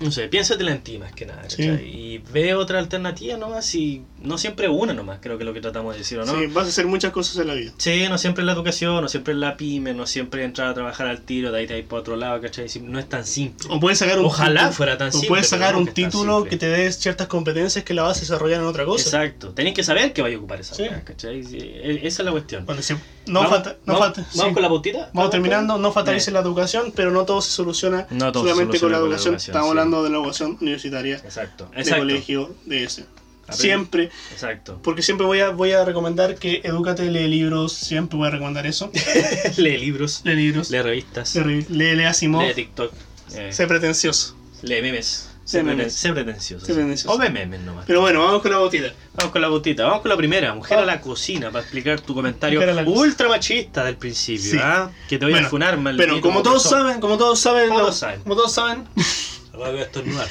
no 0.00 0.10
sé, 0.10 0.28
piénsatela 0.28 0.72
en 0.72 0.82
ti 0.82 0.98
más 0.98 1.12
que 1.12 1.24
nada, 1.26 1.48
Sí. 1.48 1.56
¿cachai? 1.66 1.84
Y 1.88 2.18
ve 2.18 2.54
otra 2.54 2.78
alternativa 2.78 3.36
nomás 3.38 3.74
y 3.74 4.02
no 4.22 4.38
siempre 4.38 4.68
una 4.68 4.92
nomás, 4.92 5.18
creo 5.20 5.36
que 5.38 5.44
es 5.44 5.46
lo 5.46 5.54
que 5.54 5.60
tratamos 5.60 5.94
de 5.94 5.98
decir, 6.00 6.18
¿o 6.18 6.24
no? 6.24 6.38
Sí, 6.38 6.46
vas 6.46 6.66
a 6.66 6.68
hacer 6.68 6.86
muchas 6.86 7.10
cosas 7.12 7.36
en 7.38 7.48
la 7.48 7.54
vida. 7.54 7.72
Sí, 7.78 8.04
no 8.08 8.18
siempre 8.18 8.42
es 8.42 8.46
la 8.46 8.52
educación, 8.52 9.00
no 9.02 9.08
siempre 9.08 9.32
es 9.34 9.38
la 9.40 9.56
pyme, 9.56 9.94
no 9.94 10.06
siempre 10.06 10.44
entrar 10.44 10.68
a 10.68 10.74
trabajar 10.74 11.06
al 11.06 11.20
tiro, 11.22 11.50
de 11.52 11.58
ahí 11.60 11.66
te 11.66 11.78
ir 11.78 11.86
para 11.86 12.00
otro 12.00 12.16
lado, 12.16 12.40
¿cachai? 12.40 12.66
No 12.82 12.98
es 12.98 13.08
tan 13.08 13.24
simple. 13.24 13.68
O 13.70 13.80
puedes 13.80 13.98
sacar 13.98 14.18
un 14.18 14.26
Ojalá 14.26 14.60
título- 14.62 14.72
fuera 14.72 14.98
tan 14.98 15.08
o 15.08 15.12
simple, 15.12 15.28
puedes 15.28 15.48
pero 15.50 15.60
sacar 15.62 15.76
un 15.76 15.86
que 15.86 15.92
título 15.92 16.44
que 16.44 16.56
te 16.56 16.66
dé 16.68 16.92
ciertas 16.92 17.26
competencias 17.28 17.84
que 17.84 17.94
la 17.94 18.02
vas 18.02 18.18
a 18.18 18.20
desarrollar 18.20 18.60
en 18.60 18.66
otra 18.66 18.84
cosa. 18.84 19.04
Exacto, 19.04 19.50
tenéis 19.50 19.74
que 19.74 19.82
saber 19.82 20.12
que 20.12 20.22
vaya 20.22 20.36
a 20.36 20.38
ocupar 20.38 20.60
esa 20.60 20.74
Sí. 20.74 20.84
¿cachai? 21.04 21.42
Sí, 21.44 21.58
e- 21.58 22.00
Esa 22.06 22.22
es 22.22 22.24
la 22.26 22.30
cuestión. 22.32 22.66
Bueno, 22.66 22.82
si- 22.82 22.94
no 23.26 23.40
vamos, 23.40 23.50
falta, 23.50 23.76
no 23.86 23.94
vamos- 23.94 24.00
falta. 24.00 24.20
vamos 24.34 24.48
sí. 24.48 24.52
con 24.54 24.62
la 24.62 24.68
pautita. 24.68 25.10
Vamos 25.12 25.30
terminando, 25.30 25.78
no 25.78 25.92
fatalice 25.92 26.30
la 26.30 26.40
educación, 26.40 26.92
pero 26.94 27.10
no 27.10 27.24
todo 27.24 27.40
se 27.42 27.50
soluciona 27.52 28.06
No 28.10 28.32
todo 28.32 28.44
se 28.44 28.50
solamente 28.50 28.78
con 28.80 28.90
soluciona 28.90 28.92
la 28.96 29.00
con 29.00 29.10
la 29.10 29.16
educación. 29.16 29.34
Estamos 29.36 29.66
sí. 29.66 29.70
hablando 29.70 30.02
de 30.02 30.10
la 30.10 30.16
educación 30.18 30.58
universitaria, 30.60 31.16
Exacto, 31.16 31.68
de 31.74 31.80
exacto. 31.80 32.00
colegio, 32.02 32.54
de 32.66 32.84
ese. 32.84 33.04
Siempre, 33.52 34.10
Exacto. 34.32 34.80
porque 34.82 35.02
siempre 35.02 35.26
voy 35.26 35.40
a, 35.40 35.50
voy 35.50 35.72
a 35.72 35.84
recomendar 35.84 36.34
que 36.36 36.60
edúcate, 36.64 37.10
lee 37.10 37.28
libros, 37.28 37.72
siempre 37.72 38.16
voy 38.18 38.28
a 38.28 38.30
recomendar 38.30 38.66
eso. 38.66 38.90
lee 39.56 39.78
libros, 39.78 40.20
Lee 40.24 40.34
libros, 40.36 40.70
lee 40.70 40.82
revistas, 40.82 41.34
lee, 41.36 41.64
lee, 41.68 41.94
lee 41.96 42.04
Asimov, 42.04 42.42
lee 42.42 42.54
TikTok, 42.54 42.92
eh, 43.34 43.52
sé 43.52 43.66
pretencioso. 43.66 44.36
lee 44.62 44.82
memes. 44.82 45.26
Sé 45.42 45.64
memes. 45.64 45.92
sé 45.94 46.12
pretencioso. 46.12 46.64
Sé 46.64 46.72
sí. 46.74 46.78
pretencioso. 46.78 47.12
O 47.12 47.18
ve 47.18 47.28
memes 47.28 47.60
nomás. 47.62 47.84
Pero 47.84 48.00
bueno, 48.02 48.20
vamos 48.24 48.40
con 48.40 48.52
la 48.52 48.58
botita. 48.58 48.92
Vamos 49.14 49.32
con 49.32 49.42
la 49.42 49.48
botita, 49.48 49.82
vamos 49.84 50.02
con 50.02 50.08
la 50.10 50.16
primera, 50.16 50.54
mujer 50.54 50.78
Ah. 50.78 50.82
a 50.82 50.86
la 50.86 51.00
cocina, 51.00 51.50
para 51.50 51.62
explicar 51.62 52.00
tu 52.00 52.14
comentario 52.14 52.60
ultra 52.86 53.28
machista 53.28 53.82
del 53.82 53.96
principio, 53.96 54.52
Sí. 54.52 54.58
¿ah? 54.60 54.92
Que 55.08 55.18
te 55.18 55.24
voy 55.24 55.32
Bueno, 55.32 55.48
a 55.48 55.50
funar, 55.50 55.76
mal. 55.76 55.96
Pero 55.96 56.20
como 56.20 56.42
todos 56.44 56.62
saben, 56.62 57.00
como 57.00 57.16
todos 57.18 57.40
saben, 57.40 57.66
Como 57.66 57.80
lo- 57.80 57.84
todos 57.86 57.98
saben. 57.98 58.20
como 58.22 58.36
todos 58.36 58.52
saben, 58.52 58.84
Voy 59.52 59.78
a 59.78 59.82
estornudar. 59.82 60.28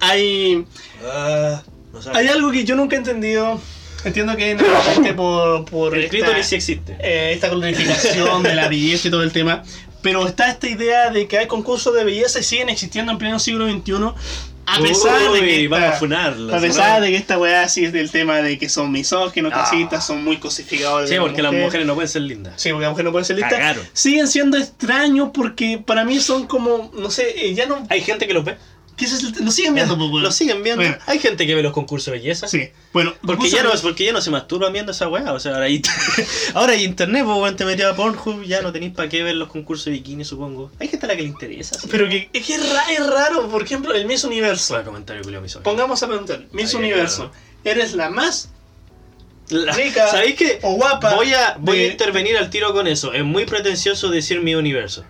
hay 0.00 0.64
Ah, 1.04 1.62
no 1.92 2.02
sabe. 2.02 2.18
Hay 2.18 2.28
algo 2.28 2.50
que 2.50 2.64
yo 2.64 2.76
nunca 2.76 2.96
he 2.96 2.98
entendido. 2.98 3.60
Entiendo 4.04 4.36
que 4.36 4.54
normalmente 4.56 5.14
por, 5.14 5.64
por 5.66 5.96
El 5.96 6.04
esta, 6.04 6.42
sí 6.42 6.54
existe. 6.56 6.96
eh, 7.00 7.32
esta 7.34 7.48
glorificación 7.48 8.42
de 8.42 8.54
la 8.54 8.68
belleza 8.68 9.08
y 9.08 9.10
todo 9.10 9.22
el 9.22 9.32
tema. 9.32 9.62
Pero 10.02 10.26
está 10.26 10.50
esta 10.50 10.68
idea 10.68 11.10
de 11.10 11.28
que 11.28 11.38
hay 11.38 11.46
concursos 11.46 11.94
de 11.94 12.02
belleza 12.04 12.40
y 12.40 12.42
siguen 12.42 12.68
existiendo 12.68 13.12
en 13.12 13.18
pleno 13.18 13.38
siglo 13.38 13.70
XXI. 13.70 13.92
A 14.66 14.78
pesar 14.80 15.20
de 15.32 15.40
que. 15.40 15.44
Uy, 15.58 15.64
esta- 15.64 15.88
a 15.90 15.92
funarlos, 15.92 16.52
A 16.52 16.60
pesar 16.60 16.88
¿no? 16.90 16.94
Ah. 16.96 17.00
de 17.00 17.10
que 17.10 17.16
esta 17.16 17.36
weá 17.38 17.68
sí 17.68 17.84
es 17.84 17.92
del 17.92 18.10
tema 18.10 18.36
de 18.42 18.58
que 18.58 18.68
son 18.68 18.90
misóginos, 18.92 19.52
clasistas, 19.52 20.04
son 20.06 20.22
muy 20.24 20.38
cosificadores. 20.38 21.08
Sí, 21.08 21.14
de 21.14 21.20
la 21.20 21.26
porque 21.26 21.42
las 21.42 21.52
mujer. 21.52 21.64
mujeres 21.66 21.86
no 21.86 21.94
pueden 21.94 22.08
ser 22.08 22.22
lindas. 22.22 22.54
Sí, 22.56 22.70
porque 22.70 22.82
las 22.82 22.90
mujeres 22.90 23.04
no 23.04 23.12
pueden 23.12 23.24
ser 23.24 23.36
listas. 23.36 23.52
Cagaron. 23.54 23.84
Siguen 23.92 24.28
siendo 24.28 24.56
extraños 24.56 25.30
porque 25.34 25.78
para 25.84 26.04
mí 26.04 26.18
son 26.20 26.46
como. 26.46 26.90
No 26.96 27.10
sé, 27.10 27.46
eh, 27.46 27.54
ya 27.54 27.66
no. 27.66 27.84
Hay 27.88 28.00
gente 28.02 28.26
que 28.26 28.34
los 28.34 28.44
ve. 28.44 28.56
¿Qué 28.96 29.04
es 29.06 29.22
el- 29.22 29.44
lo 29.44 29.50
siguen 29.50 29.74
viendo, 29.74 29.96
pues, 29.96 30.10
weón. 30.10 30.22
Lo 30.22 30.30
siguen 30.32 30.62
viendo. 30.62 30.82
Bueno. 30.82 30.98
Hay 31.06 31.18
gente 31.18 31.46
que 31.46 31.54
ve 31.54 31.62
los 31.62 31.72
concursos 31.72 32.06
de 32.06 32.12
belleza. 32.18 32.46
Sí. 32.48 32.68
Bueno, 32.92 33.14
Porque 33.26 33.48
ya, 33.50 33.62
no, 33.62 33.70
porque 33.82 34.04
ya 34.04 34.12
no 34.12 34.20
se 34.20 34.30
masturban 34.30 34.72
viendo 34.72 34.92
esa 34.92 35.08
weá. 35.08 35.32
O 35.32 35.40
sea, 35.40 35.52
ahora 35.54 35.64
hay, 35.66 35.82
ahora 36.54 36.72
hay 36.74 36.84
internet, 36.84 37.24
pues, 37.24 37.36
weón, 37.38 37.56
te 37.56 37.64
metías 37.64 37.92
a 37.92 37.96
Pornhub, 37.96 38.42
ya 38.44 38.62
no 38.62 38.72
tenéis 38.72 38.92
para 38.94 39.08
qué 39.08 39.22
ver 39.22 39.34
los 39.36 39.48
concursos 39.48 39.86
de 39.86 39.92
bikini, 39.92 40.24
supongo. 40.24 40.70
Hay 40.80 40.88
gente 40.88 41.06
a 41.06 41.08
la 41.08 41.16
que 41.16 41.22
le 41.22 41.28
interesa. 41.28 41.78
sí. 41.78 41.88
Pero 41.90 42.08
que, 42.08 42.28
es 42.32 42.46
que 42.46 42.54
es, 42.54 42.72
ra- 42.72 42.92
es 42.92 43.06
raro, 43.06 43.48
por 43.48 43.62
ejemplo, 43.62 43.94
el 43.94 44.06
Miss 44.06 44.24
Universo. 44.24 44.82
Comentario 44.84 45.22
misógino. 45.40 45.62
Pongamos 45.62 46.02
a 46.02 46.06
preguntar, 46.08 46.44
Miss 46.52 46.74
Universo, 46.74 47.30
¿eres 47.64 47.94
la 47.94 48.10
más 48.10 48.50
La- 49.48 49.72
rica 49.72 50.06
¿Sabéis 50.08 50.36
qué? 50.36 50.58
o 50.62 50.74
guapa? 50.76 51.14
Voy 51.14 51.32
a, 51.34 51.56
voy 51.58 51.78
de- 51.78 51.84
a 51.88 51.90
intervenir 51.92 52.36
al 52.38 52.48
tiro 52.50 52.72
con 52.72 52.86
eso. 52.86 53.12
Es 53.12 53.24
muy 53.24 53.44
pretencioso 53.44 54.08
decir 54.10 54.40
mi 54.40 54.54
universo. 54.54 55.04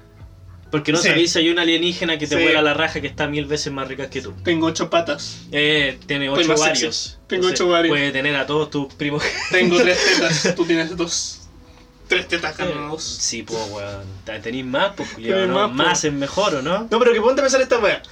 Porque 0.73 0.91
no 0.91 0.99
Sí. 0.99 1.09
sabéis 1.09 1.33
si 1.33 1.39
hay 1.39 1.51
una 1.51 1.63
alienígena 1.63 2.19
que 2.19 2.27
te 2.27 2.37
Sí. 2.37 2.43
vuela 2.43 2.63
la 2.63 2.73
raja 2.75 3.01
que 3.01 3.07
está 3.07 3.29
mil 3.29 3.45
veces 3.45 3.73
más 3.73 3.87
rica 3.87 4.09
que 4.11 4.21
tú. 4.23 4.33
Tengo 4.43 4.67
ocho 4.67 4.91
patas, 4.91 5.43
Eh, 5.53 5.99
tiene 6.07 6.27
Soy 6.27 6.45
ocho 6.45 6.55
ovarios. 6.55 6.97
sexy. 6.97 7.19
Tengo 7.29 7.47
ocho 7.49 7.69
ovarios. 7.69 7.93
Puede 7.93 8.11
tener 8.11 8.35
a 8.35 8.47
todos 8.47 8.71
tus 8.71 8.93
primos. 8.95 9.23
tengo 9.53 9.77
tres 9.77 9.99
tetas, 10.43 10.55
tú 10.57 10.65
tienes 10.65 10.97
dos. 10.97 11.39
Tres 12.09 12.27
tetas 12.27 12.57
cada 12.57 12.71
dos. 12.73 13.03
Sí, 13.05 13.43
pues, 13.43 13.61
weón. 13.71 14.03
Tenéis 14.43 14.65
más, 14.65 14.93
pues, 14.97 15.09
más, 15.19 15.69
po. 15.69 15.75
Más 15.75 16.05
es 16.05 16.13
mejor, 16.13 16.55
¿o 16.57 16.63
no? 16.63 16.89
No, 16.91 16.99
pero 16.99 17.13
que 17.13 17.21
ponte 17.21 17.41
a 17.41 17.45
pensar 17.45 17.61
esta 17.61 17.79
wea. 17.79 18.03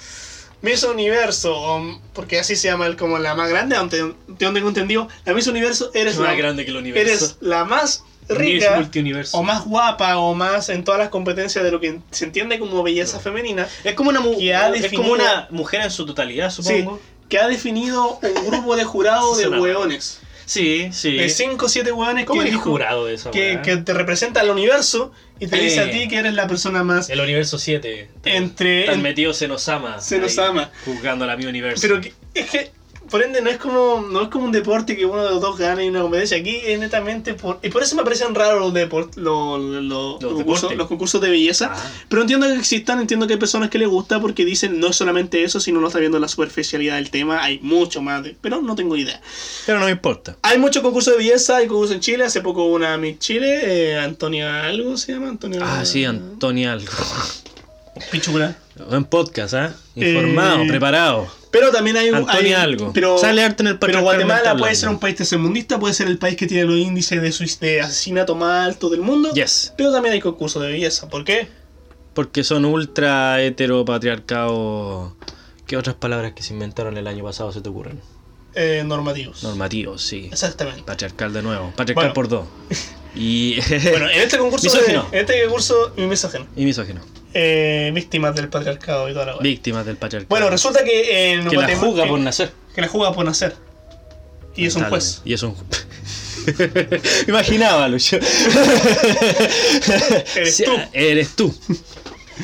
Miss 0.62 0.82
Universo, 0.84 1.54
o- 1.56 2.00
porque 2.12 2.38
así 2.38 2.54
se 2.56 2.68
llama 2.68 2.86
el, 2.86 2.96
como 2.96 3.18
la 3.18 3.34
más 3.34 3.48
grande, 3.48 3.76
aunque 3.76 3.96
de 3.96 4.02
donde 4.38 4.60
tengo 4.60 4.68
entendido, 4.68 5.08
la 5.24 5.32
Miss 5.32 5.46
Universo 5.46 5.90
eres 5.94 6.14
Es 6.14 6.18
más 6.20 6.28
la, 6.28 6.34
grande 6.34 6.64
que 6.66 6.70
el 6.70 6.76
universo. 6.76 7.08
eres 7.24 7.36
la 7.40 7.64
más 7.64 8.04
rica 8.30 8.88
o 9.32 9.42
más 9.42 9.64
guapa 9.64 10.16
o 10.18 10.34
más 10.34 10.68
en 10.68 10.84
todas 10.84 10.98
las 11.00 11.08
competencias 11.10 11.62
de 11.64 11.70
lo 11.70 11.80
que 11.80 12.00
se 12.10 12.24
entiende 12.24 12.58
como 12.58 12.82
belleza 12.82 13.20
femenina 13.20 13.66
Es 13.84 13.94
como 13.94 14.10
una, 14.10 14.20
mu- 14.20 14.38
que 14.38 14.54
ha 14.54 14.68
es 14.68 14.82
definido- 14.82 15.02
como 15.02 15.12
una 15.14 15.46
mujer 15.50 15.82
en 15.82 15.90
su 15.90 16.06
totalidad, 16.06 16.50
Sí, 16.50 16.62
supongo. 16.62 17.00
que 17.28 17.38
ha 17.38 17.48
definido 17.48 18.18
un 18.22 18.46
grupo 18.46 18.76
de 18.76 18.84
jurados 18.84 19.38
de 19.38 19.48
hueones. 19.48 20.20
Sí, 20.46 20.90
sí. 20.92 21.16
De 21.16 21.28
5 21.28 21.66
o 21.66 21.68
7 21.68 21.92
weones 21.92 22.24
¿Cómo 22.26 22.42
que, 22.42 22.48
eres 22.48 22.60
jurado 22.60 23.06
de 23.06 23.14
esa 23.14 23.30
que, 23.30 23.60
que 23.62 23.76
te 23.76 23.94
representa 23.94 24.40
al 24.40 24.50
universo 24.50 25.12
y 25.38 25.46
te 25.46 25.56
dice 25.60 25.78
a 25.78 25.90
ti 25.92 26.08
que 26.08 26.16
eres 26.16 26.34
la 26.34 26.48
persona 26.48 26.82
más. 26.82 27.08
El 27.08 27.20
universo 27.20 27.56
7. 27.56 28.10
Entre- 28.24 28.80
Están 28.80 28.96
en- 28.96 29.02
metidos 29.02 29.36
Senosama. 29.36 30.00
Senosama. 30.00 30.62
ahí, 30.62 30.68
Juzgando 30.84 31.24
la 31.24 31.36
mi 31.36 31.46
universo. 31.46 31.80
Pero 31.82 32.00
que- 32.00 32.12
es 32.34 32.50
que, 32.50 32.72
por 33.10 33.22
ende, 33.22 33.42
no 33.42 33.50
es 33.50 33.58
como 33.58 34.06
no 34.10 34.22
es 34.22 34.28
como 34.28 34.44
un 34.44 34.52
deporte 34.52 34.96
que 34.96 35.04
uno 35.04 35.24
de 35.24 35.30
los 35.30 35.40
dos 35.40 35.58
gana 35.58 35.84
y 35.84 35.88
una 35.88 36.00
competencia. 36.02 36.36
Aquí 36.38 36.60
es 36.64 36.78
netamente 36.78 37.34
por. 37.34 37.58
Y 37.62 37.68
por 37.70 37.82
eso 37.82 37.96
me 37.96 38.04
parecen 38.04 38.34
raros 38.34 38.60
los, 38.60 38.72
deport, 38.72 39.16
los, 39.16 39.60
los, 39.60 39.82
los 39.84 40.18
concursos, 40.20 40.36
deportes. 40.38 40.78
los 40.78 40.86
concursos 40.88 41.20
de 41.20 41.30
belleza. 41.30 41.70
Ah. 41.74 41.90
Pero 42.08 42.22
entiendo 42.22 42.46
que 42.46 42.54
existan, 42.54 43.00
entiendo 43.00 43.26
que 43.26 43.34
hay 43.34 43.38
personas 43.38 43.68
que 43.70 43.78
les 43.78 43.88
gusta 43.88 44.20
porque 44.20 44.44
dicen 44.44 44.80
no 44.80 44.88
es 44.88 44.96
solamente 44.96 45.42
eso, 45.44 45.60
sino 45.60 45.80
no 45.80 45.88
está 45.88 45.98
viendo 45.98 46.18
la 46.18 46.28
superficialidad 46.28 46.96
del 46.96 47.10
tema. 47.10 47.42
Hay 47.42 47.58
mucho 47.60 48.00
más, 48.02 48.22
de- 48.22 48.36
pero 48.40 48.62
no 48.62 48.74
tengo 48.76 48.96
idea. 48.96 49.20
Pero 49.66 49.78
no 49.80 49.86
me 49.86 49.90
importa. 49.92 50.36
Hay 50.42 50.58
muchos 50.58 50.82
concursos 50.82 51.12
de 51.14 51.18
belleza, 51.18 51.56
hay 51.56 51.66
concursos 51.66 51.94
en 51.96 52.00
Chile. 52.00 52.24
Hace 52.24 52.40
poco 52.40 52.64
hubo 52.64 52.74
una 52.76 52.96
Miss 52.96 53.18
Chile, 53.18 53.60
eh, 53.92 53.98
Antonia 53.98 54.64
algo 54.64 54.96
se 54.96 55.12
llama, 55.12 55.28
Antonia. 55.28 55.60
Ah, 55.62 55.84
sí, 55.84 56.04
Antonia 56.04 56.72
algo. 56.72 56.92
Pichula. 58.10 58.56
Buen 58.88 59.04
podcast, 59.04 59.54
¿ah? 59.54 59.74
Informado, 59.94 60.62
Eh, 60.62 60.68
preparado. 60.68 61.39
Pero 61.50 61.70
también 61.72 61.96
hay 61.96 62.08
Antonia 62.10 62.58
hay- 62.58 62.62
algo. 62.64 62.92
Pero, 62.92 63.18
Sale 63.18 63.42
arte 63.42 63.62
en 63.62 63.68
el 63.68 63.78
pero 63.78 64.02
Guatemala 64.02 64.56
puede 64.56 64.74
ser 64.74 64.88
un 64.88 64.98
país 65.00 65.16
tercermundista, 65.16 65.78
puede 65.80 65.94
ser 65.94 66.06
el 66.06 66.18
país 66.18 66.36
que 66.36 66.46
tiene 66.46 66.64
los 66.64 66.76
índices 66.76 67.20
de, 67.20 67.66
de 67.66 67.80
asesinato 67.80 68.34
más 68.36 68.66
altos 68.68 68.90
del 68.92 69.00
mundo. 69.00 69.32
Yes. 69.34 69.72
Pero 69.76 69.92
también 69.92 70.14
hay 70.14 70.20
concursos 70.20 70.62
de 70.62 70.68
belleza. 70.70 71.08
¿Por 71.08 71.24
qué? 71.24 71.48
Porque 72.14 72.44
son 72.44 72.64
ultra 72.64 73.42
heteropatriarcados. 73.42 75.12
¿Qué 75.66 75.76
otras 75.76 75.96
palabras 75.96 76.32
que 76.32 76.42
se 76.42 76.52
inventaron 76.52 76.96
el 76.96 77.06
año 77.06 77.24
pasado 77.24 77.52
se 77.52 77.60
te 77.60 77.68
ocurren? 77.68 78.00
Eh, 78.54 78.82
normativos. 78.84 79.42
Normativos, 79.44 80.02
sí. 80.02 80.28
Exactamente. 80.32 80.82
Patriarcal 80.82 81.32
de 81.32 81.42
nuevo. 81.42 81.72
Patriarcal 81.76 82.12
Bueno. 82.12 82.14
por 82.14 82.28
dos. 82.28 82.46
Y. 83.14 83.58
Bueno, 83.90 84.08
en 84.10 84.20
este 84.20 84.38
concurso, 84.38 84.68
de, 84.72 84.94
en 84.94 85.02
este 85.12 85.42
concurso, 85.44 85.92
y 85.96 86.02
misógino. 86.02 86.46
y 86.56 86.64
misógino. 86.64 87.00
Eh, 87.32 87.90
víctimas 87.94 88.34
del 88.34 88.48
patriarcado 88.48 89.08
y 89.08 89.12
toda 89.12 89.26
la. 89.26 89.36
Víctimas 89.38 89.86
del 89.86 89.96
patriarcado. 89.96 90.28
Bueno, 90.30 90.50
resulta 90.50 90.84
que 90.84 91.32
en 91.32 91.48
que 91.48 91.56
la 91.56 91.62
Guatemala- 91.62 91.86
juzga 91.88 92.02
que- 92.04 92.08
por 92.10 92.20
nacer. 92.20 92.52
que 92.74 92.80
la 92.80 92.88
juzga 92.88 93.12
por 93.12 93.24
nacer. 93.24 93.54
Y 94.56 94.66
es 94.66 94.74
un 94.76 94.84
juez. 94.84 95.22
Y 95.24 95.32
es 95.34 95.42
un 95.42 95.54
Imaginaba, 97.28 97.86
Lucho. 97.88 98.16
Eres 100.36 100.56
Sí, 100.56 100.64
tú. 100.64 100.72
Eres 100.92 101.36
tú. 101.36 101.54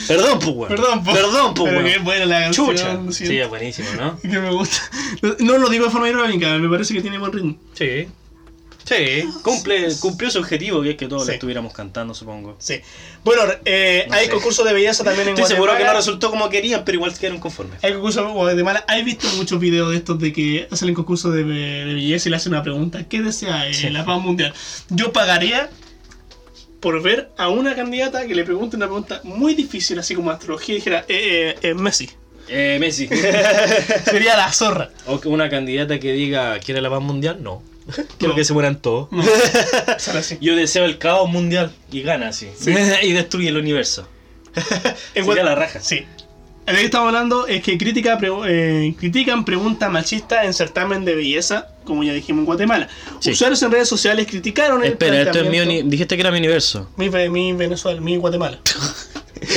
Perdón, 0.07 0.39
pues, 0.39 0.51
weón. 0.55 0.69
Perdón, 0.69 1.05
po. 1.05 1.13
Perdón, 1.15 1.55
pues, 1.55 1.73
Pero 1.73 2.05
buena 2.05 2.27
la 2.27 2.41
canción. 2.43 2.67
Chucha. 2.77 2.99
Sí, 3.11 3.39
es 3.39 3.49
buenísimo, 3.49 3.89
¿no? 3.99 4.21
Que 4.21 4.29
me 4.29 4.51
gusta. 4.51 4.77
No 5.41 5.57
lo 5.59 5.69
digo 5.71 5.87
de 5.87 5.91
forma 5.91 6.09
irónica, 6.09 6.57
me 6.59 6.69
parece 6.69 6.95
que 6.95 7.01
tiene 7.03 7.19
buen 7.19 7.33
ritmo. 7.33 7.57
Sí. 7.75 8.07
Sí. 8.87 9.25
Cumple, 9.43 9.89
cumplió 10.01 10.31
su 10.31 10.39
objetivo, 10.39 10.81
que 10.81 10.91
es 10.91 10.97
que 10.97 11.09
todos 11.09 11.23
Sí. 11.25 11.29
lo 11.29 11.35
estuviéramos 11.35 11.73
cantando, 11.73 12.15
supongo. 12.15 12.55
Sí. 12.61 12.81
Bueno, 13.25 13.43
eh, 13.65 14.07
No 14.09 14.15
hay 14.15 14.27
sé. 14.27 14.31
concursos 14.31 14.65
de 14.65 14.73
belleza 14.73 15.03
también 15.03 15.27
en 15.29 15.35
Estoy 15.35 15.49
seguro 15.51 15.73
que 15.73 15.79
no 15.79 15.85
Guatemala. 15.87 15.99
resultó 15.99 16.31
como 16.31 16.49
querían, 16.49 16.85
pero 16.85 16.97
igual 16.97 17.13
quedaron 17.19 17.41
conformes. 17.41 17.83
Hay 17.83 17.93
concursos 17.95 18.25
en 18.25 18.33
Guatemala. 18.33 18.85
¿Has 18.87 19.05
visto 19.05 19.27
muchos 19.37 19.59
videos 19.59 19.91
de 19.91 19.97
estos 19.97 20.19
de 20.21 20.33
que 20.33 20.69
hacen 20.71 20.89
el 20.89 20.95
concurso 20.95 21.31
de, 21.33 21.43
de 21.43 21.95
belleza 21.95 22.29
y 22.29 22.31
le 22.31 22.37
hacen 22.37 22.53
una 22.53 22.63
pregunta? 22.63 23.05
¿Qué 23.09 23.21
desea 23.23 23.67
eh, 23.69 23.75
Sí. 23.75 23.91
la 23.91 24.05
paz 24.05 24.21
mundial? 24.21 24.55
Yo 24.91 25.13
pagaría 25.13 25.69
por 26.79 27.03
ver 27.03 27.31
a 27.39 27.49
una 27.49 27.75
candidata 27.75 28.25
que 28.27 28.35
le 28.37 28.45
pregunte 28.45 28.77
una 28.77 28.87
pregunta 28.87 29.21
muy 29.25 29.55
difícil, 29.55 29.99
así 29.99 30.15
como 30.15 30.31
astrología, 30.31 30.75
y 30.75 30.79
dijera, 30.79 31.05
eh, 31.09 31.57
eh, 31.61 31.71
eh, 31.71 31.75
Messi. 31.75 32.09
Eh, 32.49 32.77
Messi. 32.79 33.09
Sería 34.05 34.37
la 34.37 34.53
zorra. 34.53 34.91
o 35.07 35.19
que 35.21 35.27
una 35.29 35.51
candidata 35.51 35.99
que 35.99 36.13
diga, 36.13 36.59
¿quiere 36.61 36.81
la 36.81 36.91
paz 36.91 37.03
mundial? 37.03 37.39
No. 37.43 37.63
Quiero 38.19 38.33
No. 38.33 38.35
que 38.35 38.45
se 38.45 38.53
mueran 38.53 38.81
todos. 38.81 39.09
No. 39.13 39.23
Yo 40.41 40.57
deseo 40.57 40.85
el 40.85 40.99
caos 40.99 41.29
mundial 41.29 41.73
y 41.91 42.03
gana 42.03 42.29
así. 42.29 42.49
y 43.03 43.13
destruye 43.13 43.49
el 43.49 43.57
universo. 43.57 44.09
En 45.15 45.27
la 45.27 45.55
raja. 45.55 45.81
Sí. 45.81 46.05
Lo 46.67 46.73
que 46.75 46.85
estamos 46.85 47.09
hablando 47.09 47.47
es 47.47 47.63
que 47.63 47.79
critica, 47.79 48.19
pre- 48.19 48.31
eh, 48.49 48.95
critican 48.99 49.45
pregunta 49.45 49.89
machista 49.89 50.45
en 50.45 50.53
certamen 50.53 51.05
de 51.05 51.15
belleza, 51.15 51.69
como 51.85 52.03
ya 52.03 52.13
dijimos 52.13 52.41
en 52.41 52.47
Guatemala. 52.47 52.89
Sí. 53.21 53.31
Usuarios 53.31 53.63
en 53.63 53.71
redes 53.71 53.89
sociales 53.89 54.27
criticaron 54.27 54.83
el 54.83 54.93
Espera, 54.93 55.23
esto 55.23 55.39
es 55.39 55.49
mi 55.49 55.83
Dijiste 55.83 56.17
que 56.17 56.23
era 56.23 56.33
mi 56.33 56.39
universo. 56.39 56.91
Mi, 56.97 57.09
mi 57.29 57.53
Venezuela, 57.53 58.01
mi 58.01 58.17
Guatemala. 58.17 58.59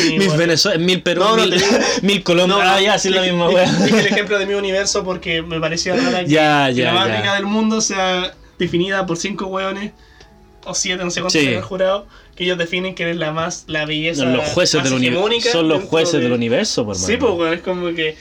Mi 0.09 0.19
Mil 0.19 0.30
Venezuela, 0.38 0.77
mil 0.77 1.01
Perú, 1.01 1.21
No, 1.21 1.38
no, 1.38 1.45
mil, 1.45 1.61
mil 2.01 2.23
Colombia. 2.23 2.55
No, 2.57 2.61
ah, 2.61 2.75
no, 2.75 2.82
ya, 2.82 2.99
sí 2.99 3.07
es 3.09 3.15
la 3.15 3.21
misma 3.21 3.47
dije- 3.47 3.55
wea. 3.55 3.71
Dije 3.86 3.99
el 3.99 4.05
ejemplo 4.07 4.38
de 4.39 4.45
mi 4.45 4.53
universo 4.53 5.03
porque 5.03 5.41
me 5.41 5.59
parecía 5.59 5.95
rara 5.95 6.23
que, 6.23 6.30
Ya, 6.30 6.67
que 6.67 6.75
ya, 6.75 6.86
la 6.86 6.93
más 6.93 7.17
rica 7.17 7.36
del 7.36 7.45
mundo 7.45 7.80
sea 7.82 8.34
definida 8.57 9.05
por 9.05 9.17
cinco 9.17 9.45
hueones 9.47 9.91
o 10.65 10.73
siete, 10.75 11.03
no 11.03 11.11
sé 11.11 11.21
cuántos 11.21 11.41
Sí. 11.41 11.47
el 11.47 11.61
jurado, 11.61 12.07
que 12.36 12.43
ellos 12.43 12.57
definen 12.57 12.93
que 12.93 13.09
es 13.09 13.15
la 13.15 13.32
más 13.32 13.63
la 13.67 13.86
belleza. 13.86 14.23
Son 14.23 14.34
los 14.36 14.45
jueces 14.49 14.75
más 14.75 14.84
del 14.84 14.93
universo. 14.93 15.51
Son 15.51 15.67
los 15.69 15.84
jueces 15.86 16.13
de- 16.13 16.19
del 16.21 16.34
universo, 16.34 16.86
por 16.86 16.95
Sí, 16.95 17.15
pues 17.17 17.34
weón, 17.34 17.53
es 17.53 17.61
como 17.61 17.88
que 17.95 18.17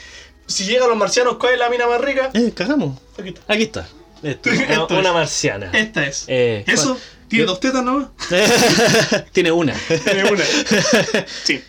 si 0.47 0.65
llegan 0.65 0.89
los 0.89 0.97
marcianos, 0.97 1.37
¿cuál 1.39 1.55
es 1.55 1.59
la 1.59 1.69
mina 1.69 1.87
más 1.87 2.01
rica? 2.01 2.31
Eh, 2.35 2.53
cagamos. 2.55 2.99
Aquí 3.19 3.29
está. 3.31 3.43
Aquí 3.53 3.63
está. 3.65 3.89
Esto, 4.23 4.51
Esto 4.51 4.87
una, 4.91 4.99
una 5.01 5.09
es. 5.09 5.15
marciana. 5.15 5.71
Esta 5.73 6.07
es. 6.07 6.25
Eh, 6.29 6.65
Eso, 6.67 6.91
¿cuál? 6.95 6.99
Tiene 7.29 7.45
Yo- 7.45 7.51
dos 7.51 7.61
tetas 7.61 7.85
nomás. 7.85 8.09
Tiene 9.33 9.53
una. 9.53 9.75
Tiene 10.05 10.31
una. 10.31 10.45
Sí. 11.45 11.63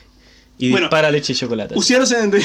Y 0.62 0.72
Bueno, 0.72 0.88
dispara 0.88 1.10
leche 1.10 1.32
y 1.32 1.36
chocolate. 1.38 1.74
Usuarios 1.78 2.12
en. 2.12 2.34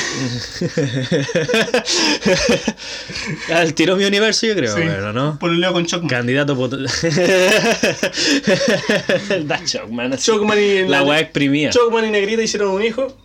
Al 3.53 3.75
tiro 3.75 3.97
mi 3.97 4.05
universo, 4.05 4.47
yo 4.47 4.55
creo, 4.55 4.75
Sí. 4.75 4.83
bueno, 4.83 5.13
¿no? 5.13 5.39
Por 5.39 5.51
el 5.51 5.61
leo 5.61 5.73
con 5.73 5.85
Chocman. 5.85 6.09
Candidato 6.09 6.57
pot- 6.57 6.79
Da 9.47 9.65
Chocman. 9.65 10.13
así. 10.13 10.27
Chocman 10.31 10.59
y 10.63 10.89
La 10.89 11.03
weá 11.03 11.21
exprimida. 11.21 11.71
Chocman 11.71 12.07
y 12.07 12.11
Negrita 12.11 12.43
hicieron 12.43 12.71
un 12.71 12.83
hijo. 12.85 13.17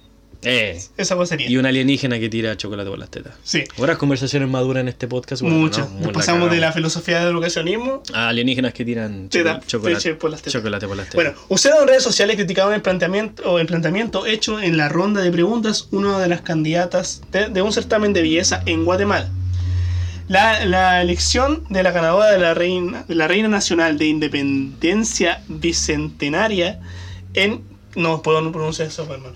Eh. 0.41 0.81
Esa 0.95 1.15
cosa 1.17 1.31
sería. 1.31 1.49
Y 1.49 1.57
un 1.57 1.65
alienígena 1.65 2.17
que 2.17 2.29
tira 2.29 2.55
chocolate 2.55 2.89
por 2.89 2.97
las 2.97 3.09
tetas. 3.09 3.33
Sí. 3.43 3.63
Buenas 3.77 3.97
conversaciones 3.97 4.47
maduras 4.49 4.81
en 4.81 4.87
este 4.87 5.07
podcast. 5.07 5.41
bueno, 5.41 5.57
Muchas. 5.57 5.89
¿no? 5.91 5.99
Nos 6.05 6.13
pasamos 6.13 6.49
de 6.49 6.57
la 6.57 6.71
filosofía 6.71 7.19
del 7.19 7.29
educacionismo. 7.33 8.03
A 8.13 8.29
alienígenas 8.29 8.73
que 8.73 8.85
tiran 8.85 9.27
Teta, 9.27 9.59
choco- 9.59 9.67
chocolate, 9.67 10.15
por 10.15 10.31
las 10.31 10.41
tetas. 10.41 10.53
chocolate 10.53 10.87
por 10.87 10.95
las 10.97 11.05
tetas. 11.09 11.15
Bueno, 11.15 11.33
ustedes 11.49 11.75
en 11.81 11.87
redes 11.89 12.03
sociales 12.03 12.37
criticaban 12.37 12.73
el 12.73 12.81
planteamiento, 12.81 13.51
o 13.51 13.59
el 13.59 13.67
planteamiento 13.67 14.25
hecho 14.25 14.61
en 14.61 14.77
la 14.77 14.87
ronda 14.87 15.21
de 15.21 15.31
preguntas 15.31 15.87
una 15.91 16.17
de 16.19 16.27
las 16.29 16.39
candidatas 16.41 17.21
de, 17.33 17.49
de 17.49 17.61
un 17.61 17.73
certamen 17.73 18.13
de 18.13 18.21
belleza 18.21 18.63
en 18.65 18.85
Guatemala. 18.85 19.29
La, 20.29 20.63
la 20.65 21.01
elección 21.01 21.63
de 21.69 21.81
la 21.83 21.91
ganadora 21.91 22.31
de 22.31 22.37
la 22.37 22.53
reina, 22.53 23.03
de 23.07 23.15
la 23.15 23.27
reina 23.27 23.47
nacional 23.49 23.97
de 23.97 24.05
independencia 24.05 25.43
bicentenaria 25.47 26.79
en 27.33 27.61
no 27.95 28.21
puedo 28.21 28.39
no 28.41 28.51
pronunciar 28.51 28.87
eso, 28.87 29.03
hermano. 29.11 29.33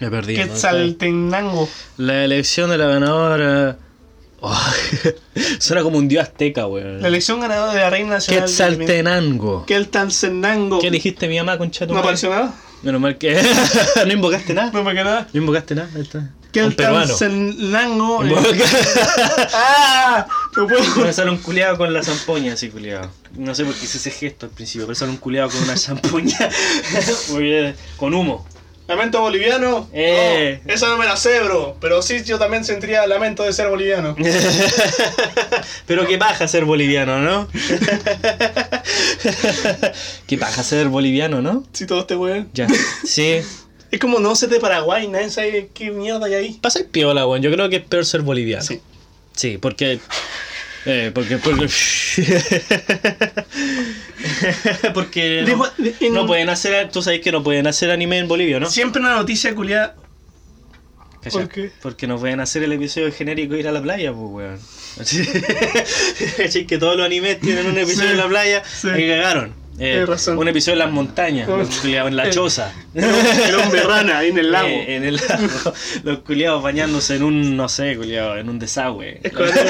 Me 0.00 0.10
perdí. 0.10 0.36
¿no? 0.36 0.44
Quetzaltenango. 0.44 1.68
La 1.96 2.24
elección 2.24 2.70
de 2.70 2.78
la 2.78 2.86
ganadora. 2.86 3.78
Oh, 4.40 4.56
suena 5.58 5.82
como 5.82 5.98
un 5.98 6.06
dios 6.06 6.22
azteca, 6.22 6.66
weón. 6.68 7.02
La 7.02 7.08
elección 7.08 7.40
ganadora 7.40 7.72
de 7.72 7.80
la 7.80 7.90
reina 7.90 8.10
nacional. 8.10 8.44
Quetzaltenango. 8.44 9.66
Quetzaltenango. 9.66 10.80
¿Qué 10.80 10.90
dijiste 10.92 11.26
mi 11.26 11.38
mamá, 11.38 11.58
concha 11.58 11.80
de 11.80 11.88
tu 11.88 11.94
¿No 11.94 12.00
apareció 12.00 12.30
nada? 12.30 12.54
Menos 12.82 13.00
mal 13.00 13.18
que. 13.18 13.42
no 14.06 14.12
invocaste 14.12 14.54
nada. 14.54 14.70
No 14.72 14.84
queda 14.84 15.04
nada. 15.04 15.28
No 15.32 15.40
invocaste 15.40 15.74
nada. 15.74 15.90
Ahí 15.94 16.02
está. 16.02 16.30
Quetzaltenango. 16.52 18.22
¡Ah! 19.54 20.26
No 20.56 20.68
puedo. 20.68 21.04
Me 21.04 21.12
sale 21.12 21.32
un 21.32 21.38
culeado 21.38 21.76
con 21.76 21.92
la 21.92 22.04
zampoña, 22.04 22.52
así 22.52 22.68
culeado. 22.70 23.10
No 23.36 23.54
sé 23.56 23.64
por 23.64 23.74
qué 23.74 23.84
hice 23.84 23.98
ese 23.98 24.12
gesto 24.12 24.46
al 24.46 24.52
principio, 24.52 24.86
pero 24.86 24.94
sale 24.94 25.10
un 25.10 25.18
culeado 25.18 25.50
con 25.50 25.64
una 25.64 25.76
zampoña. 25.76 26.38
Muy 27.30 27.42
bien. 27.42 27.74
Con 27.96 28.14
humo. 28.14 28.46
Lamento 28.88 29.20
boliviano. 29.20 29.88
Eh. 29.92 30.60
No, 30.64 30.72
esa 30.72 30.88
no 30.88 30.96
me 30.96 31.04
la 31.04 31.16
sé, 31.16 31.40
bro. 31.40 31.76
Pero 31.78 32.00
sí, 32.00 32.24
yo 32.24 32.38
también 32.38 32.64
sentiría 32.64 33.06
lamento 33.06 33.42
de 33.42 33.52
ser 33.52 33.68
boliviano. 33.68 34.16
Pero 35.86 36.06
qué 36.06 36.16
paja 36.16 36.48
ser 36.48 36.64
boliviano, 36.64 37.18
¿no? 37.18 37.48
qué 40.26 40.38
paja 40.38 40.62
ser 40.62 40.88
boliviano, 40.88 41.42
¿no? 41.42 41.64
Si 41.74 41.86
todo 41.86 42.00
este 42.00 42.16
weón. 42.16 42.48
Ya. 42.54 42.66
Sí. 43.04 43.40
Es 43.90 44.00
como 44.00 44.20
no 44.20 44.36
ser 44.36 44.50
de 44.50 44.60
Paraguay, 44.60 45.08
nadie 45.08 45.30
sabe 45.30 45.70
qué 45.72 45.90
mierda 45.90 46.26
hay 46.26 46.34
ahí. 46.34 46.58
Pasa 46.60 46.78
el 46.78 46.84
piola, 46.84 47.26
weón. 47.26 47.40
Yo 47.40 47.50
creo 47.50 47.70
que 47.70 47.76
es 47.76 47.82
peor 47.82 48.04
ser 48.04 48.20
boliviano. 48.20 48.62
Sí. 48.62 48.82
Sí, 49.32 49.56
porque. 49.56 49.98
Eh, 50.86 51.10
porque. 51.14 51.38
Porque. 54.94 55.44
no, 55.46 55.66
de- 55.78 55.94
en- 56.00 56.14
no 56.14 56.26
pueden 56.26 56.48
hacer. 56.48 56.90
Tú 56.90 57.02
sabes 57.02 57.20
que 57.20 57.32
no 57.32 57.42
pueden 57.42 57.66
hacer 57.66 57.90
anime 57.90 58.18
en 58.18 58.28
Bolivia, 58.28 58.60
¿no? 58.60 58.70
Siempre 58.70 59.00
una 59.00 59.16
noticia 59.16 59.54
culiada. 59.54 59.96
¿Por 61.30 61.48
qué? 61.48 61.70
Porque 61.82 62.06
no 62.06 62.18
pueden 62.18 62.40
hacer 62.40 62.62
el 62.62 62.72
episodio 62.72 63.12
genérico 63.12 63.52
de 63.54 63.60
ir 63.60 63.68
a 63.68 63.72
la 63.72 63.82
playa, 63.82 64.12
pues, 64.12 64.30
weón. 64.30 64.58
¿Cachai? 66.36 66.66
Que 66.66 66.78
todos 66.78 66.96
los 66.96 67.04
animes 67.04 67.38
tienen 67.40 67.66
un 67.66 67.76
episodio 67.76 68.08
Sí, 68.08 68.12
en 68.12 68.18
la 68.18 68.28
playa. 68.28 68.62
sí. 68.64 68.88
Ahí 68.88 69.08
cagaron. 69.08 69.52
Eh, 69.78 70.04
razón. 70.06 70.38
Un 70.38 70.48
episodio 70.48 70.74
en 70.74 70.78
las 70.80 70.90
montañas, 70.90 71.48
los 71.48 71.78
culiados 71.78 72.10
en 72.10 72.16
la 72.16 72.30
choza. 72.30 72.72
El 72.94 73.54
hombre 73.54 73.82
rana 73.82 74.18
ahí 74.18 74.28
en 74.28 74.38
el 74.38 74.50
lago. 74.50 74.68
Eh, 74.68 74.96
en 74.96 75.04
el 75.04 75.16
lago. 75.16 75.72
Los 76.04 76.18
culiados 76.20 76.62
bañándose 76.62 77.16
en 77.16 77.22
un, 77.22 77.56
no 77.56 77.68
sé, 77.68 77.96
culiado, 77.96 78.36
en 78.36 78.48
un 78.48 78.58
desagüe. 78.58 79.20
Es 79.22 79.32
correcto. 79.32 79.60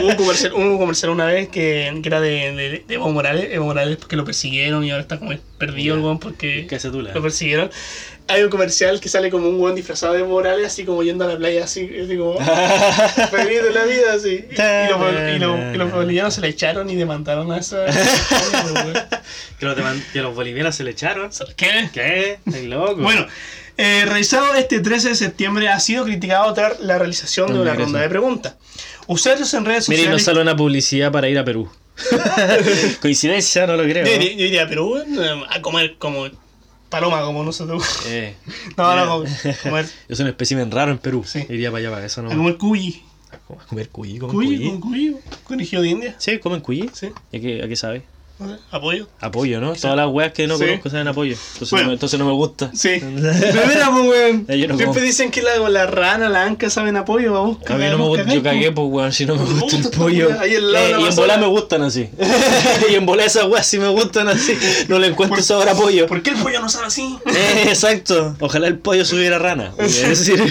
hubo, 0.00 0.08
un 0.08 0.16
comercial, 0.16 0.52
hubo 0.52 0.62
un 0.62 0.78
comercial 0.78 1.10
una 1.10 1.26
vez 1.26 1.48
que, 1.48 1.98
que 2.02 2.08
era 2.08 2.20
de, 2.20 2.52
de, 2.52 2.84
de 2.86 2.94
Evo 2.94 3.10
Morales, 3.10 3.48
Evo 3.52 3.66
Morales 3.66 3.96
porque 3.96 4.16
lo 4.16 4.24
persiguieron 4.24 4.84
y 4.84 4.90
ahora 4.90 5.02
está 5.02 5.18
como 5.18 5.32
perdido 5.58 5.94
el 5.94 6.18
porque 6.18 6.66
lo 7.14 7.22
persiguieron. 7.22 7.70
Hay 8.30 8.42
un 8.42 8.50
comercial 8.50 9.00
que 9.00 9.08
sale 9.08 9.30
como 9.30 9.48
un 9.48 9.58
weón 9.60 9.74
disfrazado 9.74 10.12
de 10.12 10.22
Morales, 10.22 10.66
así 10.66 10.84
como 10.84 11.02
yendo 11.02 11.24
a 11.24 11.28
la 11.28 11.36
playa, 11.38 11.64
así, 11.64 11.90
así 12.04 12.16
como 12.16 12.38
feliz 13.30 13.62
de 13.62 13.70
la 13.72 13.84
vida, 13.84 14.12
así. 14.14 14.44
Y, 14.50 14.90
los, 14.90 15.34
y 15.34 15.38
los- 15.38 15.74
y 15.74 15.78
los 15.78 15.90
bolivianos 15.92 16.34
se 16.34 16.40
le 16.42 16.48
echaron 16.48 16.90
y 16.90 16.96
demandaron 16.96 17.50
a 17.52 17.58
esa. 17.58 17.86
que, 19.58 19.64
los 19.66 19.76
deman- 19.76 20.02
que 20.12 20.20
los 20.20 20.34
bolivianos 20.34 20.74
se 20.74 20.84
le 20.84 20.90
echaron. 20.90 21.30
¿Qué? 21.56 21.88
¿Qué? 21.92 22.38
¿Estás 22.46 22.62
loco? 22.64 22.96
Bueno, 23.02 23.26
eh, 23.76 24.02
realizado 24.06 24.54
este 24.54 24.80
13 24.80 25.10
de 25.10 25.14
septiembre, 25.14 25.68
ha 25.68 25.80
sido 25.80 26.04
criticado 26.04 26.52
tras 26.52 26.80
la 26.80 26.98
realización 26.98 27.48
de 27.48 27.54
No, 27.54 27.62
una 27.62 27.74
ronda 27.74 28.00
de 28.00 28.08
preguntas. 28.08 28.54
Usuarios 29.06 29.52
en 29.54 29.64
redes 29.64 29.88
Mire, 29.88 30.02
nos 30.02 30.20
sociales. 30.20 30.24
sale 30.24 30.40
una 30.42 30.54
publicidad 30.56 31.10
para 31.10 31.28
ir 31.28 31.38
a 31.38 31.44
Perú. 31.44 31.70
Coincidencia, 33.00 33.66
no 33.66 33.76
lo 33.76 33.84
creo. 33.84 34.04
Yo 34.04 34.10
¿no? 34.16 34.22
iría, 34.22 34.36
yo 34.36 34.44
iría 34.44 34.62
a 34.64 34.68
Perú 34.68 34.98
eh, 34.98 35.42
a 35.48 35.62
comer 35.62 35.96
como 35.98 36.26
paloma, 36.88 37.22
como 37.22 37.42
nosotros. 37.44 37.82
Eh, 38.04 38.36
No, 38.76 38.96
no, 38.96 39.06
como- 39.06 39.24
comer, 39.62 39.86
Yo 40.08 40.16
soy 40.16 40.24
un 40.24 40.30
espécimen 40.30 40.70
raro 40.70 40.90
en 40.92 40.98
Perú. 40.98 41.24
Sí. 41.24 41.44
Iría 41.48 41.70
para 41.70 41.80
allá 41.80 41.90
para 41.90 42.06
eso, 42.06 42.22
¿no? 42.22 42.30
a 42.30 42.34
comer 42.36 42.56
cuyi. 42.56 43.02
A 43.30 43.38
comer 43.66 43.88
cuyi, 43.90 44.18
comen 44.18 44.34
Cuyi, 44.36 44.56
cuyi. 44.56 44.70
con 44.70 44.80
cuyi, 44.80 45.16
conejillo 45.44 45.82
de 45.82 45.88
India. 45.88 46.14
Sí, 46.18 46.38
comen 46.38 46.60
cuyi. 46.60 46.90
Sí, 46.94 47.10
¿Y 47.30 47.36
a 47.36 47.40
qué, 47.40 47.62
a 47.62 47.68
qué 47.68 47.76
sabe? 47.76 48.06
Apoyo. 48.70 49.08
Apoyo, 49.20 49.60
¿no? 49.60 49.74
Todas 49.74 49.96
las 49.96 50.08
weas 50.08 50.32
que 50.32 50.46
no 50.46 50.56
Sí. 50.58 50.64
conozco 50.64 50.90
saben 50.90 51.08
apoyo. 51.08 51.32
Entonces, 51.52 51.70
Bueno. 51.70 51.84
no, 51.84 51.88
me- 51.88 51.94
entonces 51.94 52.18
no 52.18 52.26
me 52.26 52.32
gusta. 52.32 52.70
Sí. 52.74 52.90
Pero 53.00 53.62
pues, 53.90 54.06
weón. 54.08 54.46
No 54.48 54.54
Siempre 54.54 54.86
como. 54.86 55.00
dicen 55.00 55.30
que 55.30 55.42
la, 55.42 55.56
la 55.68 55.86
rana, 55.86 56.28
la 56.28 56.44
anca 56.44 56.70
saben 56.70 56.96
apoyo, 56.96 57.32
vamos. 57.32 57.58
A 57.68 57.74
mí 57.74 57.84
no 57.90 57.98
me 57.98 58.04
gusta, 58.04 58.32
yo 58.32 58.42
cagué, 58.42 58.70
pues 58.72 58.86
weón, 58.90 59.12
si 59.12 59.26
no 59.26 59.34
me 59.36 59.44
gusta 59.44 59.76
el 59.76 59.90
pollo. 59.90 60.28
pues, 60.28 60.40
ahí 60.40 60.52
lado 60.60 60.86
Eh, 60.86 60.90
la 60.92 61.00
y 61.00 61.06
en 61.06 61.16
volar 61.16 61.40
me 61.40 61.46
gustan 61.46 61.82
así. 61.82 62.08
y 62.90 62.94
en 62.94 63.06
volar 63.06 63.26
esas 63.26 63.44
weas 63.46 63.66
sí 63.66 63.78
me 63.78 63.88
gustan 63.88 64.28
así. 64.28 64.56
No 64.88 64.98
le 64.98 65.08
encuentro 65.08 65.42
sabor 65.42 65.68
a 65.68 65.74
pollo. 65.74 66.06
¿Por 66.06 66.22
qué 66.22 66.30
el 66.30 66.36
pollo 66.36 66.60
no 66.60 66.68
sabe 66.68 66.86
así? 66.86 67.18
Eh, 67.26 67.64
exacto. 67.68 68.36
Ojalá 68.40 68.66
el 68.68 68.78
pollo 68.78 69.04
subiera 69.04 69.38
rana. 69.38 69.72
Es 69.78 70.08
decir, 70.26 70.42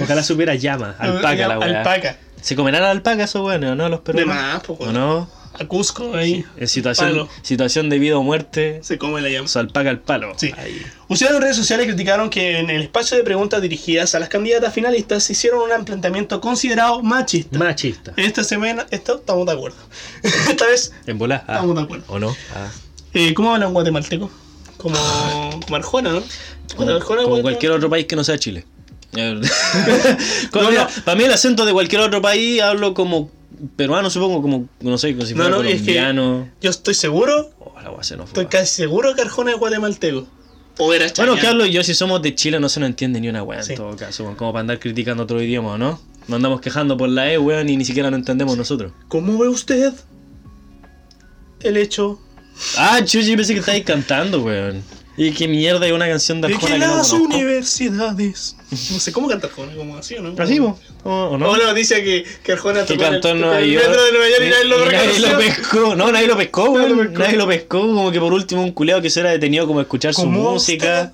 ojalá 0.00 0.22
supiera 0.22 0.54
llama, 0.54 0.94
alpaca 0.98 1.48
la 1.48 1.58
wea. 1.58 1.78
Alpaca. 1.78 2.16
¿Se 2.42 2.54
comerán 2.56 2.82
alpacas 2.82 3.34
o 3.36 3.58
no 3.58 3.88
los 3.88 4.04
De 4.04 4.12
peruanos? 4.12 4.34
más, 4.34 4.62
pues, 4.64 4.80
¿O 4.80 4.92
no? 4.92 5.28
A 5.54 5.66
Cusco, 5.66 6.14
ahí. 6.14 6.46
En 6.56 6.66
situación, 6.66 7.10
Palo. 7.10 7.28
situación 7.42 7.90
de 7.90 7.98
vida 7.98 8.16
o 8.16 8.22
muerte, 8.22 8.80
Se 8.82 8.96
come 8.96 9.20
la 9.20 9.28
llama. 9.28 9.46
se 9.48 9.58
alpaca 9.58 9.90
el 9.90 9.98
palo. 9.98 10.32
Sí. 10.38 10.50
Ahí. 10.56 10.80
Usuarios 11.08 11.36
en 11.36 11.42
redes 11.42 11.56
sociales 11.56 11.86
criticaron 11.86 12.30
que 12.30 12.58
en 12.58 12.70
el 12.70 12.80
espacio 12.82 13.18
de 13.18 13.22
preguntas 13.22 13.60
dirigidas 13.60 14.14
a 14.14 14.18
las 14.18 14.30
candidatas 14.30 14.72
finalistas 14.72 15.24
se 15.24 15.34
hicieron 15.34 15.60
un 15.70 15.84
planteamiento 15.84 16.40
considerado 16.40 17.02
machista. 17.02 17.58
Machista. 17.58 18.14
Esta 18.16 18.44
semana, 18.44 18.86
esto 18.90 19.16
estamos 19.18 19.44
de 19.44 19.52
acuerdo. 19.52 19.76
Esta 20.22 20.66
vez, 20.66 20.94
En 21.06 21.18
volar. 21.18 21.44
Ah. 21.46 21.54
estamos 21.56 21.76
de 21.76 21.82
acuerdo. 21.82 22.04
¿O 22.08 22.18
no? 22.18 22.34
Ah. 22.54 22.70
Eh, 23.12 23.34
¿Cómo 23.34 23.52
hablan 23.54 23.74
guatemalteco? 23.74 24.30
Como, 24.78 24.96
como 25.64 25.76
Arjona, 25.76 26.12
¿no? 26.12 26.22
Como, 26.76 26.90
Arjona, 26.90 27.22
como 27.24 27.42
cualquier 27.42 27.72
otro 27.72 27.90
país 27.90 28.06
que 28.06 28.16
no 28.16 28.24
sea 28.24 28.38
Chile. 28.38 28.64
No, 30.54 30.70
no. 30.70 30.86
Para 31.04 31.16
mí 31.16 31.24
el 31.24 31.32
acento 31.32 31.64
de 31.66 31.72
cualquier 31.72 32.00
otro 32.02 32.22
país 32.22 32.60
hablo 32.62 32.94
como 32.94 33.30
peruano, 33.76 34.10
supongo, 34.10 34.42
como, 34.42 34.68
no 34.80 34.98
sé, 34.98 35.14
como 35.14 35.26
si 35.26 35.34
fuera 35.34 35.50
no, 35.50 35.62
es 35.62 35.82
que 35.82 35.94
colombiano. 35.94 36.48
yo 36.60 36.70
estoy 36.70 36.94
seguro, 36.94 37.50
Oh, 37.58 37.74
la 37.80 38.24
estoy 38.24 38.46
casi 38.46 38.74
seguro 38.74 39.14
que 39.14 39.22
Arjona 39.22 39.52
es 39.52 39.58
guatemalteco. 39.58 40.26
O 40.78 40.92
era 40.94 41.06
Bueno. 41.16 41.36
Carlos 41.40 41.68
y 41.68 41.72
yo, 41.72 41.82
si 41.84 41.94
somos 41.94 42.22
de 42.22 42.34
Chile, 42.34 42.58
no 42.58 42.68
se 42.68 42.80
nos 42.80 42.88
entiende 42.88 43.20
ni 43.20 43.28
una 43.28 43.42
weá 43.42 43.62
Sí. 43.62 43.72
en 43.72 43.78
todo 43.78 43.96
caso, 43.96 44.24
como 44.36 44.52
para 44.52 44.60
andar 44.60 44.78
criticando 44.78 45.24
otro 45.24 45.40
idioma, 45.42 45.72
¿o 45.72 45.78
¿no? 45.78 46.00
Nos 46.28 46.36
andamos 46.36 46.60
quejando 46.60 46.96
por 46.96 47.08
la 47.08 47.30
E, 47.32 47.38
weón, 47.38 47.68
y 47.68 47.76
ni 47.76 47.84
siquiera 47.84 48.10
lo 48.10 48.16
entendemos 48.16 48.56
nosotros. 48.56 48.92
¿Cómo 49.08 49.36
ve 49.38 49.48
usted 49.48 49.92
el 51.60 51.76
hecho 51.76 52.20
Ah, 52.76 53.00
chuchi, 53.04 53.34
pensé 53.36 53.54
que 53.54 53.60
estáis 53.60 53.84
cantando, 53.84 54.42
weón. 54.42 54.82
Y 55.16 55.32
qué 55.32 55.46
mierda, 55.46 55.84
hay 55.84 55.92
una 55.92 56.08
canción 56.08 56.40
de 56.40 56.48
de 56.48 56.54
Arjona 56.54 56.74
que 56.74 56.80
que 56.80 56.86
no 56.86 56.96
las 56.96 57.08
conozco. 57.10 57.34
universidades... 57.34 58.56
No 58.70 58.98
sé, 58.98 59.12
¿cómo 59.12 59.28
canta 59.28 59.46
Arjona? 59.48 59.72
¿Cómo 59.76 59.96
así 59.98 60.14
o 60.14 60.22
no? 60.22 60.42
¿Así? 60.42 60.58
¿O, 60.58 60.74
o 61.04 61.36
no? 61.38 61.74
Dice 61.74 62.02
que, 62.02 62.24
que 62.42 62.52
Arjona 62.52 62.86
que 62.86 62.94
tocó 62.94 63.02
en 63.02 63.06
el- 63.06 63.12
cantó 63.20 63.28
en 63.30 63.40
Nueva 63.42 63.58
el 63.60 63.70
York. 63.72 63.86
metro 63.86 64.04
de 64.04 64.12
Nueva 64.12 64.28
York 64.28 64.42
y 64.46 64.48
nadie 64.50 64.64
lo 64.64 64.90
nadie 64.90 65.18
lo 65.20 65.38
pescó. 65.38 65.96
No, 65.96 66.12
nadie 66.12 66.26
lo 66.26 66.36
pescó, 66.38 66.64
Nadie 66.64 66.76
weón. 66.78 66.90
lo 66.90 67.02
pescó. 67.02 67.18
Nadie 67.18 67.36
lo 67.36 67.46
pescó. 67.48 67.80
Como 67.80 68.10
que 68.10 68.20
por 68.20 68.32
último 68.32 68.62
un 68.62 68.72
culeado 68.72 69.02
que 69.02 69.10
se 69.10 69.20
era 69.20 69.30
detenido 69.30 69.66
como 69.66 69.80
a 69.80 69.82
escuchar 69.82 70.14
su 70.14 70.22
¿Cómo 70.22 70.52
música. 70.52 71.12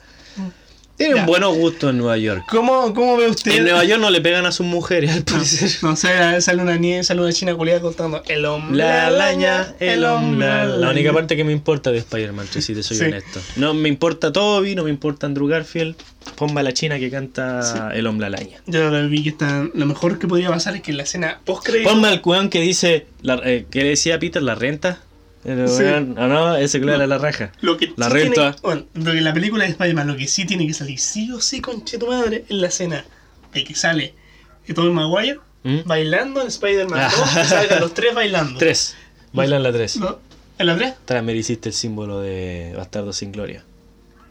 Tienen 0.98 1.26
buenos 1.26 1.56
gustos 1.56 1.90
en 1.90 1.98
Nueva 1.98 2.18
York. 2.18 2.44
¿Cómo, 2.50 2.92
¿Cómo 2.92 3.16
ve 3.16 3.28
usted? 3.28 3.52
En 3.52 3.62
Nueva 3.64 3.84
York 3.84 4.00
no 4.00 4.10
le 4.10 4.20
pegan 4.20 4.44
a 4.46 4.52
sus 4.52 4.66
mujeres, 4.66 5.12
al 5.12 5.22
parecer. 5.22 5.70
No, 5.82 5.94
sale, 5.94 6.40
sale 6.40 6.60
una 6.60 6.76
niña, 6.76 7.04
sale 7.04 7.20
una 7.22 7.32
china 7.32 7.54
culiada 7.54 7.80
contando 7.80 8.20
el 8.26 8.44
hombre 8.44 8.78
La 8.78 9.06
araña, 9.06 9.74
el 9.78 10.04
hombre. 10.04 10.46
La, 10.46 10.62
araña. 10.64 10.90
única 10.90 11.12
parte 11.12 11.36
que 11.36 11.44
me 11.44 11.52
importa 11.52 11.92
de 11.92 11.98
Spider-Man, 11.98 12.48
si 12.50 12.74
te 12.74 12.82
soy 12.82 12.96
Sí. 12.96 13.04
honesto. 13.04 13.40
No 13.56 13.74
me 13.74 13.88
importa 13.88 14.32
Toby, 14.32 14.74
no 14.74 14.82
me 14.84 14.90
importa 14.90 15.26
Andrew 15.26 15.46
Garfield. 15.46 15.94
Ponme 16.36 16.60
a 16.60 16.62
la 16.64 16.72
china 16.74 16.98
que 16.98 17.10
canta 17.10 17.90
El 17.94 18.06
hombre 18.06 18.26
araña. 18.26 18.58
Yo 18.66 18.90
lo 18.90 19.08
vi 19.08 19.22
que 19.22 19.28
está. 19.30 19.66
Lo 19.72 19.86
mejor 19.86 20.18
que 20.18 20.26
podría 20.26 20.48
pasar 20.50 20.74
es 20.76 20.82
que 20.82 20.90
en 20.90 20.96
la 20.96 21.04
escena 21.04 21.40
post. 21.44 21.68
Ponme 21.84 22.08
al 22.08 22.20
weón 22.24 22.50
que 22.50 22.60
dice. 22.60 23.06
La, 23.22 23.40
eh, 23.44 23.66
¿Qué 23.70 23.82
le 23.82 23.90
decía 23.90 24.18
Peter? 24.18 24.42
¿La 24.42 24.54
renta? 24.56 25.00
El 25.48 25.68
Sí. 25.68 25.82
weón- 25.82 26.18
¿O 26.18 26.26
no? 26.26 26.56
Ese 26.56 26.80
claro 26.80 26.96
era 26.98 27.06
la 27.06 27.18
raja. 27.18 27.52
Lo 27.60 27.76
que 27.76 27.92
La 27.96 28.06
sí 28.08 28.12
renta. 28.12 28.52
Tiene, 28.52 28.56
bueno, 28.62 28.84
lo 28.94 29.12
que 29.12 29.20
la 29.20 29.32
película 29.34 29.64
de 29.64 29.70
Spider-Man, 29.70 30.06
lo 30.06 30.16
que 30.16 30.26
sí 30.28 30.44
tiene 30.44 30.66
que 30.66 30.74
salir 30.74 30.98
sí 30.98 31.30
o 31.32 31.40
sí, 31.40 31.60
conche 31.60 31.98
tu 31.98 32.06
madre, 32.06 32.44
en 32.48 32.60
la 32.60 32.68
escena 32.68 33.04
de 33.52 33.64
que 33.64 33.74
sale 33.74 34.14
de 34.66 34.74
Tobey 34.74 34.90
Maguire 34.92 35.40
¿Mm? 35.64 35.78
bailando 35.86 36.42
en 36.42 36.48
Spider-Man 36.48 37.00
Ah. 37.00 37.10
2 37.16 37.44
y 37.44 37.48
salgan 37.48 37.80
los 37.80 37.94
tres 37.94 38.14
bailando. 38.14 38.58
Tres. 38.58 38.94
Bailan 39.32 39.62
la 39.62 39.72
tres. 39.72 39.96
¿No? 39.96 40.18
¿En 40.58 40.66
la 40.66 40.76
3? 40.76 40.94
Tras 41.04 41.22
me 41.22 41.32
hiciste 41.34 41.68
el 41.68 41.74
símbolo 41.74 42.20
de 42.20 42.74
Bastardo 42.76 43.12
sin 43.12 43.30
Gloria. 43.30 43.62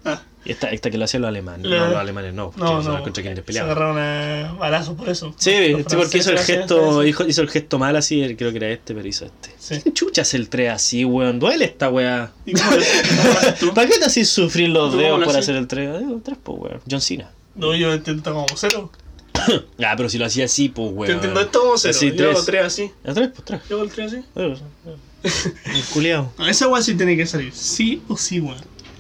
Ah, 0.08 0.22
Y 0.46 0.52
esta, 0.52 0.70
esta 0.72 0.90
que 0.90 0.98
lo 0.98 1.06
hacían 1.06 1.22
los 1.22 1.30
alemanes. 1.30 1.66
La- 1.68 1.80
No, 1.80 1.88
los 1.88 1.96
alemanes 1.98 2.34
no. 2.34 2.52
porque 2.52 2.64
no, 2.64 2.82
no. 2.82 3.04
contra 3.04 3.22
quienes 3.22 3.38
Se 3.40 3.44
peleaban. 3.44 3.72
agarraron 3.72 3.98
a 4.00 4.54
balazos 4.54 4.96
por 4.96 5.10
eso. 5.10 5.34
Sí, 5.38 5.52
sí, 5.88 5.96
porque 5.96 6.18
hizo 6.20 6.32
el 6.32 6.40
gesto, 6.40 7.04
hizo, 7.04 7.28
hizo 7.28 7.42
el 7.42 7.50
gesto 7.50 7.78
mal 7.80 7.96
así, 7.96 8.22
el- 8.22 8.38
creo 8.38 8.52
que 8.52 8.58
era 8.58 8.70
este, 8.70 8.94
pero 8.96 9.08
hizo 9.08 9.26
este. 9.26 9.50
Sí. 9.60 9.82
¿Qué 9.84 9.92
chucha 9.94 10.22
hace 10.22 10.38
el 10.38 10.48
3 10.50 10.72
así, 10.72 11.04
weón? 11.06 11.40
Duele 11.40 11.66
esta 11.66 11.90
weá. 11.90 12.32
¿Para 13.76 13.88
qué 13.88 13.98
te 14.00 14.06
haces 14.06 14.30
sufrir 14.30 14.70
los 14.70 14.92
¿Tú 14.92 14.98
cómo 14.98 15.04
dedos 15.04 15.24
por 15.26 15.36
hacer 15.38 15.56
el 15.56 15.68
3? 15.68 16.00
Digo, 16.00 16.22
3, 16.24 16.38
pues, 16.44 16.58
weón. 16.60 16.82
John 16.90 17.02
Cena. 17.02 17.30
No, 17.56 17.76
yo 17.76 17.94
intento 17.94 18.34
como 18.34 18.46
cero. 18.56 18.92
Ah, 19.84 19.94
pero 19.96 20.10
si 20.10 20.18
lo 20.18 20.26
hacía 20.26 20.46
así, 20.46 20.70
pues, 20.70 20.90
Te 20.90 20.94
weón. 20.96 21.12
entiendo 21.14 21.42
esto 21.42 21.60
como 21.62 21.78
cero. 21.78 21.94
Así, 21.96 22.12
yo 22.16 22.26
hago 22.32 22.44
tres. 22.44 22.46
tres 22.46 22.64
así. 22.66 22.92
¿A 23.06 23.14
3? 23.14 23.30
Pues 23.34 23.46
3. 23.46 23.62
Yo 23.70 23.76
hago 23.76 23.84
el 23.86 23.92
tres 23.92 24.14
así. 24.14 24.24
El 25.24 25.84
culiao. 25.94 26.32
Esa 26.48 26.68
weá 26.68 26.82
sí 26.82 26.96
tiene 26.96 27.18
que 27.18 27.26
salir. 27.26 27.52
Sí 27.54 28.02
o 28.08 28.16
sí, 28.18 28.40
weón. 28.40 28.58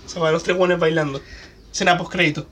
Sea, 0.07 0.19
para 0.21 0.31
los 0.31 0.43
tres 0.43 0.57
buenos 0.57 0.79
bailando. 0.79 1.21
Escena 1.71 1.97
post 1.97 2.11
crédito. 2.11 2.47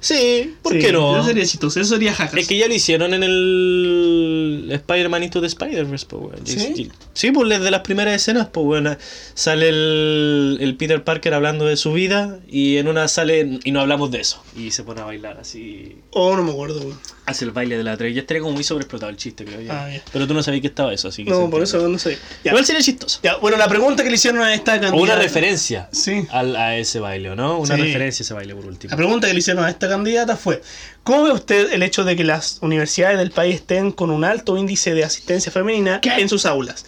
Sí, 0.00 0.54
¿por 0.62 0.72
Sí, 0.72 0.78
qué 0.78 0.92
no? 0.92 1.16
Eso 1.18 1.26
sería 1.26 1.44
chistoso, 1.44 1.78
eso 1.80 1.94
sería 1.94 2.14
jajas. 2.14 2.34
Es 2.34 2.48
que 2.48 2.56
ya 2.56 2.66
lo 2.68 2.74
hicieron 2.74 3.12
en 3.12 3.22
el 3.22 4.68
Spider-Man 4.72 5.22
Into 5.24 5.40
the 5.40 5.46
Spider-Verse, 5.46 6.06
pues, 6.08 6.22
weón. 6.22 6.46
¿Sí? 6.46 6.90
Sí, 7.12 7.30
pues 7.32 7.48
desde 7.48 7.70
las 7.70 7.80
primeras 7.82 8.14
escenas, 8.14 8.48
pues, 8.52 8.66
weón. 8.66 8.96
Sale 9.34 9.68
el, 9.68 10.58
el 10.60 10.76
Peter 10.76 11.04
Parker 11.04 11.34
hablando 11.34 11.66
de 11.66 11.76
su 11.76 11.92
vida 11.92 12.38
y 12.48 12.78
en 12.78 12.88
una 12.88 13.08
sale 13.08 13.58
y 13.64 13.72
no 13.72 13.80
hablamos 13.80 14.10
de 14.10 14.20
eso. 14.20 14.42
Y 14.56 14.70
se 14.70 14.82
pone 14.84 15.00
a 15.00 15.04
bailar 15.04 15.38
así. 15.38 15.96
Oh, 16.12 16.36
no 16.36 16.42
me 16.42 16.52
acuerdo, 16.52 16.80
weón. 16.80 16.98
Hace 17.26 17.44
el 17.44 17.52
baile 17.52 17.76
de 17.76 17.84
la 17.84 17.96
3. 17.96 18.12
Ya 18.14 18.22
estaría 18.22 18.40
como 18.40 18.54
muy 18.54 18.64
sobreexplotado 18.64 19.10
el 19.10 19.16
chiste, 19.16 19.44
creo 19.44 19.60
yo. 19.60 19.72
Ah, 19.72 19.88
ya. 19.88 20.02
Pero 20.12 20.26
tú 20.26 20.34
no 20.34 20.42
sabías 20.42 20.62
que 20.62 20.66
estaba 20.68 20.92
eso, 20.92 21.08
así 21.08 21.24
que. 21.24 21.30
No, 21.30 21.48
por 21.48 21.62
eso 21.62 21.86
no 21.88 21.98
sé. 21.98 22.18
Ya. 22.42 22.50
Igual 22.50 22.64
sería 22.64 22.82
chistoso. 22.82 23.20
Ya, 23.22 23.36
bueno, 23.36 23.56
la 23.56 23.68
pregunta 23.68 24.02
que 24.02 24.08
le 24.08 24.16
hicieron 24.16 24.40
a 24.42 24.52
esta 24.54 24.72
candidata. 24.72 24.96
O 24.96 25.02
una 25.02 25.14
referencia 25.16 25.88
Sí. 25.92 26.24
al- 26.30 26.56
a 26.56 26.76
ese 26.76 26.98
baile, 26.98 27.30
¿o 27.30 27.36
no? 27.36 27.58
Una 27.60 27.76
Sí. 27.76 27.82
referencia 27.82 28.22
a 28.22 28.24
ese 28.24 28.34
baile 28.34 28.54
por 28.54 28.66
último. 28.66 28.90
La 28.90 28.96
pregunta 28.96 29.28
que 29.28 29.34
le 29.34 29.38
hicieron 29.38 29.64
a 29.64 29.68
esta 29.70 29.88
candidata 29.90 30.36
fue: 30.36 30.62
¿Cómo 31.02 31.24
ve 31.24 31.32
usted 31.32 31.72
el 31.72 31.82
hecho 31.82 32.04
de 32.04 32.16
que 32.16 32.24
las 32.24 32.58
universidades 32.62 33.18
del 33.18 33.30
país 33.30 33.56
estén 33.56 33.92
con 33.92 34.10
un 34.10 34.24
alto 34.24 34.56
índice 34.56 34.94
de 34.94 35.04
asistencia 35.04 35.52
femenina 35.52 36.00
en 36.02 36.28
sus 36.28 36.46
aulas? 36.46 36.86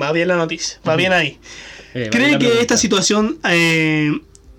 Va 0.00 0.12
bien 0.12 0.28
la 0.28 0.36
noticia, 0.36 0.78
va 0.88 0.96
bien 0.96 1.12
ahí. 1.12 1.38
Eh, 1.94 2.08
¿Cree 2.10 2.38
que 2.38 2.60
esta 2.60 2.76
situación, 2.76 3.38
eh, 3.48 4.12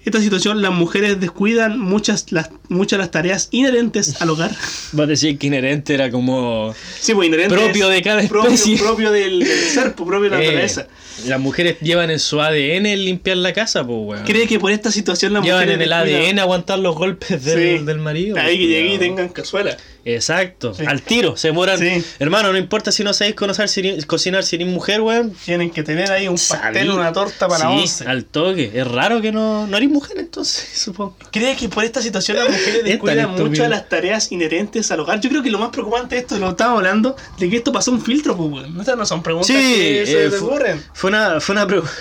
esta 0.03 0.19
situación, 0.19 0.61
las 0.61 0.72
mujeres 0.73 1.19
descuidan 1.19 1.80
muchas 1.80 2.31
las, 2.31 2.49
muchas 2.68 2.99
las 2.99 3.11
tareas 3.11 3.48
inherentes 3.52 4.22
al 4.22 4.31
hogar? 4.31 4.52
Va 4.99 5.03
a 5.06 5.07
decir 5.07 5.38
que 5.38 5.48
inherente 5.48 5.93
era 5.93 6.11
como. 6.11 6.76
Sí, 6.99 7.14
pues 7.14 7.27
inherentes. 7.30 7.57
Propio 7.57 7.88
de 7.88 8.02
cada 8.02 8.22
especie. 8.22 8.77
propio 8.77 9.11
del, 9.11 9.39
del 9.39 9.69
ser, 9.69 9.95
pues, 9.95 10.07
propio 10.07 10.30
de 10.30 10.30
la 10.30 10.38
Eh, 10.41 10.45
naturaleza. 10.45 10.88
Las 11.25 11.39
mujeres 11.39 11.77
llevan 11.81 12.09
en 12.11 12.19
su 12.19 12.41
ADN 12.41 12.85
el 12.85 13.05
limpiar 13.05 13.38
la 13.38 13.53
casa, 13.53 13.85
pues, 13.85 13.97
weón. 14.01 14.25
¿Cree 14.25 14.47
que 14.47 14.59
por 14.59 14.71
esta 14.71 14.91
situación 14.91 15.33
las 15.33 15.43
Llevan 15.43 15.59
mujeres 15.61 15.75
en 15.75 15.81
el 15.81 15.93
ADN 15.93 16.39
aguantar 16.39 16.79
los 16.79 16.95
golpes 16.95 17.43
del, 17.43 17.79
Sí. 17.79 17.85
del 17.85 17.99
marido. 17.99 18.38
Ahí 18.38 18.57
que 18.57 18.65
pues, 18.65 18.69
llegue 18.69 18.93
y 18.95 18.97
tengan 18.97 19.29
cazuela. 19.29 19.77
Exacto, 20.03 20.73
Sí. 20.73 20.83
al 20.88 21.03
tiro, 21.03 21.38
se 21.38 21.49
demoran. 21.49 21.77
Sí. 21.77 22.03
Hermano, 22.17 22.51
no 22.51 22.57
importa 22.57 22.91
si 22.91 23.03
no 23.03 23.13
sabéis 23.13 23.35
cocinar, 23.35 23.69
si, 23.69 24.01
cocinar 24.07 24.43
si 24.43 24.55
eres 24.55 24.67
mujer, 24.67 25.01
weón. 25.01 25.31
Tienen 25.45 25.69
que 25.69 25.83
tener 25.83 26.11
ahí 26.11 26.27
un 26.27 26.35
pastel, 26.38 26.89
una 26.89 27.13
torta 27.13 27.47
para 27.47 27.65
sí, 27.67 27.79
once. 27.81 28.05
al 28.07 28.25
toque. 28.25 28.71
Es 28.73 28.88
raro 28.88 29.21
que 29.21 29.31
no, 29.31 29.67
no 29.67 29.77
eres 29.77 29.89
mujer 29.89 30.17
entonces, 30.17 30.67
supongo. 30.75 31.15
¿Crees 31.31 31.57
que 31.57 31.69
por 31.69 31.83
esta 31.83 32.01
situación 32.01 32.38
las 32.38 32.49
mujeres 32.49 32.83
descuidan 32.85 33.31
mucho 33.31 33.61
de 33.63 33.69
las 33.69 33.88
tareas 33.89 34.31
inherentes 34.31 34.89
al 34.91 35.01
hogar? 35.01 35.21
Yo 35.21 35.29
creo 35.29 35.43
que 35.43 35.51
lo 35.51 35.59
más 35.59 35.69
preocupante 35.69 36.15
de 36.15 36.21
esto, 36.21 36.38
lo 36.39 36.49
estábamos 36.49 36.79
hablando, 36.79 37.15
de 37.38 37.49
que 37.49 37.57
esto 37.57 37.71
pasó 37.71 37.91
un 37.91 38.01
filtro, 38.01 38.35
pues, 38.35 38.49
weón. 38.51 38.79
Estas 38.79 38.97
no 38.97 39.05
son 39.05 39.21
preguntas 39.21 39.55
que 39.55 40.03
se 40.05 40.25
eh, 40.25 40.29
te 40.29 40.38
ocurren. 40.38 40.81
Fue 41.02 41.10
una, 41.10 41.40
fue 41.40 41.53
una 41.53 41.65
pregunta. 41.65 41.91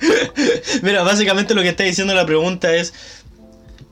Mira, 0.82 1.04
básicamente 1.04 1.54
lo 1.54 1.62
que 1.62 1.68
está 1.68 1.84
diciendo 1.84 2.12
la 2.12 2.26
pregunta 2.26 2.74
es. 2.74 2.92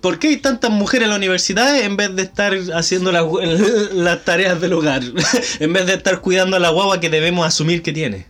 ¿Por 0.00 0.18
qué 0.18 0.28
hay 0.28 0.36
tantas 0.38 0.70
mujeres 0.72 1.04
en 1.04 1.10
la 1.10 1.16
universidad 1.16 1.78
en 1.80 1.96
vez 1.96 2.14
de 2.16 2.22
estar 2.22 2.52
haciendo 2.74 3.12
la- 3.12 3.24
las 3.92 4.24
tareas 4.24 4.60
del 4.60 4.72
hogar? 4.72 5.02
en 5.60 5.72
vez 5.72 5.86
de 5.86 5.94
estar 5.94 6.20
cuidando 6.20 6.56
a 6.56 6.60
la 6.60 6.70
guagua 6.70 6.98
que 6.98 7.10
debemos 7.10 7.46
asumir 7.46 7.80
que 7.82 7.92
tiene. 7.92 8.26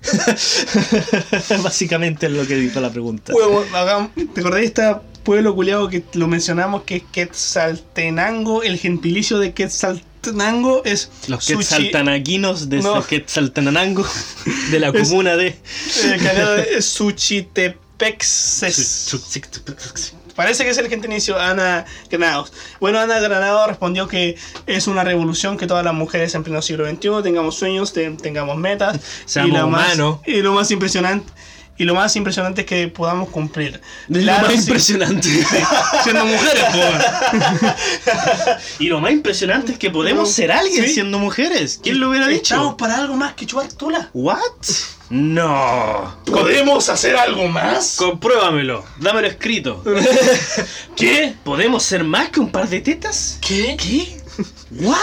Básicamente 1.63 2.27
es 2.27 2.33
lo 2.33 2.47
que 2.47 2.55
dijo 2.57 2.79
la 2.81 2.91
pregunta. 2.91 3.33
Hagam- 3.73 4.11
¿Te 4.35 4.41
acordás 4.41 4.61
de 4.61 4.67
este 4.67 4.83
pueblo 5.25 5.55
culiado 5.55 5.89
que 5.89 6.03
lo 6.15 6.29
mencionamos 6.29 6.83
que 6.83 6.97
es 6.97 7.03
Quetzaltenango? 7.13 8.63
El 8.63 8.79
gentilicio 8.79 9.39
de 9.39 9.53
Quetzaltenango 9.53 10.16
es 10.85 11.09
Los 11.29 11.49
sushi- 11.49 11.57
quetzaltanaquinos 11.59 12.69
de 12.69 12.81
No. 12.83 13.07
Quetzaltenango 13.07 14.05
de 14.71 14.81
la 14.81 14.89
Es- 14.89 15.09
comuna 15.09 15.37
de. 15.37 15.57
calidad 16.23 16.57
de 16.57 16.83
Suchitepexes. 16.83 19.15
Parece 20.35 20.65
que 20.65 20.71
es 20.71 20.79
el 20.79 20.89
gentilicio 20.89 21.39
Ana 21.41 21.87
Granados. 22.11 22.53
Bueno, 22.79 22.99
Ana 22.99 23.19
Granados 23.21 23.69
respondió 23.69 24.07
que 24.07 24.37
es 24.67 24.87
una 24.87 25.03
revolución 25.03 25.57
que 25.57 25.67
todas 25.67 25.83
las 25.83 25.95
mujeres 25.95 26.35
en 26.35 26.45
pleno 26.45 26.61
siglo 26.61 26.85
XXI 26.87 27.23
tengamos 27.23 27.57
sueños, 27.57 27.95
te- 27.95 28.11
tengamos 28.11 28.59
metas. 28.59 29.01
Seamos 29.25 29.59
lo 29.59 29.69
más- 29.69 29.97
y 30.27 30.43
lo 30.43 30.53
más 30.53 30.71
impresionante. 30.71 31.33
Y 31.79 31.85
lo 31.85 31.95
más 31.95 32.17
impresionante 32.17 32.63
es 32.63 32.67
que 32.67 32.89
podamos 32.89 33.29
cumplir. 33.29 33.81
Es 34.11 34.19
Claro, 34.23 34.43
lo 34.43 34.49
más 34.49 34.57
sí. 34.57 34.63
impresionante. 34.69 35.29
Siendo 36.05 36.25
mujeres, 36.25 36.65
y 38.79 38.87
lo 38.87 39.01
más 39.01 39.13
impresionante 39.13 39.73
es 39.73 39.79
que 39.79 39.91
podemos 39.91 40.31
ser 40.33 40.53
alguien 40.53 40.85
Sí. 40.87 40.95
siendo 40.95 41.19
mujeres. 41.19 41.81
¿Quién 41.83 42.01
lo 42.01 42.11
hubiera 42.11 42.29
dicho? 42.29 42.55
Estamos 42.55 42.75
para 42.77 42.97
algo 42.97 43.15
más 43.17 43.35
que 43.35 43.47
chupar 43.47 43.71
tula. 43.73 44.11
¿What? 44.15 44.39
No. 45.11 46.19
¿Podemos 46.25 46.89
hacer 46.89 47.17
algo 47.17 47.47
más? 47.49 47.97
Compruébamelo. 47.97 48.85
Dámelo 48.99 49.29
escrito. 49.29 49.83
¿Qué? 50.97 51.35
¿Podemos 51.45 51.83
ser 51.83 52.05
más 52.05 52.31
que 52.31 52.41
un 52.41 52.51
par 52.51 52.69
de 52.69 52.81
tetas? 52.81 53.39
¿Qué? 53.41 53.77
¿Qué? 53.79 54.21
¿What? 54.71 54.97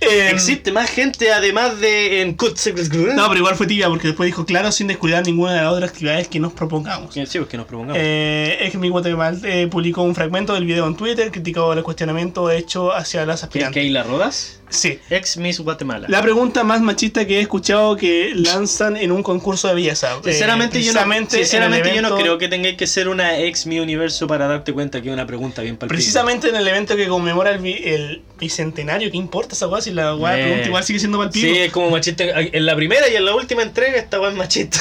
Eh, 0.00 0.30
¿Existe 0.30 0.72
más 0.72 0.90
gente 0.90 1.32
además 1.32 1.78
de 1.80 2.22
en 2.22 2.36
No, 2.36 3.28
pero 3.28 3.36
igual 3.36 3.54
fue 3.54 3.66
tibia 3.66 3.88
porque 3.88 4.08
después 4.08 4.26
dijo, 4.26 4.44
claro, 4.46 4.72
sin 4.72 4.86
descuidar 4.86 5.24
ninguna 5.26 5.54
de 5.54 5.62
las 5.62 5.72
otras 5.72 5.90
actividades 5.90 6.28
que 6.28 6.40
nos 6.40 6.52
propongamos. 6.52 7.12
Sí, 7.12 7.24
pues 7.38 7.48
que 7.48 7.56
nos 7.56 7.66
propongamos. 7.66 8.00
Eh, 8.02 8.58
es 8.60 8.72
que 8.72 8.78
mi 8.78 8.88
Guatemala 8.88 9.38
eh, 9.44 9.68
publicó 9.70 10.02
un 10.02 10.14
fragmento 10.14 10.54
del 10.54 10.64
video 10.64 10.86
en 10.86 10.96
Twitter 10.96 11.30
criticando 11.30 11.72
el 11.72 11.82
cuestionamiento 11.82 12.50
hecho 12.50 12.92
hacia 12.94 13.26
las 13.26 13.40
¿Quién 13.40 13.46
aspirantes. 13.64 13.82
Keila 13.82 14.02
Rodas? 14.02 14.60
Sí. 14.70 15.00
Ex 15.10 15.36
Miss 15.36 15.58
Guatemala. 15.58 16.06
La 16.08 16.22
pregunta 16.22 16.62
más 16.62 16.80
machista 16.80 17.26
que 17.26 17.38
he 17.38 17.40
escuchado 17.40 17.96
que 17.96 18.32
lanzan 18.34 18.96
en 18.96 19.10
un 19.10 19.22
concurso 19.22 19.66
de 19.68 19.74
belleza. 19.74 20.12
Eh, 20.18 20.32
Sinceramente, 20.32 20.82
yo 20.82 20.92
no, 20.92 22.08
yo 22.10 22.16
creo 22.16 22.38
que 22.38 22.48
tengáis 22.48 22.76
que 22.76 22.86
ser 22.86 23.08
una 23.08 23.38
ex 23.38 23.66
mi 23.66 23.80
universo 23.80 24.26
para 24.28 24.46
darte 24.46 24.72
cuenta 24.72 25.02
que 25.02 25.08
es 25.08 25.12
una 25.14 25.26
pregunta 25.26 25.62
bien 25.62 25.76
palpable. 25.76 25.96
Precisamente 25.96 26.48
en 26.48 26.54
el 26.56 26.66
evento 26.66 26.94
que 26.96 27.08
conmemora 27.08 27.50
el, 27.50 27.66
el 27.66 28.22
bicentenario, 28.38 29.10
¿qué 29.10 29.16
importa 29.16 29.54
esa 29.54 29.66
weá? 29.66 29.80
Si 29.90 29.94
la 29.96 30.14
weá 30.14 30.38
Eh, 30.38 30.42
pregunta 30.44 30.66
igual 30.68 30.84
sigue 30.84 30.98
siendo 31.00 31.18
palpico. 31.18 31.46
Sí, 31.46 31.58
es 31.58 31.72
como 31.72 31.90
machista. 31.90 32.24
En 32.24 32.64
la 32.64 32.76
primera 32.76 33.08
y 33.08 33.16
en 33.16 33.24
la 33.24 33.34
última 33.34 33.62
entrega 33.62 33.96
esta 33.98 34.20
weá 34.20 34.30
es 34.30 34.36
machista. 34.36 34.78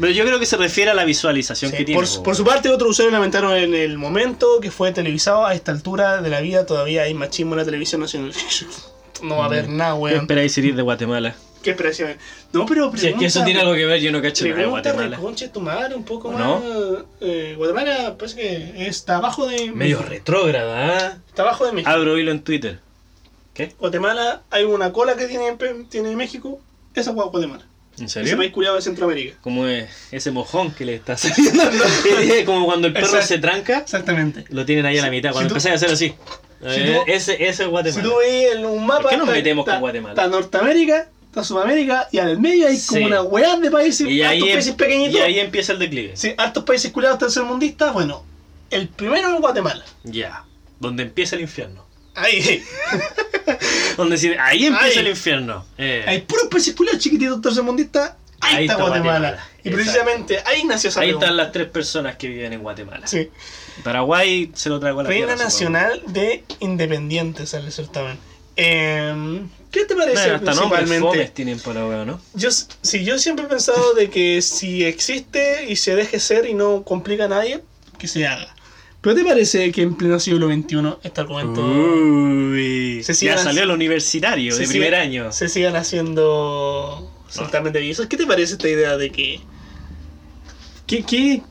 Pero 0.00 0.10
yo 0.12 0.24
creo 0.24 0.38
que 0.40 0.46
se 0.46 0.56
refiere 0.56 0.90
a 0.90 0.94
la 0.94 1.04
visualización 1.04 1.70
Sí, 1.70 1.76
que 1.76 1.84
tiene. 1.84 2.00
por, 2.00 2.08
po. 2.08 2.22
por 2.22 2.34
su 2.34 2.44
parte, 2.44 2.70
otros 2.70 2.90
usuarios 2.92 3.12
lamentaron 3.12 3.54
en 3.56 3.74
el 3.74 3.98
momento 3.98 4.58
que 4.60 4.70
fue 4.70 4.90
televisado. 4.92 5.44
A 5.44 5.54
esta 5.54 5.70
altura 5.70 6.22
de 6.22 6.30
la 6.30 6.40
vida 6.40 6.64
todavía 6.66 7.02
hay 7.02 7.12
machismo 7.14 7.52
en 7.52 7.58
la 7.58 7.64
televisión 7.64 8.00
nacional. 8.00 8.32
No 9.22 9.36
va 9.36 9.44
a 9.44 9.46
haber 9.46 9.68
nada, 9.68 9.92
¿Qué 9.94 9.98
weón. 10.00 10.20
esperáis 10.22 10.52
series 10.52 10.74
de 10.74 10.82
Guatemala? 10.82 11.36
¿Qué 11.62 11.70
esperación? 11.70 12.16
No, 12.52 12.66
pero 12.66 12.90
Si 12.96 13.08
es 13.08 13.14
que 13.16 13.26
eso 13.26 13.44
tiene 13.44 13.60
algo 13.60 13.74
que 13.74 13.86
ver, 13.86 14.00
yo 14.00 14.10
no 14.12 14.20
cacho 14.20 14.44
nada 14.44 14.56
Pregunta 14.56 14.92
Guatemala. 14.92 15.16
conche 15.18 15.48
tu 15.48 15.60
madre 15.60 15.94
un 15.94 16.04
poco 16.04 16.28
¿O 16.28 16.32
más. 16.32 16.40
no? 16.40 16.62
Eh, 17.20 17.54
Guatemala, 17.56 18.16
pues 18.18 18.34
que 18.34 18.86
está 18.86 19.16
abajo 19.16 19.46
de. 19.46 19.70
Medio 19.72 20.02
retrógrada, 20.02 20.88
¿ah? 20.98 21.18
Está 21.28 21.42
abajo 21.42 21.64
de 21.66 21.72
México. 21.72 21.90
Abro 21.90 22.18
hilo 22.18 22.30
en 22.32 22.42
Twitter. 22.42 22.80
¿Qué? 23.54 23.72
Guatemala, 23.78 24.42
hay 24.50 24.64
una 24.64 24.92
cola 24.92 25.14
que 25.16 25.26
tiene, 25.26 25.56
tiene 25.88 26.16
México. 26.16 26.60
Esa 26.94 27.10
es 27.10 27.16
Guatemala. 27.16 27.64
¿En 27.98 28.06
Ese 28.06 28.20
serio? 28.20 28.38
país 28.38 28.50
culiado 28.52 28.76
de 28.76 28.82
Centroamérica. 28.82 29.36
Como 29.42 29.66
es 29.66 29.88
ese 30.10 30.30
mojón 30.30 30.72
que 30.72 30.86
le 30.86 30.94
está 30.94 31.16
saliendo. 31.18 31.62
Como 32.46 32.64
cuando 32.66 32.86
el 32.88 32.92
perro 32.94 33.06
Exacto. 33.06 33.26
se 33.28 33.38
tranca, 33.38 33.78
Exactamente. 33.78 34.44
lo 34.48 34.64
tienen 34.64 34.86
ahí 34.86 34.98
a 34.98 35.02
la 35.02 35.10
mitad. 35.10 35.32
Cuando 35.32 35.48
Si 35.50 35.60
tú- 35.62 35.68
empiezas 35.68 35.82
a 35.82 35.86
hacer 35.86 35.92
así. 35.94 36.14
Si 36.74 36.80
Eh, 36.80 36.94
tú- 37.04 37.10
ese, 37.12 37.34
ese 37.34 37.44
es 37.48 37.56
Si 37.56 37.64
Guatemala. 37.64 38.02
tú 38.02 38.14
ves 38.18 38.56
un 38.64 38.86
mapa. 38.86 39.02
¿Por 39.02 39.10
qué 39.10 39.16
nos 39.18 39.28
metemos 39.28 39.64
con 39.66 39.80
Guatemala? 39.80 40.14
Está 40.14 40.26
Norteamérica, 40.28 41.08
está 41.32 41.42
Sudamérica 41.44 42.08
y 42.12 42.18
al 42.18 42.38
medio 42.38 42.68
hay 42.68 42.78
como 42.78 42.98
Sí. 43.00 43.04
una 43.06 43.22
weá 43.22 43.56
de 43.56 43.70
países, 43.70 44.06
Y 44.06 44.20
ahí, 44.22 44.42
em- 44.42 44.52
países 44.54 44.74
pequeñitos. 44.74 45.18
y 45.18 45.22
ahí 45.22 45.38
empieza 45.40 45.72
el 45.72 45.78
declive. 45.78 46.14
Sí, 46.14 46.34
hartos 46.36 46.64
países 46.64 46.92
culiados 46.92 47.18
tercermundistas. 47.18 47.94
Bueno, 47.94 48.22
el 48.70 48.88
primero 48.88 49.34
es 49.34 49.40
Guatemala. 49.40 49.82
Ya. 50.04 50.44
Donde 50.78 51.04
empieza 51.04 51.34
el 51.36 51.42
infierno. 51.42 51.86
Ahí. 52.14 52.62
Donde 53.96 54.18
si- 54.18 54.34
ahí 54.38 54.66
empieza 54.66 54.98
Ahí. 55.00 55.06
el 55.06 55.08
infierno. 55.08 55.64
Eh, 55.78 56.04
hay 56.06 56.20
puros 56.20 56.48
países 56.50 56.74
culiados 56.74 57.00
chiquititos 57.00 57.40
tercermundistas. 57.40 58.12
Ahí, 58.40 58.56
Ahí 58.56 58.64
está, 58.64 58.74
está 58.74 58.84
Guatemala. 58.88 59.18
Guatemala. 59.30 59.48
Y 59.64 59.68
Exacto. 59.68 59.76
precisamente 59.76 60.38
ahí 60.44 60.64
nació 60.64 60.90
esa 60.90 61.00
ahí 61.00 61.06
pregunta. 61.08 61.26
están 61.26 61.36
las 61.36 61.52
tres 61.52 61.68
personas 61.68 62.16
que 62.16 62.28
viven 62.28 62.52
en 62.52 62.60
Guatemala. 62.60 63.06
Sí. 63.06 63.30
Paraguay 63.84 64.50
se 64.54 64.68
lo 64.68 64.80
trago 64.80 65.00
a 65.00 65.02
la 65.04 65.08
Reina 65.08 65.28
tierra. 65.28 65.44
Nacional 65.44 66.02
de 66.08 66.44
Independientes 66.60 67.54
al 67.54 67.70
certamen. 67.72 68.18
Em, 68.56 69.48
¿Qué 69.70 69.86
te 69.86 69.94
parece 69.94 70.28
Bueno, 70.28 70.50
hasta 70.50 70.52
principalmente? 70.52 71.32
tienen 71.34 71.60
la 71.74 71.86
wea, 71.86 72.04
¿no? 72.04 72.20
Yo, 72.34 72.50
sí, 72.50 73.04
yo 73.04 73.18
siempre 73.18 73.46
he 73.46 73.48
pensado 73.48 73.94
de 73.94 74.10
que 74.10 74.42
si 74.42 74.84
existe 74.84 75.66
y 75.68 75.76
se 75.76 75.94
deje 75.94 76.20
ser 76.20 76.46
y 76.46 76.54
no 76.54 76.82
complica 76.82 77.24
a 77.24 77.28
nadie, 77.28 77.62
que 77.98 78.06
se 78.06 78.26
haga. 78.26 78.54
¿Pero 79.00 79.16
te 79.16 79.24
parece 79.24 79.72
que 79.72 79.82
en 79.82 79.96
pleno 79.96 80.20
siglo 80.20 80.46
XXI 80.46 80.98
este 81.02 81.20
argumento 81.20 81.60
Uy, 81.60 83.02
Se 83.02 83.14
ya 83.14 83.36
salió 83.36 83.64
el 83.64 83.70
universitario 83.70 84.56
de 84.56 84.68
primer 84.68 84.94
año. 84.94 85.32
se 85.32 85.48
sigan 85.48 85.74
haciendo 85.74 87.10
de 87.34 87.70
belleza? 87.70 88.08
¿Qué 88.08 88.16
te 88.16 88.26
parece 88.26 88.54
esta 88.54 88.68
idea 88.68 88.96
de 88.96 89.10
que... 89.10 89.40
¿Qué, 90.86 91.02
qué 91.02 91.42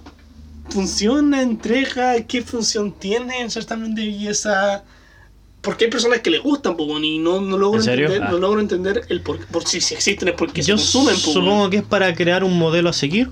funciona, 0.70 1.42
entrega, 1.42 2.22
qué 2.28 2.42
función 2.42 2.92
tiene 2.92 3.42
el 3.42 3.52
certamen 3.52 3.96
de 3.96 4.06
belleza? 4.06 4.84
Porque 5.62 5.86
hay 5.86 5.92
personas 5.92 6.20
que 6.20 6.32
les 6.32 6.42
gustan, 6.42 6.76
po, 6.76 7.00
y 7.00 7.20
no, 7.20 7.40
no 7.40 7.58
logro 7.58 7.80
¿En 7.80 7.86
serio? 7.86 8.08
entender, 8.08 8.28
Ah. 8.28 8.32
no 8.32 8.40
logro 8.40 8.62
entender 8.62 9.06
el 9.10 9.22
por, 9.22 9.46
por 9.48 9.68
si, 9.68 9.80
si 9.80 9.94
existen 9.94 10.30
es 10.30 10.34
porque 10.34 10.62
Yo 10.64 10.78
se 10.78 10.84
consumen, 10.84 11.16
po, 11.16 11.32
supongo 11.32 11.70
que 11.70 11.78
es 11.78 11.84
para 11.84 12.14
crear 12.16 12.44
un 12.44 12.58
modelo 12.58 12.90
a 12.90 12.94
seguir, 12.94 13.30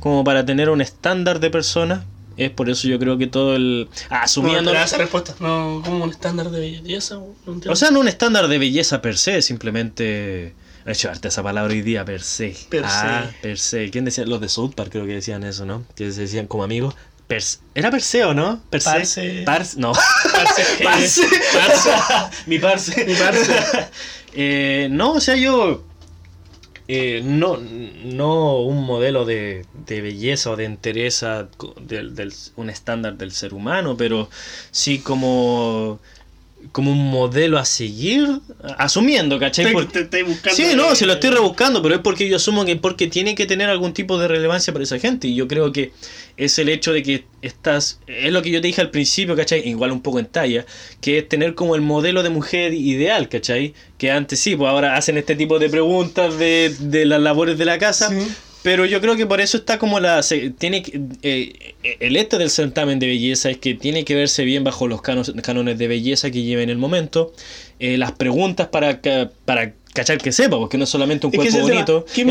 como 0.00 0.24
para 0.24 0.44
tener 0.44 0.70
un 0.70 0.80
estándar 0.80 1.38
de 1.40 1.50
personas. 1.50 2.04
Es 2.36 2.50
por 2.50 2.70
eso 2.70 2.86
yo 2.86 3.00
creo 3.00 3.18
que 3.18 3.26
todo 3.26 3.56
el... 3.56 3.88
No, 4.10 4.16
Asumiendo... 4.16 4.72
no, 4.72 4.80
esa 4.80 4.96
respuesta. 4.96 5.34
No, 5.40 5.82
como 5.84 6.04
un 6.04 6.10
estándar 6.10 6.50
de 6.50 6.60
belleza. 6.60 7.16
No 7.16 7.34
entiendo. 7.46 7.72
o 7.72 7.76
sea, 7.76 7.90
no 7.90 7.98
un 7.98 8.06
estándar 8.06 8.46
de 8.46 8.58
belleza 8.58 9.02
per 9.02 9.16
se, 9.16 9.42
simplemente... 9.42 10.54
He 10.86 10.92
hecho 10.92 11.10
esa 11.10 11.42
palabra 11.42 11.72
hoy 11.72 11.82
día, 11.82 12.04
per 12.04 12.22
se. 12.22 12.56
Per 12.70 12.82
ah, 12.86 13.26
se. 13.28 13.42
per 13.42 13.58
se. 13.58 13.90
¿Quién 13.90 14.06
decía? 14.06 14.24
Los 14.24 14.40
de 14.40 14.48
South 14.48 14.72
Park 14.74 14.90
creo 14.90 15.04
que 15.04 15.12
decían 15.12 15.44
eso, 15.44 15.66
¿no? 15.66 15.84
Que 15.96 16.10
se 16.12 16.22
decían 16.22 16.46
como 16.46 16.64
amigos. 16.64 16.94
Per 17.28 17.40
se. 17.42 17.58
¿Era 17.74 17.90
per 17.90 18.00
se 18.02 18.24
o 18.24 18.32
no? 18.34 18.60
Per 18.70 18.80
se. 18.80 18.90
Parce. 18.90 19.42
Parce. 19.44 19.76
No. 19.78 19.92
Parce. 19.92 20.62
parce. 20.82 21.20
Parce. 21.52 21.90
Mi 22.46 22.58
parce. 22.58 23.04
Mi 23.06 23.14
parce. 23.14 23.88
Eh, 24.34 24.88
no, 24.90 25.12
o 25.14 25.20
sea, 25.20 25.36
yo... 25.36 25.82
eh, 26.86 27.22
no, 27.24 27.56
no 27.56 28.60
un 28.60 28.84
modelo 28.84 29.24
de, 29.24 29.64
de 29.86 30.00
belleza 30.02 30.50
o 30.50 30.56
de 30.56 30.64
entereza, 30.64 31.48
del, 31.80 32.14
del- 32.14 32.34
un 32.56 32.70
estándar 32.70 33.16
del 33.16 33.32
ser 33.32 33.52
humano, 33.54 33.96
pero 33.96 34.28
sí 34.70 34.98
como, 35.00 35.98
como 36.72 36.90
un 36.92 37.10
modelo 37.10 37.58
a 37.58 37.64
seguir, 37.64 38.26
asumiendo, 38.76 39.38
¿cachai? 39.38 39.66
Te- 39.66 39.72
Porque- 39.72 39.92
te- 39.92 40.00
estoy 40.00 40.22
buscando 40.22 40.56
Sí, 40.56 40.74
no, 40.76 40.90
de- 40.90 40.96
se 40.96 41.06
lo 41.06 41.14
estoy 41.14 41.30
rebuscando, 41.30 41.80
pero 41.82 41.94
es 41.94 42.00
porque 42.02 42.28
yo 42.28 42.36
asumo 42.36 42.64
que 42.64 42.76
porque 42.76 43.06
tiene 43.06 43.34
que 43.34 43.46
tener 43.46 43.68
algún 43.70 43.94
tipo 43.94 44.18
de 44.18 44.28
relevancia 44.28 44.72
para 44.72 44.82
esa 44.84 44.98
gente. 44.98 45.28
Y 45.28 45.34
yo 45.34 45.48
creo 45.48 45.72
que 45.72 45.92
es 46.36 46.58
el 46.58 46.68
hecho 46.68 46.92
de 46.92 47.02
que 47.02 47.24
estás. 47.42 48.00
Es 48.06 48.32
lo 48.32 48.42
que 48.42 48.50
yo 48.50 48.60
te 48.60 48.66
dije 48.66 48.80
al 48.80 48.90
principio, 48.90 49.34
¿cachai? 49.34 49.66
Igual 49.68 49.92
un 49.92 50.02
poco 50.02 50.18
en 50.18 50.26
talla, 50.26 50.66
que 51.00 51.18
es 51.18 51.28
tener 51.28 51.54
como 51.54 51.74
el 51.74 51.80
modelo 51.80 52.22
de 52.22 52.28
mujer 52.30 52.74
ideal, 52.74 53.28
¿cachai? 53.28 53.72
Que 53.96 54.10
antes 54.10 54.38
sí, 54.38 54.54
pues 54.54 54.68
ahora 54.68 54.96
hacen 54.96 55.16
este 55.16 55.36
tipo 55.36 55.58
de 55.58 55.68
preguntas 55.70 56.38
de, 56.38 56.74
de 56.80 57.06
las 57.06 57.20
labores 57.20 57.56
de 57.56 57.64
la 57.64 57.78
casa. 57.78 58.08
Sí. 58.10 58.28
Pero 58.62 58.84
yo 58.86 59.00
creo 59.00 59.16
que 59.16 59.24
por 59.26 59.40
eso 59.40 59.56
está 59.56 59.78
como 59.78 60.00
la. 60.00 60.22
se- 60.22 60.50
tiene 60.50 60.82
que- 60.82 61.00
eh, 61.22 61.74
el 62.00 62.16
este 62.16 62.38
del 62.38 62.50
certamen 62.50 62.98
de 62.98 63.06
belleza 63.06 63.50
es 63.50 63.58
que 63.58 63.74
tiene 63.74 64.04
que 64.04 64.14
verse 64.14 64.44
bien 64.44 64.64
bajo 64.64 64.88
los 64.88 65.00
canos- 65.00 65.32
cánones 65.42 65.78
de 65.78 65.88
belleza 65.88 66.30
que 66.30 66.42
lleva 66.42 66.62
en 66.62 66.70
el 66.70 66.78
momento. 66.78 67.32
Eh, 67.78 67.96
las 67.96 68.12
preguntas 68.12 68.66
para, 68.66 69.00
para 69.44 69.72
cachar 69.94 70.18
que 70.18 70.32
sepa, 70.32 70.58
porque 70.58 70.76
no 70.76 70.84
es 70.84 70.90
solamente 70.90 71.26
un 71.26 71.32
cuerpo 71.32 71.56
es 71.56 71.62
bonito. 71.62 72.02
tema. 72.14 72.26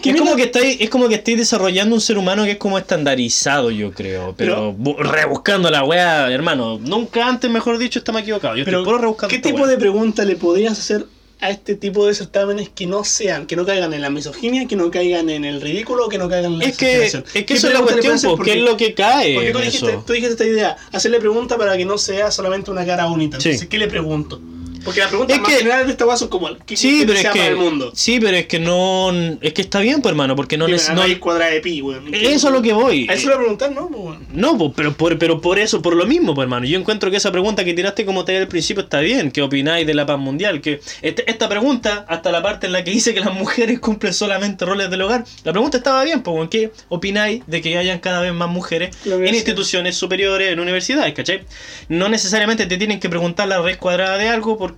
¿Qué 0.00 0.10
es 0.10 0.16
como, 0.16 0.30
es 0.30 0.36
que 0.36 0.42
estáis, 0.44 0.76
es 0.80 0.90
como 0.90 1.08
que 1.08 1.16
estáis 1.16 1.38
desarrollando 1.38 1.94
un 1.94 2.00
ser 2.00 2.16
humano 2.18 2.44
que 2.44 2.52
es 2.52 2.56
como 2.58 2.78
estandarizado, 2.78 3.70
yo 3.70 3.92
creo. 3.92 4.34
Pero, 4.36 4.54
Pero- 4.54 4.76
bu- 4.76 4.96
rebuscando 4.98 5.70
la 5.70 5.84
weá, 5.84 6.30
hermano. 6.32 6.78
Nunca 6.80 7.26
antes, 7.28 7.50
mejor 7.50 7.78
dicho, 7.78 7.98
estamos 7.98 8.22
equivocados. 8.22 8.56
Yo 8.58 8.64
Pero, 8.64 8.78
estoy 8.78 8.84
puro 8.92 8.98
rebuscando 9.02 9.30
¿qué 9.30 9.38
tipo 9.40 9.58
weá. 9.62 9.66
de 9.66 9.78
pregunta 9.78 10.24
le 10.24 10.36
podrías 10.36 10.78
hacer 10.78 11.06
a 11.42 11.50
este 11.50 11.74
tipo 11.74 12.06
de 12.06 12.14
certámenes 12.14 12.68
que 12.68 12.86
no 12.86 13.02
sean, 13.02 13.48
que 13.48 13.56
no 13.56 13.66
caigan 13.66 13.92
en 13.92 14.00
la 14.00 14.10
misoginia, 14.10 14.68
que 14.68 14.76
no 14.76 14.92
caigan 14.92 15.28
en 15.28 15.44
el 15.44 15.60
ridículo, 15.60 16.08
que 16.08 16.16
no 16.16 16.28
caigan 16.28 16.52
en 16.52 16.58
la 16.60 16.64
Es 16.66 16.76
que, 16.76 17.06
es 17.06 17.12
que 17.32 17.44
¿Qué 17.44 17.54
eso 17.54 17.66
es 17.66 17.74
la 17.74 17.82
cuestión, 17.82 18.16
porque 18.22 18.52
es 18.52 18.62
lo 18.62 18.76
que 18.76 18.94
cae. 18.94 19.34
Porque 19.34 19.50
tú 19.50 19.58
dijiste, 19.58 19.98
tú 20.06 20.12
dijiste 20.12 20.34
esta 20.34 20.46
idea, 20.46 20.76
hacerle 20.92 21.18
pregunta 21.18 21.58
para 21.58 21.76
que 21.76 21.84
no 21.84 21.98
sea 21.98 22.30
solamente 22.30 22.70
una 22.70 22.86
cara 22.86 23.06
bonita. 23.06 23.40
Sí. 23.40 23.48
Entonces, 23.48 23.68
¿qué 23.68 23.76
le 23.78 23.88
pregunto? 23.88 24.40
Porque 24.84 25.00
las 25.00 25.08
preguntas 25.08 25.36
Es 25.36 25.40
más 25.42 25.50
que- 25.50 25.56
generales 25.58 25.86
de 25.86 25.92
esta 25.92 26.06
weá 26.06 26.16
son 26.16 26.28
como 26.28 26.48
¿qué 26.66 26.76
Sí, 26.76 27.04
pero 27.06 27.18
es 27.18 27.28
que 27.30 27.46
el 27.46 27.56
mundo? 27.56 27.92
sí, 27.94 28.18
pero 28.20 28.36
es 28.36 28.46
que 28.46 28.58
no 28.58 29.10
es 29.40 29.52
que 29.52 29.62
está 29.62 29.80
bien, 29.80 30.02
pues 30.02 30.10
hermano, 30.12 30.34
porque 30.36 30.56
no, 30.56 30.66
Dime, 30.66 30.78
neces- 30.78 30.88
la 30.88 30.94
no- 30.94 31.02
raíz 31.02 31.18
cuadrada 31.18 31.50
de 31.52 31.60
pi, 31.60 31.80
weón. 31.82 32.12
eso 32.14 32.48
es 32.48 32.52
lo 32.52 32.62
que 32.62 32.72
voy. 32.72 33.06
A 33.08 33.14
eso 33.14 33.28
le 33.28 33.36
preguntar, 33.36 33.72
¿no? 33.72 33.88
Pues, 33.88 34.00
bueno. 34.02 34.20
No, 34.32 34.58
pues, 34.58 34.72
pero 34.76 34.92
por, 34.94 35.18
pero 35.18 35.40
por 35.40 35.58
eso, 35.58 35.82
por 35.82 35.94
lo 35.96 36.06
mismo, 36.06 36.34
pues, 36.34 36.44
hermano. 36.44 36.66
Yo 36.66 36.78
encuentro 36.78 37.10
que 37.10 37.16
esa 37.16 37.30
pregunta 37.32 37.64
que 37.64 37.74
tiraste 37.74 38.04
como 38.04 38.24
te 38.24 38.36
al 38.36 38.48
principio 38.48 38.82
está 38.82 39.00
bien. 39.00 39.30
¿Qué 39.30 39.42
opináis 39.42 39.86
de 39.86 39.94
la 39.94 40.06
paz 40.06 40.18
mundial? 40.18 40.60
Que 40.60 40.80
este- 41.02 41.30
esta 41.30 41.48
pregunta, 41.48 42.04
hasta 42.08 42.32
la 42.32 42.42
parte 42.42 42.66
en 42.66 42.72
la 42.72 42.82
que 42.84 42.90
dice 42.90 43.14
que 43.14 43.20
las 43.20 43.32
mujeres 43.34 43.78
cumplen 43.80 44.12
solamente 44.12 44.64
roles 44.64 44.90
del 44.90 45.02
hogar, 45.02 45.24
la 45.44 45.52
pregunta 45.52 45.76
estaba 45.78 46.02
bien, 46.04 46.22
pues, 46.22 46.48
¿qué 46.50 46.72
opináis 46.88 47.42
de 47.46 47.60
que 47.62 47.76
hayan 47.78 47.98
cada 48.00 48.20
vez 48.20 48.32
más 48.32 48.48
mujeres 48.48 48.96
en 49.04 49.34
instituciones 49.34 49.96
superiores, 49.96 50.52
en 50.52 50.58
universidades, 50.60 51.12
¿cachai? 51.14 51.42
No 51.88 52.08
necesariamente 52.08 52.66
te 52.66 52.76
tienen 52.78 52.98
que 53.00 53.08
preguntar 53.08 53.48
la 53.48 53.60
raíz 53.60 53.76
cuadrada 53.76 54.16
de 54.18 54.28
algo 54.28 54.58
porque 54.58 54.71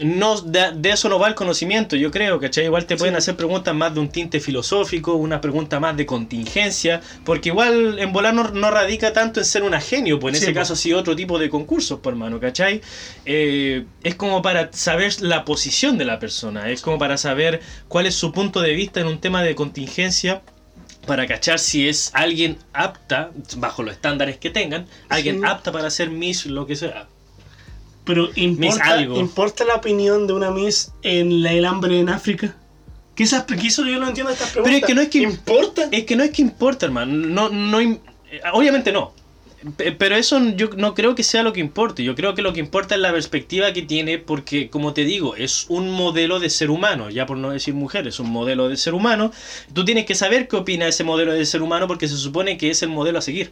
no, 0.00 0.40
de, 0.40 0.70
de 0.76 0.90
eso 0.92 1.08
no 1.08 1.18
va 1.18 1.26
el 1.26 1.34
conocimiento, 1.34 1.96
yo 1.96 2.12
creo, 2.12 2.38
¿cachai? 2.38 2.66
Igual 2.66 2.86
te 2.86 2.96
pueden 2.96 3.14
Sí. 3.14 3.18
hacer 3.18 3.36
preguntas 3.36 3.74
más 3.74 3.92
de 3.94 3.98
un 3.98 4.08
tinte 4.08 4.38
filosófico, 4.38 5.14
una 5.14 5.40
pregunta 5.40 5.80
más 5.80 5.96
de 5.96 6.06
contingencia, 6.06 7.00
porque 7.24 7.48
igual 7.48 7.98
en 7.98 8.12
volar 8.12 8.32
no, 8.32 8.44
no 8.44 8.70
radica 8.70 9.12
tanto 9.12 9.40
en 9.40 9.44
ser 9.46 9.64
una 9.64 9.80
genio, 9.80 10.20
pues 10.20 10.34
en 10.34 10.38
Sí, 10.40 10.44
ese 10.44 10.52
po. 10.54 10.60
caso 10.60 10.76
sí 10.76 10.92
otro 10.92 11.16
tipo 11.16 11.36
de 11.40 11.50
concursos, 11.50 11.98
por 11.98 12.12
hermano, 12.12 12.38
¿cachai? 12.38 12.80
Eh, 13.24 13.86
es 14.04 14.14
como 14.14 14.40
para 14.40 14.70
saber 14.72 15.20
la 15.20 15.44
posición 15.44 15.98
de 15.98 16.04
la 16.04 16.20
persona, 16.20 16.70
es 16.70 16.80
como 16.80 16.96
para 16.98 17.16
saber 17.16 17.60
cuál 17.88 18.06
es 18.06 18.14
su 18.14 18.30
punto 18.30 18.60
de 18.60 18.74
vista 18.74 19.00
en 19.00 19.08
un 19.08 19.18
tema 19.18 19.42
de 19.42 19.56
contingencia 19.56 20.42
para 21.08 21.26
cachar 21.26 21.58
si 21.58 21.88
es 21.88 22.12
alguien 22.14 22.58
apta, 22.72 23.30
bajo 23.56 23.82
los 23.82 23.94
estándares 23.94 24.36
que 24.36 24.50
tengan, 24.50 24.86
alguien 25.08 25.40
Sí. 25.40 25.42
apta 25.44 25.72
para 25.72 25.90
ser 25.90 26.10
Miss, 26.10 26.46
lo 26.46 26.66
que 26.66 26.76
sea. 26.76 27.08
Pero 28.08 28.30
importa, 28.34 28.84
algo. 28.86 29.18
¿importa 29.20 29.64
la 29.64 29.74
opinión 29.76 30.26
de 30.26 30.32
una 30.32 30.50
Miss 30.50 30.92
en 31.02 31.42
la- 31.42 31.52
el 31.52 31.64
hambre 31.64 32.00
en 32.00 32.08
África? 32.08 32.56
¿Qué 33.14 33.22
esas 33.24 33.44
que 33.44 33.66
eso 33.66 33.84
yo 33.84 33.98
no 34.00 34.08
entiendo 34.08 34.32
estas 34.32 34.50
preguntas. 34.50 34.80
es 34.80 34.84
que 34.86 34.94
no 34.94 35.00
es 35.02 35.08
que- 35.08 35.18
¿Importa? 35.22 35.88
Es 35.92 36.04
que 36.04 36.16
no 36.16 36.24
es 36.24 36.30
que 36.30 36.42
importa, 36.42 36.86
hermano. 36.86 37.12
No, 37.14 37.48
no, 37.48 37.80
eh, 37.80 38.00
obviamente 38.52 38.90
no. 38.92 39.12
Pe- 39.76 39.90
Pero 39.90 40.14
eso 40.14 40.40
yo 40.54 40.70
no 40.76 40.94
creo 40.94 41.16
que 41.16 41.24
sea 41.24 41.42
lo 41.42 41.52
que 41.52 41.58
importe. 41.60 42.04
Yo 42.04 42.14
creo 42.14 42.34
que 42.36 42.42
lo 42.42 42.52
que 42.52 42.60
importa 42.60 42.94
es 42.94 43.00
la 43.00 43.10
perspectiva 43.12 43.72
que 43.72 43.82
tiene, 43.82 44.18
porque, 44.18 44.70
como 44.70 44.92
te 44.94 45.04
digo, 45.04 45.34
es 45.34 45.66
un 45.68 45.90
modelo 45.90 46.38
de 46.38 46.48
ser 46.48 46.70
humano, 46.70 47.10
ya 47.10 47.26
por 47.26 47.36
no 47.36 47.50
decir 47.50 47.74
mujer, 47.74 48.06
es 48.06 48.20
un 48.20 48.30
modelo 48.30 48.68
de 48.68 48.76
ser 48.76 48.94
humano. 48.94 49.32
Tú 49.72 49.84
tienes 49.84 50.06
que 50.06 50.14
saber 50.14 50.46
qué 50.46 50.54
opina 50.56 50.86
ese 50.86 51.02
modelo 51.02 51.32
de 51.34 51.44
ser 51.44 51.60
humano, 51.60 51.88
porque 51.88 52.06
se 52.06 52.16
supone 52.16 52.56
que 52.56 52.70
es 52.70 52.82
el 52.84 52.88
modelo 52.90 53.18
a 53.18 53.22
seguir. 53.22 53.50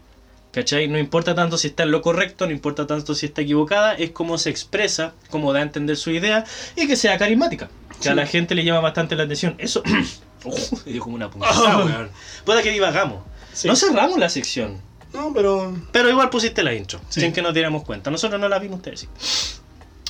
¿Cachai? 0.56 0.88
No 0.88 0.98
importa 0.98 1.34
tanto 1.34 1.58
si 1.58 1.66
está 1.66 1.82
en 1.82 1.90
lo 1.90 2.00
correcto, 2.00 2.46
no 2.46 2.52
importa 2.52 2.86
tanto 2.86 3.14
si 3.14 3.26
está 3.26 3.42
equivocada, 3.42 3.92
es 3.92 4.12
cómo 4.12 4.38
se 4.38 4.48
expresa, 4.48 5.12
cómo 5.28 5.52
da 5.52 5.58
a 5.58 5.62
entender 5.62 5.98
su 5.98 6.10
idea 6.10 6.44
y 6.76 6.86
que 6.86 6.96
sea 6.96 7.18
carismática. 7.18 7.68
Que 8.00 8.08
a 8.08 8.14
la 8.14 8.26
gente 8.26 8.54
le 8.54 8.64
llama 8.64 8.80
bastante 8.80 9.16
la 9.16 9.24
atención. 9.24 9.54
Eso. 9.58 9.82
Uf, 10.44 10.84
dio 10.86 11.02
como 11.02 11.14
una 11.14 11.30
puntada, 11.30 11.84
weón. 11.84 12.08
Pueda 12.46 12.62
que 12.62 12.70
divagamos. 12.70 13.22
Sí. 13.52 13.68
No 13.68 13.76
cerramos 13.76 14.18
la 14.18 14.30
sección. 14.30 14.80
No, 15.12 15.30
pero. 15.34 15.76
Pero 15.92 16.08
igual 16.08 16.30
pusiste 16.30 16.62
la 16.62 16.72
intro, 16.72 17.02
Sí. 17.10 17.20
sin 17.20 17.34
que 17.34 17.42
nos 17.42 17.52
diéramos 17.52 17.84
cuenta. 17.84 18.10
Nosotros 18.10 18.40
no 18.40 18.48
la 18.48 18.58
vimos, 18.58 18.78
ustedes 18.78 19.00
sí. 19.00 19.08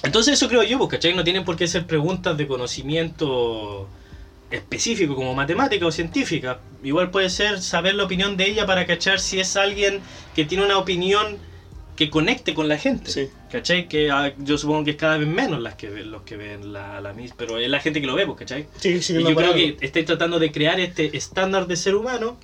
Entonces 0.04 0.34
eso 0.34 0.46
creo 0.46 0.62
yo, 0.62 0.78
pues, 0.78 0.90
¿cachai? 0.90 1.12
No 1.14 1.24
tienen 1.24 1.44
por 1.44 1.56
qué 1.56 1.66
ser 1.66 1.88
preguntas 1.88 2.36
de 2.36 2.46
conocimiento 2.46 3.88
específico 4.50 5.14
como 5.14 5.34
matemática 5.34 5.86
o 5.86 5.92
científica. 5.92 6.60
Igual 6.82 7.10
puede 7.10 7.30
ser 7.30 7.60
saber 7.60 7.94
la 7.94 8.04
opinión 8.04 8.36
de 8.36 8.46
ella 8.46 8.66
para 8.66 8.86
cachar 8.86 9.20
si 9.20 9.40
es 9.40 9.56
alguien 9.56 10.00
que 10.34 10.44
tiene 10.44 10.64
una 10.64 10.78
opinión 10.78 11.38
que 11.96 12.10
conecte 12.10 12.54
con 12.54 12.68
la 12.68 12.78
gente. 12.78 13.10
Sí. 13.10 13.28
¿Cachai? 13.50 13.88
Que 13.88 14.10
ah, 14.10 14.32
yo 14.38 14.58
supongo 14.58 14.84
que 14.84 14.90
es 14.92 14.96
cada 14.96 15.16
vez 15.16 15.26
menos 15.26 15.60
las 15.60 15.74
que 15.74 15.88
los 15.88 16.22
que 16.22 16.36
ven 16.36 16.72
la, 16.72 17.00
la 17.00 17.12
Miss, 17.14 17.32
pero 17.36 17.58
es 17.58 17.68
la 17.68 17.80
gente 17.80 18.00
que 18.00 18.06
lo 18.06 18.14
ve, 18.14 18.26
pues, 18.26 18.38
¿cachai? 18.38 18.66
Sí, 18.78 19.02
sí, 19.02 19.14
Y 19.14 19.22
no, 19.22 19.30
yo 19.30 19.36
creo 19.36 19.54
que 19.54 19.76
estáis 19.80 20.04
tratando 20.04 20.38
de 20.38 20.52
crear 20.52 20.78
este 20.78 21.16
estándar 21.16 21.66
de 21.66 21.76
ser 21.76 21.94
humano 21.94 22.36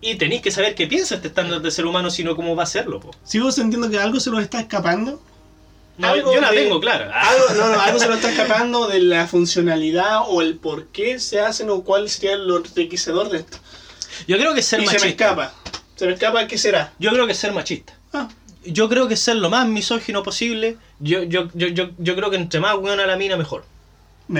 y 0.00 0.14
tenéis 0.14 0.42
que 0.42 0.50
saber 0.50 0.74
qué 0.74 0.86
piensa 0.86 1.16
este 1.16 1.28
estándar 1.28 1.60
de 1.60 1.70
ser 1.70 1.84
humano, 1.84 2.10
sino 2.10 2.36
cómo 2.36 2.56
va 2.56 2.62
a 2.62 2.66
serlo. 2.66 3.00
Po. 3.00 3.10
Sigo 3.24 3.50
sintiendo 3.52 3.90
que 3.90 3.98
algo 3.98 4.20
se 4.20 4.30
nos 4.30 4.42
está 4.42 4.60
escapando. 4.60 5.20
No, 5.98 6.08
Algo 6.08 6.34
yo 6.34 6.40
la 6.40 6.50
de- 6.50 6.62
tengo 6.62 6.80
clara. 6.80 7.10
Ah, 7.14 7.28
Algo, 7.30 7.44
no, 7.54 7.68
no, 7.76 7.80
algo 7.80 7.98
se 7.98 8.06
nos 8.06 8.16
está 8.16 8.30
escapando 8.30 8.86
de 8.88 9.00
la 9.00 9.26
funcionalidad 9.26 10.20
o 10.26 10.40
el 10.40 10.56
por 10.56 10.86
qué 10.86 11.18
se 11.20 11.40
hacen 11.40 11.68
o 11.70 11.82
cuál 11.84 12.08
sería 12.08 12.36
lo 12.36 12.56
enriquecedor 12.58 13.28
de 13.28 13.38
esto. 13.38 13.58
Yo 14.26 14.36
creo 14.38 14.54
que 14.54 14.62
ser 14.62 14.80
y 14.80 14.86
machista. 14.86 15.00
se 15.00 15.06
me 15.06 15.10
escapa. 15.12 15.52
Se 15.96 16.06
me 16.06 16.12
escapa, 16.14 16.46
¿qué 16.46 16.56
será? 16.58 16.92
Yo 16.98 17.10
creo 17.10 17.26
que 17.26 17.34
ser 17.34 17.52
machista. 17.52 17.94
Ah, 18.12 18.28
Yo 18.64 18.88
creo 18.88 19.06
que 19.08 19.16
ser 19.16 19.36
lo 19.36 19.50
más 19.50 19.66
misógino 19.66 20.22
posible. 20.22 20.76
Yo, 21.00 21.22
yo, 21.24 21.48
yo, 21.54 21.68
yo, 21.68 21.90
yo 21.98 22.16
creo 22.16 22.30
que 22.30 22.36
entre 22.36 22.60
más 22.60 22.76
buena 22.76 23.04
la 23.06 23.16
mina, 23.16 23.36
mejor. 23.36 23.64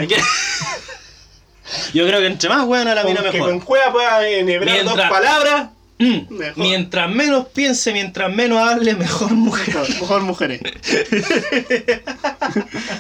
Yo 1.95 2.07
creo 2.07 2.21
que 2.21 2.27
entre 2.27 2.49
más 2.49 2.67
buena 2.67 2.95
la 2.95 3.05
mina, 3.05 3.23
con, 3.23 3.31
que 3.31 3.39
mejor. 3.39 3.51
con 3.51 3.61
juega 3.61 3.93
pueda 3.93 4.29
enhebrar 4.29 4.75
dos 4.77 4.85
Mientras- 4.85 5.11
palabras. 5.11 5.71
Mm. 5.99 6.27
Mientras 6.57 7.09
menos 7.11 7.47
piense, 7.55 7.93
mientras 7.93 8.33
menos 8.35 8.59
hable, 8.59 8.95
mejor 8.97 9.33
mujer. 9.33 9.69
Mejor, 9.69 9.89
mejor 9.91 10.23
mujeres. 10.23 10.61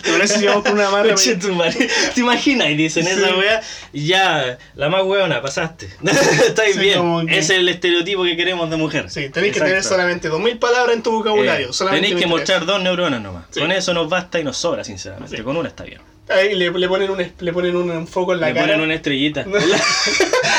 ¿Te 0.03 0.13
parece 0.13 0.39
si 0.39 0.47
vamos 0.47 0.63
con 0.65 0.75
una 0.75 0.89
Conche 0.91 1.33
rápida? 1.35 1.39
tu 1.49 1.55
madre. 1.55 1.89
¿Te 2.15 2.21
imaginas? 2.21 2.69
Y 2.71 2.75
dicen 2.77 3.07
esa 3.07 3.35
weá, 3.37 3.61
ya, 3.93 4.59
la 4.75 4.89
más 4.89 5.03
weona, 5.05 5.43
pasaste. 5.43 5.89
Estáis 6.47 6.75
Sí, 6.77 6.81
bien. 6.81 7.27
que- 7.27 7.39
Ese 7.39 7.55
es 7.55 7.59
el 7.61 7.69
estereotipo 7.69 8.23
que 8.25 8.37
queremos 8.37 8.71
de 8.71 8.77
mujer. 8.77 9.11
Sí, 9.11 9.29
tenéis 9.31 9.55
que 9.55 9.61
tener 9.61 9.83
solamente 9.83 10.29
2000 10.29 10.59
palabras 10.59 10.97
en 10.97 11.03
tu 11.03 11.11
vocabulario. 11.13 11.71
Eh, 11.71 11.73
tenéis 11.73 12.15
que 12.15 12.27
23. 12.27 12.29
mostrar 12.29 12.67
dos 12.67 12.83
neuronas 12.83 13.21
nomás. 13.21 13.45
Sí. 13.51 13.61
Con 13.61 13.73
eso 13.73 13.93
nos 13.95 14.09
basta 14.09 14.39
y 14.39 14.45
nos 14.45 14.57
sobra, 14.57 14.85
sinceramente. 14.85 15.37
Sí. 15.37 15.43
Con 15.43 15.57
una 15.57 15.69
está 15.69 15.85
bien. 15.85 16.01
Ahí 16.29 16.55
le, 16.55 16.71
le 16.71 16.89
ponen 16.89 17.11
un, 17.11 17.33
le 17.39 17.53
ponen 17.53 17.77
un, 17.77 17.91
un 17.91 18.07
foco 18.07 18.33
en 18.33 18.41
la 18.41 18.49
Le 18.49 18.55
cara. 18.55 18.67
ponen 18.69 18.81
una 18.83 18.95
estrellita. 18.95 19.45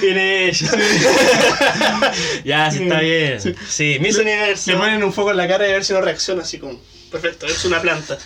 Viene 0.00 0.48
ella. 0.48 0.70
ya, 2.44 2.70
sí, 2.70 2.82
está 2.84 3.00
bien. 3.00 3.40
Sí. 3.40 3.54
Sí, 3.68 3.98
Miss 4.00 4.18
Universo. 4.18 4.70
Le 4.70 4.76
ponen 4.76 5.02
un 5.04 5.12
foco 5.12 5.30
en 5.30 5.36
la 5.36 5.48
cara 5.48 5.66
y 5.66 5.70
a 5.70 5.74
ver 5.74 5.84
si 5.84 5.92
no 5.92 6.00
reacciona 6.00 6.42
así 6.42 6.58
como. 6.58 6.80
Perfecto, 7.10 7.46
es 7.46 7.64
una 7.64 7.80
planta. 7.80 8.18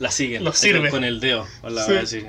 La 0.00 0.10
siguen. 0.10 0.44
Los 0.44 0.58
sirve. 0.58 0.88
Con 0.90 1.04
el 1.04 1.20
dedo. 1.20 1.46
Con 1.60 1.74
la 1.74 1.84
Sí. 1.84 1.92
así. 1.94 2.24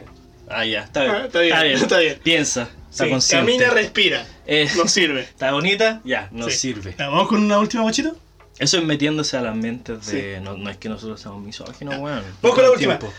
Ah, 0.50 0.66
ya, 0.66 0.82
está 0.84 1.04
bien. 1.04 1.16
Ah, 1.16 1.26
está 1.26 1.40
bien, 1.40 1.78
está 1.78 2.00
bien. 2.00 2.20
Piensa. 2.22 2.70
Está 2.92 3.06
Sí, 3.06 3.10
consciente. 3.10 3.52
camina, 3.54 3.70
respira. 3.74 4.28
Eh, 4.46 4.70
Nos 4.76 4.92
sirve. 4.92 5.22
¿Está 5.22 5.52
bonita? 5.54 6.02
Ya, 6.04 6.28
nos 6.32 6.52
Sí. 6.54 6.60
sirve. 6.60 6.94
¿Vamos 6.98 7.28
con 7.30 7.42
una 7.42 7.58
última 7.60 7.84
bochita? 7.84 8.12
Eso 8.60 8.78
es 8.78 8.84
metiéndose 8.84 9.36
a 9.38 9.42
las 9.42 9.56
mentes 9.56 10.06
de. 10.08 10.40
No, 10.42 10.56
no 10.58 10.70
es 10.70 10.78
que 10.78 10.90
nosotros 10.90 11.20
seamos 11.20 11.42
misóginos, 11.44 11.96
weón. 11.98 12.18
Vamos 12.22 12.26
No 12.44 12.50
con 12.52 12.64
la 12.64 12.72
última. 12.72 13.00
tiempo. 13.00 13.16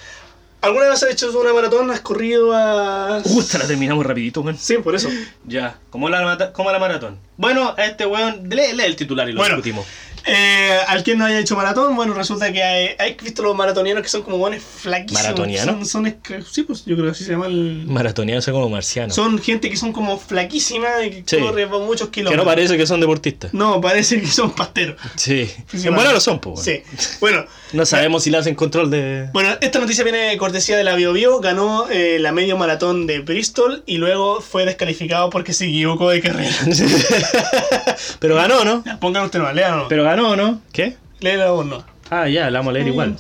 ¿Alguna 0.65 0.89
vez 0.89 1.03
has 1.03 1.11
hecho 1.13 1.39
una 1.39 1.53
maratón? 1.53 1.91
¿Has 1.91 2.01
corrido 2.01 2.53
a.? 2.55 3.19
Esta 3.25 3.59
la 3.59 3.67
terminamos 3.67 4.05
rapidito, 4.07 4.41
weón. 4.41 4.57
Sí, 4.59 4.79
por 4.79 4.95
eso. 4.95 5.09
Ya, 5.47 5.79
¿cómo 5.91 6.09
la, 6.09 6.53
cómo 6.53 6.73
la 6.73 6.79
maratón? 6.79 7.19
Bueno, 7.37 7.75
a 7.77 7.85
este 7.85 8.07
weón, 8.07 8.49
lee, 8.49 8.73
lee 8.75 8.85
el 8.85 8.97
titular 8.97 9.29
y 9.29 9.33
lo 9.33 9.39
Bueno. 9.41 9.57
discutimos. 9.57 9.87
Eh, 10.27 10.79
al 10.89 11.03
que 11.05 11.15
no 11.17 11.25
haya 11.25 11.39
hecho 11.39 11.55
maratón, 11.57 11.95
bueno, 11.97 12.15
resulta 12.15 12.53
que 12.53 12.63
hay, 12.63 12.91
hay 12.99 13.17
visto 13.23 13.43
los 13.43 13.55
maratonianos 13.55 14.03
que 14.03 14.09
son 14.09 14.23
como 14.23 14.39
buenos 14.39 14.63
flaquísimos. 14.63 15.23
¿Maratonianos? 15.23 15.89
Son, 15.89 16.05
son 16.07 16.17
sí, 16.51 16.63
pues 16.63 16.85
yo 16.85 16.95
creo 16.97 17.07
que 17.07 17.13
así 17.13 17.25
se 17.25 17.33
llama 17.33 17.47
el... 17.47 17.85
Maratoniano 17.87 18.41
son 18.41 18.55
como 18.55 18.69
marcianos. 18.69 19.15
Son 19.15 19.39
gente 19.39 19.69
que 19.69 19.77
son 19.77 19.93
como 19.93 20.19
flaquísimas 20.19 21.05
y 21.07 21.11
que 21.11 21.23
Sí. 21.27 21.39
corren 21.43 21.69
muchos 21.71 22.09
que 22.09 22.21
kilómetros. 22.21 22.45
no 22.45 22.51
parece 22.51 22.77
que 22.77 22.87
son 22.87 23.01
deportistas. 23.01 23.53
No, 23.53 23.81
parece 23.81 24.21
que 24.21 24.27
son 24.27 24.53
pasteros. 24.55 24.97
Sí. 25.17 25.51
Sí, 25.73 25.87
En 25.89 25.95
buena 25.95 26.13
lo 26.13 26.21
son, 26.21 26.41
pues. 26.41 26.61
Sí. 26.61 26.83
Bueno, 27.21 27.45
No 27.75 27.85
sabemos 27.85 28.23
si 28.23 28.31
le 28.31 28.39
hacen 28.39 28.55
control 28.55 28.89
de. 28.89 29.29
bueno, 29.33 29.51
esta 29.61 29.81
noticia 29.81 30.05
viene 30.05 30.19
de 30.19 30.37
cortesía 30.37 30.77
de 30.77 30.85
la 30.85 30.95
BioBio. 30.95 31.41
Ganó 31.41 31.89
eh, 31.91 32.19
la 32.21 32.31
medio 32.31 32.57
maratón 32.57 33.09
de 33.09 33.19
Bristol 33.19 33.83
y 33.85 33.97
luego 33.97 34.41
fue 34.41 34.65
descalificado 34.65 35.29
porque 35.29 35.53
se 35.53 35.65
equivocó 35.67 36.11
de 36.11 36.21
carrera. 36.21 36.55
Pero 38.21 38.37
ganó, 38.37 38.65
¿no? 38.65 38.85
Pongan 39.01 39.25
usted 39.25 39.41
no, 39.41 39.53
léalo 39.53 39.77
no. 39.83 39.89
Pero 39.89 40.05
ganó, 40.05 40.14
¿no? 40.17 40.61
¿Qué? 40.73 40.97
Léelo 41.21 41.55
vos 41.57 41.67
no. 41.67 41.85
Ah, 42.11 42.29
ya, 42.29 42.51
la 42.51 42.59
vamos 42.61 42.71
a 42.71 42.75
leer 42.75 42.87
Mm. 42.87 42.89
igual. 42.91 43.17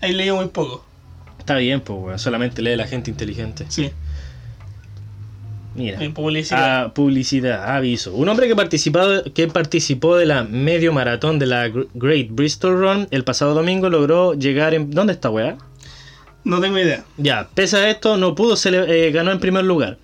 Ahí 0.00 0.12
leí 0.12 0.30
muy 0.32 0.46
poco. 0.48 0.84
Está 1.38 1.56
bien, 1.56 1.80
pues, 1.80 1.98
weón. 2.00 2.18
Solamente 2.18 2.62
lee 2.62 2.76
la 2.76 2.86
gente 2.86 3.10
inteligente. 3.10 3.64
Sí. 3.68 3.90
Mira. 5.74 6.02
En 6.02 6.12
publicidad. 6.12 6.84
Ah, 6.86 6.94
publicidad, 6.94 7.76
aviso. 7.76 8.12
Un 8.14 8.28
hombre 8.28 8.48
que 8.48 8.56
participó, 8.56 9.00
que 9.32 9.46
participó 9.46 10.16
de 10.16 10.26
la 10.26 10.42
medio 10.42 10.92
maratón 10.92 11.38
de 11.38 11.46
la 11.46 11.68
Gr- 11.68 11.86
Great 11.94 12.26
Bristol 12.30 12.78
Run 12.80 13.08
el 13.12 13.22
pasado 13.24 13.54
domingo 13.54 13.88
logró 13.88 14.34
llegar 14.34 14.74
en... 14.74 14.90
¿Dónde 14.90 15.12
está, 15.12 15.30
weá? 15.30 15.56
No 16.42 16.60
tengo 16.60 16.78
idea. 16.78 17.04
Ya, 17.18 17.48
pese 17.54 17.76
a 17.76 17.88
esto, 17.90 18.16
no 18.16 18.34
pudo 18.34 18.54
cele- 18.56 18.86
eh, 18.88 19.10
ganó 19.12 19.30
en 19.30 19.38
primer 19.38 19.64
lugar. 19.64 19.98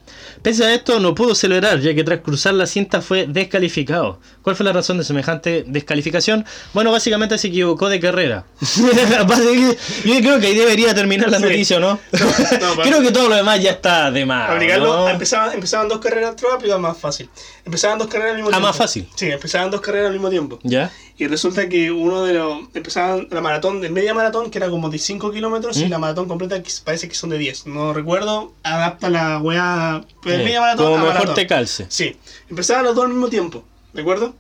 Pese 0.47 0.65
a 0.65 0.73
esto, 0.75 1.01
no 1.01 1.13
pudo 1.13 1.35
celebrar, 1.35 1.81
ya 1.81 1.93
que 1.93 2.05
tras 2.05 2.21
cruzar 2.21 2.55
la 2.55 2.67
cinta 2.69 3.01
fue 3.03 3.27
descalificado. 3.27 4.21
¿Cuál 4.43 4.55
fue 4.55 4.63
la 4.65 4.73
razón 4.73 4.97
de 4.97 5.03
semejante 5.03 5.65
descalificación? 5.67 6.45
Bueno, 6.73 6.93
básicamente 6.93 7.37
se 7.37 7.49
equivocó 7.49 7.89
de 7.89 7.99
carrera. 7.99 8.45
Yo 8.77 10.21
creo 10.21 10.39
que 10.39 10.47
ahí 10.47 10.55
debería 10.55 10.95
terminar 10.95 11.31
la 11.31 11.39
Sí. 11.39 11.43
noticia, 11.43 11.81
¿no? 11.81 11.99
no, 12.13 12.75
para- 12.77 12.83
creo 12.89 13.03
que 13.03 13.11
todo 13.11 13.29
lo 13.29 13.35
demás 13.35 13.61
ya 13.61 13.73
está 13.73 14.13
de 14.13 14.25
más. 14.25 14.51
¿no? 14.79 15.09
empezaban, 15.09 15.53
empezaban 15.53 15.89
dos 15.89 15.99
carreras 15.99 16.37
rápido, 16.41 16.79
más 16.79 16.97
fácil. 16.97 17.29
Empezaban 17.65 17.99
dos 17.99 18.07
carreras 18.07 18.31
al 18.31 18.37
mismo 18.37 18.51
Ah, 18.51 18.53
tiempo. 18.53 18.69
más 18.69 18.77
fácil. 18.77 19.09
Sí, 19.17 19.27
empezaban 19.29 19.73
dos 19.73 19.81
carreras 19.81 20.07
al 20.07 20.13
mismo 20.13 20.31
tiempo. 20.31 20.61
¿Ya? 20.63 20.93
Y 21.19 21.27
resulta 21.29 21.67
que 21.69 21.91
uno 21.91 22.25
de 22.25 22.35
los. 22.35 22.59
Empezaban 22.75 23.27
la 23.31 23.41
maratón, 23.41 23.81
de 23.81 23.89
media 23.89 24.13
maratón, 24.13 24.51
que 24.51 24.59
era 24.59 24.69
como 24.69 24.91
de 24.91 24.99
5 24.99 25.33
kilómetros, 25.33 25.79
y 25.79 25.87
¿Mm? 25.87 25.91
la 25.91 25.99
maratón 25.99 26.29
completa, 26.29 26.63
que 26.63 26.71
parece 26.85 27.09
que 27.09 27.15
son 27.15 27.31
de 27.31 27.39
10. 27.39 27.67
No 27.67 27.95
recuerdo, 27.95 28.53
adapta 28.63 29.09
la 29.09 29.39
weá. 29.39 30.05
Media 30.45 30.61
maratón 30.61 30.85
como 30.87 30.97
a 30.97 30.99
mejor 31.01 31.15
maratón. 31.15 31.35
te 31.35 31.47
calce. 31.47 31.87
Sí, 31.89 32.17
empezaban 32.51 32.85
los 32.85 32.95
dos 32.95 33.05
al 33.05 33.11
mismo 33.11 33.29
tiempo, 33.29 33.65
¿de 33.93 34.03
acuerdo? 34.03 34.35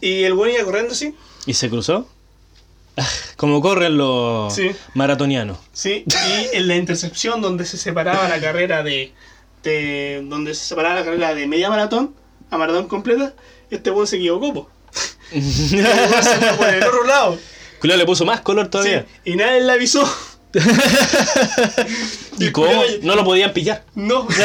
Y 0.00 0.22
el 0.24 0.34
güey 0.34 0.54
iba 0.54 0.64
corriendo 0.64 0.92
así, 0.92 1.14
¿Y 1.46 1.54
se 1.54 1.68
cruzó? 1.70 2.08
Ah, 2.96 3.06
Como 3.36 3.60
corren 3.62 3.96
los 3.96 4.54
Sí. 4.54 4.70
maratonianos. 4.94 5.58
sí, 5.72 6.04
y 6.06 6.56
en 6.56 6.68
la 6.68 6.76
intercepción 6.76 7.40
donde 7.40 7.64
se 7.64 7.76
separaba 7.78 8.28
la 8.28 8.40
carrera 8.40 8.82
de. 8.82 9.12
de 9.62 10.20
donde 10.24 10.54
se 10.54 10.66
separaba 10.66 10.96
la 10.96 11.04
carrera 11.04 11.34
de 11.34 11.46
media 11.46 11.70
maratón 11.70 12.14
a 12.50 12.58
maratón 12.58 12.86
completa, 12.88 13.32
este 13.70 13.88
güey 13.90 14.06
se 14.06 14.16
equivocó, 14.16 14.52
po. 14.52 14.70
El 15.32 15.42
se 16.22 16.36
fue 16.36 16.52
por 16.58 16.68
el 16.68 16.82
otro 16.82 17.04
lado. 17.04 17.38
Julio 17.80 17.96
le 17.96 18.04
puso 18.04 18.24
más 18.26 18.42
color 18.42 18.66
Sí, 18.66 18.70
todavía. 18.70 19.06
y 19.24 19.36
nadie 19.36 19.62
le 19.62 19.72
avisó. 19.72 20.04
¿Y 22.38 22.44
el 22.44 22.52
cómo? 22.52 22.70
No 23.02 23.14
lo 23.16 23.24
podían 23.24 23.52
pillar. 23.52 23.84
No. 23.94 24.26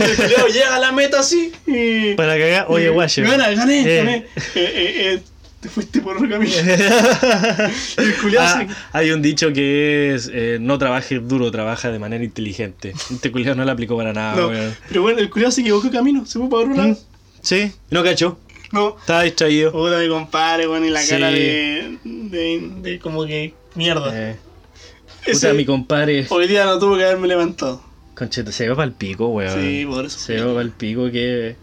el 0.00 0.16
culiao 0.16 0.46
llega 0.48 0.76
a 0.76 0.78
la 0.78 0.92
meta 0.92 1.20
así 1.20 1.52
y. 1.66 2.14
Para 2.14 2.38
cagar, 2.38 2.66
oye, 2.68 2.88
guayo. 2.88 3.24
Gana, 3.24 3.50
gané, 3.50 3.80
Eh. 3.80 3.96
gané. 3.98 4.16
Eh, 4.16 4.26
eh, 4.54 5.12
eh, 5.14 5.20
te 5.60 5.68
fuiste 5.68 6.00
por 6.00 6.16
otro 6.16 6.28
camino. 6.28 6.52
el 7.96 8.14
culiao 8.20 8.42
Ah, 8.44 8.58
se- 8.60 8.68
hay 8.92 9.10
un 9.10 9.20
dicho 9.22 9.52
que 9.52 10.14
es 10.14 10.30
eh, 10.32 10.58
no 10.60 10.78
trabajes 10.78 11.26
duro, 11.26 11.50
trabaja 11.50 11.90
de 11.90 11.98
manera 11.98 12.22
inteligente. 12.24 12.94
Este 13.10 13.32
culiao 13.32 13.54
no 13.54 13.64
lo 13.64 13.72
aplicó 13.72 13.96
para 13.96 14.12
nada, 14.12 14.36
No, 14.36 14.50
pero 14.88 15.02
bueno, 15.02 15.18
el 15.18 15.30
culiao 15.30 15.50
se 15.50 15.62
equivocó 15.62 15.88
de 15.88 15.92
camino, 15.96 16.24
se 16.26 16.38
fue 16.38 16.48
para 16.48 16.62
otro 16.62 16.74
lado. 16.74 16.88
Mm, 16.90 16.96
Sí, 17.40 17.70
no 17.90 18.02
cachó. 18.02 18.36
No. 18.72 18.96
Estaba 19.00 19.22
distraído. 19.22 19.72
Puta, 19.72 19.98
mi 19.98 20.08
compadre, 20.08 20.66
bueno, 20.66 20.86
y 20.86 20.90
la 20.90 21.00
Sí. 21.00 21.10
cara 21.10 21.30
de, 21.30 21.98
de, 22.04 22.70
de 22.82 22.98
como 22.98 23.24
que 23.24 23.54
mierda. 23.74 24.10
Eh, 24.14 24.36
Ese- 25.24 25.48
puta, 25.48 25.52
mi 25.54 25.64
compadre. 25.64 26.26
hoy 26.28 26.46
día 26.46 26.64
no 26.66 26.78
tuvo 26.78 26.96
que 26.96 27.04
haberme 27.04 27.28
levantado. 27.28 27.82
Concheta, 28.14 28.50
se 28.52 28.68
va 28.68 28.74
para 28.76 28.86
el 28.88 28.92
pico, 28.94 29.28
weón. 29.28 29.54
Sí, 29.60 29.86
por 29.86 30.04
eso. 30.04 30.18
Se 30.18 30.40
va 30.40 30.48
para 30.52 30.62
el 30.62 30.70
pico 30.72 31.10
que. 31.10 31.56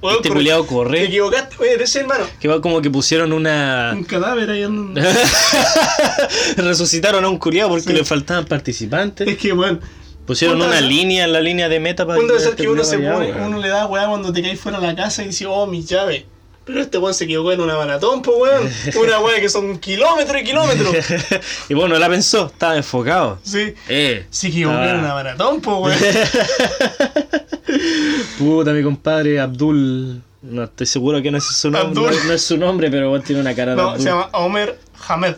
Weón, 0.00 0.16
Este 0.16 0.28
corre- 0.28 0.38
culiao 0.38 0.62
Te 0.62 0.68
corre. 0.68 1.02
equivocaste, 1.04 1.72
eres 1.74 1.94
el 1.96 2.02
hermano. 2.02 2.24
Que 2.40 2.48
va 2.48 2.60
como 2.60 2.80
que 2.80 2.88
pusieron 2.90 3.32
una. 3.32 3.92
Un 3.94 4.04
cadáver 4.04 4.48
ahí 4.50 4.62
andando. 4.62 5.00
Resucitaron 6.56 7.24
a 7.24 7.28
un 7.28 7.38
culiao 7.38 7.68
porque 7.68 7.84
Sí. 7.84 7.92
le 7.92 8.04
faltaban 8.04 8.44
participantes. 8.46 9.26
Es 9.28 9.36
que, 9.38 9.52
bueno, 9.52 9.78
Pusieron 10.26 10.60
una 10.60 10.80
línea 10.82 11.24
en 11.24 11.32
la 11.32 11.40
línea 11.40 11.70
de 11.70 11.80
meta 11.80 12.04
para 12.06 12.18
Punto 12.18 12.34
de 12.34 12.40
ser 12.40 12.50
este 12.50 12.64
que 12.64 12.68
uno 12.68 12.84
se 12.84 12.98
pone, 12.98 13.32
weón. 13.32 13.44
uno 13.44 13.58
le 13.60 13.68
da 13.68 13.86
weá 13.86 14.08
cuando 14.08 14.30
te 14.30 14.42
caes 14.42 14.60
fuera 14.60 14.78
de 14.78 14.86
la 14.86 14.94
casa 14.94 15.22
y 15.22 15.28
dice, 15.28 15.46
oh, 15.46 15.66
mis 15.66 15.86
llaves. 15.88 16.24
Pero 16.68 16.82
este 16.82 16.98
weón 16.98 17.14
se 17.14 17.24
equivocó 17.24 17.50
en 17.52 17.62
una 17.62 17.78
maratón, 17.78 18.20
pues 18.20 18.36
weón. 18.38 18.70
Una 19.02 19.20
weá 19.20 19.40
que 19.40 19.48
son 19.48 19.78
kilómetros 19.78 20.42
y 20.42 20.44
kilómetros. 20.44 20.94
y 21.70 21.72
bueno, 21.72 21.96
la 21.98 22.10
pensó, 22.10 22.48
estaba 22.48 22.76
enfocado. 22.76 23.38
Sí. 23.42 23.72
Eh. 23.88 24.26
Se 24.28 24.48
equivocó 24.48 24.78
en 24.82 24.98
una 24.98 25.14
maratón, 25.14 25.62
pues 25.62 25.76
weón. 25.78 25.98
Puta, 28.38 28.72
mi 28.72 28.82
compadre 28.82 29.40
Abdul. 29.40 30.20
No 30.42 30.64
estoy 30.64 30.86
seguro 30.86 31.22
que 31.22 31.30
no 31.30 31.38
es 31.38 31.44
su 31.44 31.70
nombre. 31.70 32.02
No, 32.02 32.10
no 32.24 32.32
es 32.34 32.42
su 32.42 32.58
nombre, 32.58 32.90
pero 32.90 33.10
weón, 33.12 33.22
tiene 33.22 33.40
una 33.40 33.54
cara 33.54 33.70
de 33.72 33.78
No, 33.78 33.88
Abdul. 33.88 34.02
se 34.02 34.10
llama 34.10 34.28
Omer 34.32 34.78
Hamed. 35.08 35.36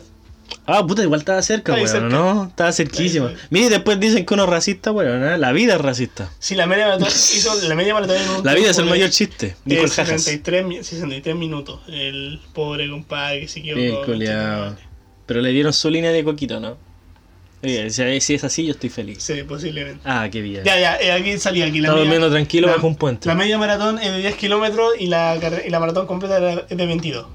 Ah, 0.72 0.86
puta, 0.86 1.02
igual 1.02 1.20
estaba 1.20 1.42
cerca, 1.42 1.72
Ahí 1.74 1.82
weón, 1.84 1.88
cerca. 1.92 2.08
¿no? 2.08 2.44
Estaba 2.44 2.72
cerquísima. 2.72 3.28
Ahí, 3.28 3.34
ahí. 3.34 3.40
Mira, 3.50 3.66
y 3.66 3.68
después 3.70 3.98
dicen 4.00 4.24
que 4.24 4.34
uno 4.34 4.44
es 4.44 4.50
racista, 4.50 4.92
weón, 4.92 5.24
¿eh? 5.24 5.38
La 5.38 5.52
vida 5.52 5.74
es 5.74 5.80
racista. 5.80 6.30
Sí, 6.38 6.54
la 6.54 6.66
media 6.66 6.86
maratón 6.86 7.08
hizo 7.36 7.54
la 7.68 7.74
media 7.74 7.94
maratón 7.94 8.16
en 8.16 8.28
un 8.30 8.44
La 8.44 8.54
vida 8.54 8.70
es 8.70 8.78
el 8.78 8.84
mayor 8.86 9.10
chiste, 9.10 9.56
de 9.64 9.74
dijo 9.74 9.84
el 9.84 9.90
Jajas. 9.90 10.22
63, 10.22 10.64
mi- 10.66 10.76
63 10.84 11.34
minutos. 11.36 11.80
El 11.88 12.40
pobre 12.54 12.88
compadre 12.88 13.40
que 13.40 13.48
se 13.48 13.58
equivocó. 13.60 13.80
Bien 13.80 13.96
culiao. 14.04 14.76
Pero 15.26 15.40
le 15.40 15.50
dieron 15.50 15.72
su 15.72 15.90
línea 15.90 16.10
de 16.12 16.24
coquito, 16.24 16.58
¿no? 16.60 16.76
Oye, 17.62 17.90
si 17.90 18.20
si 18.22 18.34
es 18.34 18.42
así, 18.44 18.64
yo 18.64 18.72
estoy 18.72 18.88
feliz. 18.88 19.22
Sí, 19.22 19.42
posiblemente. 19.42 20.00
Ah, 20.04 20.28
qué 20.32 20.40
bien. 20.40 20.64
Ya, 20.64 20.80
ya, 20.80 20.96
eh, 20.98 21.12
aquí 21.12 21.36
salía 21.38 21.66
aquí 21.66 21.80
la 21.80 21.88
Está 21.88 21.92
media- 21.96 22.04
durmiendo 22.04 22.30
tranquilo 22.30 22.68
la- 22.68 22.74
bajo 22.76 22.86
un 22.86 22.96
puente. 22.96 23.28
La 23.28 23.34
media 23.34 23.58
maratón 23.58 23.98
es 23.98 24.10
de 24.12 24.18
10 24.18 24.34
kilómetros 24.36 24.92
y 24.98 25.08
la, 25.08 25.38
y 25.66 25.68
la 25.68 25.78
maratón 25.78 26.06
completa 26.06 26.64
es 26.68 26.76
de 26.76 26.86
22. 26.86 27.26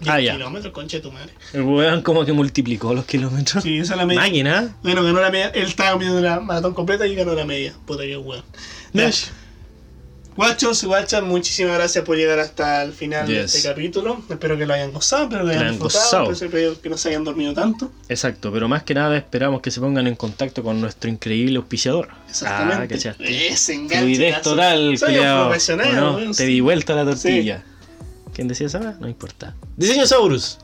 10 0.00 0.08
Ah, 0.14 0.20
ya. 0.20 0.32
kilómetros, 0.32 0.72
conche 0.72 1.00
tu 1.00 1.12
madre. 1.12 1.32
El 1.52 1.62
weón 1.62 2.02
como 2.02 2.24
que 2.24 2.32
multiplicó 2.32 2.94
los 2.94 3.04
kilómetros. 3.04 3.62
Sí, 3.62 3.78
esa 3.78 3.94
es 3.94 3.98
la 3.98 4.06
media. 4.06 4.20
Máquina. 4.22 4.76
Bueno, 4.82 5.02
ganó 5.04 5.20
la 5.20 5.30
media. 5.30 5.48
Él 5.48 5.64
estaba 5.64 5.92
comiendo 5.92 6.20
la 6.20 6.40
maratón 6.40 6.74
completa 6.74 7.06
y 7.06 7.14
ganó 7.14 7.34
la 7.34 7.44
media. 7.44 7.74
Puta 7.86 8.02
que 8.04 8.16
weón. 8.16 8.44
Ya. 8.92 9.04
Mesh. 9.06 9.26
Guachos, 10.36 10.84
guachas, 10.84 11.22
muchísimas 11.22 11.74
gracias 11.74 12.02
por 12.04 12.16
llegar 12.16 12.38
hasta 12.38 12.82
el 12.82 12.92
final 12.92 13.26
de 13.26 13.42
este 13.44 13.62
capítulo. 13.62 14.22
Espero 14.30 14.56
que 14.56 14.64
lo 14.64 14.72
hayan 14.72 14.90
gozado, 14.92 15.24
espero 15.24 15.40
que 15.40 15.44
lo 15.46 15.50
hayan 15.50 15.64
hayan 15.74 15.78
disfrutado, 15.82 16.32
espero 16.32 16.80
que 16.80 16.88
no 16.88 16.96
se 16.96 17.08
hayan 17.10 17.24
dormido 17.24 17.52
tanto. 17.52 17.90
Exacto, 18.08 18.50
pero 18.50 18.66
más 18.68 18.84
que 18.84 18.94
nada 18.94 19.18
esperamos 19.18 19.60
que 19.60 19.70
se 19.70 19.80
pongan 19.80 20.06
en 20.06 20.14
contacto 20.14 20.62
con 20.62 20.80
nuestro 20.80 21.10
increíble 21.10 21.56
auspiciador. 21.58 22.08
Exactamente. 22.28 23.08
Ah. 23.10 23.14
Ese 23.18 23.74
enganche. 23.74 23.98
Fluidez 23.98 24.40
total, 24.40 24.96
Soy 24.96 25.18
un 25.18 25.24
profesional, 25.46 26.26
Te 26.28 26.34
sí. 26.34 26.46
di 26.46 26.60
vuelta 26.60 26.94
la 26.94 27.04
tortilla. 27.04 27.62
¿Quién 28.34 28.48
decía 28.48 28.66
esa? 28.66 28.78
No 29.00 29.08
importa. 29.08 29.54
Diseño 29.76 30.06
Saurus. 30.06 30.58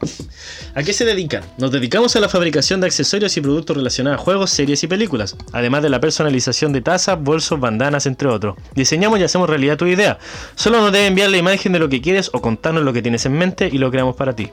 ¿A 0.74 0.82
qué 0.82 0.92
se 0.92 1.04
dedican? 1.04 1.42
Nos 1.58 1.72
dedicamos 1.72 2.14
a 2.16 2.20
la 2.20 2.28
fabricación 2.28 2.80
de 2.80 2.86
accesorios 2.86 3.36
y 3.36 3.40
productos 3.40 3.76
relacionados 3.76 4.20
a 4.20 4.22
juegos, 4.22 4.50
series 4.50 4.82
y 4.84 4.86
películas, 4.86 5.36
además 5.52 5.82
de 5.82 5.90
la 5.90 6.00
personalización 6.00 6.72
de 6.72 6.80
tazas, 6.80 7.20
bolsos, 7.20 7.58
bandanas, 7.58 8.06
entre 8.06 8.28
otros. 8.28 8.56
Diseñamos 8.74 9.18
y 9.18 9.24
hacemos 9.24 9.50
realidad 9.50 9.76
tu 9.76 9.86
idea. 9.86 10.18
Solo 10.54 10.80
nos 10.80 10.92
debes 10.92 11.08
enviar 11.08 11.30
la 11.30 11.38
imagen 11.38 11.72
de 11.72 11.78
lo 11.78 11.88
que 11.88 12.00
quieres 12.00 12.30
o 12.32 12.40
contarnos 12.40 12.84
lo 12.84 12.92
que 12.92 13.02
tienes 13.02 13.26
en 13.26 13.32
mente 13.32 13.68
y 13.72 13.78
lo 13.78 13.90
creamos 13.90 14.16
para 14.16 14.34
ti. 14.34 14.50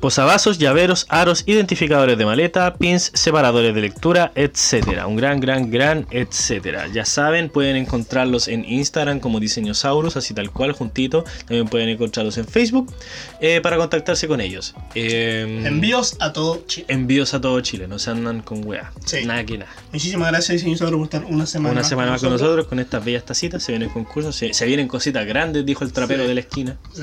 Posavasos, 0.00 0.58
llaveros, 0.58 1.06
aros, 1.08 1.44
identificadores 1.46 2.18
de 2.18 2.24
maleta, 2.26 2.74
pins, 2.74 3.10
separadores 3.14 3.74
de 3.74 3.80
lectura, 3.80 4.32
etcétera. 4.34 5.06
Un 5.06 5.16
gran, 5.16 5.40
gran, 5.40 5.70
gran, 5.70 6.06
etcétera. 6.10 6.86
Ya 6.92 7.04
saben, 7.04 7.48
pueden 7.48 7.76
encontrarlos 7.76 8.48
en 8.48 8.64
Instagram 8.64 9.20
como 9.20 9.40
Diseñosaurus, 9.40 10.16
así 10.16 10.34
tal 10.34 10.50
cual, 10.50 10.72
juntito. 10.72 11.24
También 11.46 11.68
pueden 11.68 11.88
encontrarlos 11.88 12.36
en 12.38 12.46
Facebook 12.46 12.92
eh, 13.40 13.60
para 13.62 13.76
contactarse 13.76 14.28
con 14.28 14.40
ellos. 14.40 14.74
Eh, 14.94 15.62
Envíos 15.66 16.16
a 16.20 16.32
todo 16.32 16.62
Chile. 16.66 16.86
envíos 16.88 17.34
a 17.34 17.40
todo 17.40 17.60
Chile, 17.60 17.86
no 17.88 17.98
se 17.98 18.10
andan 18.10 18.42
con 18.42 18.64
weá. 18.66 18.92
Sí. 19.04 19.24
Nada 19.24 19.44
que 19.44 19.58
nada. 19.58 19.70
Muchísimas 19.92 20.30
gracias, 20.30 20.60
señor 20.60 20.78
Sabro, 20.78 20.98
por 20.98 21.04
estar 21.06 21.24
una 21.24 21.46
semana 21.46 21.72
Una 21.72 21.80
más 21.80 21.88
semana 21.88 22.10
más 22.12 22.20
con 22.20 22.30
nosotros, 22.30 22.66
con 22.66 22.78
estas 22.78 23.04
bellas 23.04 23.24
tacitas. 23.24 23.62
Se 23.62 23.72
vienen 23.72 23.88
concursos, 23.90 24.36
se, 24.36 24.52
se 24.52 24.66
vienen 24.66 24.88
cositas 24.88 25.26
grandes, 25.26 25.64
dijo 25.64 25.84
el 25.84 25.92
trapero 25.92 26.22
Sí. 26.22 26.28
de 26.28 26.34
la 26.34 26.40
esquina. 26.40 26.76
Sí, 26.94 27.02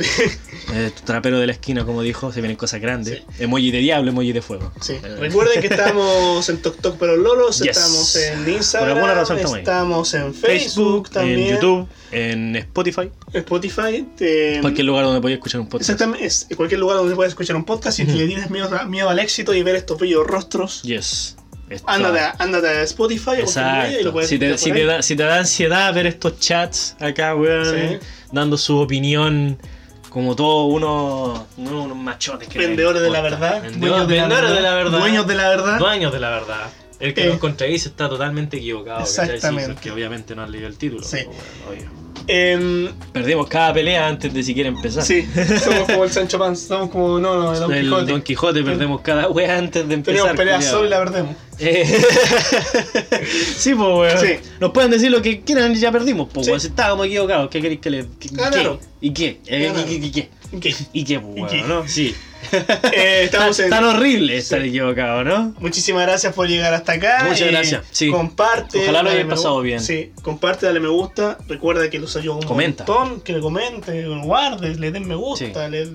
Eh, 0.73 0.91
trapero 1.03 1.39
de 1.39 1.47
la 1.47 1.53
esquina, 1.53 1.85
como 1.85 2.01
dijo, 2.01 2.31
se 2.31 2.41
vienen 2.43 2.57
cosas 2.57 2.79
grandes. 2.79 3.23
Emoji 3.39 3.71
de 3.71 3.79
diablo, 3.79 4.11
emoji 4.11 4.31
de 4.33 4.41
fuego. 4.41 4.71
sí. 4.81 4.93
Eh, 4.93 5.15
Recuerden 5.19 5.61
que 5.61 5.67
estamos 5.67 6.47
en 6.49 6.61
TokTok 6.61 6.97
pero 6.99 7.15
Lolos, 7.17 7.59
Yes. 7.59 7.77
estamos 7.77 8.15
en 8.15 8.47
Instagram, 8.49 8.89
Por 8.89 8.97
alguna 8.97 9.13
razón 9.15 9.37
estamos 9.37 9.57
estamos 9.59 10.13
en 10.13 10.33
Facebook, 10.33 10.45
Facebook, 10.45 11.09
también, 11.09 11.39
en 11.39 11.55
YouTube, 11.55 11.87
en 12.11 12.55
Spotify, 12.57 13.09
Spotify, 13.33 14.05
eh, 14.19 14.59
cualquier 14.61 14.85
lugar 14.85 15.05
donde 15.05 15.19
podáis 15.21 15.37
escuchar 15.37 15.61
un 15.61 15.67
podcast. 15.67 15.89
Exactamente, 15.89 16.25
es 16.25 16.47
en 16.49 16.57
cualquier 16.57 16.79
lugar 16.79 16.97
donde 16.97 17.15
puedas 17.15 17.31
escuchar 17.31 17.55
un 17.55 17.65
podcast 17.65 17.99
y 17.99 18.03
Ujú. 18.03 18.11
le 18.17 18.27
tienes 18.27 18.49
miedo, 18.49 19.09
al 19.09 19.19
éxito 19.19 19.53
y 19.53 19.63
ver 19.63 19.75
estos 19.75 19.99
bellos 19.99 20.25
rostros, 20.27 20.81
Yes. 20.83 21.35
Está- 21.69 21.91
ándate, 21.93 22.19
a- 22.19 22.35
ándate 22.39 22.67
a 22.67 22.83
Spotify 22.83 23.29
o 23.41 23.45
cualquier 23.45 23.65
medio 23.65 23.87
y 23.87 24.03
lo 24.03 24.09
Exacto. 24.09 24.11
puedes 24.13 24.29
Si 24.29 24.37
te, 24.37 24.57
si, 24.57 24.71
da, 24.71 25.01
si 25.01 25.15
te 25.15 25.23
da 25.23 25.39
ansiedad 25.39 25.93
ver 25.93 26.05
estos 26.05 26.39
chats 26.39 26.95
acá, 26.99 27.35
weón, 27.35 27.65
Sí. 27.65 27.97
dando 28.31 28.57
su 28.57 28.77
opinión 28.77 29.57
como 30.13 30.35
todos 30.35 30.71
unos, 30.71 31.41
unos 31.57 31.97
machotes 31.97 32.47
que 32.47 32.59
Vendedores 32.59 33.01
de 33.01 33.09
la 33.09 33.21
verdad, 33.21 33.61
Vendedores, 33.63 34.07
vendedores 34.07 34.51
de 34.51 34.61
la 34.61 34.73
verdad. 34.75 34.99
dueños 34.99 35.25
de 35.27 35.35
la 35.35 35.49
verdad. 35.49 35.79
Dueños 35.79 36.13
de 36.13 36.19
la 36.19 36.29
verdad. 36.29 36.69
El 36.99 37.13
que 37.15 37.23
Eh. 37.25 37.29
nos 37.29 37.37
contradice 37.39 37.89
está 37.89 38.07
totalmente 38.07 38.57
equivocado. 38.57 39.05
Sí, 39.05 39.19
Exactamente. 39.21 39.73
porque 39.73 39.91
obviamente 39.91 40.35
no 40.35 40.43
han 40.43 40.51
leído 40.51 40.67
el 40.67 40.77
título. 40.77 41.03
Sí. 41.03 41.17
bueno. 41.65 41.91
Em, 42.27 42.89
Perdimos 43.11 43.47
cada 43.49 43.73
pelea 43.73 44.07
antes 44.07 44.33
de 44.33 44.43
siquiera 44.43 44.69
empezar. 44.69 45.03
sí, 45.03 45.27
somos 45.63 45.83
como 45.87 46.03
el 46.05 46.11
Sancho 46.11 46.39
Panza, 46.39 46.67
somos 46.67 46.89
como, 46.89 47.19
no, 47.19 47.35
no, 47.35 47.53
el 47.53 47.59
Don 47.59 47.73
el 47.73 47.81
Quijote. 47.83 48.11
Don 48.11 48.21
Quijote 48.21 48.63
perdemos 48.63 49.01
cada 49.01 49.27
wea 49.27 49.57
antes 49.57 49.85
de 49.87 49.93
empezar. 49.95 50.15
Teníamos 50.19 50.37
peleas 50.37 50.63
solo 50.65 50.85
y 50.85 50.89
la 50.89 50.99
perdemos. 50.99 51.35
Eh, 51.65 51.85
sí, 53.57 53.73
pues, 53.75 53.87
weón. 53.89 54.19
Sí. 54.19 54.35
Nos 54.59 54.71
pueden 54.71 54.91
decir 54.91 55.11
lo 55.11 55.21
que 55.21 55.41
quieran 55.41 55.71
y 55.71 55.75
ya 55.79 55.91
perdimos, 55.91 56.29
pues, 56.33 56.45
Sí. 56.45 56.51
weón. 56.51 56.61
Si 56.61 56.67
estábamos 56.67 57.05
equivocados, 57.07 57.49
¿qué 57.49 57.61
queréis 57.61 57.79
que 57.79 57.89
le. 57.89 58.05
qué- 58.19 58.29
Ganaron. 58.31 58.77
qué? 58.79 58.85
¿Y 59.01 59.13
qué? 59.13 59.39
Eh, 59.47 59.67
Ganaron. 59.67 59.91
¿Y 59.91 60.11
qué? 60.11 60.29
¿Y 60.51 60.59
qué? 60.59 60.75
¿Y 60.93 61.03
qué, 61.03 61.19
pues, 61.19 61.35
¿Y 61.37 61.41
weón, 61.41 61.49
qué? 61.49 61.61
no? 61.63 61.87
Sí. 61.87 62.15
Eh, 62.91 63.21
estamos 63.23 63.57
en- 63.59 63.69
Tan 63.69 63.85
horrible 63.85 64.37
estar 64.37 64.61
Sí. 64.61 64.67
equivocado, 64.67 65.23
¿no? 65.23 65.55
Muchísimas 65.59 66.05
gracias 66.05 66.33
por 66.33 66.47
llegar 66.47 66.73
hasta 66.73 66.91
acá. 66.91 67.19
Muchas 67.23 67.41
Eh, 67.41 67.51
gracias, 67.51 67.83
sí. 67.91 68.09
Comparte. 68.11 68.83
Ojalá 68.83 69.01
lo 69.01 69.11
me 69.11 69.25
pasado 69.25 69.61
bien. 69.61 69.79
Sí, 69.79 70.11
comparte, 70.21 70.65
dale 70.65 70.81
me 70.81 70.89
gusta. 70.89 71.37
Recuerda 71.47 71.89
que 71.89 71.99
los 71.99 72.15
ayuda 72.17 72.35
un 72.35 72.43
Comenta. 72.43 72.83
montón. 72.85 73.21
Que 73.21 73.31
le 73.33 73.39
comente, 73.39 73.93
que 73.93 74.01
lo 74.01 74.21
guardes, 74.23 74.77
le 74.77 74.91
den 74.91 75.07
me 75.07 75.15
gusta. 75.15 75.45
Sí. 75.65 75.71
Le, 75.71 75.87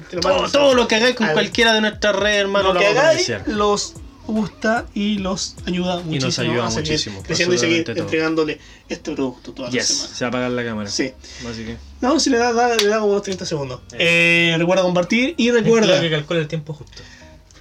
Todo, 0.51 0.74
lo 0.74 0.89
que 0.89 0.95
hagáis 0.97 1.15
con 1.15 1.27
Al- 1.27 1.35
cualquiera 1.35 1.74
de 1.74 1.82
nuestras 1.82 2.16
redes, 2.16 2.40
hermano, 2.40 2.69
lo 2.69 2.74
lo 2.74 2.81
que 2.81 2.86
hagáis 2.86 3.31
los 3.47 3.95
gusta 4.32 4.86
y 4.94 5.18
los 5.18 5.56
ayuda 5.66 5.96
muchísimo. 6.00 6.26
nos 6.26 6.38
ayuda 6.38 6.66
a 6.66 6.70
seguir 6.70 6.90
muchísimo, 6.92 7.22
Creciendo 7.22 7.55
y 7.55 7.59
seguir 7.59 7.84
todo. 7.84 7.96
entregándole 7.96 8.60
este 8.88 9.12
producto 9.14 9.52
todas 9.52 9.72
las 9.74 9.86
Yes, 9.88 9.96
semanas. 9.96 10.16
se 10.18 10.24
va 10.24 10.26
a 10.26 10.28
apagar 10.30 10.50
la 10.52 10.64
cámara. 10.64 10.90
Sí. 10.90 11.12
Así 11.50 11.64
que. 11.64 11.76
No, 12.00 12.20
si 12.20 12.30
le 12.30 12.38
da, 12.38 12.52
da- 12.52 12.76
le 12.76 12.86
da 12.88 13.00
como 13.00 13.12
unos 13.12 13.22
30 13.22 13.44
segundos. 13.46 13.80
Eh, 13.98 14.55
recuerda 14.59 14.82
compartir 14.82 15.34
y 15.36 15.50
recuerda 15.50 15.96
Lo 15.96 16.00
que 16.02 16.10
calcula 16.10 16.40
el 16.40 16.48
tiempo 16.48 16.72
justo. 16.74 17.02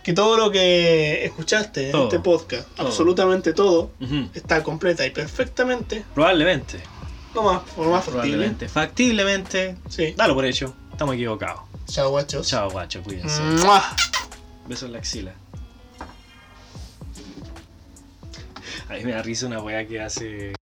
que 0.03 0.14
todo 0.14 0.38
lo 0.38 0.52
que 0.52 1.26
escuchaste 1.26 1.88
en 1.88 1.91
Todo. 1.91 2.03
este 2.06 2.19
podcast, 2.19 2.68
Todo. 2.76 2.88
absolutamente 2.88 3.52
todo, 3.53 3.91
Ujú. 3.99 4.30
está 4.34 4.64
completa 4.64 5.06
y 5.06 5.10
perfectamente, 5.10 6.06
Probablemente. 6.15 6.80
no 7.35 7.44
más, 7.44 7.61
lo 7.77 7.84
más 7.91 8.06
factible. 8.06 8.11
Probablemente. 8.22 8.69
Factiblemente. 8.69 9.76
Sí. 9.89 10.14
Dalo 10.15 10.34
por 10.35 10.45
hecho. 10.45 10.73
Estamos 10.91 11.15
equivocados. 11.15 11.61
Chao, 11.88 12.10
guachos. 12.10 12.48
Chao, 12.48 12.69
guacho. 12.69 13.02
Cuídense. 13.03 13.41
Mua. 13.41 13.84
Besos 14.68 14.84
en 14.88 14.94
la 14.94 14.99
axila. 14.99 15.34
A 18.89 18.93
mí 18.93 19.03
me 19.03 19.11
da 19.11 19.22
risa 19.22 19.47
una 19.47 19.61
weá 19.61 19.85
que 19.85 19.99
hace 19.99 20.57